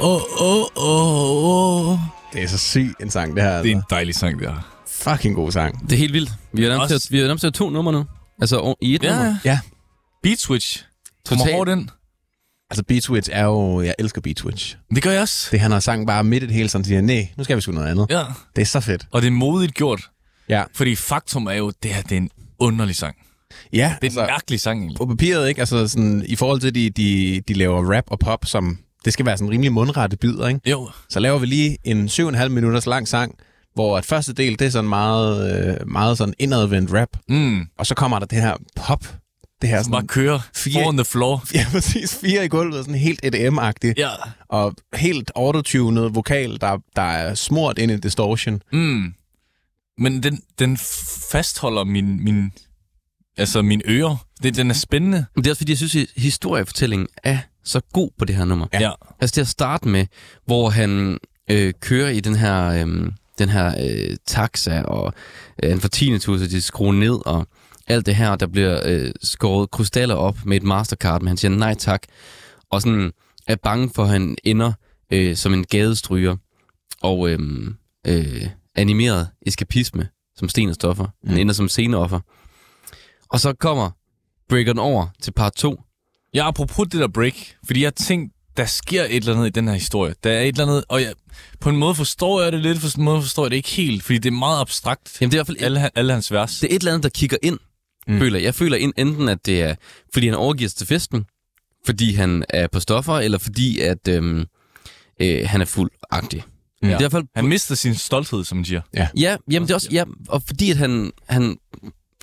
Åh, 0.00 0.20
åh, 0.40 0.66
åh, 0.76 1.88
åh. 1.92 1.98
Det 2.32 2.42
er 2.42 2.46
så 2.48 2.58
syg 2.58 2.94
en 3.00 3.10
sang, 3.10 3.36
det 3.36 3.42
her. 3.42 3.50
Det 3.50 3.56
er 3.56 3.58
Altså. 3.58 3.76
en 3.76 3.82
dejlig 3.90 4.14
sang, 4.14 4.38
det 4.40 4.48
her. 4.48 4.82
fucking 4.88 5.34
god 5.34 5.52
sang. 5.52 5.82
Det 5.82 5.92
er 5.92 5.96
helt 5.96 6.12
vildt. 6.12 6.30
Vi 6.52 6.62
har 6.62 6.68
nærmest, 6.70 6.94
Også- 6.94 7.08
vi 7.10 7.18
har 7.18 7.26
nærmest 7.26 7.44
to 7.54 7.70
numre 7.70 7.92
nu. 7.92 8.04
Altså 8.40 8.74
i 8.80 8.94
et 8.94 9.02
Ja, 9.02 9.14
nummer. 9.16 9.34
ja. 9.44 9.58
Beat 10.22 10.38
Switch. 10.38 10.84
Kommer 11.28 11.52
hårdt 11.52 11.70
ind. 11.70 11.88
Altså 12.70 12.84
Beat 12.88 13.02
Switch 13.02 13.30
er 13.32 13.44
jo... 13.44 13.80
Jeg 13.80 13.94
elsker 13.98 14.20
Beat 14.20 14.38
Switch. 14.38 14.76
Det 14.94 15.02
gør 15.02 15.10
jeg 15.10 15.20
også. 15.22 15.48
Det 15.50 15.60
han 15.60 15.70
har 15.70 15.80
sang 15.80 16.06
bare 16.06 16.24
midt 16.24 16.42
i 16.42 16.46
det 16.46 16.54
hele, 16.54 16.68
sådan 16.68 16.84
siger, 16.84 17.00
nej, 17.00 17.28
nu 17.36 17.44
skal 17.44 17.56
vi 17.56 17.60
sgu 17.60 17.72
noget 17.72 17.88
andet. 17.88 18.06
Ja. 18.10 18.24
Det 18.56 18.62
er 18.62 18.66
så 18.66 18.80
fedt. 18.80 19.06
Og 19.10 19.22
det 19.22 19.26
er 19.28 19.32
modigt 19.32 19.74
gjort. 19.74 20.00
Ja. 20.48 20.64
Fordi 20.74 20.96
faktum 20.96 21.46
er 21.46 21.52
jo, 21.52 21.72
det 21.82 21.94
her 21.94 22.02
det 22.02 22.12
er 22.12 22.16
en 22.16 22.30
underlig 22.58 22.96
sang. 22.96 23.16
Ja, 23.72 23.94
Det 24.02 24.16
er 24.16 24.20
en 24.20 24.26
mærkelig 24.26 24.60
sang, 24.60 24.80
egentlig. 24.80 24.98
på 24.98 25.06
papiret, 25.06 25.48
ikke? 25.48 25.60
Altså 25.60 25.88
sådan, 25.88 26.24
i 26.26 26.36
forhold 26.36 26.60
til, 26.60 26.68
at 26.68 26.74
de, 26.74 26.90
de, 26.90 27.40
de 27.48 27.54
laver 27.54 27.94
rap 27.96 28.04
og 28.06 28.18
pop, 28.18 28.44
som 28.46 28.78
det 29.04 29.12
skal 29.12 29.26
være 29.26 29.36
sådan 29.36 29.50
rimelig 29.50 29.72
mundrette 29.72 30.16
bidder, 30.16 30.48
ikke? 30.48 30.60
Jo. 30.70 30.90
Så 31.08 31.20
laver 31.20 31.38
vi 31.38 31.46
lige 31.46 31.78
en 31.84 32.06
7,5 32.08 32.48
minutters 32.48 32.86
lang 32.86 33.08
sang, 33.08 33.34
hvor 33.74 33.98
at 33.98 34.04
første 34.04 34.32
del, 34.32 34.58
det 34.58 34.66
er 34.66 34.70
sådan 34.70 34.88
meget, 34.90 35.66
øh, 35.80 35.88
meget 35.90 36.18
sådan 36.18 36.34
indadvendt 36.38 36.92
rap, 36.92 37.08
Mm. 37.28 37.60
og 37.78 37.86
så 37.86 37.94
kommer 37.94 38.18
der 38.18 38.26
det 38.26 38.40
her 38.42 38.56
pop, 38.76 39.00
det 39.62 39.68
her 39.70 39.76
Bare 39.76 39.84
sådan, 39.84 40.06
køre. 40.06 40.40
Fire- 40.56 40.72
Four 40.82 40.88
on 40.88 40.96
the 40.96 41.04
floor. 41.04 41.44
ja, 41.54 41.66
præcis, 41.70 42.14
fire 42.24 42.44
i 42.44 42.48
gulvet, 42.48 42.84
sådan 42.84 43.00
helt 43.00 43.20
EDM-agtigt, 43.24 43.94
Ja. 43.96 44.08
og 44.48 44.74
helt 44.94 45.30
autotunet 45.36 46.14
vokal, 46.14 46.60
der, 46.60 46.78
der 46.96 47.02
er 47.02 47.34
smurt 47.34 47.78
ind 47.78 47.92
i 47.92 47.96
distortion. 47.96 48.62
Mm. 48.72 49.14
Men 49.98 50.22
den, 50.22 50.40
den 50.58 50.76
fastholder 51.32 51.84
min, 51.84 52.24
min, 52.24 52.52
altså 53.36 53.62
mine 53.62 53.82
ører. 53.86 54.26
Det, 54.42 54.56
den 54.56 54.70
er 54.70 54.74
spændende. 54.74 55.26
Men 55.34 55.44
det 55.44 55.50
er 55.50 55.52
også 55.52 55.60
fordi, 55.60 55.72
jeg 55.72 55.78
synes, 55.78 55.96
at 55.96 56.06
historiefortællingen 56.16 57.08
er 57.24 57.38
så 57.64 57.80
god 57.92 58.10
på 58.18 58.24
det 58.24 58.36
her 58.36 58.44
nummer. 58.44 58.66
Ja. 58.72 58.90
Altså 59.20 59.34
det 59.34 59.40
at 59.40 59.48
starte 59.48 59.88
med, 59.88 60.06
hvor 60.46 60.70
han 60.70 61.18
øh, 61.50 61.72
kører 61.80 62.08
i 62.08 62.20
den 62.20 62.34
her, 62.34 62.66
øh, 62.66 63.12
den 63.38 63.48
her 63.48 63.74
øh, 63.80 64.16
taxa, 64.26 64.82
og 64.82 65.14
øh, 65.62 65.70
han 65.70 65.80
får 65.80 65.88
tinnitus, 65.88 66.42
og 66.42 66.50
de 66.50 66.62
skruer 66.62 66.92
ned, 66.92 67.26
og 67.26 67.46
alt 67.86 68.06
det 68.06 68.14
her, 68.16 68.36
der 68.36 68.46
bliver 68.46 68.80
øh, 68.84 69.12
skåret 69.22 69.70
krystaller 69.70 70.14
op 70.14 70.38
med 70.44 70.56
et 70.56 70.62
mastercard, 70.62 71.20
men 71.20 71.28
han 71.28 71.36
siger 71.36 71.52
nej 71.52 71.74
tak, 71.74 72.02
og 72.70 72.82
sådan 72.82 73.12
er 73.46 73.56
bange 73.56 73.90
for, 73.94 74.02
at 74.02 74.08
han 74.08 74.36
ender 74.44 74.72
øh, 75.12 75.36
som 75.36 75.54
en 75.54 75.64
gadestryger, 75.64 76.36
og 77.02 77.30
øh, 77.30 77.38
øh, 78.06 78.46
animeret 78.74 79.28
eskapisme, 79.46 80.08
som 80.36 80.48
sten 80.48 80.68
og 80.68 80.74
stoffer. 80.74 81.06
Han 81.26 81.38
ender 81.38 81.54
som 81.54 81.68
sceneoffer. 81.68 82.20
Og 83.32 83.40
så 83.40 83.52
kommer 83.52 83.90
breakeren 84.48 84.78
over 84.78 85.06
til 85.22 85.30
part 85.32 85.52
2, 85.54 85.80
Ja, 86.34 86.48
apropos 86.48 86.88
det 86.92 87.00
der 87.00 87.08
break, 87.08 87.34
fordi 87.66 87.82
jeg 87.82 87.94
tænkte, 87.94 88.38
der 88.56 88.64
sker 88.66 89.04
et 89.04 89.16
eller 89.16 89.34
andet 89.34 89.46
i 89.46 89.50
den 89.50 89.68
her 89.68 89.74
historie. 89.74 90.14
Der 90.24 90.30
er 90.32 90.40
et 90.42 90.48
eller 90.48 90.62
andet, 90.66 90.84
og 90.88 91.02
jeg, 91.02 91.12
på 91.60 91.70
en 91.70 91.76
måde 91.76 91.94
forstår 91.94 92.42
jeg 92.42 92.52
det 92.52 92.60
lidt, 92.60 92.80
på 92.80 92.86
en 92.98 93.04
måde 93.04 93.22
forstår 93.22 93.44
jeg 93.44 93.50
det 93.50 93.56
ikke 93.56 93.68
helt, 93.68 94.02
fordi 94.02 94.18
det 94.18 94.28
er 94.28 94.32
meget 94.36 94.60
abstrakt. 94.60 95.16
Jamen 95.20 95.30
det 95.30 95.36
er 95.36 95.38
i 95.38 95.40
hvert 95.40 95.46
fald 95.46 95.64
alle, 95.64 95.78
han- 95.80 95.90
alle 95.94 96.12
hans 96.12 96.32
vers. 96.32 96.58
det 96.60 96.70
er 96.72 96.76
et 96.76 96.80
eller 96.80 96.92
andet, 96.92 97.02
der 97.02 97.08
kigger 97.08 97.36
ind, 97.42 97.58
mm. 98.08 98.18
føler 98.18 98.38
jeg. 98.38 98.44
Jeg 98.44 98.54
føler 98.54 98.76
ind, 98.76 98.92
enten, 98.96 99.28
at 99.28 99.46
det 99.46 99.62
er, 99.62 99.74
fordi 100.12 100.26
han 100.26 100.36
overgiver 100.36 100.68
sig 100.68 100.78
til 100.78 100.86
festen, 100.86 101.24
fordi 101.86 102.12
han 102.14 102.44
er 102.48 102.66
på 102.66 102.80
stoffer, 102.80 103.14
eller 103.14 103.38
fordi, 103.38 103.80
at 103.80 104.08
øhm, 104.08 104.44
øh, 105.20 105.48
han 105.48 105.60
er 105.60 105.64
fuldagtig. 105.64 106.42
Mm. 106.82 106.88
Det 106.88 106.94
er 106.94 106.98
i 106.98 107.02
hvert 107.02 107.12
fald, 107.12 107.24
Han 107.34 107.46
mister 107.46 107.74
sin 107.74 107.94
stolthed, 107.94 108.44
som 108.44 108.56
man 108.58 108.64
siger. 108.64 108.80
ja, 109.16 109.36
jamen 109.50 109.62
det 109.68 109.70
er 109.70 109.74
også, 109.74 109.88
ja, 109.92 110.04
og 110.28 110.42
fordi 110.46 110.70
at 110.70 110.76
han, 110.76 111.12
han, 111.28 111.56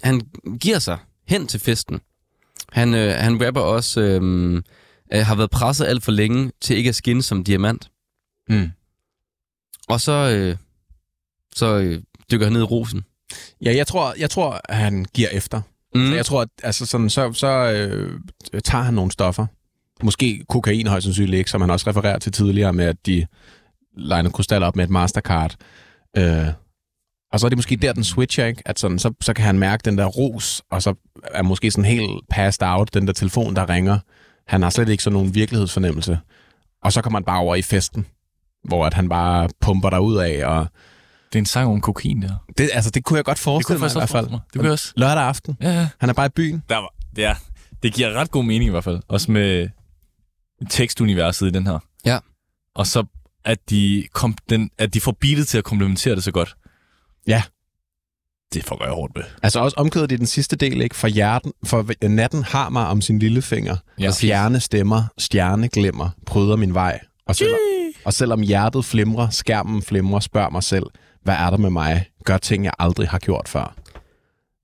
han 0.03 0.21
giver 0.59 0.79
sig 0.79 0.97
hen 1.27 1.47
til 1.47 1.59
festen. 1.59 2.01
Han, 2.71 2.93
øh, 2.93 3.15
han 3.15 3.47
rapper 3.47 3.61
også, 3.61 4.01
øh, 4.01 4.55
øh, 5.13 5.25
har 5.25 5.35
været 5.35 5.49
presset 5.49 5.85
alt 5.85 6.03
for 6.03 6.11
længe 6.11 6.51
til 6.61 6.77
ikke 6.77 6.89
at 6.89 6.95
skinne 6.95 7.23
som 7.23 7.43
diamant. 7.43 7.89
Mm. 8.49 8.71
Og 9.89 10.01
så, 10.01 10.11
øh, 10.11 10.57
så 11.55 11.77
øh, 11.77 12.01
dykker 12.31 12.45
han 12.45 12.53
ned 12.53 12.61
i 12.61 12.63
rosen. 12.63 13.03
Ja, 13.61 13.75
jeg 13.75 13.87
tror, 13.87 14.13
jeg 14.19 14.29
tror, 14.29 14.61
at 14.69 14.77
han 14.77 15.05
giver 15.13 15.29
efter. 15.29 15.61
Mm. 15.95 16.07
Så 16.07 16.15
jeg 16.15 16.25
tror, 16.25 16.41
at 16.41 16.49
altså 16.63 16.85
sådan, 16.85 17.09
så, 17.09 17.33
så 17.33 17.47
øh, 17.47 18.19
tager 18.63 18.83
han 18.83 18.93
nogle 18.93 19.11
stoffer. 19.11 19.45
Måske 20.03 20.45
kokain 20.49 20.87
højst 20.87 21.03
sandsynligt 21.03 21.37
ikke, 21.37 21.49
som 21.49 21.61
han 21.61 21.69
også 21.69 21.89
refererer 21.89 22.19
til 22.19 22.31
tidligere 22.31 22.73
med, 22.73 22.85
at 22.85 23.05
de 23.05 23.25
legner 23.97 24.29
krystaller 24.29 24.67
op 24.67 24.75
med 24.75 24.83
et 24.83 24.89
mastercard. 24.89 25.55
Øh, 26.17 26.47
og 27.31 27.39
så 27.39 27.47
er 27.47 27.49
det 27.49 27.57
måske 27.57 27.75
der, 27.75 27.93
den 27.93 28.03
switcher, 28.03 28.45
ikke? 28.45 28.61
At 28.65 28.79
sådan, 28.79 28.99
så, 28.99 29.13
så 29.21 29.33
kan 29.33 29.45
han 29.45 29.59
mærke 29.59 29.81
den 29.85 29.97
der 29.97 30.05
ros, 30.05 30.61
og 30.71 30.81
så 30.83 30.93
er 31.23 31.43
måske 31.43 31.71
sådan 31.71 31.85
helt 31.85 32.11
passed 32.29 32.67
out, 32.67 32.93
den 32.93 33.07
der 33.07 33.13
telefon, 33.13 33.55
der 33.55 33.69
ringer. 33.69 33.99
Han 34.47 34.61
har 34.61 34.69
slet 34.69 34.89
ikke 34.89 35.03
sådan 35.03 35.13
nogen 35.13 35.35
virkelighedsfornemmelse. 35.35 36.19
Og 36.83 36.93
så 36.93 37.01
kommer 37.01 37.19
han 37.19 37.25
bare 37.25 37.39
over 37.39 37.55
i 37.55 37.61
festen, 37.61 38.05
hvor 38.63 38.85
at 38.85 38.93
han 38.93 39.09
bare 39.09 39.49
pumper 39.61 39.89
der 39.89 39.99
ud 39.99 40.17
af. 40.17 40.45
Og 40.45 40.67
Det 41.33 41.35
er 41.35 41.39
en 41.39 41.45
sang 41.45 41.71
om 41.71 41.81
kokain, 41.81 42.21
der. 42.21 42.33
det, 42.57 42.69
altså, 42.73 42.91
det 42.91 43.03
kunne 43.03 43.17
jeg 43.17 43.25
godt 43.25 43.39
forestille 43.39 43.79
mig 43.79 43.89
i 43.89 43.93
hvert 43.93 44.09
fald. 44.09 44.29
mig. 44.29 44.39
Det 44.45 44.53
kunne 44.53 44.63
jeg 44.65 44.71
også. 44.71 44.93
Lørdag 44.97 45.23
aften. 45.23 45.57
Ja, 45.61 45.71
ja. 45.71 45.87
Han 45.99 46.09
er 46.09 46.13
bare 46.13 46.25
i 46.25 46.29
byen. 46.35 46.63
Der 46.69 46.77
var, 46.77 46.93
det, 47.15 47.25
er, 47.25 47.35
det 47.83 47.93
giver 47.93 48.13
ret 48.13 48.31
god 48.31 48.43
mening 48.43 48.67
i 48.67 48.71
hvert 48.71 48.83
fald. 48.83 48.99
Også 49.07 49.31
med 49.31 49.69
tekstuniverset 50.69 51.47
i 51.47 51.49
den 51.51 51.67
her. 51.67 51.79
Ja. 52.05 52.19
Og 52.75 52.87
så, 52.87 53.03
at 53.45 53.57
de, 53.69 54.07
kom, 54.13 54.35
den, 54.49 54.69
at 54.77 54.93
de 54.93 55.01
får 55.01 55.11
beatet 55.21 55.47
til 55.47 55.57
at 55.57 55.63
komplementere 55.63 56.15
det 56.15 56.23
så 56.23 56.31
godt. 56.31 56.55
Ja. 57.29 57.43
Det 58.53 58.63
får 58.65 58.83
jeg 58.83 58.93
hårdt 58.93 59.11
med. 59.15 59.23
Altså 59.43 59.59
også 59.59 59.75
omkødet 59.77 60.11
i 60.11 60.15
den 60.15 60.25
sidste 60.25 60.55
del, 60.55 60.81
ikke? 60.81 60.95
For, 60.95 61.07
hjerten, 61.07 61.53
for 61.65 62.07
natten 62.07 62.43
har 62.43 62.69
mig 62.69 62.87
om 62.87 63.01
sin 63.01 63.19
lille 63.19 63.41
finger. 63.41 63.75
Ja. 63.99 64.07
og 64.07 64.13
fjerne 64.13 64.59
stemmer, 64.59 65.03
stjerne 65.17 65.67
glemmer, 65.67 66.09
pryder 66.25 66.55
min 66.55 66.73
vej. 66.73 66.99
Og 67.27 67.35
selvom, 67.35 67.57
og 68.05 68.13
selvom 68.13 68.41
hjertet 68.41 68.85
flimrer, 68.85 69.29
skærmen 69.29 69.81
flimrer, 69.81 70.19
spørg 70.19 70.51
mig 70.51 70.63
selv, 70.63 70.85
hvad 71.23 71.35
er 71.35 71.49
der 71.49 71.57
med 71.57 71.69
mig? 71.69 72.05
Gør 72.25 72.37
ting, 72.37 72.63
jeg 72.63 72.73
aldrig 72.79 73.07
har 73.09 73.19
gjort 73.19 73.49
før. 73.49 73.75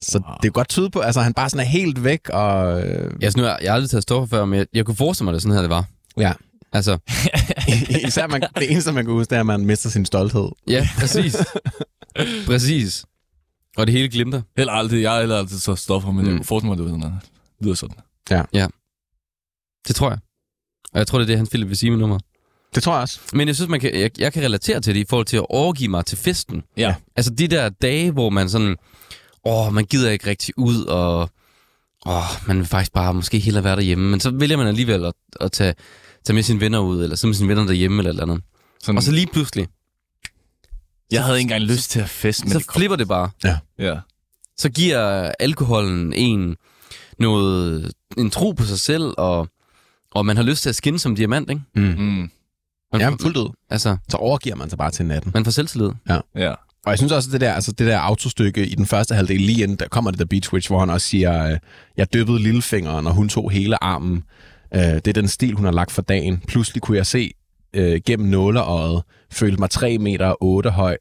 Så 0.02 0.20
wow. 0.20 0.36
det 0.42 0.48
er 0.48 0.52
godt 0.52 0.70
tyde 0.70 0.90
på, 0.90 1.00
altså 1.00 1.22
han 1.22 1.34
bare 1.34 1.50
sådan 1.50 1.66
er 1.66 1.70
helt 1.70 2.04
væk, 2.04 2.30
og 2.30 2.82
øh, 2.88 3.12
Jeg, 3.22 3.32
sådan, 3.32 3.46
jeg, 3.46 3.60
jeg 3.62 3.72
har 3.72 3.76
aldrig 3.76 3.90
taget 3.90 4.04
stoffer 4.04 4.38
før, 4.38 4.46
men 4.46 4.60
jeg, 4.60 4.68
jeg 4.74 4.86
kunne 4.86 4.96
forestille 4.96 5.26
mig, 5.26 5.32
at 5.32 5.34
det 5.34 5.42
sådan 5.42 5.56
her, 5.56 5.62
det 5.62 5.70
var. 5.70 5.86
ja. 6.18 6.34
Altså, 6.76 6.98
Især 8.08 8.28
man, 8.28 8.42
det 8.56 8.72
eneste, 8.72 8.92
man 8.92 9.06
kan 9.06 9.14
huske, 9.14 9.30
det 9.30 9.36
er, 9.36 9.40
at 9.40 9.46
man 9.46 9.66
mister 9.66 9.90
sin 9.90 10.06
stolthed. 10.06 10.50
ja, 10.68 10.90
præcis. 11.00 11.36
præcis. 12.48 13.06
Og 13.78 13.88
det 13.88 13.94
hele 13.94 14.10
glimter. 14.10 14.42
Heller 14.58 14.74
aldrig, 14.74 15.02
jeg 15.02 15.12
har 15.12 15.20
heller 15.20 15.38
aldrig 15.38 15.62
så 15.62 15.76
stoffer, 15.76 16.12
men 16.12 16.24
mm. 16.24 16.30
jeg 16.30 16.38
kunne 16.38 16.46
forestille 16.46 16.76
mig, 16.76 16.86
at 16.86 16.94
det 16.94 17.02
var 17.02 17.08
sådan, 17.08 17.20
lyder 17.62 17.76
sådan. 17.76 17.96
Det 19.88 19.96
tror 19.96 20.10
jeg. 20.10 20.20
Og 20.94 21.00
jeg 21.00 21.08
tror, 21.08 21.18
det 21.20 21.26
er 21.26 21.28
det, 21.28 21.38
han 21.38 21.48
Philip 21.48 21.68
vil 21.70 21.78
sige 21.78 21.90
med 21.90 22.00
nummer. 22.00 22.20
Det 22.76 22.84
tror 22.84 22.94
jeg 22.94 23.02
også. 23.02 23.20
Men 23.34 23.48
jeg 23.48 23.56
synes, 23.56 23.70
man 23.70 23.80
kan, 23.80 23.96
jeg, 23.96 24.20
jeg 24.20 24.34
kan 24.34 24.44
relatere 24.44 24.80
til 24.80 24.96
det 24.96 25.00
i 25.00 25.06
forhold 25.10 25.26
til 25.26 25.38
at 25.38 25.46
overgive 25.50 25.90
mig 25.90 26.06
til 26.06 26.18
festen. 26.18 26.64
Ja. 26.78 26.96
Altså 27.16 27.32
de 27.32 27.48
der 27.48 27.70
dage, 27.70 28.12
hvor 28.12 28.30
man 28.30 28.50
sådan, 28.50 28.76
åh, 29.46 29.74
man 29.74 29.86
gider 29.86 30.12
ikke 30.12 30.30
rigtig 30.30 30.54
ud, 30.58 30.86
og 30.86 31.30
åh, 32.06 32.48
man 32.48 32.58
vil 32.58 32.66
faktisk 32.66 32.94
bare 32.94 33.14
måske 33.14 33.40
hellere 33.40 33.64
være 33.64 33.76
derhjemme. 33.76 34.10
Men 34.10 34.20
så 34.20 34.32
vælger 34.32 34.58
man 34.58 34.68
alligevel 34.68 35.06
at, 35.06 35.14
at 35.42 35.52
tage, 35.52 35.74
tage 36.26 36.34
med 36.36 36.44
sine 36.44 36.62
venner 36.62 36.80
ud, 36.80 37.04
eller 37.04 37.16
sidde 37.16 37.30
med 37.30 37.36
sine 37.36 37.50
venner 37.50 37.66
derhjemme, 37.66 37.98
eller 37.98 38.10
et 38.10 38.14
eller 38.14 38.24
andet. 38.34 38.44
Sådan, 38.84 38.98
Og 38.98 39.04
så 39.04 39.12
lige 39.12 39.28
pludselig, 39.28 39.68
jeg 41.12 41.24
havde 41.24 41.38
ikke 41.38 41.46
engang 41.46 41.64
lyst 41.72 41.92
til 41.92 42.00
at 42.00 42.10
feste, 42.10 42.44
men 42.46 42.52
så 42.52 42.60
det 42.60 42.68
kom. 42.68 42.80
flipper 42.80 42.96
det 42.96 43.08
bare. 43.08 43.30
Ja. 43.80 44.00
Så 44.58 44.70
giver 44.70 45.32
alkoholen 45.40 46.14
en 46.14 46.56
noget, 47.20 47.92
en 48.18 48.30
tro 48.30 48.52
på 48.52 48.66
sig 48.66 48.80
selv, 48.80 49.14
og, 49.18 49.48
og 50.12 50.26
man 50.26 50.36
har 50.36 50.44
lyst 50.44 50.62
til 50.62 50.70
at 50.70 50.76
skinne 50.76 51.00
som 51.00 51.16
diamant, 51.16 51.50
ikke? 51.50 51.62
Mm. 51.76 51.82
Mm. 51.84 52.30
Man, 52.92 53.02
Ja, 53.02 53.10
fuldt 53.10 53.38
ud. 53.38 53.50
Altså, 53.70 53.98
Så 54.10 54.18
overgiver 54.18 54.56
man 54.56 54.70
sig 54.70 54.78
bare 54.78 54.92
til 54.92 55.06
natten. 55.06 55.32
man 55.34 55.46
får 55.46 55.52
selvtillid. 55.52 55.90
Ja. 56.36 56.50
Og 56.86 56.92
jeg 56.92 56.98
synes 56.98 57.12
også, 57.12 57.30
at 57.30 57.32
det 57.34 57.42
der, 57.42 57.54
altså 57.54 57.72
det 57.72 57.88
der 57.88 58.00
autostykke 58.00 58.68
i 58.68 58.76
den 58.76 58.86
første 58.86 59.16
halvdel, 59.16 59.42
lige 59.42 59.64
inden 59.64 59.78
der 59.78 59.88
kommer 59.88 60.12
det 60.12 60.20
der 60.20 60.26
beat 60.26 60.46
switch, 60.46 60.70
hvor 60.70 60.80
han 60.80 60.90
også 60.90 61.08
siger, 61.08 61.52
øh, 61.52 61.58
jeg 61.98 62.14
dyppede 62.14 62.40
lillefingeren, 62.40 63.08
og 63.08 63.14
hun 63.14 63.30
tog 63.30 63.52
hele 63.52 63.84
armen. 63.84 64.24
Øh, 64.74 64.80
det 64.82 65.08
er 65.08 65.14
den 65.14 65.28
stil, 65.28 65.54
hun 65.54 65.66
har 65.66 65.72
lagt 65.72 65.92
for 65.92 66.02
dagen. 66.02 66.44
Pludselig 66.48 66.82
kunne 66.82 66.98
jeg 66.98 67.06
se 67.06 67.32
øh, 67.74 68.02
gennem 68.06 68.28
nåleøjet, 68.30 69.04
følte 69.32 69.60
mig 69.60 69.70
3 69.70 69.98
meter 69.98 70.26
og 70.28 70.38
8 70.42 70.70
høj. 70.70 70.98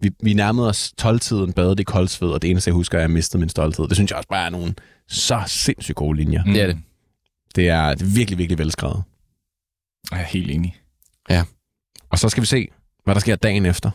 Vi, 0.00 0.10
vi 0.22 0.34
nærmede 0.34 0.68
os 0.68 0.92
12-tiden, 1.02 1.52
badede 1.52 1.80
i 1.80 1.84
koldsved, 1.84 2.28
og 2.28 2.42
det 2.42 2.50
eneste, 2.50 2.68
jeg 2.68 2.74
husker, 2.74 2.98
er, 2.98 3.00
at 3.00 3.08
jeg 3.08 3.10
mistede 3.10 3.40
min 3.40 3.48
stolthed. 3.48 3.88
Det 3.88 3.96
synes 3.96 4.10
jeg 4.10 4.16
også 4.16 4.28
bare 4.28 4.46
er 4.46 4.50
nogle 4.50 4.74
så 5.08 5.42
sindssygt 5.46 5.96
gode 5.96 6.16
linjer. 6.16 6.44
Mm. 6.44 6.52
Det 6.52 6.62
er 6.62 6.66
det. 6.66 6.78
Det 7.54 7.68
er, 7.68 7.94
det 7.94 8.02
er 8.02 8.14
virkelig, 8.16 8.38
virkelig 8.38 8.58
velskrevet. 8.58 9.02
Jeg 10.10 10.20
er 10.20 10.24
helt 10.24 10.50
enig. 10.50 10.76
Og 12.10 12.18
så 12.18 12.28
skal 12.28 12.40
vi 12.40 12.46
se, 12.46 12.68
hvad 13.04 13.14
der 13.14 13.20
sker 13.20 13.36
dagen 13.36 13.66
efter. 13.66 13.90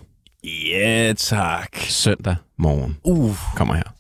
Ja, 0.69 1.13
tak. 1.17 1.77
Søndag 1.77 2.35
morgen 2.57 2.97
Uh. 3.03 3.35
kommer 3.55 3.73
her. 3.73 3.94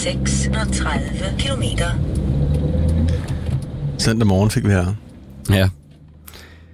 630 0.00 1.38
kilometer. 1.38 1.90
Søndag 3.98 4.26
morgen 4.26 4.50
fik 4.50 4.64
vi 4.64 4.68
her. 4.68 4.94
Ja. 5.50 5.68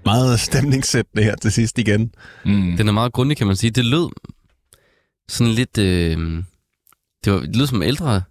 Meget 0.04 0.40
stemningssættende 0.40 1.24
her 1.24 1.36
til 1.36 1.52
sidst 1.52 1.78
igen. 1.78 2.14
Mm. 2.44 2.76
Den 2.76 2.88
er 2.88 2.92
meget 2.92 3.12
grundig, 3.12 3.36
kan 3.36 3.46
man 3.46 3.56
sige. 3.56 3.70
Det 3.70 3.84
lød 3.84 4.08
sådan 5.28 5.52
lidt... 5.52 5.78
Øh, 5.78 6.42
det, 7.24 7.32
var, 7.32 7.40
det 7.40 7.56
lød 7.56 7.66
som 7.66 7.82
en 7.82 7.88
ældre 7.88 8.22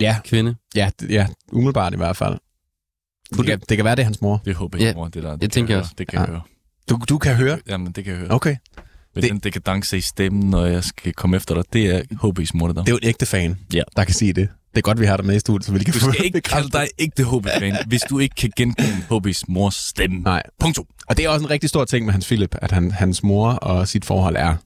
Ja, 0.00 0.18
kvinde. 0.24 0.54
ja, 0.74 0.90
ja 1.08 1.26
umiddelbart 1.52 1.94
i 1.94 1.96
hvert 1.96 2.16
fald. 2.16 2.38
Det 3.36 3.46
kan, 3.46 3.60
det 3.68 3.76
kan 3.76 3.84
være, 3.84 3.96
det 3.96 4.02
er 4.02 4.04
hans 4.06 4.20
mor. 4.20 4.42
Det 4.44 4.54
håber 4.54 4.78
Ja, 4.78 4.84
jeg, 4.84 4.94
mor, 4.94 5.08
det 5.08 5.22
der. 5.22 5.30
Det 5.32 5.40
det 5.40 5.52
tænker 5.52 5.74
jeg 5.74 5.80
også. 5.82 5.94
Det 5.98 6.08
kan 6.08 6.16
Ja. 6.18 6.20
jeg 6.20 6.28
høre. 6.30 6.40
Du, 6.90 7.00
du 7.08 7.18
kan 7.18 7.34
høre? 7.36 7.58
Jamen, 7.68 7.92
det 7.92 8.04
kan 8.04 8.12
jeg 8.12 8.20
høre. 8.20 8.30
Okay. 8.30 8.56
Men 9.14 9.22
Det- 9.22 9.30
den 9.30 9.38
dekadence 9.38 9.96
i 9.96 10.00
stemmen, 10.00 10.50
når 10.50 10.66
jeg 10.66 10.84
skal 10.84 11.12
komme 11.12 11.36
efter 11.36 11.54
dig, 11.54 11.64
det 11.72 11.86
er 11.96 12.00
HB's 12.00 12.50
mor, 12.54 12.66
det 12.66 12.76
der. 12.76 12.82
Det 12.82 12.88
er 12.88 12.92
jo 12.92 12.98
en 13.02 13.08
ægte 13.08 13.26
fan, 13.26 13.58
Ja. 13.74 13.82
der 13.96 14.04
kan 14.04 14.14
sige 14.14 14.32
det. 14.32 14.48
Det 14.70 14.78
er 14.80 14.82
godt, 14.82 15.00
vi 15.00 15.06
har 15.06 15.16
dig 15.16 15.26
med 15.26 15.36
i 15.36 15.38
studiet, 15.38 15.64
så 15.66 15.72
vi 15.72 15.78
lige 15.78 15.84
kan 15.92 16.00
Du 16.00 16.12
skal 16.12 16.24
ikke 16.24 16.40
kalde 16.40 16.68
dig 16.70 16.88
ægte 16.98 17.24
HB-fan, 17.24 17.76
hvis 17.86 18.00
du 18.10 18.18
ikke 18.18 18.34
kan 18.34 18.52
genkende 18.56 19.04
HB's 19.12 19.42
mors 19.48 19.74
stemme. 19.74 20.20
Nej. 20.20 20.42
Punktum. 20.60 20.86
Og 21.08 21.16
det 21.16 21.24
er 21.24 21.28
også 21.28 21.44
en 21.44 21.50
rigtig 21.50 21.68
stor 21.68 21.84
ting 21.84 22.04
med 22.04 22.12
Hans 22.12 22.26
Philip, 22.26 22.54
at 22.62 22.70
han, 22.70 22.90
hans 22.90 23.22
mor 23.22 23.50
og 23.52 23.88
sit 23.88 24.04
forhold 24.04 24.36
er 24.36 24.56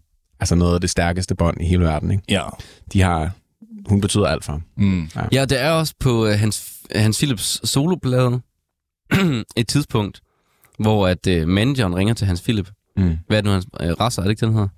altså 0.41 0.55
noget 0.55 0.75
af 0.75 0.81
det 0.81 0.91
stærkeste 0.91 1.35
bånd 1.35 1.61
i 1.61 1.67
hele 1.67 1.85
verden. 1.85 2.11
Ikke? 2.11 2.23
Ja. 2.29 2.43
De 2.93 3.01
har, 3.01 3.31
hun 3.89 4.01
betyder 4.01 4.27
alt 4.27 4.45
for 4.45 4.53
ham. 4.53 4.63
Mm. 4.77 5.11
Ja, 5.33 5.45
det 5.45 5.61
er 5.61 5.71
også 5.71 5.95
på 6.01 6.27
øh, 6.27 6.39
hans, 6.39 6.73
hans 6.95 7.19
Philips 7.19 7.69
soloplade 7.71 8.41
et 9.57 9.69
tidspunkt, 9.69 10.21
hvor 10.79 11.07
at 11.09 11.27
øh, 11.27 11.49
manageren 11.49 11.95
ringer 11.95 12.15
til 12.15 12.27
Hans 12.27 12.43
Philip. 12.43 12.71
Mm. 12.99 13.19
Hvad 13.27 13.37
er 13.37 13.41
det 13.41 13.45
nu, 13.45 13.53
hans 13.53 13.67
øh, 13.81 13.91
rasser, 13.91 14.23
er 14.23 14.25
det 14.25 14.31
ikke 14.31 14.47
den 14.47 14.55
hedder? 14.55 14.69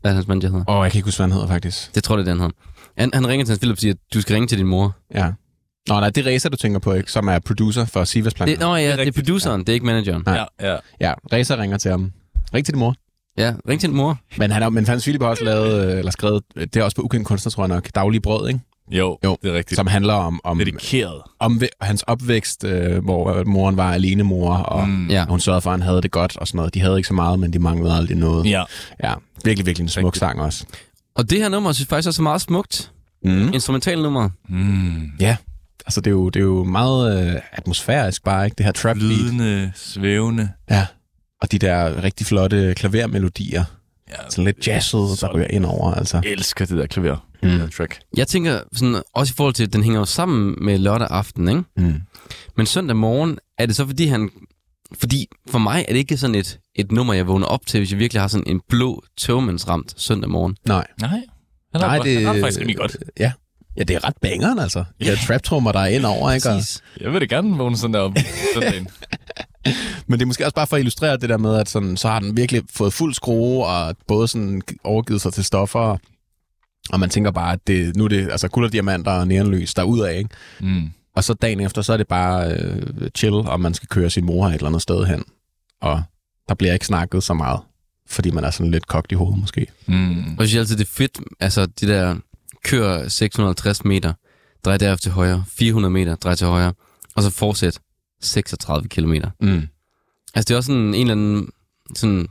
Hvad 0.00 0.10
er 0.10 0.14
hans 0.14 0.28
manager 0.28 0.48
hedder? 0.48 0.64
Åh, 0.68 0.76
oh, 0.76 0.84
jeg 0.84 0.92
kan 0.92 0.98
ikke 0.98 1.06
huske, 1.06 1.18
hvad 1.18 1.26
han 1.26 1.32
hedder 1.32 1.46
faktisk. 1.46 1.94
Det 1.94 2.04
tror 2.04 2.16
jeg, 2.16 2.26
det 2.26 2.30
er 2.30 2.34
den 2.34 2.40
hedder. 2.40 2.54
Han, 2.98 3.10
han 3.14 3.28
ringer 3.28 3.46
til 3.46 3.52
Hans 3.52 3.58
Philip 3.58 3.74
og 3.74 3.78
siger, 3.78 3.94
at 3.94 3.98
du 4.14 4.20
skal 4.20 4.34
ringe 4.34 4.46
til 4.48 4.58
din 4.58 4.66
mor. 4.66 4.96
Ja. 5.14 5.32
Nå, 5.88 6.00
nej, 6.00 6.10
det 6.10 6.26
er 6.26 6.30
Reza, 6.30 6.48
du 6.48 6.56
tænker 6.56 6.78
på, 6.78 6.92
ikke? 6.92 7.12
Som 7.12 7.28
er 7.28 7.38
producer 7.38 7.84
for 7.84 8.04
Sivas 8.04 8.34
Plan. 8.34 8.48
Det, 8.48 8.60
nå 8.60 8.76
ja, 8.76 8.82
det 8.82 8.92
er, 8.92 8.98
rigtigt, 8.98 9.16
produceren, 9.16 9.60
det 9.60 9.68
er 9.68 9.72
ikke 9.72 9.86
manageren. 9.86 10.22
Nej. 10.26 10.46
Ja, 10.60 10.72
ja. 10.72 10.76
Ja, 11.00 11.14
Reza 11.32 11.56
ringer 11.56 11.78
til 11.78 11.90
ham. 11.90 12.12
Ring 12.54 12.66
til 12.66 12.74
din 12.74 12.78
mor. 12.78 12.94
Ja, 13.38 13.54
ring 13.68 13.80
til 13.80 13.88
din 13.88 13.96
mor. 13.96 14.18
Men, 14.38 14.50
han 14.50 14.62
er, 14.62 14.68
men 14.68 14.86
Hans 14.86 15.04
Philip 15.04 15.22
har 15.22 15.28
også 15.28 15.44
lavet, 15.44 15.92
øh, 15.92 15.98
eller 15.98 16.10
skrevet, 16.10 16.42
øh, 16.56 16.66
det 16.66 16.76
er 16.76 16.84
også 16.84 16.96
på 16.96 17.02
Ukendt 17.02 17.26
Kunstner, 17.26 17.50
tror 17.50 17.62
jeg 17.62 17.68
nok, 17.68 17.88
Daglige 17.94 18.20
Brød, 18.20 18.48
ikke? 18.48 18.60
Jo, 18.90 19.18
Jo, 19.24 19.36
det 19.42 19.50
er 19.50 19.54
rigtigt. 19.54 19.76
Som 19.76 19.86
handler 19.86 20.14
om, 20.14 20.40
om, 20.44 20.58
Dedikeret. 20.58 21.22
om 21.38 21.62
hans 21.80 22.02
opvækst, 22.02 22.64
øh, 22.64 23.04
hvor 23.04 23.44
moren 23.46 23.76
var 23.76 23.92
alene 23.92 24.22
mor, 24.22 24.54
og 24.54 24.88
Mm. 24.88 25.08
Ja. 25.08 25.24
hun 25.28 25.40
sørgede 25.40 25.60
for, 25.60 25.70
at 25.70 25.74
han 25.78 25.82
havde 25.82 26.02
det 26.02 26.10
godt 26.10 26.36
og 26.36 26.46
sådan 26.48 26.56
noget. 26.56 26.74
De 26.74 26.80
havde 26.80 26.96
ikke 26.96 27.06
så 27.08 27.14
meget, 27.14 27.38
men 27.38 27.52
de 27.52 27.58
manglede 27.58 27.94
aldrig 27.94 28.16
noget. 28.16 28.46
Ja. 28.50 28.62
Ja, 29.04 29.14
virkelig, 29.44 29.66
virkelig 29.66 29.84
en 29.84 29.88
smuk 29.88 30.04
Rigtigt. 30.04 30.20
sang 30.20 30.40
også. 30.40 30.64
Og 31.14 31.30
det 31.30 31.38
her 31.38 31.48
nummer, 31.48 31.72
synes 31.72 31.86
jeg 31.86 31.88
faktisk 31.96 32.06
også 32.08 32.22
er 32.22 32.24
meget 32.24 32.40
smukt. 32.40 32.92
Mm. 33.24 33.50
Instrumental 33.52 34.02
nummer. 34.02 34.28
Mm. 34.48 35.10
Ja, 35.20 35.36
altså 35.86 36.00
det 36.00 36.06
er 36.06 36.10
jo, 36.10 36.28
det 36.28 36.40
er 36.40 36.44
jo 36.44 36.64
meget 36.64 37.28
øh, 37.34 37.40
atmosfærisk 37.52 38.24
bare, 38.24 38.44
ikke? 38.44 38.54
Det 38.58 38.64
her 38.66 38.72
trap 38.72 38.96
beat. 38.96 39.08
Lydende, 39.08 39.72
svævende. 39.74 40.48
Ja. 40.70 40.86
Og 41.42 41.52
de 41.52 41.58
der 41.58 42.02
rigtig 42.02 42.26
flotte 42.26 42.74
klavermelodier. 42.76 43.64
Ja, 44.10 44.14
Sådan 44.30 44.44
lidt 44.44 44.66
jazzet, 44.66 45.00
der 45.20 45.34
ryger 45.34 45.46
ind 45.50 45.64
over, 45.64 45.94
altså. 45.94 46.20
Jeg 46.24 46.32
elsker 46.32 46.66
det 46.66 46.76
der 46.78 46.86
klaver. 46.86 47.16
Mm. 47.42 47.48
Det 47.50 47.72
track. 47.72 48.00
Jeg 48.16 48.28
tænker 48.28 48.60
sådan, 48.72 49.02
også 49.14 49.32
i 49.32 49.36
forhold 49.36 49.54
til, 49.54 49.64
at 49.64 49.72
den 49.72 49.82
hænger 49.82 49.98
jo 49.98 50.04
sammen 50.04 50.54
med 50.60 50.78
lørdag 50.78 51.08
aften, 51.10 51.48
ikke? 51.48 51.62
Mm. 51.76 52.00
Men 52.56 52.66
søndag 52.66 52.96
morgen, 52.96 53.38
er 53.58 53.66
det 53.66 53.76
så 53.76 53.86
fordi 53.86 54.06
han... 54.06 54.30
Fordi 54.94 55.28
for 55.48 55.58
mig 55.58 55.84
er 55.88 55.92
det 55.92 55.98
ikke 55.98 56.16
sådan 56.16 56.34
et, 56.34 56.58
et 56.74 56.92
nummer, 56.92 57.14
jeg 57.14 57.26
vågner 57.26 57.46
op 57.46 57.66
til, 57.66 57.80
hvis 57.80 57.90
jeg 57.90 57.98
virkelig 57.98 58.20
har 58.20 58.28
sådan 58.28 58.46
en 58.46 58.60
blå 58.68 59.02
togmandsramt 59.16 59.94
søndag 59.96 60.30
morgen. 60.30 60.56
Nej. 60.66 60.86
Nej. 61.00 61.20
Han 61.72 61.80
har, 61.80 62.02
det... 62.02 62.16
han 62.16 62.24
har 62.24 62.32
det 62.32 62.42
faktisk 62.42 62.60
rimelig 62.60 62.76
godt. 62.76 62.96
Ja. 63.18 63.32
Ja, 63.76 63.82
det 63.82 63.96
er 63.96 64.04
ret 64.04 64.16
bangeren, 64.20 64.58
altså. 64.58 64.84
De 65.00 65.04
der 65.04 65.16
trap-trummer, 65.16 65.72
der 65.72 65.80
er 65.80 65.86
ind 65.86 66.04
over, 66.04 66.32
ikke? 66.32 66.48
Og. 66.50 66.60
Jeg 67.00 67.12
vil 67.12 67.20
da 67.20 67.26
gerne 67.26 67.56
vågne 67.56 67.76
sådan 67.76 67.94
der 67.94 68.00
op 68.00 68.12
søndagen. 68.54 68.88
men 70.06 70.18
det 70.18 70.22
er 70.22 70.26
måske 70.26 70.44
også 70.44 70.54
bare 70.54 70.66
for 70.66 70.76
at 70.76 70.80
illustrere 70.80 71.16
det 71.16 71.28
der 71.28 71.38
med, 71.38 71.56
at 71.56 71.68
sådan, 71.68 71.96
så 71.96 72.08
har 72.08 72.20
den 72.20 72.36
virkelig 72.36 72.62
fået 72.70 72.92
fuld 72.92 73.14
skrue, 73.14 73.66
og 73.66 73.96
både 74.08 74.28
sådan 74.28 74.62
overgivet 74.84 75.20
sig 75.20 75.32
til 75.32 75.44
stoffer, 75.44 75.96
og 76.92 77.00
man 77.00 77.10
tænker 77.10 77.30
bare, 77.30 77.52
at 77.52 77.66
det, 77.66 77.96
nu 77.96 78.04
er 78.04 78.08
det 78.08 78.30
altså 78.30 78.48
guld 78.48 78.64
og 78.64 78.72
diamanter 78.72 79.12
og 79.12 79.28
neonlys, 79.28 79.74
der 79.74 79.82
er 79.82 79.86
ud 79.86 80.00
af, 80.00 80.18
ikke? 80.18 80.30
Mm. 80.60 80.90
Og 81.14 81.24
så 81.24 81.34
dagen 81.34 81.60
efter, 81.60 81.82
så 81.82 81.92
er 81.92 81.96
det 81.96 82.08
bare 82.08 82.52
øh, 82.52 83.10
chill, 83.16 83.34
om 83.34 83.60
man 83.60 83.74
skal 83.74 83.88
køre 83.88 84.10
sin 84.10 84.24
mor 84.24 84.46
et 84.46 84.54
eller 84.54 84.66
andet 84.66 84.82
sted 84.82 85.04
hen. 85.04 85.24
Og 85.80 86.02
der 86.48 86.54
bliver 86.54 86.72
ikke 86.72 86.86
snakket 86.86 87.22
så 87.22 87.34
meget, 87.34 87.60
fordi 88.06 88.30
man 88.30 88.44
er 88.44 88.50
sådan 88.50 88.70
lidt 88.70 88.86
kogt 88.86 89.12
i 89.12 89.14
hovedet 89.14 89.40
måske. 89.40 89.66
Mm. 89.86 90.18
Og 90.18 90.40
jeg 90.40 90.48
synes 90.48 90.60
altid, 90.60 90.76
det 90.76 90.84
er 90.84 90.92
fedt, 90.92 91.20
altså 91.40 91.66
de 91.66 91.86
der 91.86 92.16
kør 92.64 93.08
650 93.08 93.84
meter, 93.84 94.12
drej 94.64 94.76
derefter 94.76 95.02
til 95.02 95.12
højre, 95.12 95.44
400 95.48 95.92
meter, 95.92 96.14
drej 96.14 96.34
til 96.34 96.46
højre, 96.46 96.72
og 97.14 97.22
så 97.22 97.30
fortsæt 97.30 97.78
36 98.20 98.88
kilometer. 98.88 99.30
Mm. 99.40 99.68
Altså 100.34 100.48
det 100.48 100.50
er 100.50 100.56
også 100.56 100.66
sådan 100.66 100.94
en 100.94 100.94
eller 100.94 101.12
anden 101.12 101.48
sådan, 101.94 102.26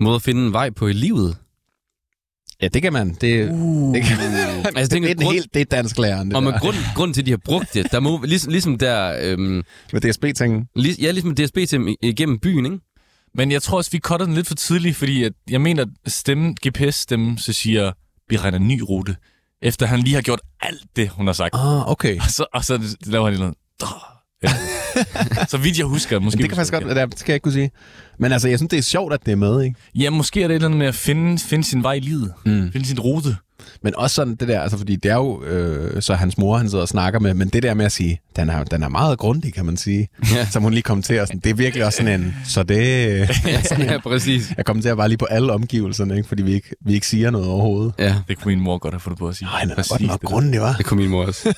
måde 0.00 0.14
at 0.14 0.22
finde 0.22 0.46
en 0.46 0.52
vej 0.52 0.70
på 0.70 0.88
i 0.88 0.92
livet. 0.92 1.36
Ja, 2.62 2.68
det 2.68 2.82
kan 2.82 2.92
man. 2.92 3.14
Det, 3.20 3.50
uh. 3.50 3.94
det, 3.94 4.02
kan, 4.04 4.16
Altså, 4.20 4.70
jeg 4.74 4.82
det, 4.82 4.90
tænker, 4.90 5.08
er 5.08 5.14
den 5.14 5.22
grund- 5.24 5.34
helt, 5.34 5.54
det 5.54 5.60
er 5.60 5.64
dansk 5.64 5.98
læreren, 5.98 6.28
det 6.28 6.36
Og 6.36 6.42
med 6.42 6.52
grund, 6.60 6.76
grunden 6.94 7.14
til, 7.14 7.20
at 7.22 7.26
de 7.26 7.30
har 7.30 7.40
brugt 7.44 7.74
det, 7.74 7.92
der 7.92 8.00
må, 8.00 8.22
ligesom, 8.24 8.50
ligesom 8.52 8.78
der, 8.78 9.16
øhm, 9.22 9.62
Med 9.92 10.00
DSB-tingen. 10.00 10.64
lig, 10.76 10.98
ja, 11.00 11.10
ligesom 11.10 11.34
DSB 11.34 11.58
til 11.68 11.96
igennem 12.02 12.38
byen, 12.38 12.64
ikke? 12.64 12.78
Men 13.34 13.52
jeg 13.52 13.62
tror 13.62 13.76
også, 13.76 13.90
vi 13.90 13.98
cutter 13.98 14.26
den 14.26 14.34
lidt 14.34 14.46
for 14.46 14.54
tidligt, 14.54 14.96
fordi 14.96 15.24
at 15.24 15.32
jeg 15.50 15.60
mener, 15.60 15.82
at 16.06 16.12
stemmen, 16.12 16.56
GPS-stemmen, 16.66 17.38
så 17.38 17.52
siger, 17.52 17.92
vi 18.28 18.36
regner 18.36 18.58
en 18.58 18.68
ny 18.68 18.80
rute. 18.88 19.16
Efter 19.62 19.86
han 19.86 19.98
lige 20.00 20.14
har 20.14 20.22
gjort 20.22 20.40
alt 20.60 20.82
det, 20.96 21.08
hun 21.08 21.26
har 21.26 21.32
sagt. 21.34 21.54
Ah, 21.54 21.90
okay. 21.90 22.16
Og 22.16 22.24
så, 22.30 22.46
og 22.54 22.64
så 22.64 22.96
laver 23.06 23.24
han 23.24 23.32
lige 23.32 23.40
noget. 23.40 23.54
Ja. 24.42 24.48
så 25.48 25.58
vidt 25.58 25.78
jeg 25.78 25.86
husker. 25.86 26.18
Måske 26.18 26.36
Men 26.36 26.42
det 26.42 26.50
kan 26.50 26.56
faktisk 26.56 26.72
godt, 26.72 26.84
det 27.12 27.18
skal 27.18 27.32
jeg 27.32 27.34
ikke 27.36 27.42
kunne 27.44 27.52
sige. 27.52 27.70
Men 28.20 28.32
altså, 28.32 28.48
jeg 28.48 28.58
synes, 28.58 28.70
det 28.70 28.78
er 28.78 28.82
sjovt, 28.82 29.12
at 29.14 29.20
det 29.26 29.32
er 29.32 29.36
med, 29.36 29.62
ikke? 29.62 29.76
Ja, 29.94 30.10
måske 30.10 30.42
er 30.42 30.48
det 30.48 30.54
et 30.54 30.56
eller 30.56 30.68
andet 30.68 30.78
med 30.78 30.86
at 30.86 30.94
finde, 30.94 31.38
finde 31.38 31.64
sin 31.64 31.82
vej 31.82 31.92
i 31.92 32.00
livet. 32.00 32.32
Mm. 32.46 32.72
Finde 32.72 32.86
sin 32.86 33.00
rute. 33.00 33.36
Men 33.82 33.96
også 33.96 34.14
sådan 34.14 34.34
det 34.34 34.48
der, 34.48 34.60
altså 34.60 34.78
fordi 34.78 34.96
det 34.96 35.10
er 35.10 35.14
jo 35.14 35.44
øh, 35.44 36.02
så 36.02 36.14
hans 36.14 36.38
mor, 36.38 36.56
han 36.56 36.68
sidder 36.70 36.82
og 36.82 36.88
snakker 36.88 37.20
med, 37.20 37.34
men 37.34 37.48
det 37.48 37.62
der 37.62 37.74
med 37.74 37.84
at 37.84 37.92
sige, 37.92 38.20
den 38.36 38.50
er, 38.50 38.64
den 38.64 38.82
er 38.82 38.88
meget 38.88 39.18
grundig, 39.18 39.54
kan 39.54 39.64
man 39.66 39.76
sige, 39.76 40.08
Ja. 40.34 40.46
som 40.52 40.62
hun 40.62 40.72
lige 40.72 40.82
kommenterer, 40.82 41.24
sådan, 41.24 41.40
det 41.40 41.50
er 41.50 41.54
virkelig 41.54 41.84
også 41.86 41.96
sådan 41.96 42.20
en, 42.20 42.34
så 42.48 42.62
det, 42.62 42.76
ja, 43.78 43.98
præcis. 43.98 44.52
jeg 44.56 44.64
kommenterer 44.64 44.94
bare 44.94 45.08
lige 45.08 45.18
på 45.18 45.24
alle 45.24 45.52
omgivelserne, 45.52 46.16
ikke? 46.16 46.28
fordi 46.28 46.42
vi 46.42 46.52
ikke, 46.52 46.68
vi 46.84 46.94
ikke 46.94 47.06
siger 47.06 47.30
noget 47.30 47.46
overhovedet. 47.48 47.92
Ja, 47.98 48.14
Det 48.28 48.38
kunne 48.38 48.54
min 48.54 48.64
mor 48.64 48.78
godt 48.78 48.94
have 48.94 49.00
fundet 49.00 49.18
på 49.18 49.28
at 49.28 49.36
sige. 49.36 49.46
Nej, 49.48 49.60
den 49.60 49.70
er 49.70 49.74
Præcis 49.74 49.90
godt 49.90 50.02
nok 50.02 50.22
grundig, 50.22 50.60
var. 50.60 50.74
det 50.76 50.86
kunne 50.86 51.00
min 51.00 51.10
mor 51.10 51.24
også. 51.26 51.54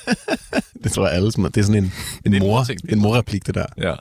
Det 0.85 0.93
tror 0.93 1.07
jeg 1.07 1.17
alle, 1.17 1.31
det 1.33 1.57
er 1.57 1.63
sådan 1.63 1.85
en, 1.85 1.93
en, 2.27 2.35
en 2.35 2.43
mor, 2.43 2.67
en 2.89 2.99
morreplik, 2.99 3.47
det 3.47 3.55
der. 3.55 3.67
Ja. 3.79 3.93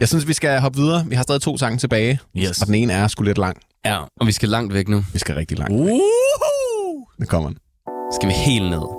Jeg 0.00 0.08
synes, 0.08 0.28
vi 0.28 0.32
skal 0.32 0.60
hoppe 0.60 0.78
videre. 0.78 1.04
Vi 1.06 1.14
har 1.14 1.22
stadig 1.22 1.42
to 1.42 1.58
sange 1.58 1.78
tilbage, 1.78 2.18
Yes. 2.36 2.60
og 2.60 2.66
den 2.66 2.74
ene 2.74 2.92
er 2.92 3.08
sgu 3.08 3.22
lidt 3.22 3.38
lang. 3.38 3.56
Ja, 3.84 3.98
og 4.20 4.26
vi 4.26 4.32
skal 4.32 4.48
langt 4.48 4.74
væk 4.74 4.88
nu. 4.88 5.04
Vi 5.12 5.18
skal 5.18 5.34
rigtig 5.34 5.58
langt. 5.58 5.72
Uh! 5.74 6.00
Nu 7.18 7.26
kommer 7.26 7.48
den. 7.48 7.58
Skal 8.14 8.28
vi 8.28 8.34
helt 8.34 8.70
ned. 8.70 8.97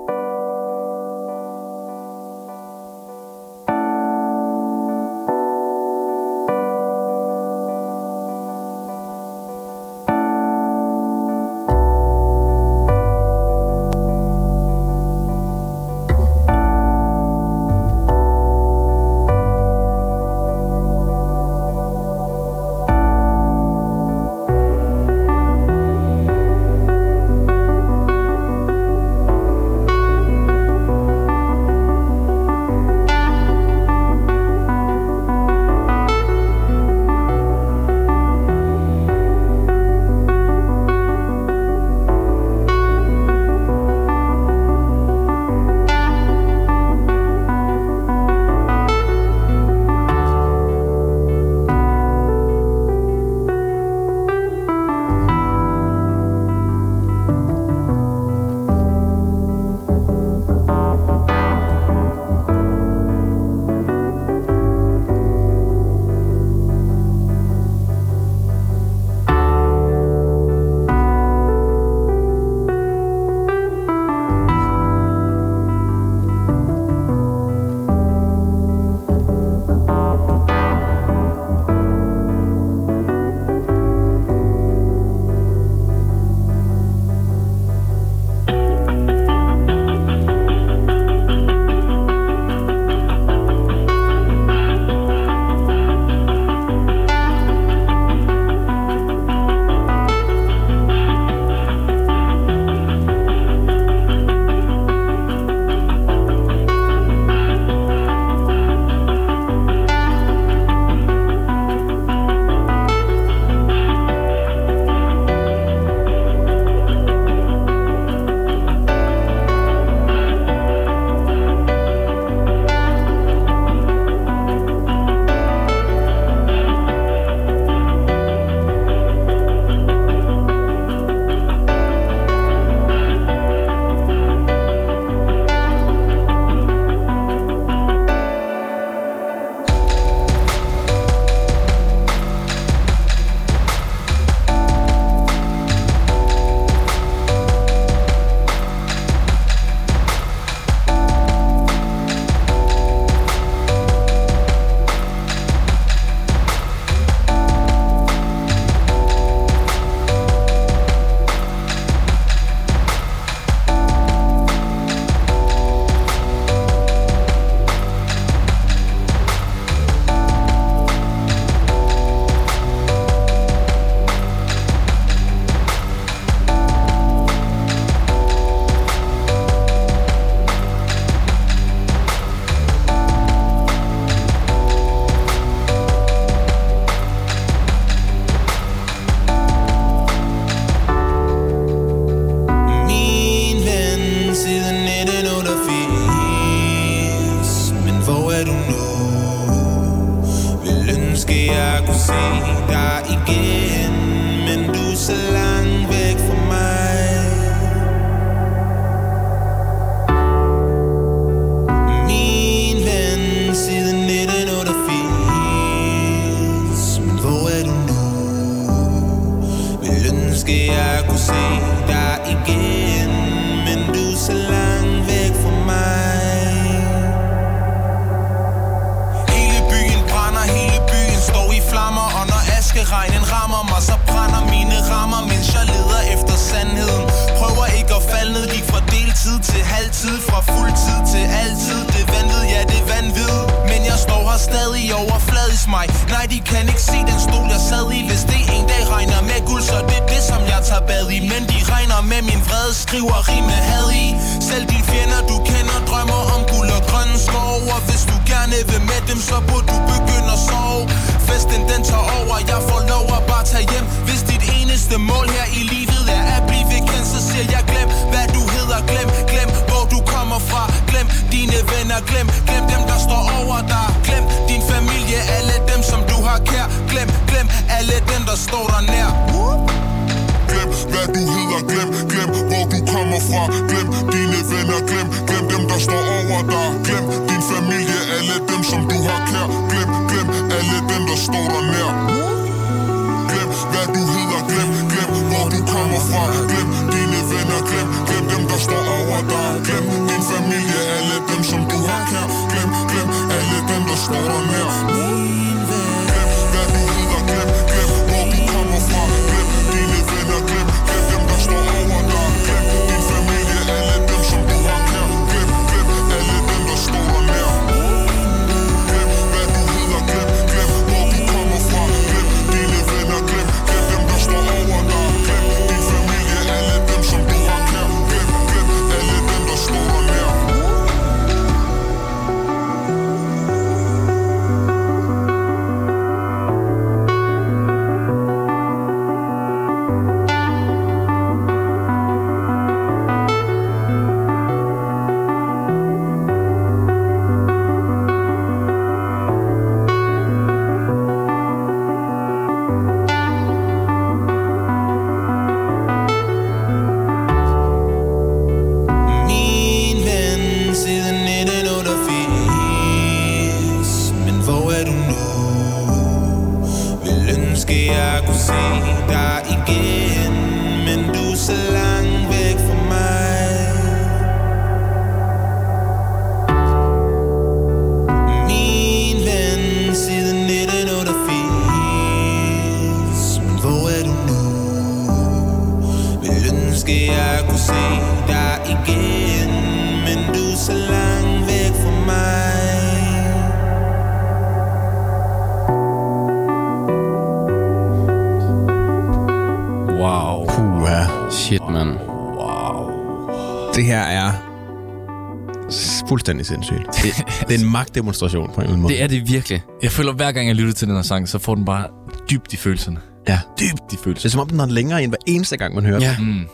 Sindssygt. 406.49 406.79
Det, 407.03 407.47
det 407.49 407.59
er 407.59 407.65
en 407.65 407.71
magtdemonstration 407.71 408.47
på 408.47 408.53
en 408.55 408.59
eller 408.61 408.67
anden 408.69 408.81
måde. 408.81 408.93
Det 408.93 409.03
er 409.03 409.07
det 409.07 409.27
virkelig. 409.31 409.61
Jeg 409.83 409.91
føler, 409.91 410.13
hver 410.13 410.31
gang 410.31 410.47
jeg 410.47 410.55
lytter 410.55 410.73
til 410.73 410.87
den 410.87 410.95
her 410.95 411.01
sang, 411.03 411.29
så 411.29 411.39
får 411.39 411.55
den 411.55 411.65
bare 411.65 411.87
dybt 412.31 412.53
i 412.53 412.57
følelserne. 412.57 412.99
Ja. 413.27 413.39
Dybt 413.59 413.71
i 413.71 413.85
Det 413.91 413.97
er 413.99 414.03
følelserne. 414.03 414.29
som 414.31 414.41
om, 414.41 414.49
den 414.49 414.59
er 414.59 414.65
længere 414.65 415.03
end 415.03 415.11
hver 415.11 415.17
eneste 415.27 415.57
gang, 415.57 415.75
man 415.75 415.85
hører 415.85 415.99
Ja. 416.01 416.15
den. 416.19 416.25
Mm. 416.25 416.45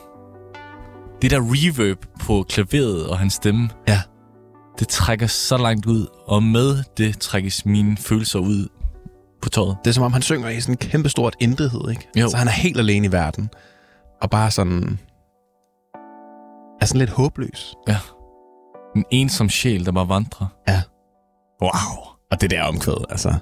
Det 1.21 1.31
der 1.31 1.39
reverb 1.41 2.05
på 2.19 2.45
klaveret 2.49 3.07
og 3.07 3.19
hans 3.19 3.33
stemme, 3.33 3.69
Ja. 3.87 4.01
det 4.79 4.87
trækker 4.87 5.27
så 5.27 5.57
langt 5.57 5.85
ud, 5.85 6.05
og 6.27 6.43
med 6.43 6.83
det 6.97 7.19
trækkes 7.19 7.65
mine 7.65 7.97
følelser 7.97 8.39
ud 8.39 8.67
på 9.41 9.49
tøjet. 9.49 9.77
Det 9.83 9.89
er 9.89 9.93
som 9.93 10.03
om, 10.03 10.13
han 10.13 10.21
synger 10.21 10.49
i 10.49 10.61
sådan 10.61 10.73
en 10.73 10.77
kæmpestort 10.77 11.35
intethed, 11.39 11.89
ikke? 11.89 12.07
Jo. 12.17 12.29
Så 12.29 12.37
han 12.37 12.47
er 12.47 12.51
helt 12.51 12.79
alene 12.79 13.07
i 13.07 13.11
verden. 13.11 13.49
Og 14.21 14.29
bare 14.29 14.51
sådan... 14.51 14.99
Er 16.81 16.85
sådan 16.85 16.99
lidt 16.99 17.09
håbløs. 17.09 17.75
En 18.95 19.03
ensom 19.11 19.49
sjæl, 19.49 19.85
der 19.85 19.91
bare 19.91 20.09
vandrer. 20.09 20.47
Ja. 20.67 20.81
Wow. 21.61 21.71
Og 22.31 22.41
det 22.41 22.49
der 22.49 22.63
omkvæd, 22.63 23.05
altså... 23.09 23.33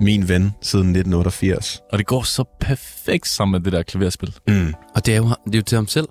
Min 0.00 0.28
ven 0.28 0.52
siden 0.62 0.86
1988. 0.86 1.80
Og 1.92 1.98
det 1.98 2.06
går 2.06 2.22
så 2.22 2.44
perfekt 2.60 3.28
sammen 3.28 3.52
med 3.52 3.60
det 3.60 3.72
der 3.72 3.82
klaverspil. 3.82 4.34
Mm. 4.48 4.74
Og 4.94 5.06
det 5.06 5.14
er 5.14 5.18
jo, 5.18 5.24
det 5.46 5.54
er 5.54 5.58
jo 5.58 5.62
til 5.62 5.76
ham 5.76 5.88
selv. 5.88 6.08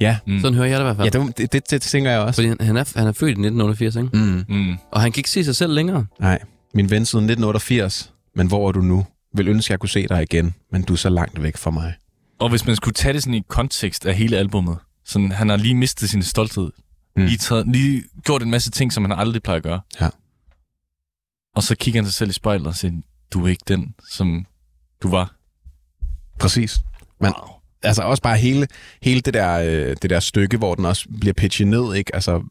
Ja. 0.00 0.18
Mm. 0.26 0.40
Sådan 0.40 0.54
hører 0.54 0.66
jeg 0.68 0.78
det 0.78 0.82
i 0.82 0.86
hvert 0.86 0.96
fald. 0.96 1.14
Ja, 1.14 1.26
det, 1.26 1.38
det, 1.38 1.52
det, 1.52 1.70
det 1.70 1.82
tænker 1.82 2.10
jeg 2.10 2.20
også. 2.20 2.38
Fordi 2.38 2.48
han, 2.48 2.56
han, 2.60 2.76
er, 2.76 2.92
han 2.96 3.06
er 3.06 3.12
født 3.12 3.28
i 3.28 3.32
1988, 3.32 3.96
ikke? 3.96 4.08
Mm. 4.12 4.44
Mm. 4.48 4.76
Og 4.92 5.00
han 5.00 5.12
kan 5.12 5.20
ikke 5.20 5.30
se 5.30 5.44
sig 5.44 5.56
selv 5.56 5.72
længere. 5.72 6.06
Nej, 6.20 6.38
min 6.74 6.90
ven 6.90 7.04
siden 7.06 7.24
1988. 7.24 8.12
Men 8.36 8.46
hvor 8.46 8.68
er 8.68 8.72
du 8.72 8.80
nu? 8.80 9.06
Vil 9.36 9.48
ønske, 9.48 9.72
jeg 9.72 9.78
kunne 9.78 9.88
se 9.88 10.08
dig 10.08 10.22
igen, 10.22 10.54
men 10.72 10.82
du 10.82 10.92
er 10.92 10.96
så 10.96 11.08
langt 11.08 11.42
væk 11.42 11.56
fra 11.56 11.70
mig. 11.70 11.94
Og 12.40 12.48
hvis 12.48 12.66
man 12.66 12.76
skulle 12.76 12.94
tage 12.94 13.12
det 13.12 13.22
sådan 13.22 13.34
i 13.34 13.42
kontekst 13.48 14.06
af 14.06 14.14
hele 14.14 14.36
albummet, 14.36 14.78
sådan, 15.04 15.32
han 15.32 15.48
har 15.48 15.56
lige 15.56 15.74
mistet 15.74 16.10
sin 16.10 16.22
stolthed. 16.22 16.70
Mm. 17.16 17.24
Lige, 17.24 17.38
taget, 17.38 17.66
lige 17.68 18.04
gjort 18.24 18.42
en 18.42 18.50
masse 18.50 18.70
ting, 18.70 18.92
som 18.92 19.04
han 19.04 19.18
aldrig 19.18 19.42
plejer 19.42 19.56
at 19.56 19.62
gøre. 19.62 19.80
Ja. 20.00 20.08
Og 21.56 21.62
så 21.62 21.74
kigger 21.76 22.00
han 22.00 22.06
sig 22.06 22.14
selv 22.14 22.30
i 22.30 22.32
spejlet 22.32 22.66
og 22.66 22.74
siger, 22.74 22.92
du 23.32 23.44
er 23.44 23.48
ikke 23.48 23.64
den, 23.68 23.94
som 24.10 24.46
du 25.02 25.08
var. 25.10 25.34
Præcis. 26.38 26.78
Men 27.20 27.32
Wow. 27.38 27.48
altså 27.82 28.02
også 28.02 28.22
bare 28.22 28.36
hele, 28.36 28.66
hele 29.02 29.20
det, 29.20 29.34
der, 29.34 29.52
øh, 29.58 29.96
det 30.02 30.10
der 30.10 30.20
stykke, 30.20 30.56
hvor 30.56 30.74
den 30.74 30.84
også 30.84 31.08
bliver 31.20 31.34
pitchet 31.34 31.68
ned, 31.68 31.94
ikke? 31.94 32.14
Altså, 32.14 32.42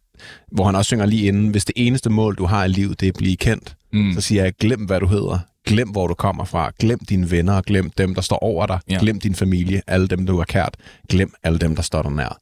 hvor 0.51 0.65
han 0.65 0.75
også 0.75 0.89
synger 0.89 1.05
lige 1.05 1.27
inden, 1.27 1.49
hvis 1.49 1.65
det 1.65 1.73
eneste 1.75 2.09
mål, 2.09 2.35
du 2.35 2.45
har 2.45 2.63
i 2.65 2.67
livet, 2.67 2.99
det 2.99 3.05
er 3.07 3.11
at 3.11 3.17
blive 3.17 3.38
kendt, 3.38 3.75
Mm. 3.93 4.13
så 4.13 4.21
siger 4.21 4.43
jeg, 4.43 4.53
glem 4.53 4.85
hvad 4.85 4.99
du 4.99 5.07
hedder, 5.07 5.39
glem 5.65 5.89
hvor 5.89 6.07
du 6.07 6.13
kommer 6.13 6.45
fra, 6.45 6.71
glem 6.79 6.99
dine 6.99 7.31
venner, 7.31 7.61
glem 7.61 7.89
dem, 7.89 8.15
der 8.15 8.21
står 8.21 8.38
over 8.38 8.65
dig, 8.65 8.79
ja. 8.89 8.93
Ja. 8.93 8.99
glem 8.99 9.19
din 9.19 9.35
familie, 9.35 9.81
alle 9.88 10.07
dem, 10.07 10.25
du 10.25 10.38
har 10.38 10.43
kært, 10.45 10.77
glem 11.09 11.33
alle 11.43 11.59
dem, 11.59 11.75
der 11.75 11.81
står 11.81 12.01
dig 12.01 12.11
nær. 12.11 12.39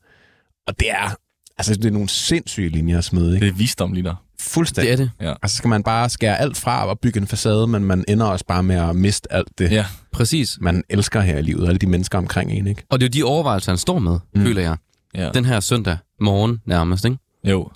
Og 0.68 0.80
det 0.80 0.92
er, 0.92 1.16
altså 1.60 1.76
det 1.76 1.86
er 1.86 1.92
nogle 1.92 2.10
sindssyge 2.10 2.70
linjer 2.70 2.98
at 2.98 3.04
smide, 3.04 3.34
ikke? 3.36 3.46
Det 3.46 3.52
er 3.54 3.58
visdom 3.58 3.94
lige 3.94 4.04
der. 4.04 4.16
Fuldstændig. 4.42 4.98
Det 4.98 5.04
er 5.06 5.10
det. 5.20 5.28
Ja. 5.28 5.34
Altså 5.42 5.58
skal 5.58 5.68
man 5.68 5.84
bare 5.84 6.10
skære 6.10 6.40
alt 6.40 6.58
fra 6.58 6.86
og 6.88 7.00
bygge 7.00 7.20
en 7.20 7.28
facade, 7.28 7.68
men 7.68 7.84
man 7.84 8.06
ender 8.08 8.26
også 8.26 8.46
bare 8.46 8.64
med 8.64 8.76
at 8.76 8.96
miste 8.96 9.34
alt 9.34 9.48
det, 9.58 9.72
Ja. 9.72 9.86
Præcis. 10.12 10.58
man 10.62 10.84
elsker 10.90 11.22
her 11.22 11.38
i 11.38 11.42
livet. 11.42 11.68
Alle 11.68 11.78
de 11.78 11.88
mennesker 11.88 12.18
omkring 12.18 12.52
en, 12.52 12.68
ikke? 12.68 12.84
Og 12.90 13.00
det 13.00 13.06
er 13.06 13.20
jo 13.20 13.26
de 13.26 13.32
overvejelser, 13.32 13.72
han 13.72 13.78
står 13.78 14.00
med, 14.00 14.20
mm. 14.36 14.42
føler 14.42 14.62
jeg. 14.62 14.78
ja. 15.16 15.30
Den 15.34 15.46
her 15.46 15.60
søndag 15.60 15.98
morgen 16.22 16.62
nærmest, 16.66 17.06
ikke? 17.06 17.18
Jo. 17.44 17.70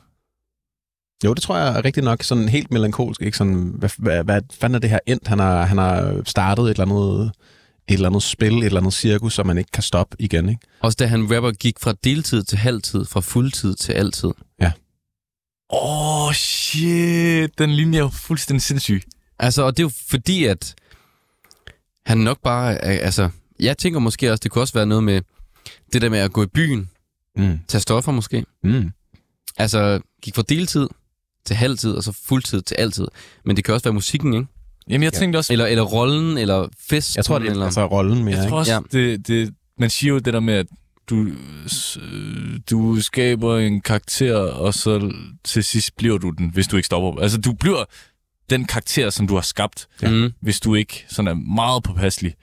Jo, 1.25 1.33
det 1.33 1.43
tror 1.43 1.57
jeg 1.57 1.67
er 1.77 1.85
rigtig 1.85 2.03
nok 2.03 2.23
sådan 2.23 2.49
helt 2.49 2.71
melankolsk. 2.71 3.21
Ikke? 3.21 3.37
Sådan, 3.37 3.73
hvad, 3.77 3.89
hvad, 3.97 4.23
hvad 4.23 4.41
fanden 4.53 4.75
er 4.75 4.79
det 4.79 4.89
her 4.89 4.99
endt? 5.05 5.27
Han 5.27 5.39
har, 5.39 5.65
han 5.65 5.77
har 5.77 6.21
startet 6.25 6.63
et 6.63 6.69
eller 6.69 6.85
andet 6.85 7.31
et 7.87 7.93
eller 7.93 8.09
andet 8.09 8.23
spil, 8.23 8.53
et 8.57 8.65
eller 8.65 8.79
andet 8.79 8.93
cirkus, 8.93 9.33
som 9.33 9.47
man 9.47 9.57
ikke 9.57 9.71
kan 9.71 9.83
stoppe 9.83 10.15
igen. 10.19 10.49
Ikke? 10.49 10.61
Også 10.79 10.95
da 10.99 11.05
han 11.05 11.35
rapper 11.35 11.51
gik 11.51 11.79
fra 11.79 11.93
deltid 12.03 12.43
til 12.43 12.57
halvtid, 12.57 13.05
fra 13.05 13.19
fuldtid 13.19 13.75
til 13.75 13.93
altid. 13.93 14.31
Åh, 15.69 16.27
oh, 16.27 16.33
shit. 16.33 17.57
Den 17.57 17.71
linje 17.71 17.97
er 17.99 18.03
jo 18.03 18.09
fuldstændig 18.09 18.61
sindssyg. 18.61 19.01
Altså, 19.39 19.61
og 19.63 19.77
det 19.77 19.83
er 19.83 19.85
jo 19.85 19.91
fordi, 20.09 20.45
at 20.45 20.75
han 22.05 22.17
nok 22.17 22.39
bare... 22.43 22.77
Altså, 22.83 23.29
jeg 23.59 23.77
tænker 23.77 23.99
måske 23.99 24.31
også, 24.31 24.41
det 24.43 24.51
kunne 24.51 24.61
også 24.61 24.73
være 24.73 24.85
noget 24.85 25.03
med 25.03 25.21
det 25.93 26.01
der 26.01 26.09
med 26.09 26.19
at 26.19 26.33
gå 26.33 26.43
i 26.43 26.47
byen, 26.47 26.89
Mm. 27.37 27.59
tage 27.67 27.81
stoffer 27.81 28.11
måske. 28.11 28.45
Mm. 28.63 28.91
Altså, 29.57 30.01
gik 30.21 30.35
fra 30.35 30.43
deltid 30.49 30.87
til 31.45 31.55
halvtid, 31.55 31.91
og 31.91 32.03
så 32.03 32.11
fuldtid 32.11 32.61
til 32.61 32.75
altid. 32.75 33.07
Men 33.45 33.55
det 33.55 33.63
kan 33.65 33.73
også 33.73 33.83
være 33.83 33.93
musikken, 33.93 34.33
ikke? 34.33 34.47
Jamen, 34.89 35.03
jeg 35.03 35.13
tænkte 35.13 35.37
også... 35.37 35.53
Eller, 35.53 35.65
eller 35.65 35.83
rollen, 35.83 36.37
eller 36.37 36.67
festen, 36.89 37.17
Jeg 37.17 37.25
tror, 37.25 37.39
det 37.39 37.47
er 37.47 37.51
eller... 37.51 37.65
altså 37.65 37.85
rollen 37.85 38.23
mere. 38.23 38.37
Jeg 38.37 38.49
tror 38.49 38.61
Ikke? 38.61 38.77
også, 38.79 38.97
ja. 38.97 38.99
det, 38.99 39.27
det, 39.27 39.53
man 39.79 39.89
siger 39.89 40.13
jo 40.13 40.19
det 40.19 40.33
der 40.33 40.39
med, 40.39 40.53
at 40.53 40.65
du, 41.09 41.27
øh, 42.01 42.59
du 42.69 43.01
skaber 43.01 43.57
en 43.57 43.81
karakter, 43.81 44.37
og 44.37 44.73
så 44.73 45.11
til 45.43 45.63
sidst 45.63 45.95
bliver 45.97 46.17
du 46.17 46.29
den, 46.29 46.49
hvis 46.53 46.67
du 46.67 46.75
ikke 46.77 46.85
stopper. 46.85 47.21
Altså, 47.21 47.37
du 47.41 47.53
bliver 47.53 47.83
den 48.49 48.65
karakter, 48.65 49.09
som 49.09 49.27
du 49.27 49.33
har 49.35 49.41
skabt, 49.41 49.87
Ja. 50.01 50.09
Mm. 50.09 50.33
hvis 50.41 50.59
du 50.59 50.75
ikke 50.75 51.05
sådan 51.09 51.27
er 51.27 51.33
meget 51.55 51.83
påpasselig. 51.83 52.33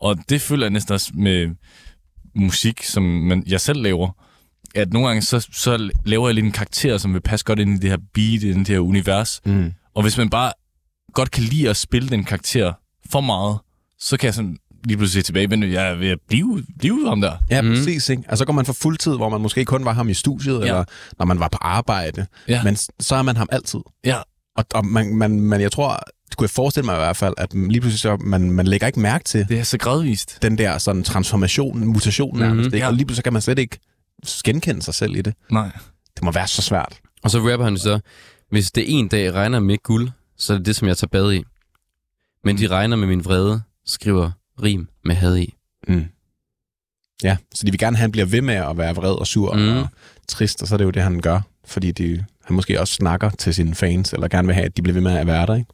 Og 0.00 0.16
det 0.28 0.40
føler 0.40 0.64
jeg 0.66 0.70
næsten 0.70 0.94
også 0.94 1.10
med 1.14 1.48
musik, 2.34 2.82
som 2.82 3.02
man, 3.02 3.44
jeg 3.46 3.60
selv 3.60 3.82
laver, 3.82 4.10
at 4.74 4.92
nogle 4.92 5.08
gange 5.08 5.22
så, 5.22 5.48
så 5.52 5.90
laver 6.04 6.28
jeg 6.28 6.34
lidt 6.34 6.46
en 6.46 6.52
karakter, 6.52 6.98
som 6.98 7.14
vil 7.14 7.20
passe 7.20 7.44
godt 7.44 7.58
ind 7.58 7.74
i 7.74 7.78
det 7.78 7.90
her 7.90 7.98
beat, 8.14 8.42
ind 8.42 8.56
i 8.56 8.58
det 8.58 8.68
her 8.68 8.78
univers. 8.78 9.40
Mm. 9.44 9.72
Og 9.94 10.02
hvis 10.02 10.18
man 10.18 10.30
bare 10.30 10.52
godt 11.14 11.30
kan 11.30 11.42
lide 11.42 11.70
at 11.70 11.76
spille 11.76 12.08
den 12.08 12.24
karakter 12.24 12.72
for 13.10 13.20
meget, 13.20 13.58
så 13.98 14.16
kan 14.16 14.26
jeg 14.26 14.34
sådan 14.34 14.56
lige 14.84 14.96
pludselig 14.96 15.22
se 15.22 15.26
tilbage, 15.26 15.46
men 15.46 15.72
jeg 15.72 15.88
er 15.90 15.94
ved 15.94 16.08
at 16.08 16.18
blive, 16.28 16.62
blive 16.78 17.08
ham 17.08 17.20
der. 17.20 17.36
Ja, 17.50 17.62
Mhm. 17.62 17.70
mm. 17.70 17.76
præcis. 17.76 18.08
Ikke? 18.08 18.22
Og 18.28 18.38
så 18.38 18.44
går 18.44 18.52
man 18.52 18.66
for 18.66 18.72
fuldtid, 18.72 19.16
hvor 19.16 19.28
man 19.28 19.40
måske 19.40 19.64
kun 19.64 19.84
var 19.84 19.92
ham 19.92 20.08
i 20.08 20.14
studiet, 20.14 20.60
ja. 20.60 20.64
eller 20.66 20.84
når 21.18 21.26
man 21.26 21.40
var 21.40 21.48
på 21.48 21.58
arbejde. 21.60 22.26
Ja. 22.48 22.62
Men 22.62 22.76
så 23.00 23.14
er 23.16 23.22
man 23.22 23.36
ham 23.36 23.48
altid. 23.52 23.80
Ja. 24.04 24.16
Og, 24.56 24.64
og 24.74 24.86
man, 24.86 25.14
man, 25.16 25.40
man, 25.40 25.60
jeg 25.60 25.72
tror, 25.72 26.00
det 26.28 26.36
kunne 26.36 26.44
jeg 26.44 26.50
forestille 26.50 26.84
mig 26.86 26.94
i 26.94 26.98
hvert 26.98 27.16
fald, 27.16 27.34
at 27.38 27.54
lige 27.54 27.80
pludselig 27.80 28.00
så, 28.00 28.16
man, 28.16 28.50
man 28.50 28.66
lægger 28.66 28.86
ikke 28.86 29.00
mærke 29.00 29.24
til 29.24 29.46
Det 29.48 29.58
er 29.58 29.62
så 29.62 29.78
gradvist. 29.78 30.38
den 30.42 30.58
der 30.58 30.78
sådan 30.78 31.02
transformation, 31.02 31.84
mutation 31.86 32.38
nærmest. 32.38 32.66
Mhm. 32.66 32.74
Ikke? 32.74 32.84
Ja. 32.84 32.86
Og 32.86 32.94
lige 32.94 33.06
pludselig 33.06 33.24
kan 33.24 33.32
man 33.32 33.42
slet 33.42 33.58
ikke 33.58 33.78
genkende 34.44 34.82
sig 34.82 34.94
selv 34.94 35.16
i 35.16 35.22
det. 35.22 35.34
Nej. 35.50 35.70
Det 36.16 36.22
må 36.24 36.30
være 36.30 36.46
så 36.48 36.62
svært. 36.62 36.98
Og 37.22 37.30
så 37.30 37.38
rapper 37.52 37.64
han 37.64 37.78
så, 37.78 38.00
hvis 38.50 38.70
det 38.70 38.84
en 38.98 39.08
dag 39.08 39.32
regner 39.34 39.60
med 39.60 39.76
guld, 39.82 40.08
så 40.42 40.52
er 40.52 40.56
det 40.56 40.66
det, 40.66 40.76
som 40.76 40.88
jeg 40.88 40.96
tager 40.96 41.08
bad 41.08 41.32
i. 41.32 41.42
Men 42.44 42.58
de 42.58 42.66
regner 42.66 42.96
med 42.96 43.08
min 43.08 43.24
vrede, 43.24 43.62
skriver 43.84 44.30
rim 44.62 44.88
med 45.04 45.14
had 45.14 45.36
i. 45.36 45.54
Mm. 45.88 46.04
Ja, 47.22 47.36
så 47.54 47.66
de 47.66 47.70
vil 47.70 47.78
gerne 47.78 47.96
have, 47.96 48.02
at 48.02 48.06
han 48.06 48.12
bliver 48.12 48.26
ved 48.26 48.40
med 48.42 48.54
at 48.54 48.76
være 48.76 48.94
vred 48.94 49.14
og 49.14 49.26
sur 49.26 49.54
Mm. 49.56 49.68
og 49.78 49.88
trist, 50.28 50.62
og 50.62 50.68
så 50.68 50.74
er 50.74 50.76
det 50.76 50.84
jo 50.84 50.90
det, 50.90 51.02
han 51.02 51.20
gør. 51.20 51.40
Fordi 51.64 51.92
de, 51.92 52.24
han 52.44 52.56
måske 52.56 52.80
også 52.80 52.94
snakker 52.94 53.30
til 53.30 53.54
sine 53.54 53.74
fans, 53.74 54.12
eller 54.12 54.28
gerne 54.28 54.46
vil 54.48 54.54
have, 54.54 54.64
at 54.66 54.76
de 54.76 54.82
bliver 54.82 54.92
ved 54.94 55.02
med 55.02 55.12
at 55.12 55.26
være 55.26 55.46
der. 55.46 55.54
Ikke? 55.54 55.70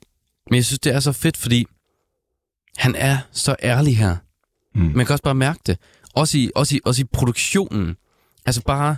Men 0.51 0.57
jeg 0.57 0.65
synes, 0.65 0.79
det 0.79 0.95
er 0.95 1.01
så 1.01 1.13
fedt, 1.13 1.37
fordi 1.37 1.67
han 2.77 2.95
er 2.95 3.19
så 3.33 3.57
ærlig 3.63 3.99
her. 3.99 4.17
Mm. 4.75 4.81
Man 4.97 5.07
kan 5.07 5.13
også 5.13 5.23
bare 5.23 5.35
mærke 5.35 5.61
det. 5.67 5.79
Også 6.15 6.39
i, 6.39 6.51
også 6.55 6.77
i, 6.77 6.81
også 6.85 7.03
i 7.03 7.05
produktionen. 7.05 7.97
Altså 8.47 8.63
bare 8.63 8.97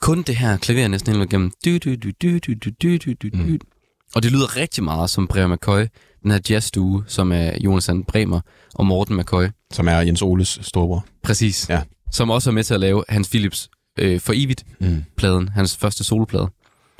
kun 0.00 0.22
det 0.22 0.36
her 0.36 0.56
klaver 0.56 0.88
næsten 0.88 1.12
hele 1.12 1.24
igennem. 1.24 1.52
Du, 1.64 1.78
du, 1.78 1.94
du, 1.96 2.10
du, 2.22 2.38
du, 2.38 2.54
du, 2.54 2.70
du, 2.82 2.96
du, 2.96 3.12
du, 3.22 3.28
du. 3.28 3.36
Mm. 3.42 3.60
Og 4.14 4.22
det 4.22 4.32
lyder 4.32 4.56
rigtig 4.56 4.84
meget 4.84 5.10
som 5.10 5.26
Bremer 5.26 5.54
McCoy, 5.56 5.86
den 6.22 6.30
her 6.30 6.38
jazzstue, 6.50 7.04
som 7.06 7.32
er 7.32 7.52
Jonathan 7.60 8.04
Bremer 8.04 8.40
og 8.74 8.86
Morten 8.86 9.16
McCoy. 9.16 9.44
Som 9.72 9.88
er 9.88 10.00
Jens 10.00 10.22
Oles 10.22 10.58
storebror. 10.62 11.06
Præcis. 11.22 11.68
Ja. 11.68 11.82
Som 12.12 12.30
også 12.30 12.50
er 12.50 12.54
med 12.54 12.64
til 12.64 12.74
at 12.74 12.80
lave 12.80 13.04
Hans 13.08 13.28
Philips 13.28 13.70
øh, 13.98 14.20
For 14.20 14.32
Evigt-pladen, 14.36 15.42
Mm. 15.42 15.48
hans 15.48 15.76
første 15.76 16.04
soloplade. 16.04 16.48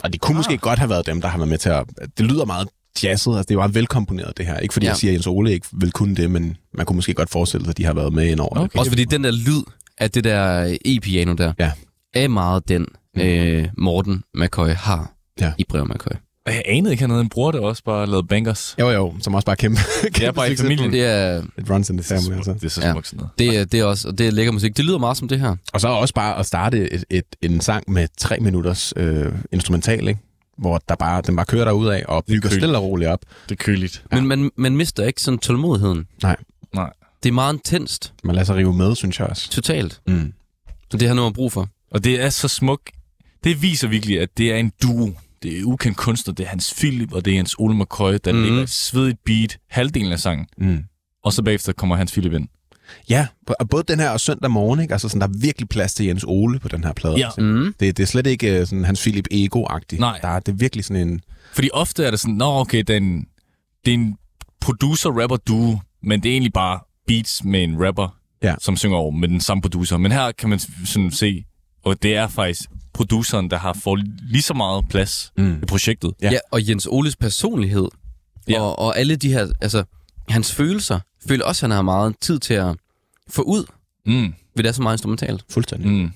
Og 0.02 0.12
det 0.12 0.20
kunne 0.20 0.36
måske 0.36 0.58
godt 0.58 0.78
have 0.78 0.90
været 0.90 1.06
dem, 1.06 1.20
der 1.20 1.28
har 1.28 1.38
været 1.38 1.48
med 1.48 1.58
til 1.58 1.68
at... 1.68 1.84
Det 2.18 2.26
lyder 2.26 2.44
meget 2.44 2.68
jazzet, 3.02 3.30
altså 3.36 3.44
det 3.48 3.54
er 3.54 3.58
meget 3.58 3.74
velkomponeret 3.74 4.38
det 4.38 4.46
her. 4.46 4.58
Ikke 4.58 4.72
fordi 4.72 4.86
Ja. 4.86 4.90
jeg 4.90 4.96
siger, 4.96 5.10
at 5.10 5.14
Jens 5.14 5.26
Ole 5.26 5.52
ikke 5.52 5.66
vil 5.72 5.92
kunne 5.92 6.16
det, 6.16 6.30
men 6.30 6.56
man 6.74 6.86
kunne 6.86 6.96
måske 6.96 7.14
godt 7.14 7.30
forestille 7.30 7.64
sig, 7.64 7.70
at 7.70 7.76
de 7.78 7.84
har 7.84 7.92
været 7.94 8.12
med 8.12 8.26
ind 8.26 8.40
over 8.40 8.50
Okay. 8.58 8.68
det. 8.72 8.78
Også 8.78 8.90
fordi 8.90 9.04
den 9.04 9.24
der 9.24 9.30
lyd 9.30 9.62
af 9.98 10.10
det 10.10 10.24
der 10.24 10.76
e-piano 10.84 11.34
der, 11.34 11.52
Ja. 11.58 11.72
er 12.14 12.28
meget 12.28 12.68
den, 12.68 12.86
Mm. 13.14 13.20
øh, 13.20 13.68
Morten 13.78 14.22
McCoy 14.34 14.68
har 14.68 15.12
Ja. 15.40 15.52
i 15.58 15.64
Bremer 15.68 15.94
McCoy. 15.94 16.16
Og 16.48 16.54
jeg 16.54 16.62
anede 16.66 16.92
ikke, 16.92 17.00
at 17.00 17.02
han 17.02 17.10
havde 17.10 17.20
en 17.22 17.28
bror, 17.28 17.50
der 17.50 17.60
også 17.60 17.84
bare 17.84 18.06
lavede 18.06 18.26
bangers. 18.26 18.76
Jo, 18.80 18.90
jo, 18.90 19.14
som 19.20 19.34
også 19.34 19.46
bare 19.46 19.56
kæmpe, 19.56 19.80
kæmpe 20.02 20.14
Det 20.18 20.24
er 20.26 20.32
bare 20.32 20.52
i 20.52 20.56
familien. 20.56 20.92
Det 20.92 21.04
er, 21.04 21.42
It 21.58 21.70
runs 21.70 21.90
in 21.90 21.96
the 21.98 22.04
family, 22.04 22.36
altså. 22.36 22.52
Det 22.52 22.64
er 22.64 22.68
så 22.68 22.80
Ja. 22.80 22.92
smukt 22.92 23.06
sådan 23.06 23.16
noget. 23.16 23.38
det, 23.38 23.56
er, 23.60 23.64
det 23.64 23.80
er 23.80 23.84
også 23.84 24.08
og 24.08 24.18
det 24.18 24.26
er 24.26 24.30
lækker 24.30 24.52
musik. 24.52 24.76
Det 24.76 24.84
lyder 24.84 24.98
meget 24.98 25.16
som 25.16 25.28
det 25.28 25.40
her. 25.40 25.56
Og 25.72 25.80
så 25.80 25.88
også 25.88 26.14
bare 26.14 26.38
at 26.38 26.46
starte 26.46 26.90
et, 26.92 27.04
et, 27.10 27.24
en 27.42 27.60
sang 27.60 27.84
med 27.90 28.08
tre 28.18 28.38
minutters 28.40 28.92
øh, 28.96 29.32
instrumental, 29.52 30.08
ikke? 30.08 30.20
hvor 30.58 30.82
der 30.88 30.94
bare, 30.94 31.22
den 31.26 31.36
bare 31.36 31.46
kører 31.46 31.64
derud 31.64 31.88
af 31.88 32.04
og 32.08 32.24
bygger 32.24 32.48
stille 32.50 32.78
og 32.78 32.84
roligt 32.84 33.10
op. 33.10 33.20
Det 33.48 33.50
er 33.60 33.64
køligt. 33.64 34.04
Men 34.12 34.26
man, 34.26 34.50
man 34.56 34.76
mister 34.76 35.04
ikke 35.04 35.22
sådan 35.22 35.38
tålmodigheden. 35.38 36.06
Nej, 36.22 36.36
Nej. 36.74 36.90
Det 37.22 37.28
er 37.28 37.32
meget 37.32 37.54
intenst. 37.54 38.12
man 38.24 38.34
lader 38.34 38.44
sig 38.46 38.56
rive 38.56 38.72
med, 38.74 38.94
synes 38.94 39.18
jeg 39.20 39.26
også. 39.28 39.50
Totalt. 39.50 40.00
Mm. 40.06 40.32
Og 40.92 41.00
det 41.00 41.08
har 41.08 41.14
noget 41.14 41.34
brug 41.34 41.52
for. 41.52 41.68
Og 41.90 42.04
det 42.04 42.22
er 42.22 42.30
så 42.30 42.48
smukt. 42.48 42.90
Det 43.44 43.62
viser 43.62 43.88
virkelig, 43.88 44.20
at 44.20 44.28
det 44.38 44.52
er 44.52 44.56
en 44.56 44.72
duo. 44.82 45.10
Det 45.42 45.58
er 45.58 45.64
ukendt 45.64 45.96
kunstner. 45.96 46.34
Det 46.34 46.44
er 46.44 46.48
Hans 46.48 46.74
Philip, 46.78 47.12
og 47.12 47.24
det 47.24 47.30
er 47.30 47.36
Jens 47.36 47.54
Ole 47.58 47.74
McCoy, 47.78 48.18
der 48.24 48.32
mm. 48.32 48.42
ligger 48.42 48.62
et 48.62 48.70
svedigt 48.70 49.18
beat, 49.24 49.58
halvdelen 49.70 50.12
af 50.12 50.20
sangen. 50.20 50.46
Mm. 50.58 50.84
Og 51.24 51.32
så 51.32 51.42
bagefter 51.42 51.72
kommer 51.72 51.96
Hans 51.96 52.12
Philip 52.12 52.32
ind. 52.32 52.48
Ja, 53.10 53.26
og 53.60 53.68
både 53.68 53.82
den 53.88 54.00
her 54.00 54.10
og 54.10 54.20
søndag 54.20 54.50
morgen, 54.50 54.80
ikke? 54.80 54.94
Altså 54.94 55.08
sådan, 55.08 55.20
der 55.20 55.26
er 55.26 55.40
virkelig 55.40 55.68
plads 55.68 55.94
til 55.94 56.06
Jens 56.06 56.24
Ole 56.28 56.58
på 56.58 56.68
den 56.68 56.84
her 56.84 56.92
plade. 56.92 57.16
Ja. 57.16 57.28
Mm. 57.38 57.74
Det, 57.80 57.96
det 57.96 58.02
er 58.02 58.06
slet 58.06 58.26
ikke 58.26 58.60
øh, 58.60 58.66
sådan 58.66 58.84
hans 58.84 59.00
Philip 59.00 59.28
Ego-agtigt. 59.32 60.00
Nej. 60.00 60.18
Der 60.22 60.28
er, 60.28 60.40
det 60.40 60.52
er 60.52 60.56
virkelig 60.56 60.84
sådan 60.84 61.08
en... 61.08 61.20
Fordi 61.54 61.68
ofte 61.72 62.04
er 62.04 62.10
det 62.10 62.20
sådan, 62.20 62.34
nå 62.34 62.60
okay, 62.60 62.78
det 62.78 62.90
er 62.90 62.96
en, 62.96 63.26
det 63.84 63.90
er 63.90 63.94
en 63.94 64.16
producer-rapper-duo, 64.60 65.78
men 66.02 66.22
det 66.22 66.28
er 66.28 66.32
egentlig 66.32 66.52
bare 66.52 66.80
beats 67.06 67.44
med 67.44 67.62
en 67.62 67.86
rapper, 67.86 68.14
Ja. 68.42 68.54
som 68.60 68.76
synger 68.76 68.96
over 68.96 69.10
med 69.10 69.28
den 69.28 69.40
samme 69.40 69.60
producer. 69.62 69.96
Men 69.96 70.12
her 70.12 70.32
kan 70.32 70.48
man 70.48 70.58
sådan 70.84 71.10
se, 71.10 71.44
og 71.88 72.02
det 72.02 72.16
er 72.16 72.28
faktisk 72.28 72.70
produceren, 72.92 73.50
der 73.50 73.58
har 73.58 73.72
fået 73.72 74.00
lige 74.22 74.42
så 74.42 74.54
meget 74.54 74.84
plads 74.90 75.32
Mm. 75.38 75.58
i 75.62 75.66
projektet. 75.66 76.12
Ja. 76.22 76.30
Ja. 76.30 76.38
og 76.50 76.68
Jens 76.68 76.86
Oles 76.90 77.16
personlighed. 77.16 77.88
Ja. 78.48 78.52
Ja. 78.52 78.60
Og, 78.60 78.78
og 78.78 78.98
alle 78.98 79.16
de 79.16 79.32
her, 79.32 79.46
altså, 79.60 79.84
hans 80.28 80.54
følelser, 80.54 81.00
føler 81.28 81.44
også, 81.44 81.66
at 81.66 81.70
han 81.70 81.76
har 81.76 81.82
meget 81.82 82.14
tid 82.20 82.38
til 82.38 82.54
at 82.54 82.76
få 83.28 83.42
ud, 83.42 83.64
Mm. 84.06 84.34
ved 84.56 84.64
det 84.64 84.66
er 84.66 84.72
så 84.72 84.82
meget 84.82 84.94
instrumentalt. 84.94 85.44
Fuldstændig. 85.50 85.90
Mm. 85.90 86.10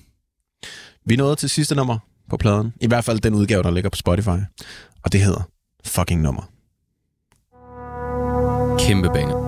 Vi 1.05 1.15
nået 1.15 1.37
til 1.37 1.49
sidste 1.49 1.75
nummer 1.75 1.99
på 2.29 2.37
pladen. 2.37 2.73
I 2.81 2.87
hvert 2.87 3.03
fald 3.03 3.19
den 3.19 3.33
udgave, 3.33 3.63
der 3.63 3.71
ligger 3.71 3.89
på 3.89 3.95
Spotify. 3.97 4.39
Og 5.03 5.11
det 5.11 5.21
hedder 5.21 5.41
Fucking 5.85 6.21
Nummer. 6.21 6.49
Kæmpe 8.79 9.07
banger. 9.13 9.42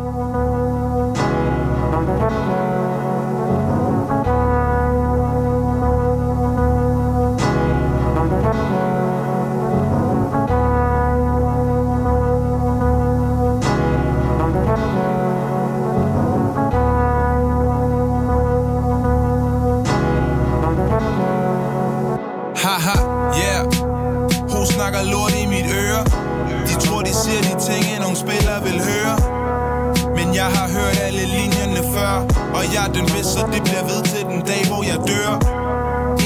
har 32.86 32.94
den 33.00 33.08
vidst, 33.16 33.32
så 33.36 33.42
det 33.54 33.62
bliver 33.68 33.84
ved 33.92 34.02
til 34.12 34.24
den 34.32 34.42
dag, 34.52 34.62
hvor 34.70 34.82
jeg 34.92 35.00
dør. 35.10 35.32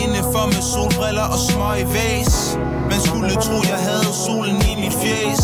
Indenfor 0.04 0.46
med 0.54 0.64
solbriller 0.74 1.28
og 1.36 1.40
små 1.50 1.70
i 1.84 1.86
væs. 1.96 2.34
Man 2.92 3.00
skulle 3.08 3.34
tro, 3.46 3.58
jeg 3.74 3.82
havde 3.88 4.10
solen 4.26 4.58
i 4.72 4.74
mit 4.82 4.96
fjes. 5.02 5.44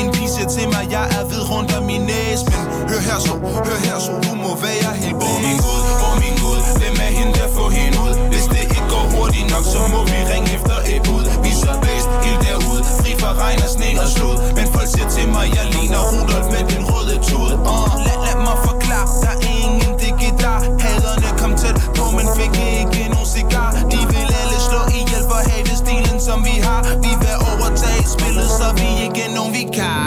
En 0.00 0.06
pige 0.14 0.30
siger 0.34 0.48
til 0.56 0.66
mig, 0.74 0.84
jeg 0.96 1.06
er 1.18 1.24
ved 1.32 1.42
rundt 1.52 1.70
om 1.78 1.82
min 1.90 2.02
næse 2.10 2.42
Men 2.50 2.60
hør 2.90 3.00
her 3.08 3.18
så, 3.26 3.34
hør 3.66 3.78
her 3.86 3.98
så, 4.06 4.12
du 4.26 4.32
må 4.44 4.52
være 4.66 4.90
helt 5.02 5.16
Hvor 5.22 5.36
min 5.44 5.58
Gud, 5.64 5.82
hvor 6.00 6.14
min 6.22 6.36
Gud, 6.44 6.60
det 6.80 6.90
med 7.00 7.10
hende 7.18 7.32
der 7.38 7.48
få 7.58 7.64
hende 7.78 7.96
ud? 8.06 8.14
Hvis 8.32 8.46
det 8.52 8.60
ikke 8.64 8.82
går 8.94 9.04
hurtigt 9.14 9.48
nok, 9.54 9.64
så 9.74 9.80
må 9.94 10.00
vi 10.10 10.18
ringe 10.32 10.48
efter 10.56 10.76
et 10.92 11.00
bud. 11.06 11.24
Vi 11.44 11.52
så 11.62 11.72
bedst 11.84 12.08
helt 12.24 12.40
derud, 12.46 12.80
fri 12.98 13.10
fra 13.20 13.30
regn 13.42 13.60
og 13.66 13.70
sne 13.74 13.88
og 14.04 14.08
slud. 14.14 14.36
Men 14.56 14.66
folk 14.74 14.88
siger 14.94 15.08
til 15.16 15.26
mig, 15.36 15.46
jeg 15.56 15.66
ligner 15.74 16.02
Rudolf 16.12 16.46
med 16.54 16.62
den 16.72 16.82
røde 16.90 17.16
tud. 17.28 17.52
Uh, 17.72 17.94
lad, 18.06 18.18
lad 18.26 18.36
mig 18.46 18.56
for 18.64 18.75
der 19.22 19.32
er 19.34 19.40
ingen 19.62 19.92
digitar 20.02 20.60
Haderne 20.84 21.30
kom 21.40 21.52
tæt 21.60 21.76
på, 21.96 22.04
men 22.16 22.26
fik 22.38 22.54
ikke 22.80 23.02
nogen 23.14 23.30
cigar? 23.36 23.70
De 23.92 24.00
vil 24.12 24.28
alle 24.40 24.58
slå 24.68 24.80
i 24.98 25.00
hjælp 25.10 25.30
og 25.36 25.42
have 25.50 25.74
stilen 25.82 26.18
som 26.28 26.38
vi 26.48 26.56
har. 26.66 26.80
Vi 27.04 27.12
vil 27.22 27.36
overtage 27.50 28.04
spillet, 28.14 28.48
så 28.58 28.66
vi 28.80 28.88
ikke 29.04 29.20
er 29.26 29.32
nogen 29.38 29.52
vikar. 29.58 30.06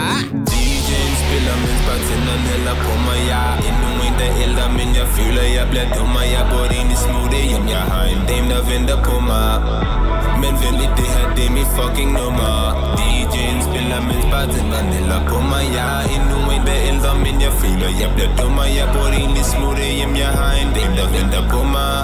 DJ'en 0.50 1.12
spiller, 1.22 1.56
mens 1.64 1.80
bartenderen 1.86 2.44
hælder 2.50 2.76
på 2.86 2.92
mig. 3.06 3.18
Jeg 3.32 3.44
er 3.52 3.56
endnu 3.68 3.90
en, 4.06 4.14
der 4.20 4.30
ældre, 4.44 4.66
men 4.78 4.88
jeg 4.98 5.06
føler, 5.16 5.44
jeg 5.58 5.66
bliver 5.72 5.88
dummer 5.96 6.22
Jeg 6.36 6.44
burde 6.50 6.72
egentlig 6.78 6.98
smutte 7.06 7.38
hjem, 7.50 7.66
jeg 7.76 7.84
har 7.92 8.04
en 8.14 8.22
dame, 8.28 8.46
der 8.52 8.62
venter 8.72 8.98
på 9.08 9.14
mig. 9.30 10.19
Men 10.42 10.54
venlig, 10.62 10.90
det 10.98 11.08
her, 11.14 11.26
det 11.36 11.44
er 11.46 11.52
mit 11.58 11.70
fucking 11.76 12.12
nummer. 12.20 12.54
DJ'en 12.98 13.58
spiller, 13.68 14.00
mens 14.08 14.24
bartenderen 14.32 14.88
hælder 14.94 15.20
på 15.28 15.36
mig. 15.50 15.64
Jeg 15.76 15.88
er 15.98 16.04
endnu 16.16 16.38
en, 16.54 16.62
der 16.66 16.78
ældre 16.90 17.10
Men 17.24 17.36
jeg 17.46 17.52
føler, 17.62 17.88
jeg 18.00 18.10
bliver 18.14 18.30
dummer 18.38 18.64
Jeg 18.64 18.86
burde 18.94 19.16
egentlig 19.22 19.44
smutte 19.44 19.82
hjem 19.98 20.14
Jeg 20.16 20.32
har 20.40 20.52
en 20.62 20.70
del, 20.76 20.90
der 20.98 21.06
venter 21.16 21.42
på 21.52 21.60
mig. 21.74 21.96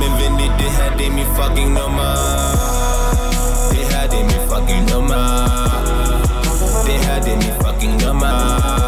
Men 0.00 0.10
venlig, 0.20 0.50
det 0.60 0.70
her, 0.76 0.90
det 0.98 1.06
er 1.06 1.14
mit 1.18 1.30
fucking 1.38 1.70
nummer. 1.78 2.12
Det 3.72 3.84
her, 3.90 4.02
det 4.12 4.20
er 4.20 4.26
mit 4.30 4.44
fucking 4.50 4.82
nummer. 4.92 5.24
Det 6.86 6.98
her, 7.06 7.16
det 7.24 7.32
er 7.32 7.36
mit 7.36 7.56
fucking 7.64 7.94
nummer. 8.04 8.83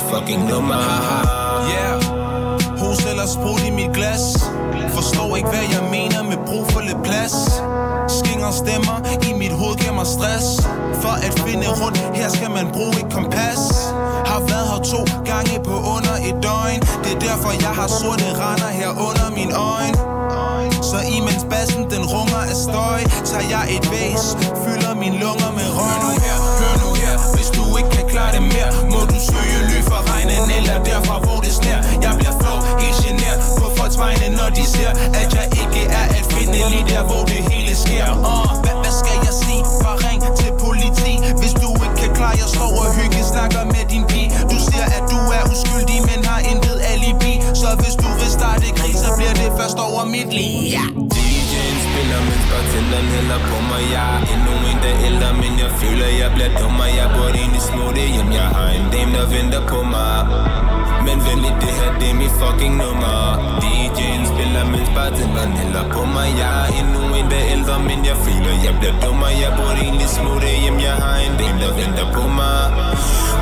Mit 0.00 0.10
fucking 0.10 0.48
nummer. 0.48 0.76
Yeah. 1.72 1.96
Hos 2.78 2.98
eller 3.10 3.26
sprut 3.26 3.62
i 3.68 3.70
mit 3.70 3.92
glas. 3.94 4.50
Forstår 4.94 5.36
ikke 5.36 5.48
hvad 5.48 5.66
jeg 5.76 5.84
mener 5.90 6.22
med 6.22 6.38
brug 6.46 6.66
for 6.72 6.80
lidt 6.80 7.02
plads. 7.02 7.34
Skinger 8.18 8.50
stemmer 8.50 8.96
i 9.28 9.32
mit 9.32 9.52
hoved 9.52 9.76
giver 9.76 9.92
mig 9.92 10.06
stress. 10.06 10.46
For 11.02 11.14
at 11.26 11.34
finde 11.46 11.66
rundt, 11.80 11.98
her 12.14 12.28
skal 12.28 12.50
man 12.50 12.66
bruge 12.72 12.94
et 13.02 13.12
kompas. 13.12 13.60
Har 14.30 14.40
været 14.50 14.66
her 14.72 14.80
to 14.94 15.00
gange 15.30 15.54
på 15.64 15.74
under 15.96 16.14
et 16.28 16.36
døgn. 16.46 16.80
Det 17.04 17.12
er 17.16 17.20
derfor 17.28 17.50
jeg 17.66 17.72
har 17.80 17.88
sorte 18.00 18.28
render 18.42 18.70
her 18.80 18.90
under 19.08 19.28
min 19.38 19.52
øjne. 19.52 19.98
Så 20.90 20.98
imens 21.16 21.44
bassen 21.50 21.82
den 21.90 22.04
runger 22.14 22.42
af 22.52 22.56
støj 22.66 23.00
Tager 23.30 23.46
jeg 23.54 23.64
et 23.76 23.86
væs, 23.92 24.24
fylder 24.64 24.94
min 24.94 25.14
lunger 25.24 25.50
med 25.58 25.68
røg 25.76 25.90
Hør 25.90 25.98
nu 26.04 26.10
her, 26.24 26.36
hør 26.60 26.74
nu 26.84 26.90
her. 27.02 27.16
Hvis 27.36 27.50
du 27.56 27.62
ikke 27.78 27.90
kan 27.96 28.08
klare 28.12 28.32
det 28.36 28.42
mere 28.42 28.89
må 29.20 29.26
du 29.26 29.32
søge 29.32 29.60
ly 29.70 29.78
for 29.90 30.00
regnen 30.10 30.44
Eller 30.58 30.76
derfra 30.88 31.16
hvor 31.24 31.38
det 31.44 31.52
sner. 31.60 31.78
Jeg 32.04 32.12
bliver 32.18 32.34
flov, 32.40 32.58
helt 32.82 32.98
genert 33.04 33.40
På 33.60 33.66
folks 33.76 33.96
vegne 34.02 34.26
når 34.38 34.48
de 34.58 34.64
ser 34.74 34.90
At 35.20 35.28
jeg 35.36 35.46
ikke 35.62 35.82
er 36.00 36.06
at 36.18 36.24
finde 36.32 36.58
lige 36.72 36.84
der 36.92 37.02
hvor 37.08 37.22
det 37.30 37.40
hele 37.50 37.72
sker. 37.84 38.06
Uh, 38.30 38.50
hvad, 38.62 38.76
hvad 38.82 38.94
skal 39.00 39.16
jeg 39.26 39.34
sige? 39.42 39.62
Bare 39.84 39.98
ring 40.06 40.20
til 40.40 40.50
politi. 40.64 41.12
Hvis 41.40 41.54
du 41.62 41.68
ikke 41.84 41.96
kan 42.00 42.10
klare 42.18 42.36
jeg 42.42 42.48
står 42.56 42.72
og 42.82 42.88
hygge 42.96 43.20
Snakker 43.32 43.64
med 43.74 43.84
din 43.92 44.04
pige. 44.10 44.28
Du 44.52 44.56
siger 44.66 44.86
at 44.96 45.04
du 45.12 45.18
er 45.36 45.42
uskyldig 45.52 45.98
Men 46.08 46.20
har 46.30 46.40
intet 46.52 46.78
alibi. 46.92 47.32
Så 47.60 47.68
hvis 47.80 47.94
du 48.02 48.08
vil 48.20 48.30
starte 48.38 48.66
krig 48.78 48.94
Så 49.04 49.08
bliver 49.18 49.34
det 49.40 49.48
først 49.58 49.78
over 49.86 50.04
mit 50.14 50.30
liv. 50.38 50.54
Yeah. 50.74 51.19
Spiller, 52.00 52.22
mens 52.30 52.44
bartenderen 52.52 53.08
hælder 53.14 53.38
på 53.50 53.56
mig 53.70 53.82
Jeg 53.96 54.08
er 54.16 54.20
endnu 54.32 54.52
en, 54.70 54.78
der 54.84 54.92
er 54.94 55.00
ældre, 55.08 55.28
men 55.42 55.52
jeg 55.62 55.70
føler, 55.80 56.08
jeg 56.22 56.30
bliver 56.34 56.52
dummere. 56.60 56.90
Jeg 57.00 57.08
burde 57.16 57.36
egentlig 57.42 57.64
smutte 57.70 58.02
hjem, 58.14 58.30
jeg 58.40 58.48
har 58.56 58.68
en 58.78 58.86
dame, 58.92 59.12
der 59.18 59.26
venter 59.36 59.62
på 59.72 59.78
mig. 59.94 60.16
Men 61.06 61.16
venligt, 61.26 61.56
det 61.62 61.72
her, 61.78 61.90
det 62.00 62.08
er 62.12 62.16
mit 62.22 62.34
fucking 62.40 62.74
nummer. 62.84 63.16
DJ'en 63.62 64.22
spiller, 64.32 64.62
mens 64.74 64.88
bartenderen 64.96 65.52
hælder 65.60 65.84
på 65.94 66.02
mig 66.14 66.28
Jeg 66.42 66.52
er 66.62 66.68
endnu 66.80 67.02
en, 67.18 67.26
der 67.32 67.40
er 67.44 67.48
ældre, 67.56 67.76
men 67.90 67.98
jeg 68.08 68.16
føler, 68.26 68.52
jeg 68.66 68.74
bliver 68.80 68.96
dummere. 69.04 69.32
Jeg 69.44 69.50
burde 69.58 69.78
egentlig 69.86 70.08
smutte 70.18 70.48
hjem, 70.62 70.78
jeg 70.88 70.96
har 71.04 71.16
en 71.26 71.34
dame, 71.40 71.58
der 71.64 71.72
venter 71.80 72.06
på 72.16 72.24
mig. 72.40 72.60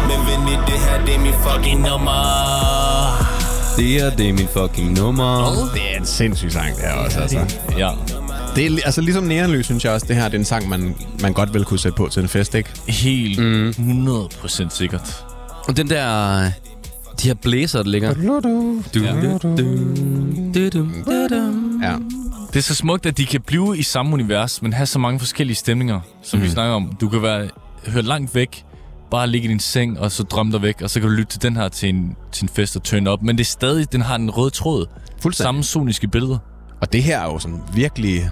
Men 0.08 0.18
venligt, 0.28 0.62
det 0.70 0.78
her, 0.84 0.96
det 1.06 1.14
er 1.18 1.22
mit 1.26 1.38
fucking 1.46 1.80
nummer. 1.88 2.20
Det 3.78 3.88
her, 3.96 4.06
det 4.18 4.26
er 4.30 4.34
min 4.40 4.50
fucking 4.56 4.90
nummer. 5.00 5.30
Det 5.76 5.84
er 5.92 5.96
en 6.02 6.08
sindssyg 6.18 6.50
sang, 6.56 6.70
det 6.76 6.84
her 6.88 6.96
også, 7.04 7.18
altså. 7.24 7.40
Ja. 7.84 7.90
Det 8.58 8.66
er 8.66 8.78
altså 8.84 9.00
ligesom 9.00 9.24
Neonlys, 9.24 9.64
synes 9.64 9.84
jeg 9.84 9.92
også, 9.92 10.06
det 10.06 10.16
her 10.16 10.24
det 10.24 10.34
er 10.34 10.38
en 10.38 10.44
sang, 10.44 10.68
man, 10.68 10.94
man 11.22 11.32
godt 11.32 11.54
vil 11.54 11.64
kunne 11.64 11.78
sætte 11.78 11.96
på 11.96 12.08
til 12.08 12.22
en 12.22 12.28
fest, 12.28 12.54
ikke? 12.54 12.70
Helt 12.88 13.38
mm. 13.38 14.16
100% 14.16 14.68
sikkert. 14.70 15.24
Og 15.68 15.76
den 15.76 15.90
der... 15.90 16.42
De 17.22 17.26
her 17.26 17.34
blæser, 17.34 17.82
der 17.82 17.90
ligger. 17.90 18.08
Ja. 21.82 21.96
Det 22.52 22.56
er 22.56 22.62
så 22.62 22.74
smukt, 22.74 23.06
at 23.06 23.18
de 23.18 23.26
kan 23.26 23.40
blive 23.40 23.78
i 23.78 23.82
samme 23.82 24.12
univers, 24.12 24.62
men 24.62 24.72
have 24.72 24.86
så 24.86 24.98
mange 24.98 25.18
forskellige 25.18 25.56
stemninger, 25.56 26.00
som 26.22 26.38
mm. 26.38 26.44
vi 26.44 26.50
snakker 26.50 26.74
om. 26.74 26.96
Du 27.00 27.08
kan 27.08 27.22
være 27.22 27.48
hørt 27.86 28.04
langt 28.04 28.34
væk, 28.34 28.64
bare 29.10 29.26
ligge 29.26 29.48
i 29.48 29.50
din 29.50 29.60
seng, 29.60 30.00
og 30.00 30.12
så 30.12 30.22
drømme 30.22 30.52
dig 30.52 30.62
væk, 30.62 30.82
og 30.82 30.90
så 30.90 31.00
kan 31.00 31.08
du 31.08 31.14
lytte 31.14 31.32
til 31.32 31.42
den 31.42 31.56
her 31.56 31.68
til 31.68 31.88
en, 31.88 32.16
til 32.32 32.44
en 32.44 32.48
fest 32.48 32.76
og 32.76 32.82
turn 32.82 33.06
op. 33.06 33.22
Men 33.22 33.38
det 33.38 33.44
er 33.44 33.46
stadig, 33.46 33.92
den 33.92 34.02
har 34.02 34.16
en 34.16 34.30
rød 34.30 34.50
tråd. 34.50 34.86
Fuldstændig. 35.22 35.46
Samme 35.46 35.64
soniske 35.64 36.08
billeder. 36.08 36.38
Og 36.80 36.92
det 36.92 37.02
her 37.02 37.20
er 37.20 37.24
jo 37.24 37.38
sådan 37.38 37.60
virkelig... 37.74 38.30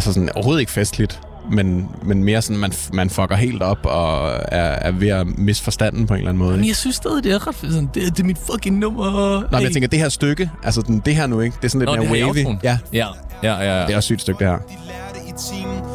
Altså 0.00 0.12
sådan 0.12 0.28
overhovedet 0.34 0.60
ikke 0.60 0.72
festligt, 0.72 1.20
men, 1.50 1.88
men 2.02 2.24
mere 2.24 2.42
sådan, 2.42 2.56
man, 2.60 2.72
man 2.92 3.10
fucker 3.10 3.36
helt 3.36 3.62
op 3.62 3.78
og 3.86 4.28
er, 4.28 4.60
er 4.60 4.90
ved 4.90 5.08
at 5.08 5.26
miste 5.38 5.64
forstanden 5.64 6.06
på 6.06 6.14
en 6.14 6.18
eller 6.18 6.28
anden 6.30 6.44
måde. 6.44 6.56
Men 6.56 6.66
jeg 6.66 6.76
synes 6.76 6.96
stadig, 6.96 7.24
det 7.24 7.32
er 7.32 7.46
ret. 7.46 7.56
Sådan, 7.56 7.90
det, 7.94 8.16
det 8.16 8.20
er 8.20 8.24
mit 8.24 8.38
fucking 8.52 8.78
nummer. 8.78 9.40
Nå, 9.40 9.46
men 9.50 9.62
jeg 9.62 9.72
tænker, 9.72 9.88
det 9.88 9.98
her 9.98 10.08
stykke, 10.08 10.50
altså 10.62 10.82
den, 10.82 11.02
det 11.06 11.14
her 11.16 11.26
nu, 11.26 11.40
ikke? 11.40 11.56
Det 11.56 11.64
er 11.64 11.68
sådan 11.68 11.86
lidt 11.96 12.08
Nå, 12.08 12.14
mere 12.14 12.26
wavy. 12.26 12.58
Ja, 12.62 12.78
Ja, 12.92 13.06
ja, 13.42 13.54
ja. 13.54 13.80
ja. 13.80 13.86
det 13.86 13.92
er 13.92 13.96
også 13.96 13.96
et 13.96 14.02
sygt 14.04 14.20
stykke, 14.20 14.38
det 14.44 14.46
her. 14.48 14.58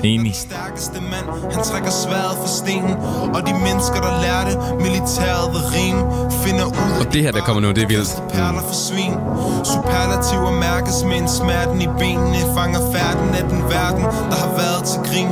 Enig. 0.04 0.36
stærkeste 0.36 1.00
mand 1.12 1.28
Han 1.54 1.64
trækker 1.64 1.90
sværet 1.90 2.36
for 2.42 2.48
stenen 2.60 2.96
Og 3.36 3.42
de 3.48 3.54
mennesker 3.68 4.00
der 4.06 4.14
lærte 4.26 4.54
militæret 4.86 5.46
ved 5.54 5.64
rim 5.76 5.98
Finder 6.44 6.66
ud 6.66 6.92
Og 7.02 7.14
det 7.14 7.22
her, 7.22 7.32
der 7.32 7.42
kommer 7.48 7.62
nu, 7.62 7.68
det 7.78 7.84
er 7.84 7.88
vildt. 7.88 8.12
Perler 8.34 8.64
for 8.70 8.78
svin 8.88 9.14
Superlativer 9.74 10.52
mærkes 10.68 10.98
med 11.10 11.18
en 11.24 11.30
smerten 11.40 11.80
i 11.88 11.90
benene 12.02 12.42
Fanger 12.56 12.84
færden 12.96 13.30
af 13.40 13.44
den 13.54 13.62
verden, 13.76 14.04
der 14.32 14.38
har 14.44 14.52
været 14.62 14.82
til 14.92 15.00
grin 15.08 15.32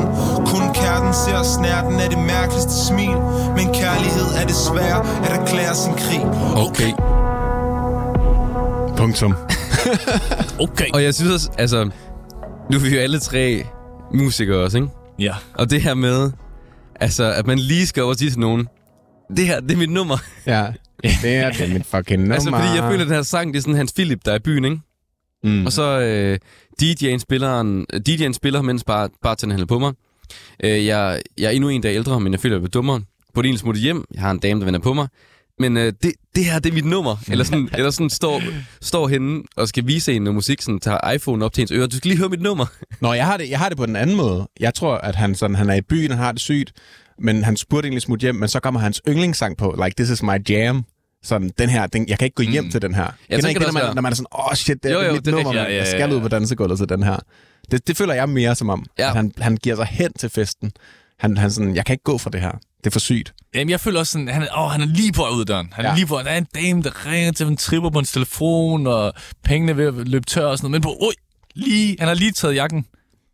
Kun 0.52 0.64
kærten 0.82 1.14
ser 1.24 1.40
snærten 1.58 1.96
af 2.04 2.10
det 2.14 2.20
mærkeligste 2.34 2.76
smil 2.88 3.18
Men 3.58 3.68
kærlighed 3.82 4.28
er 4.42 4.46
det 4.52 4.58
svære 4.68 5.00
at 5.26 5.32
erklære 5.40 5.76
sin 5.84 5.94
krig 6.04 6.24
Okay. 6.68 6.92
Punktum. 8.98 9.34
Okay. 10.60 10.90
Og 10.94 11.04
jeg 11.04 11.14
synes 11.14 11.32
også, 11.34 11.50
altså... 11.58 11.90
Nu 12.72 12.78
er 12.78 12.82
vi 12.82 12.96
jo 12.96 13.00
alle 13.02 13.20
tre 13.20 13.66
musikere 14.14 14.58
også, 14.58 14.78
ikke? 14.78 14.90
Ja. 15.20 15.36
Og 15.54 15.70
det 15.70 15.82
her 15.82 15.94
med, 15.94 16.32
altså, 17.00 17.34
at 17.34 17.48
man 17.48 17.60
lige 17.60 17.88
skal 17.88 18.04
over 18.04 18.12
og 18.12 18.18
sige 18.18 18.32
til 18.32 18.40
nogen, 18.40 18.68
det 19.38 19.48
her, 19.48 19.60
det 19.60 19.72
er 19.72 19.78
mit 19.78 19.90
nummer. 19.90 20.18
Ja, 20.46 20.74
det 21.04 21.36
er, 21.36 21.52
det 21.52 21.62
er 21.62 21.74
mit 21.74 21.86
fucking 21.86 22.20
nummer. 22.20 22.34
Altså, 22.36 22.50
fordi 22.50 22.68
jeg 22.76 22.84
føler, 22.92 23.02
at 23.02 23.08
den 23.08 23.16
her 23.16 23.22
sang, 23.22 23.54
det 23.54 23.58
er 23.60 23.62
sådan 23.62 23.76
Hans 23.76 23.94
Philip, 23.94 24.20
der 24.26 24.32
er 24.32 24.36
i 24.36 24.40
byen, 24.40 24.66
ikke? 24.66 24.80
Mm. 25.44 25.66
Og 25.66 25.72
så 25.72 26.00
øh, 26.00 26.40
DJ'en 26.82 27.18
spiller, 27.18 27.84
DJ'en 28.10 28.34
spiller, 28.34 28.62
mens 28.62 28.84
bare, 28.84 29.10
bare 29.22 29.36
tænder 29.36 29.56
hælder 29.56 29.66
på 29.68 29.80
mig. 29.80 29.94
Øh, 30.64 30.86
jeg, 30.86 31.22
jeg 31.38 31.46
er 31.46 31.50
endnu 31.50 31.70
en 31.70 31.82
dag 31.82 31.96
ældre, 31.96 32.20
men 32.20 32.34
jeg 32.34 32.40
føler, 32.40 32.56
at 32.56 32.62
jeg 32.62 32.70
bliver 32.70 32.82
dummere. 32.82 33.02
På 33.34 33.42
det 33.42 33.50
ene 33.50 33.58
smutte 33.58 33.82
hjem, 33.82 34.06
jeg 34.14 34.22
har 34.22 34.32
en 34.32 34.40
dame, 34.40 34.60
der 34.60 34.66
vender 34.66 34.80
på 34.80 34.94
mig. 34.94 35.08
Men 35.60 35.78
øh, 35.78 35.94
det, 36.04 36.12
det 36.36 36.46
her, 36.46 36.60
det 36.60 36.70
er 36.70 36.74
mit 36.74 36.86
nummer. 36.86 37.16
Eller 37.32 37.44
sådan, 37.46 37.70
eller 37.74 37.92
sådan 37.92 38.10
står, 38.10 38.42
står 38.82 39.08
henne 39.08 39.44
og 39.56 39.68
skal 39.68 39.88
vise 39.88 40.14
en 40.14 40.22
noget 40.22 40.36
musik, 40.36 40.62
sådan 40.62 40.80
tager 40.80 41.12
iPhone 41.12 41.46
op 41.46 41.54
til 41.54 41.62
ens 41.62 41.72
øre. 41.72 41.88
Du 41.88 41.98
skal 41.98 42.10
lige 42.10 42.18
høre 42.20 42.30
mit 42.30 42.42
nummer. 42.42 42.66
Nå, 43.02 43.14
jeg 43.14 43.26
har, 43.26 43.38
det, 43.38 43.50
jeg 43.50 43.60
har 43.60 43.70
det 43.70 43.78
på 43.78 43.86
den 43.86 43.96
anden 43.96 44.16
måde. 44.16 44.48
Jeg 44.60 44.74
tror, 44.74 44.96
at 44.98 45.16
han, 45.16 45.36
sådan, 45.36 45.56
han 45.56 45.70
er 45.70 45.74
i 45.74 45.82
byen, 45.82 46.10
han 46.12 46.20
har 46.20 46.32
det 46.32 46.42
sygt, 46.42 46.72
men 47.20 47.44
han 47.44 47.58
spurgte 47.58 47.86
egentlig 47.88 48.02
smut 48.02 48.20
hjem, 48.20 48.36
men 48.36 48.50
så 48.50 48.60
kommer 48.60 48.80
hans 48.80 49.02
yndlingssang 49.08 49.58
på, 49.58 49.76
like, 49.86 49.96
this 50.04 50.10
is 50.10 50.24
my 50.24 50.50
jam. 50.50 50.86
Sådan, 51.24 51.52
den 51.58 51.70
her, 51.70 51.88
den, 51.88 52.08
jeg 52.10 52.20
kan 52.20 52.26
ikke 52.26 52.36
gå 52.36 52.44
hjem 52.44 52.64
mm. 52.64 52.72
til 52.72 52.82
den 52.82 52.96
her. 52.96 53.04
Ja, 53.30 53.36
Kender 53.36 53.50
ikke 53.50 53.62
når 53.62 53.72
man, 53.72 53.96
når 53.96 54.02
man 54.02 54.12
er 54.12 54.16
sådan, 54.16 54.28
åh 54.32 54.46
oh, 54.48 54.56
shit, 54.56 54.84
det 54.84 54.92
er 54.92 54.96
Jo, 54.96 55.02
jo, 55.02 55.14
mit 55.14 55.26
det 55.26 55.32
er 55.32 55.36
nummer, 55.36 55.50
rigtigt. 55.52 55.62
man. 55.64 55.72
Ja, 55.72 55.76
ja, 55.76 55.80
jeg 55.80 55.88
skal 55.88 56.10
ja. 56.10 56.16
ud 56.16 56.22
på 56.22 56.28
dansegulvet 56.28 56.78
til 56.78 56.90
den 56.90 57.04
her. 57.04 57.18
Det, 57.72 57.88
det 57.88 57.98
føler 57.98 58.14
jeg 58.14 58.30
mere 58.30 58.56
som 58.56 58.70
om, 58.70 58.86
Ja. 59.00 59.08
at 59.10 59.16
han, 59.16 59.32
han 59.38 59.58
giver 59.58 59.76
sig 59.76 59.86
hen 59.86 60.14
til 60.20 60.30
festen. 60.30 60.72
Han, 61.20 61.38
han 61.38 61.52
sådan, 61.52 61.76
jeg 61.76 61.86
kan 61.86 61.94
ikke 61.94 62.04
gå 62.04 62.18
fra 62.18 62.30
det 62.30 62.42
her. 62.42 62.52
Det 62.52 62.88
er 62.88 62.92
for 62.92 63.00
sygt. 63.00 63.34
Jamen, 63.56 63.70
jeg 63.70 63.80
føler 63.80 64.00
også 64.00 64.12
sådan, 64.12 64.28
han, 64.28 64.42
er- 64.42 64.58
åh, 64.60 64.72
han 64.72 64.82
er 64.82 64.86
lige 64.86 65.12
på 65.14 65.28
ud 65.30 65.46
døren. 65.46 65.70
Han 65.74 65.86
er 65.86 65.90
Ja. 65.90 65.96
lige 65.96 66.06
på, 66.06 66.16
der 66.18 66.24
er 66.30 66.38
en 66.38 66.48
dame, 66.56 66.84
der 66.84 67.06
ringer 67.06 67.32
til, 67.32 67.46
han 67.46 67.58
tripper 67.58 67.90
på 67.90 68.00
hans 68.00 68.12
telefon, 68.12 68.88
og 68.88 69.14
pengene 69.44 69.72
er 69.72 69.76
ved 69.76 69.86
at 69.86 70.08
løbe 70.08 70.26
tør 70.26 70.46
og 70.46 70.58
sådan 70.58 70.72
noget. 70.72 70.72
Men 70.72 70.82
på, 70.82 70.98
oj, 71.02 71.12
lige, 71.56 71.96
han 72.00 72.08
har 72.08 72.16
lige 72.16 72.32
taget 72.32 72.56
jakken, 72.56 72.86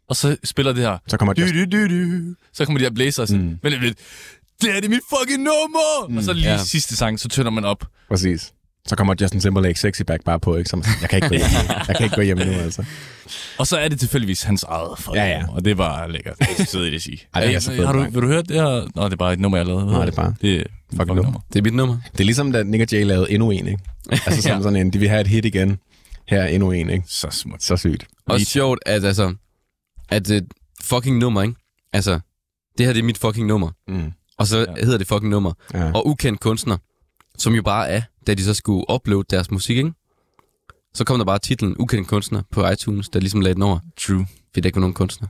og 0.09 0.15
så 0.15 0.37
spiller 0.43 0.73
det 0.73 0.83
her. 0.83 0.97
Så 1.07 1.17
kommer 1.17 1.33
Du, 1.33 1.41
du, 1.41 1.65
du, 1.65 1.87
du. 1.87 2.35
Så 2.53 2.65
kommer 2.65 2.77
de 2.79 2.85
her 2.85 2.91
blæser 2.91 3.21
og 3.23 3.27
sådan, 3.27 3.43
mm. 3.43 3.59
men 3.63 3.71
det 3.71 3.77
er 3.77 3.81
lidt, 3.81 3.97
det 4.61 4.75
er 4.77 4.81
det 4.81 4.89
mit 4.89 5.01
fucking 5.19 5.43
nummer! 5.43 6.07
Mm, 6.09 6.17
og 6.17 6.23
så 6.23 6.33
lige 6.33 6.51
ja. 6.51 6.57
sidste 6.63 6.95
sang, 6.95 7.19
så 7.19 7.27
tønder 7.29 7.51
man 7.51 7.65
op. 7.65 7.85
Præcis. 8.09 8.53
Så 8.89 8.95
kommer 8.95 9.15
Justin 9.21 9.39
Timberlake 9.41 9.79
sexy 9.79 10.01
back 10.07 10.23
bare 10.23 10.39
på, 10.39 10.55
ikke? 10.55 10.69
Som, 10.69 10.83
jeg 11.01 11.09
kan 11.09 11.17
ikke 11.17 11.27
gå 11.27 11.35
hjem. 11.35 11.47
jeg 11.87 11.95
kan 11.95 12.03
ikke 12.03 12.15
gå 12.15 12.21
hjem 12.21 12.37
nu, 12.37 12.43
altså. 12.43 12.85
Og 13.57 13.67
så 13.67 13.77
er 13.77 13.87
det 13.87 13.99
tilfældigvis 13.99 14.43
hans 14.43 14.63
eget 14.63 14.97
fucking 14.99 15.15
Ja, 15.15 15.27
ja. 15.27 15.43
og 15.49 15.65
det 15.65 15.71
er 15.71 15.75
bare 15.75 16.11
lækkert. 16.11 16.39
Det 16.39 16.59
er 16.59 16.65
sødt 16.65 16.93
at 16.93 17.01
sige. 17.01 17.19
Ej, 17.33 17.41
det 17.45 17.55
er 17.55 17.59
så 17.59 17.71
fedt, 17.71 17.85
har 17.85 17.93
du, 17.93 18.03
vil 18.03 18.21
du 18.21 18.27
høre 18.27 18.41
det 18.41 18.55
her? 18.55 18.87
Nå, 18.95 19.05
det 19.05 19.13
er 19.13 19.17
bare 19.17 19.33
et 19.33 19.39
nummer, 19.39 19.57
jeg 19.57 19.67
lavede. 19.67 19.85
Nå, 19.85 20.01
det 20.01 20.07
er 20.07 20.11
bare 20.11 20.33
det 20.41 20.57
er 20.57 20.63
fucking 20.91 21.07
nummer. 21.07 21.23
nummer. 21.23 21.39
Det 21.53 21.59
er 21.59 21.63
mit 21.63 21.73
nummer. 21.73 21.97
Det 22.11 22.19
er 22.19 22.23
ligesom, 22.25 22.51
da 22.51 22.63
Nick 22.63 22.81
og 22.81 22.87
Jay 22.91 23.05
lavede 23.05 23.31
endnu 23.31 23.51
en, 23.51 23.67
ikke? 23.67 23.83
Altså 24.11 24.41
som 24.41 24.51
Ja. 24.51 24.61
sådan 24.61 24.75
en, 24.75 24.93
de 24.93 24.99
vil 24.99 25.09
have 25.09 25.21
et 25.21 25.27
hit 25.27 25.45
igen. 25.45 25.77
Her 26.27 26.41
er 26.41 26.47
endnu 26.47 26.71
en, 26.71 26.89
ikke? 26.89 27.03
Så 27.07 27.27
smukt. 27.31 27.63
Så 27.63 27.77
sygt. 27.77 28.05
Og 28.27 28.39
sjovt, 28.39 28.79
at 28.85 29.05
altså, 29.05 29.33
at 30.09 30.29
et 30.29 30.45
fucking 30.83 31.17
nummer, 31.17 31.41
ikke? 31.41 31.53
Altså, 31.93 32.19
det 32.77 32.85
her 32.85 32.93
det 32.93 32.99
er 32.99 33.03
mit 33.03 33.17
fucking 33.17 33.47
nummer. 33.47 33.69
Mm. 33.87 34.11
Og 34.37 34.47
så 34.47 34.57
ja. 34.59 34.65
hedder 34.83 34.97
det 34.97 35.07
fucking 35.07 35.29
nummer. 35.29 35.53
Ja. 35.73 35.91
Og 35.91 36.07
ukendt 36.07 36.39
kunstner, 36.39 36.77
som 37.39 37.53
jo 37.53 37.61
bare 37.61 37.89
er, 37.89 38.01
da 38.27 38.33
de 38.33 38.43
så 38.43 38.53
skulle 38.53 38.85
uploade 38.93 39.23
deres 39.29 39.51
musik, 39.51 39.77
ikke? 39.77 39.91
Så 40.93 41.03
kom 41.03 41.17
der 41.17 41.25
bare 41.25 41.39
titlen 41.39 41.75
Ukendt 41.79 42.07
kunstner 42.07 42.41
på 42.51 42.67
iTunes, 42.69 43.09
der 43.09 43.19
ligesom 43.19 43.41
lagde 43.41 43.53
den 43.55 43.63
over, 43.63 43.79
True. 43.97 44.25
fordi 44.53 44.61
der 44.61 44.65
ikke 44.67 44.75
var 44.75 44.81
nogen 44.81 44.93
kunstner. 44.93 45.27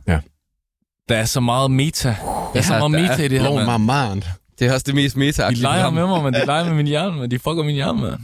Der 1.10 1.16
er 1.16 1.26
så 1.26 1.40
meget 1.40 1.72
meta. 1.72 2.10
Der 2.54 2.60
er 2.60 2.62
så 2.62 2.74
Ja, 2.74 2.80
meget 2.88 3.10
der 3.10 3.12
meta 3.12 3.24
i 3.24 3.28
det 3.28 3.42
her, 3.42 3.78
mand. 3.78 4.24
Det 4.60 4.68
er 4.68 4.74
også 4.74 4.84
det 4.88 4.96
mest 4.96 5.18
meta 5.18 5.50
De 5.50 5.56
leger 5.56 5.90
med 5.90 6.08
mig, 6.08 6.24
men 6.24 6.34
de 6.34 6.46
leger 6.46 6.66
med 6.66 6.74
min 6.74 6.88
hjerne, 6.88 7.18
men 7.20 7.32
de 7.32 7.40
fucker 7.40 7.64
min 7.64 7.76
hjerne, 7.76 8.02
mand. 8.02 8.20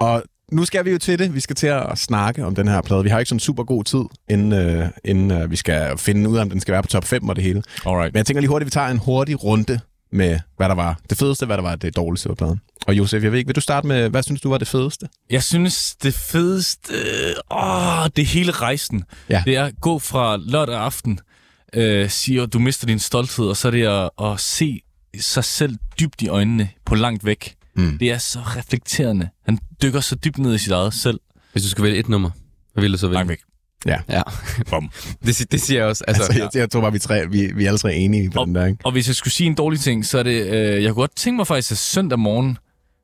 Og 0.00 0.22
nu 0.52 0.64
skal 0.64 0.84
vi 0.84 0.90
jo 0.90 0.98
til 0.98 1.18
det. 1.18 1.34
Vi 1.34 1.40
skal 1.40 1.56
til 1.56 1.66
at 1.66 1.98
snakke 1.98 2.44
om 2.46 2.54
den 2.54 2.68
her 2.68 2.80
plade. 2.82 3.02
Vi 3.02 3.08
har 3.08 3.18
ikke 3.18 3.28
sådan 3.28 3.40
super 3.40 3.64
god 3.64 3.84
tid, 3.84 4.02
inden, 4.30 4.52
øh, 4.52 4.88
inden 5.04 5.30
øh, 5.30 5.50
vi 5.50 5.56
skal 5.56 5.98
finde 5.98 6.30
ud 6.30 6.36
af, 6.36 6.42
om 6.42 6.50
den 6.50 6.60
skal 6.60 6.72
være 6.72 6.82
på 6.82 6.88
top 6.88 7.04
5 7.04 7.28
og 7.28 7.36
det 7.36 7.44
hele. 7.44 7.62
Alright. 7.86 8.12
Men 8.12 8.18
jeg 8.18 8.26
tænker 8.26 8.40
lige 8.40 8.48
hurtigt, 8.48 8.64
at 8.64 8.66
vi 8.66 8.70
tager 8.70 8.88
en 8.88 8.98
hurtig 8.98 9.44
runde 9.44 9.80
med, 10.16 10.38
hvad 10.56 10.68
der 10.68 10.74
var 10.74 10.98
det 11.10 11.18
fedeste, 11.18 11.46
hvad 11.46 11.56
der 11.56 11.62
var 11.62 11.76
det 11.76 11.96
dårligste 11.96 12.28
ved 12.28 12.36
pladen. 12.36 12.60
Og 12.86 12.94
Josef, 12.94 13.22
jeg 13.22 13.32
ved 13.32 13.38
ikke, 13.38 13.48
vil 13.48 13.56
du 13.56 13.60
starte 13.60 13.86
med, 13.86 14.08
hvad 14.08 14.22
synes 14.22 14.40
du 14.40 14.50
var 14.50 14.58
det 14.58 14.68
fedeste? 14.68 15.08
Jeg 15.30 15.42
synes, 15.42 15.96
det 16.02 16.14
fedeste... 16.14 16.92
Åh, 17.50 18.06
det 18.16 18.22
er 18.22 18.26
hele 18.26 18.52
rejsen. 18.52 19.04
Ja. 19.30 19.42
Det 19.46 19.56
er 19.56 19.64
at 19.64 19.74
gå 19.80 19.98
fra 19.98 20.36
lørdag 20.36 20.78
aften, 20.78 21.20
øh, 21.72 22.10
siger, 22.10 22.42
at 22.42 22.52
du 22.52 22.58
mister 22.58 22.86
din 22.86 22.98
stolthed, 22.98 23.46
og 23.46 23.56
så 23.56 23.68
er 23.68 23.72
det 23.72 23.86
at, 23.86 24.10
at 24.26 24.40
se 24.40 24.80
sig 25.20 25.44
selv 25.44 25.76
dybt 26.00 26.22
i 26.22 26.28
øjnene 26.28 26.68
på 26.84 26.94
langt 26.94 27.24
væk. 27.24 27.54
Mm. 27.76 27.98
Det 27.98 28.10
er 28.10 28.18
så 28.18 28.38
reflekterende. 28.38 29.28
Han 29.44 29.58
dykker 29.82 30.00
så 30.00 30.14
dybt 30.14 30.38
ned 30.38 30.54
i 30.54 30.58
sit 30.58 30.72
eget 30.72 30.94
selv. 30.94 31.20
Hvis 31.52 31.62
du 31.62 31.68
skal 31.68 31.84
vælge 31.84 31.98
et 31.98 32.08
nummer, 32.08 32.30
hvad 32.72 32.82
vil 32.82 32.92
du 32.92 32.98
så 32.98 33.06
vælge? 33.06 33.14
Langt 33.14 33.28
væk. 33.28 33.40
Ja, 33.86 34.22
Bum. 34.70 34.90
det, 35.26 35.36
si- 35.36 35.44
det 35.44 35.60
siger 35.60 35.80
jeg 35.80 35.88
også. 35.88 36.04
Altså, 36.08 36.22
Altså, 36.22 36.38
jeg, 36.42 36.50
jeg 36.60 36.70
tror 36.70 36.80
bare, 36.80 36.92
vi, 36.92 36.98
tre, 36.98 37.26
vi, 37.30 37.50
vi 37.54 37.64
er 37.64 37.68
alle 37.68 37.78
tre 37.78 37.94
enige 37.94 38.30
på 38.30 38.40
Og- 38.40 38.46
den 38.46 38.54
der, 38.54 38.66
ikke? 38.66 38.78
Og 38.84 38.92
hvis 38.92 39.06
jeg 39.08 39.14
skulle 39.16 39.32
sige 39.34 39.46
en 39.46 39.54
dårlig 39.54 39.80
ting, 39.80 40.06
så 40.06 40.18
er 40.18 40.22
det... 40.22 40.46
Øh, 40.46 40.82
jeg 40.82 40.92
kunne 40.92 41.02
godt 41.02 41.16
tænke 41.16 41.36
mig 41.36 41.46
faktisk, 41.46 41.70
at 41.72 41.78
søndag 41.78 42.18
morgen... 42.18 42.58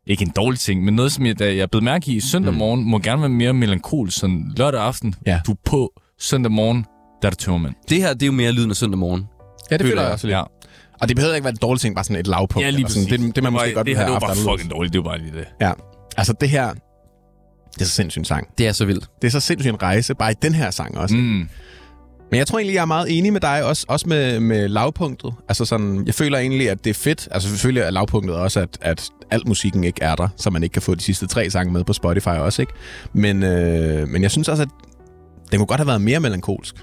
Ikke 0.07 0.23
en 0.23 0.33
dårlig 0.37 0.61
ting, 0.61 0.85
men 0.85 0.95
noget, 0.95 1.13
som 1.13 1.27
jeg, 1.27 1.39
da 1.39 1.57
jeg 1.57 1.71
blev 1.71 1.83
mærke 1.83 2.13
i 2.13 2.21
søndag 2.21 2.55
morgen, 2.55 2.85
må 2.85 2.99
gerne 2.99 3.21
være 3.23 3.29
mere 3.29 3.53
melankolisk. 3.53 4.19
Sådan 4.19 4.53
lørdag 4.57 4.81
aften, 4.81 5.15
Ja. 5.27 5.41
du 5.47 5.53
er 5.53 5.57
på 5.65 5.93
søndag 6.21 6.53
morgen, 6.53 6.87
der 7.23 7.29
er 7.29 7.31
det 7.31 7.39
tømmermænd. 7.39 7.75
det 7.89 7.99
her, 7.99 8.13
det 8.15 8.23
er 8.23 8.27
jo 8.27 8.33
mere 8.33 8.53
lyden 8.53 8.71
af 8.71 8.77
søndag 8.77 8.99
morgen. 8.99 9.25
Ja, 9.71 9.77
det 9.77 9.87
føler 9.87 10.03
jeg 10.03 10.13
også 10.13 10.27
lidt. 10.27 10.37
Ja. 10.37 10.43
Og 11.01 11.09
det 11.09 11.17
behøver 11.17 11.35
ikke 11.35 11.45
være 11.45 11.53
et 11.55 11.63
dårligt 11.63 11.81
ting, 11.83 11.95
bare 11.95 12.05
sådan 12.05 12.21
et 12.21 12.27
lavpunkt. 12.27 12.65
Ja, 12.67 12.71
lige 12.71 12.77
eller 12.79 12.89
sådan. 12.89 13.09
præcis. 13.09 13.21
Det, 13.27 13.35
det 13.37 13.43
man 13.43 13.53
måske 13.53 13.69
var, 13.69 13.75
godt 13.75 13.87
det 13.87 13.97
her, 13.97 14.05
det 14.05 14.13
var 14.13 14.19
bare 14.21 14.37
fucking 14.37 14.71
dårligt. 14.71 14.93
Det 14.93 14.99
var 14.99 15.11
bare 15.11 15.19
lige 15.19 15.33
det. 15.33 15.45
Ja, 15.61 15.73
altså 16.17 16.33
det 16.41 16.49
her, 16.51 16.75
det 17.75 17.81
er 17.81 17.85
så 17.85 17.91
sindssygt 17.91 18.21
en 18.21 18.25
sang. 18.25 18.49
Det 18.59 18.67
er 18.67 18.73
så 18.73 18.85
vildt. 18.85 19.11
Det 19.23 19.29
er 19.29 19.33
så 19.33 19.41
sindssygt 19.41 19.73
en 19.73 19.83
rejse, 19.83 20.15
bare 20.15 20.31
i 20.31 20.35
den 20.43 20.55
her 20.55 20.71
sang 20.71 20.99
også. 20.99 21.17
Mm. 21.17 21.49
Men 22.31 22.39
jeg 22.39 22.47
tror 22.47 22.59
egentlig, 22.59 22.75
jeg 22.75 22.81
er 22.81 22.87
meget 22.87 23.19
enig 23.19 23.33
med 23.33 23.41
dig, 23.41 23.65
også, 23.65 23.87
også 23.89 24.09
med, 24.09 24.41
med 24.41 24.69
lavpunktet. 24.69 25.35
Altså 25.49 25.65
sådan, 25.65 26.03
jeg 26.07 26.15
føler 26.15 26.39
egentlig, 26.39 26.71
at 26.71 26.85
det 26.85 26.91
er 26.91 26.95
fedt. 26.95 27.29
Altså 27.31 27.49
selvfølgelig 27.49 27.81
er 27.83 27.91
lavpunktet 27.91 28.37
også, 28.37 28.61
at, 28.61 28.79
at 28.81 29.09
al 29.31 29.43
musikken 29.47 29.85
ikke 29.85 30.03
er 30.03 30.15
der, 30.15 30.29
så 30.37 30.51
man 30.51 30.63
ikke 30.63 30.73
kan 30.73 30.83
få 30.83 30.95
de 30.95 31.01
sidste 31.01 31.27
tre 31.27 31.51
sange 31.51 31.73
med 31.73 31.85
på 31.85 31.93
Spotify 31.93 32.29
også, 32.29 32.63
ikke? 32.63 32.73
Men, 33.13 33.43
øh, 33.43 34.09
men 34.09 34.23
jeg 34.23 34.31
synes 34.31 34.49
også, 34.49 34.63
at 34.63 34.69
den 35.51 35.59
kunne 35.59 35.67
godt 35.67 35.81
have 35.81 35.87
været 35.87 36.01
mere 36.01 36.21
melankolsk. 36.21 36.75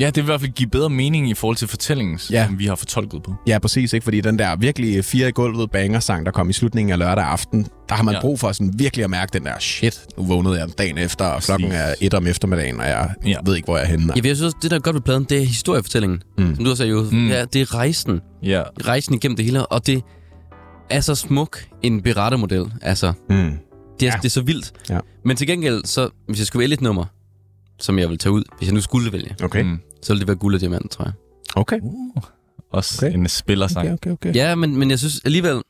Ja, 0.00 0.06
det 0.06 0.16
vil 0.16 0.22
i 0.22 0.24
hvert 0.24 0.40
fald 0.40 0.52
give 0.52 0.68
bedre 0.68 0.90
mening 0.90 1.30
i 1.30 1.34
forhold 1.34 1.56
til 1.56 1.68
fortællingen, 1.68 2.18
Ja. 2.30 2.46
som 2.46 2.58
vi 2.58 2.66
har 2.66 2.74
fortolket 2.74 3.22
på. 3.22 3.34
Ja, 3.46 3.58
præcis, 3.58 3.92
ikke? 3.92 4.04
Fordi 4.04 4.20
den 4.20 4.38
der 4.38 4.56
virkelig 4.56 5.04
fire 5.04 5.28
i 5.28 5.32
gulvet 5.32 5.70
banger-sang, 5.70 6.26
der 6.26 6.32
kom 6.32 6.50
i 6.50 6.52
slutningen 6.52 6.92
af 6.92 6.98
lørdag 6.98 7.24
aften, 7.24 7.66
der 7.88 7.94
har 7.94 8.02
man 8.02 8.14
ja. 8.14 8.20
Brug 8.20 8.40
for 8.40 8.52
sådan 8.52 8.72
virkelig 8.78 9.04
at 9.04 9.10
mærke 9.10 9.30
den 9.32 9.44
der, 9.44 9.58
shit, 9.60 10.00
nu 10.18 10.24
vågnede 10.24 10.58
jeg 10.60 10.68
dagen 10.78 10.98
efter, 10.98 11.24
og 11.24 11.42
klokken 11.42 11.72
er 11.72 11.94
et 12.00 12.14
om 12.14 12.26
eftermiddagen, 12.26 12.80
og 12.80 12.86
jeg 12.86 13.10
Ja. 13.26 13.36
ved 13.46 13.56
ikke, 13.56 13.66
hvor 13.66 13.76
jeg 13.76 13.84
er 13.86 13.90
henne. 13.90 14.12
Ja, 14.16 14.20
jeg 14.24 14.36
synes 14.36 14.42
også, 14.42 14.56
det 14.62 14.70
der 14.70 14.76
er 14.76 14.80
godt 14.80 14.94
ved 14.94 15.02
pladen, 15.02 15.24
det 15.24 15.38
er 15.42 15.44
historiefortællingen. 15.46 16.22
Mm. 16.38 16.54
Som 16.54 16.64
du 16.64 16.70
har 16.70 16.74
sagt, 16.76 16.90
jo. 16.90 17.06
Mm. 17.12 17.28
Ja, 17.28 17.44
det 17.44 17.60
er 17.60 17.74
rejsen. 17.74 18.20
Ja. 18.42 18.62
Rejsen 18.86 19.14
igennem 19.14 19.36
det 19.36 19.44
hele, 19.44 19.66
og 19.66 19.86
det 19.86 20.02
er 20.90 21.00
så 21.00 21.14
smuk 21.14 21.64
en 21.82 22.02
berettermodel. 22.02 22.72
Altså, 22.82 23.12
Mm. 23.30 23.34
det 23.34 23.42
er, 23.42 23.56
ja. 24.02 24.12
det 24.16 24.24
er 24.24 24.28
så 24.30 24.42
vildt. 24.42 24.72
Ja. 24.90 24.98
Men 25.24 25.36
til 25.36 25.46
gengæld, 25.46 25.84
så, 25.84 26.08
hvis 26.28 26.38
jeg 26.38 26.46
skulle 26.46 26.60
vælge 26.60 26.74
et 26.74 26.80
nummer, 26.80 27.04
som 27.78 27.98
jeg 27.98 28.08
vil 28.08 28.18
tage 28.18 28.32
ud, 28.32 28.42
hvis 28.58 28.66
jeg 28.68 28.74
nu 28.74 28.80
skulle 28.80 29.12
vælge, 29.12 29.36
Okay. 29.42 29.62
Mm. 29.62 29.78
så 30.02 30.12
ville 30.12 30.20
det 30.20 30.28
være 30.28 30.36
Guld 30.36 30.54
og 30.54 30.60
Diamant, 30.60 30.90
tror 30.90 31.04
jeg. 31.04 31.12
Okay. 31.56 31.80
Uh. 31.82 32.22
Også 32.70 33.06
Okay. 33.06 33.16
en 33.16 33.28
spillersang. 33.28 33.86
Okay, 33.86 33.92
okay, 33.92 34.10
okay. 34.10 34.34
Ja, 34.34 34.54
men, 34.54 34.76
men 34.76 34.90
jeg 34.90 34.98
synes 34.98 35.20
alligevel, 35.24 35.62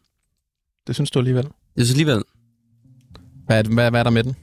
Det 0.87 0.95
synes 0.95 1.11
du 1.11 1.19
alligevel. 1.19 1.45
jeg 1.77 1.87
synes 1.87 1.91
alligevel, 1.91 2.23
Hvad 3.47 3.65
er, 3.65 3.69
hvad, 3.75 3.91
hvad 3.91 4.01
er 4.01 4.05
der 4.05 4.11
med 4.11 4.25
den? 4.25 4.37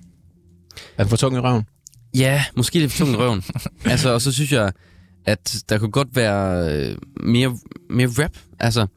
Er 0.97 1.03
den 1.03 1.09
for 1.09 1.17
tung 1.17 1.35
i 1.35 1.39
røven? 1.39 1.63
ja, 2.15 2.43
måske 2.57 2.79
lidt 2.79 2.91
for 2.91 3.05
tung 3.05 3.11
i 3.11 3.17
røven. 3.17 3.43
altså, 3.85 4.09
og 4.09 4.21
så 4.21 4.31
synes 4.31 4.51
jeg, 4.51 4.71
at 5.25 5.63
der 5.69 5.77
kunne 5.77 5.91
godt 5.91 6.15
være 6.15 6.73
øh, 6.89 6.97
mere, 7.23 7.57
mere 7.89 8.07
rap, 8.07 8.37
altså, 8.59 8.87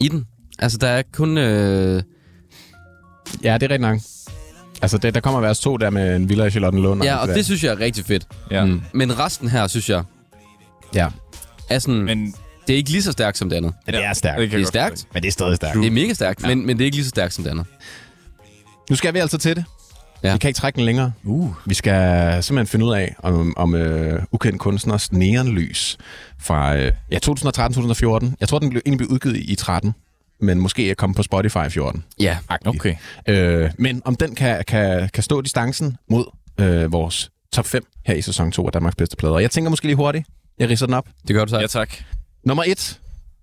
i 0.00 0.08
den. 0.08 0.24
Altså, 0.58 0.78
der 0.78 0.88
er 0.88 1.02
kun... 1.12 1.38
Øh, 1.38 2.02
Ja, 3.42 3.54
det 3.54 3.62
er 3.62 3.70
rigtig 3.70 3.78
nok. 3.80 3.98
Altså, 4.82 4.98
det, 4.98 5.14
der 5.14 5.20
kommer 5.20 5.40
vers 5.40 5.60
2 5.60 5.76
der 5.76 5.90
med 5.90 6.16
en 6.16 6.28
villa 6.28 6.44
i 6.44 6.50
Charlottenlund. 6.50 7.02
ja, 7.04 7.16
og 7.16 7.28
der. 7.28 7.34
det 7.34 7.44
synes 7.44 7.64
jeg 7.64 7.72
er 7.72 7.80
rigtig 7.80 8.04
fedt. 8.04 8.26
Ja. 8.50 8.64
Mm. 8.64 8.82
Men 8.92 9.18
resten 9.18 9.48
her, 9.48 9.66
synes 9.66 9.90
jeg, 9.90 10.02
Ja. 10.94 11.08
er 11.70 11.78
sådan... 11.78 12.02
Men, 12.02 12.34
det 12.66 12.72
er 12.72 12.76
ikke 12.76 12.90
lige 12.90 13.02
så 13.02 13.12
stærkt 13.12 13.38
som 13.38 13.48
det 13.50 13.56
andet. 13.56 13.72
Men 13.86 13.94
det 13.94 14.04
er 14.04 14.12
stærkt. 14.12 14.40
det 14.40 14.52
Det 14.52 14.60
er 14.60 14.66
stærkt. 14.66 15.06
Men 15.14 15.22
det 15.22 15.28
er 15.28 15.32
stadig 15.32 15.56
stærkt. 15.56 15.76
Det 15.76 15.86
er 15.86 15.90
mega 15.90 16.12
stærkt, 16.12 16.42
ja. 16.42 16.48
men, 16.48 16.66
men 16.66 16.76
det 16.78 16.84
er 16.84 16.86
ikke 16.86 16.96
lige 16.96 17.04
så 17.04 17.08
stærkt 17.10 17.34
som 17.34 17.44
det 17.44 17.50
andet. 17.50 17.66
Nu 18.90 18.96
skal 18.96 19.14
vi 19.14 19.18
altså 19.18 19.38
til 19.38 19.56
det. 19.56 19.64
Ja. 20.22 20.32
Vi 20.32 20.38
kan 20.38 20.48
ikke 20.48 20.58
trække 20.58 20.76
den 20.76 20.84
længere. 20.84 21.12
Uh. 21.24 21.50
Vi 21.66 21.74
skal 21.74 22.42
simpelthen 22.42 22.66
finde 22.66 22.86
ud 22.86 22.94
af, 22.94 23.14
om, 23.18 23.56
om 23.56 23.74
uh, 23.74 23.80
ukendt 24.32 24.60
kunstners 24.60 25.12
neonlys 25.12 25.98
fra 26.40 26.74
uh, 26.74 26.80
ja, 27.10 27.18
2013-2014. 27.26 28.32
Jeg 28.40 28.48
tror, 28.48 28.58
den 28.58 28.70
blev, 28.70 28.82
egentlig 28.86 28.98
blev 28.98 29.10
udgivet 29.10 29.36
i 29.36 29.54
13, 29.54 29.94
men 30.44 30.60
måske 30.60 30.90
er 30.90 30.94
kommet 30.94 31.16
på 31.16 31.22
Spotify 31.22 31.66
i 31.66 31.70
14. 31.70 32.04
Ja. 32.20 32.38
Okay. 32.64 32.94
Øh, 33.28 33.70
men 33.78 34.02
om 34.04 34.16
den 34.16 34.34
kan, 34.34 34.64
kan, 34.66 35.08
kan 35.14 35.22
stå 35.22 35.40
distancen 35.40 35.96
mod 36.10 36.24
øh, 36.60 36.92
vores 36.92 37.30
top 37.52 37.66
5 37.66 37.86
her 38.06 38.14
i 38.14 38.22
sæson 38.22 38.52
2 38.52 38.66
af 38.66 38.72
Danmarks 38.72 38.96
bedste 38.96 39.16
plader. 39.16 39.38
Jeg 39.38 39.50
tænker 39.50 39.70
måske 39.70 39.86
lige 39.86 39.96
hurtigt. 39.96 40.26
Jeg 40.58 40.68
ridser 40.68 40.86
den 40.86 40.94
op. 40.94 41.08
Det 41.28 41.34
gør 41.34 41.44
du 41.44 41.50
så. 41.50 41.60
Ja, 41.60 41.66
tak. 41.66 41.94
Nummer 42.44 42.64
1 42.66 43.00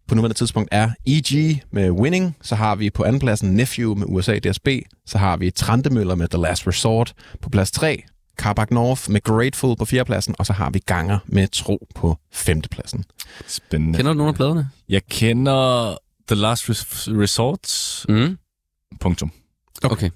på 0.07 0.15
nuværende 0.15 0.38
tidspunkt 0.38 0.69
er 0.72 0.90
EG 1.06 1.64
med 1.72 1.90
Winning. 1.90 2.36
Så 2.41 2.56
har 2.56 2.76
vi 2.76 2.90
på 2.90 3.03
andenpladsen 3.03 3.53
Nephew 3.53 3.95
med 3.95 4.06
USA 4.10 4.40
DSB. 4.40 4.68
Så 5.06 5.18
har 5.18 5.38
vi 5.38 5.52
Trandemøller 5.52 6.15
med 6.15 6.28
The 6.28 6.41
Last 6.41 6.68
Resort 6.68 7.14
på 7.41 7.49
plads 7.49 7.72
3. 7.72 8.03
Carbac 8.38 8.68
North 8.72 9.10
med 9.10 9.22
Grateful 9.23 9.76
på 9.78 9.86
fjerdepladsen. 9.86 10.36
Og 10.40 10.45
så 10.45 10.53
har 10.53 10.69
vi 10.69 10.80
Ganger 10.80 11.19
med 11.26 11.48
Tro 11.48 11.88
på 11.95 12.18
femtepladsen. 12.34 13.03
Spændende. 13.48 13.98
Kender 13.98 14.14
du 14.14 14.18
nogle 14.18 14.30
af 14.30 14.36
pladerne? 14.36 14.69
Jeg 14.90 15.02
kender 15.06 15.98
The 16.31 16.41
Last 16.41 16.69
Res- 16.69 17.07
Resort. 17.21 18.05
Mm. 18.09 18.37
Punktum. 18.99 19.31
Okay. 19.83 20.09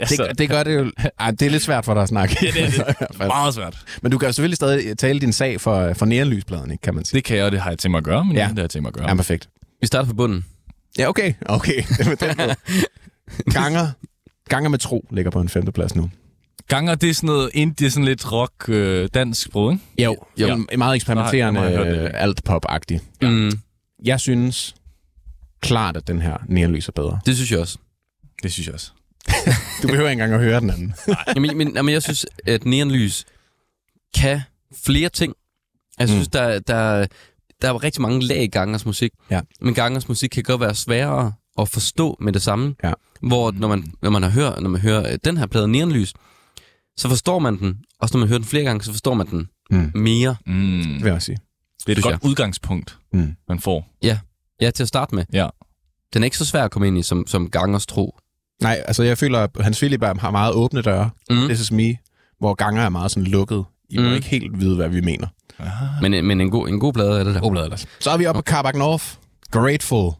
altså, 0.00 0.24
Det, 0.28 0.38
det 0.38 0.48
gør 0.48 0.62
det 0.62 0.74
jo... 0.74 0.92
Ej, 1.18 1.30
det 1.30 1.42
er 1.42 1.50
lidt 1.50 1.62
svært 1.62 1.84
for 1.84 1.94
dig 1.94 2.02
at 2.02 2.08
snakke. 2.08 2.36
Ja, 2.42 2.50
det 2.50 2.78
er 2.78 2.84
det. 2.92 3.18
Meget 3.18 3.54
svært. 3.54 3.84
Men 4.02 4.12
du 4.12 4.18
kan 4.18 4.26
jo 4.28 4.32
selvfølgelig 4.32 4.56
stadig 4.56 4.98
tale 4.98 5.20
din 5.20 5.32
sag 5.32 5.60
for, 5.60 5.92
for 5.94 6.06
neonlyspladen, 6.06 6.70
ikke, 6.70 6.82
kan 6.82 6.94
man 6.94 7.04
sige. 7.04 7.16
Det 7.16 7.24
kan 7.24 7.36
jeg, 7.36 7.44
og 7.44 7.52
det 7.52 7.60
har 7.60 7.70
jeg 7.70 7.78
tænkt 7.78 7.90
mig 7.90 7.98
at 7.98 8.04
gøre, 8.04 8.24
men 8.24 8.36
Ja. 8.36 8.42
det 8.48 8.56
har 8.58 8.62
jeg 8.62 8.70
tænkt 8.70 8.82
mig 8.82 8.88
at 8.88 8.94
gøre. 8.94 9.08
Ja, 9.08 9.14
perfekt. 9.14 9.48
Vi 9.80 9.86
starter 9.86 10.06
fra 10.06 10.14
bunden. 10.14 10.44
Ja, 10.98 11.08
okay. 11.08 11.34
Okay. 11.46 11.82
Ganger, 13.52 13.86
Ganger 14.48 14.70
med 14.70 14.78
Tro 14.78 15.06
ligger 15.10 15.30
på 15.30 15.40
en 15.40 15.48
femteplads 15.48 15.94
nu. 15.94 16.10
Ganger, 16.68 16.94
det 16.94 17.10
er 17.10 17.14
sådan 17.14 17.26
noget 17.26 17.50
indie, 17.54 17.90
sådan 17.90 18.04
lidt 18.04 18.32
rock, 18.32 18.52
øh, 18.68 19.08
dansk 19.14 19.42
sprog, 19.42 19.72
ikke? 19.72 19.84
Jo, 19.98 20.16
jo. 20.38 20.46
Ja. 20.70 20.76
Meget 20.76 20.96
eksperimenterende, 20.96 21.60
øh, 21.60 22.10
alt-pop-agtig. 22.14 23.00
Ja. 23.22 23.30
Mm. 23.30 23.52
Jeg 24.04 24.20
synes 24.20 24.74
klart, 25.60 25.96
at 25.96 26.06
den 26.06 26.20
her 26.22 26.36
neonlys 26.48 26.88
er 26.88 26.92
bedre. 26.92 27.20
Det 27.26 27.34
synes 27.36 27.52
jeg 27.52 27.60
også. 27.60 27.78
Det 28.42 28.52
synes 28.52 28.66
jeg 28.66 28.74
også. 28.74 28.90
Du 29.82 29.88
behøver 29.88 30.10
ikke 30.10 30.22
engang 30.22 30.32
at 30.42 30.48
høre 30.48 30.60
den 30.60 30.70
anden. 30.70 30.94
Jamen, 31.36 31.56
men, 31.58 31.74
jamen, 31.76 31.92
jeg 31.94 32.02
synes, 32.02 32.26
at 32.46 32.64
neonlys 32.64 33.24
kan 34.16 34.40
flere 34.86 35.08
ting. 35.08 35.34
Jeg 35.98 36.08
synes, 36.08 36.26
mm. 36.28 36.30
der, 36.30 36.58
der, 36.58 37.06
der 37.62 37.68
er 37.68 37.82
rigtig 37.84 38.02
mange 38.02 38.26
lag 38.26 38.42
i 38.42 38.46
Gangers 38.46 38.86
musik. 38.86 39.12
Ja. 39.30 39.40
Men 39.60 39.74
Gangers 39.74 40.08
musik 40.08 40.30
kan 40.30 40.42
godt 40.42 40.60
være 40.60 40.74
sværere 40.74 41.32
at 41.58 41.68
forstå 41.68 42.16
med 42.20 42.32
det 42.32 42.42
samme. 42.42 42.74
Ja. 42.84 42.92
Hvor 43.22 43.50
når 43.50 43.68
man, 43.68 43.92
når 44.02 44.10
man, 44.10 44.22
har 44.22 44.30
hørt, 44.30 44.62
når 44.62 44.70
man 44.70 44.80
hører 44.80 45.12
øh, 45.12 45.18
den 45.24 45.36
her 45.36 45.46
plade 45.46 45.68
Neonlys, 45.68 46.12
så 46.96 47.08
forstår 47.08 47.38
man 47.38 47.58
den. 47.58 47.78
Og 48.00 48.08
når 48.12 48.18
man 48.20 48.28
hører 48.28 48.38
den 48.38 48.48
flere 48.48 48.64
gange, 48.64 48.84
så 48.84 48.92
forstår 48.92 49.14
man 49.14 49.26
den 49.26 49.48
Mm. 49.70 49.90
mere. 49.94 50.36
Mm. 50.46 50.82
Det 50.82 50.94
vil 50.94 51.04
jeg 51.04 51.14
også 51.14 51.26
sige. 51.26 51.38
Det 51.86 51.92
er 51.92 51.96
et 51.98 52.02
godt 52.04 52.22
udgangspunkt, 52.24 52.98
Mm. 53.12 53.34
man 53.48 53.60
får. 53.60 53.86
Ja, 54.60 54.70
til 54.70 54.82
at 54.82 54.88
starte 54.88 55.14
med. 55.14 55.24
Ja. 55.32 55.48
Den 56.14 56.22
er 56.22 56.24
ikke 56.24 56.38
så 56.38 56.44
svær 56.44 56.64
at 56.64 56.70
komme 56.70 56.88
ind 56.88 56.98
i, 56.98 57.02
som, 57.02 57.26
som 57.26 57.50
Gangers 57.50 57.86
tro. 57.86 58.18
Nej, 58.62 58.82
altså 58.86 59.02
jeg 59.02 59.18
føler, 59.18 59.38
at 59.38 59.50
Hans 59.60 59.78
Philip 59.78 60.02
har 60.02 60.30
meget 60.30 60.52
åbne 60.54 60.82
døre. 60.82 61.10
Mm. 61.30 61.36
This 61.36 61.60
is 61.60 61.72
me. 61.72 61.96
Hvor 62.38 62.54
Ganger 62.54 62.82
er 62.82 62.88
meget 62.88 63.10
sådan 63.10 63.26
lukket. 63.26 63.64
I 63.90 63.98
må 63.98 64.08
Mm. 64.08 64.14
ikke 64.14 64.26
helt 64.26 64.60
vide, 64.60 64.76
hvad 64.76 64.88
vi 64.88 65.00
mener. 65.00 65.26
Men, 66.00 66.24
men 66.26 66.40
en, 66.40 66.50
god, 66.50 66.68
en 66.68 66.80
god 66.80 66.92
plade 66.92 67.20
er 67.20 67.24
det 67.24 67.34
der. 67.34 67.40
God 67.40 67.52
plade, 67.52 67.76
Så 68.00 68.10
er 68.10 68.16
vi 68.16 68.26
oppe 68.26 68.38
på 68.38 68.42
Carbac 68.42 68.74
North. 68.74 69.04
Grateful. 69.50 70.10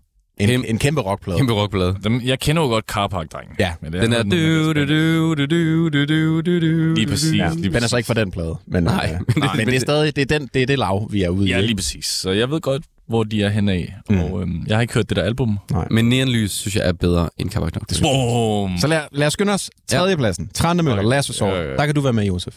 En, 0.42 0.48
Kæmpe- 0.48 0.66
en 0.70 0.78
kæmpe 0.78 1.00
rockplade. 1.00 1.38
Kæmpe 1.38 1.52
rockplade. 1.52 1.96
Dem, 2.04 2.20
jeg 2.24 2.38
kender 2.40 2.62
jo 2.62 2.68
godt 2.68 2.84
Carpark-drengen. 2.84 3.56
Ja, 3.58 3.72
men 3.80 3.92
det 3.92 4.02
Den 4.02 4.12
er... 4.12 4.22
Du, 4.22 4.72
du, 4.72 4.84
du, 4.86 5.34
du, 5.34 5.88
du, 5.88 6.04
du, 6.04 6.40
du, 6.40 6.60
du, 6.60 6.94
Lige 6.94 7.06
præcis. 7.06 7.34
Ja, 7.38 7.50
lige 7.54 7.72
den 7.74 7.82
er 7.82 7.86
så 7.86 7.96
ikke 7.96 8.06
fra 8.06 8.14
den 8.14 8.30
plade. 8.30 8.58
Men, 8.66 8.82
Nej, 8.84 9.10
øh, 9.12 9.18
men 9.18 9.26
det- 9.26 9.36
men, 9.36 9.50
men 9.56 9.66
det 9.66 9.76
er 9.76 9.80
stadig 9.80 10.16
det, 10.16 10.32
er 10.32 10.38
den, 10.38 10.48
det 10.54 10.62
er 10.62 10.66
det 10.66 10.78
lav, 10.78 11.08
vi 11.12 11.22
er 11.22 11.28
ude 11.28 11.46
i. 11.46 11.50
Ja, 11.50 11.60
lige 11.60 11.76
præcis. 11.76 12.06
Så 12.06 12.30
jeg 12.30 12.50
ved 12.50 12.60
godt, 12.60 12.82
hvor 13.08 13.24
de 13.24 13.42
er 13.42 13.48
henne 13.48 13.72
af. 13.72 13.94
Mm. 14.10 14.20
Og 14.20 14.42
øhm, 14.42 14.64
jeg 14.66 14.76
har 14.76 14.80
ikke 14.82 14.94
hørt 14.94 15.08
det 15.08 15.16
der 15.16 15.22
album. 15.22 15.58
Men 15.90 16.08
Neonlys 16.08 16.50
synes 16.52 16.76
jeg 16.76 16.88
er 16.88 16.92
bedre 16.92 17.28
end 17.38 17.50
Nok. 17.60 17.72
Boom! 18.02 18.78
Så 18.78 18.86
lad, 18.86 19.00
lad 19.12 19.26
os 19.26 19.32
skynde 19.32 19.52
os. 19.52 19.70
Tredjepladsen. 19.88 20.48
Trandemøller, 20.54 20.98
okay. 21.02 21.08
Lasse 21.10 21.32
Sår. 21.32 21.46
Ja, 21.48 21.54
ja, 21.62 21.70
ja. 21.70 21.76
Der 21.76 21.86
kan 21.86 21.94
du 21.94 22.00
være 22.00 22.12
med, 22.12 22.24
Josef. 22.24 22.54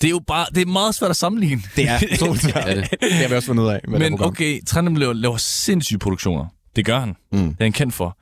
Det 0.00 0.06
er 0.08 0.10
jo 0.10 0.20
bare, 0.26 0.46
det 0.54 0.62
er 0.62 0.66
meget 0.66 0.94
svært 0.94 1.10
at 1.10 1.16
sammenligne. 1.16 1.62
Det 1.76 1.88
er 1.88 1.98
så 1.98 2.38
svært. 2.42 2.66
Ja, 2.66 2.74
det. 2.76 2.90
Det 2.90 3.12
har 3.12 3.28
vi 3.28 3.34
også 3.34 3.46
fundet 3.46 3.62
ud 3.64 3.68
af. 3.68 3.80
Med 3.88 4.00
det 4.00 4.10
Men 4.10 4.12
program. 4.18 4.28
okay, 4.28 4.64
Trandem 4.66 4.94
laver, 4.96 5.12
laver 5.12 5.36
sindssyge 5.36 5.98
produktioner. 5.98 6.44
Det 6.76 6.84
gør 6.84 7.00
han. 7.00 7.16
Mm. 7.32 7.38
Det 7.38 7.60
er 7.60 7.64
han 7.64 7.72
kendt 7.72 7.94
for. 7.94 8.18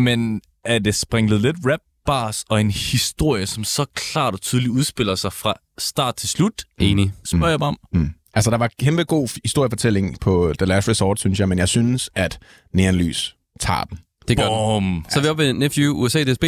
Men 0.00 0.40
er 0.64 0.78
det 0.78 0.94
sprinklet 0.94 1.40
lidt 1.40 1.56
rap 1.66 1.80
bars 2.06 2.44
og 2.48 2.60
en 2.60 2.70
historie, 2.70 3.46
som 3.46 3.64
så 3.64 3.84
klart 3.94 4.34
og 4.34 4.40
tydeligt 4.40 4.70
udspiller 4.70 5.14
sig 5.14 5.32
fra 5.32 5.54
start 5.78 6.16
til 6.16 6.28
slut? 6.28 6.64
Enig. 6.80 7.12
Spørger 7.24 7.48
jeg 7.48 7.58
bare 7.58 7.68
om. 7.68 7.78
Mm. 7.92 8.10
Altså, 8.34 8.50
der 8.50 8.56
var 8.58 8.70
kæmpe 8.80 9.04
god 9.04 9.40
historiefortælling 9.44 10.20
på 10.20 10.52
The 10.58 10.66
Last 10.66 10.88
Resort, 10.88 11.20
synes 11.20 11.40
jeg, 11.40 11.48
men 11.48 11.58
jeg 11.58 11.68
synes, 11.68 12.10
at 12.14 12.38
Neonlys 12.72 13.36
tager 13.60 13.84
den. 13.84 13.98
Det 14.28 14.36
gør 14.36 14.44
den. 14.44 14.52
Boom. 14.52 15.06
Så 15.10 15.18
er 15.18 15.22
vi 15.22 15.28
oppe 15.28 15.42
ved 15.44 15.52
Nephew 15.52 15.94
USA 15.94 16.24
DSB. 16.24 16.44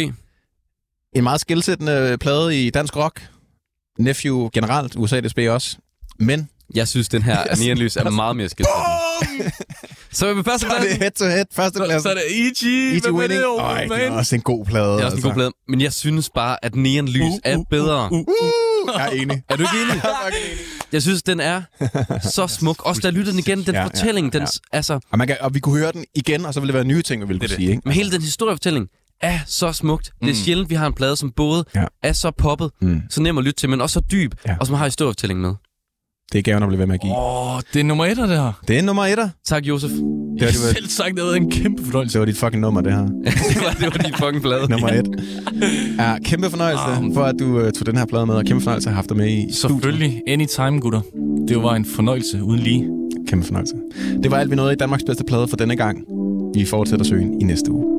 En 1.15 1.23
meget 1.23 1.41
skilsættende 1.41 2.17
plade 2.17 2.65
i 2.65 2.69
dansk 2.69 2.95
rock. 2.95 3.29
Nephew 3.99 4.49
generelt, 4.53 4.95
USA 4.95 5.19
DSB 5.21 5.39
også. 5.49 5.77
Men 6.19 6.49
Jeg 6.75 6.87
synes, 6.87 7.09
den 7.09 7.21
her 7.23 7.55
Neonlys 7.63 7.95
er 7.95 8.09
meget 8.09 8.35
mere 8.35 8.49
Så 10.11 10.27
er 10.27 10.33
vi 10.33 10.41
på 10.41 10.49
første 10.49 10.67
så 10.67 10.73
er 10.75 10.79
det 10.81 10.97
head 10.97 11.11
to 11.11 11.25
head, 11.25 11.45
første 11.53 11.79
plads. 11.85 12.03
Så 12.03 12.09
er 12.09 12.13
det 12.13 12.23
E.G. 12.29 12.63
Er 13.07 13.11
Winning. 13.11 13.41
Øj, 13.43 13.83
det 13.85 14.05
er 14.05 14.11
også 14.11 14.35
en 14.35 14.41
god 14.41 14.65
plade. 14.65 14.93
Det 14.93 15.01
er 15.01 15.05
også 15.05 15.17
en 15.17 15.23
god 15.23 15.33
plade. 15.33 15.51
Men 15.67 15.81
jeg 15.81 15.93
synes 15.93 16.29
bare, 16.35 16.65
at 16.65 16.75
Neonlys 16.75 17.33
er 17.43 17.63
bedre. 17.69 18.11
Uh, 18.11 18.25
jeg 18.95 19.05
er 19.07 19.09
enig. 19.11 19.43
Er 19.49 19.55
du 19.55 19.61
ikke 19.63 19.81
enig? 19.91 20.01
Jeg 20.91 21.01
synes, 21.01 21.23
den 21.23 21.39
er 21.39 21.61
så 22.29 22.47
smuk. 22.59 22.85
Også 22.85 23.01
da 23.01 23.07
jeg 23.07 23.13
lyttede 23.13 23.31
den 23.31 23.39
igen, 23.39 23.57
den 23.65 23.73
Ja, 23.75 23.79
ja, 23.79 23.85
fortælling, 23.85 24.33
den, 24.33 24.41
ja. 24.41 24.47
altså, 24.77 24.93
Og, 25.11 25.17
man 25.17 25.27
kan, 25.27 25.37
og 25.41 25.53
vi 25.53 25.59
kunne 25.59 25.77
høre 25.79 25.91
den 25.91 26.05
igen, 26.15 26.45
og 26.45 26.53
så 26.53 26.59
ville 26.59 26.67
det 26.67 26.75
være 26.75 26.83
nye 26.83 27.01
ting, 27.01 27.21
vi 27.21 27.27
ville 27.27 27.39
kunne 27.39 27.49
sige. 27.55 27.69
Ikke? 27.69 27.81
men 27.85 27.93
hele 27.93 28.11
den 28.11 28.21
historiefortælling 28.21 28.87
er 29.21 29.39
så 29.47 29.71
smukt. 29.73 30.11
Det 30.21 30.29
er 30.29 30.35
sjældent, 30.35 30.69
vi 30.69 30.75
har 30.75 30.87
en 30.87 30.93
plade, 30.93 31.15
som 31.17 31.31
både 31.31 31.65
Ja. 31.75 31.83
er 32.03 32.13
så 32.13 32.31
poppet, 32.31 32.71
Mm. 32.81 33.01
så 33.09 33.21
nem 33.21 33.37
at 33.37 33.43
lytte 33.43 33.59
til, 33.59 33.69
men 33.69 33.81
også 33.81 33.93
så 33.93 34.01
dyb, 34.11 34.31
Ja. 34.47 34.55
og 34.59 34.65
som 34.65 34.75
har 34.75 34.85
historiefortælling 34.85 35.39
med. 35.41 35.53
Det 36.31 36.39
er 36.39 36.41
gaven 36.41 36.63
at 36.63 36.69
blive 36.69 36.79
ved 36.79 36.85
med 36.85 36.95
at 36.95 37.01
give. 37.01 37.13
Åh, 37.13 37.55
oh, 37.55 37.61
det 37.73 37.79
er 37.79 37.83
nummer 37.83 38.05
et 38.05 38.19
af 38.19 38.27
det 38.27 38.37
her. 38.37 38.51
Det 38.67 38.77
er 38.77 38.81
nummer 38.81 39.05
etter. 39.05 39.29
Tak, 39.45 39.65
Josef. 39.65 39.89
Det 39.91 39.99
var, 40.45 40.51
det, 40.51 40.59
var, 40.67 40.73
selv 40.73 40.87
sagt, 40.87 41.15
det 41.15 41.23
været 41.23 41.37
en 41.37 41.51
kæmpe 41.51 41.85
fornøjelse. 41.85 42.13
det 42.13 42.19
var 42.19 42.25
dit 42.25 42.37
fucking 42.37 42.61
nummer, 42.61 42.81
det 42.81 42.93
her. 42.93 43.01
det, 43.05 43.61
var, 43.65 43.71
det 43.71 43.85
var 43.85 44.03
din 44.03 44.13
fucking 44.13 44.41
plade. 44.41 44.71
Nummer 44.71 44.87
et. 44.87 45.07
Ja, 45.99 46.17
kæmpe 46.25 46.49
fornøjelse 46.49 47.13
for, 47.13 47.23
at 47.23 47.35
du 47.39 47.45
uh, 47.45 47.71
tog 47.71 47.85
den 47.85 47.97
her 47.97 48.05
plade 48.05 48.25
med, 48.25 48.35
og 48.35 48.45
kæmpe 48.45 48.63
fornøjelse 48.63 48.89
at 48.89 48.93
have 48.93 48.95
haft 48.95 49.09
dig 49.09 49.17
med 49.17 49.27
i 49.27 49.53
studiet. 49.53 49.55
Selvfølgelig. 49.55 50.21
Anytime, 50.27 50.79
gutter. 50.79 51.01
Det 51.47 51.63
var 51.63 51.75
en 51.75 51.85
fornøjelse 51.85 52.43
uden 52.43 52.59
lige. 52.59 52.89
Kæmpe 53.27 53.45
fornøjelse. 53.45 53.75
Det 54.23 54.31
var 54.31 54.37
alt, 54.37 54.51
vi 54.51 54.55
nåede 54.55 54.73
i 54.73 54.75
Danmarks 54.75 55.03
bedste 55.03 55.23
plade 55.23 55.47
for 55.47 55.57
denne 55.57 55.75
gang. 55.75 56.03
Vi 56.55 56.65
fortsætter 56.65 57.05
søgen 57.05 57.41
i 57.41 57.43
næste 57.43 57.71
uge. 57.71 57.98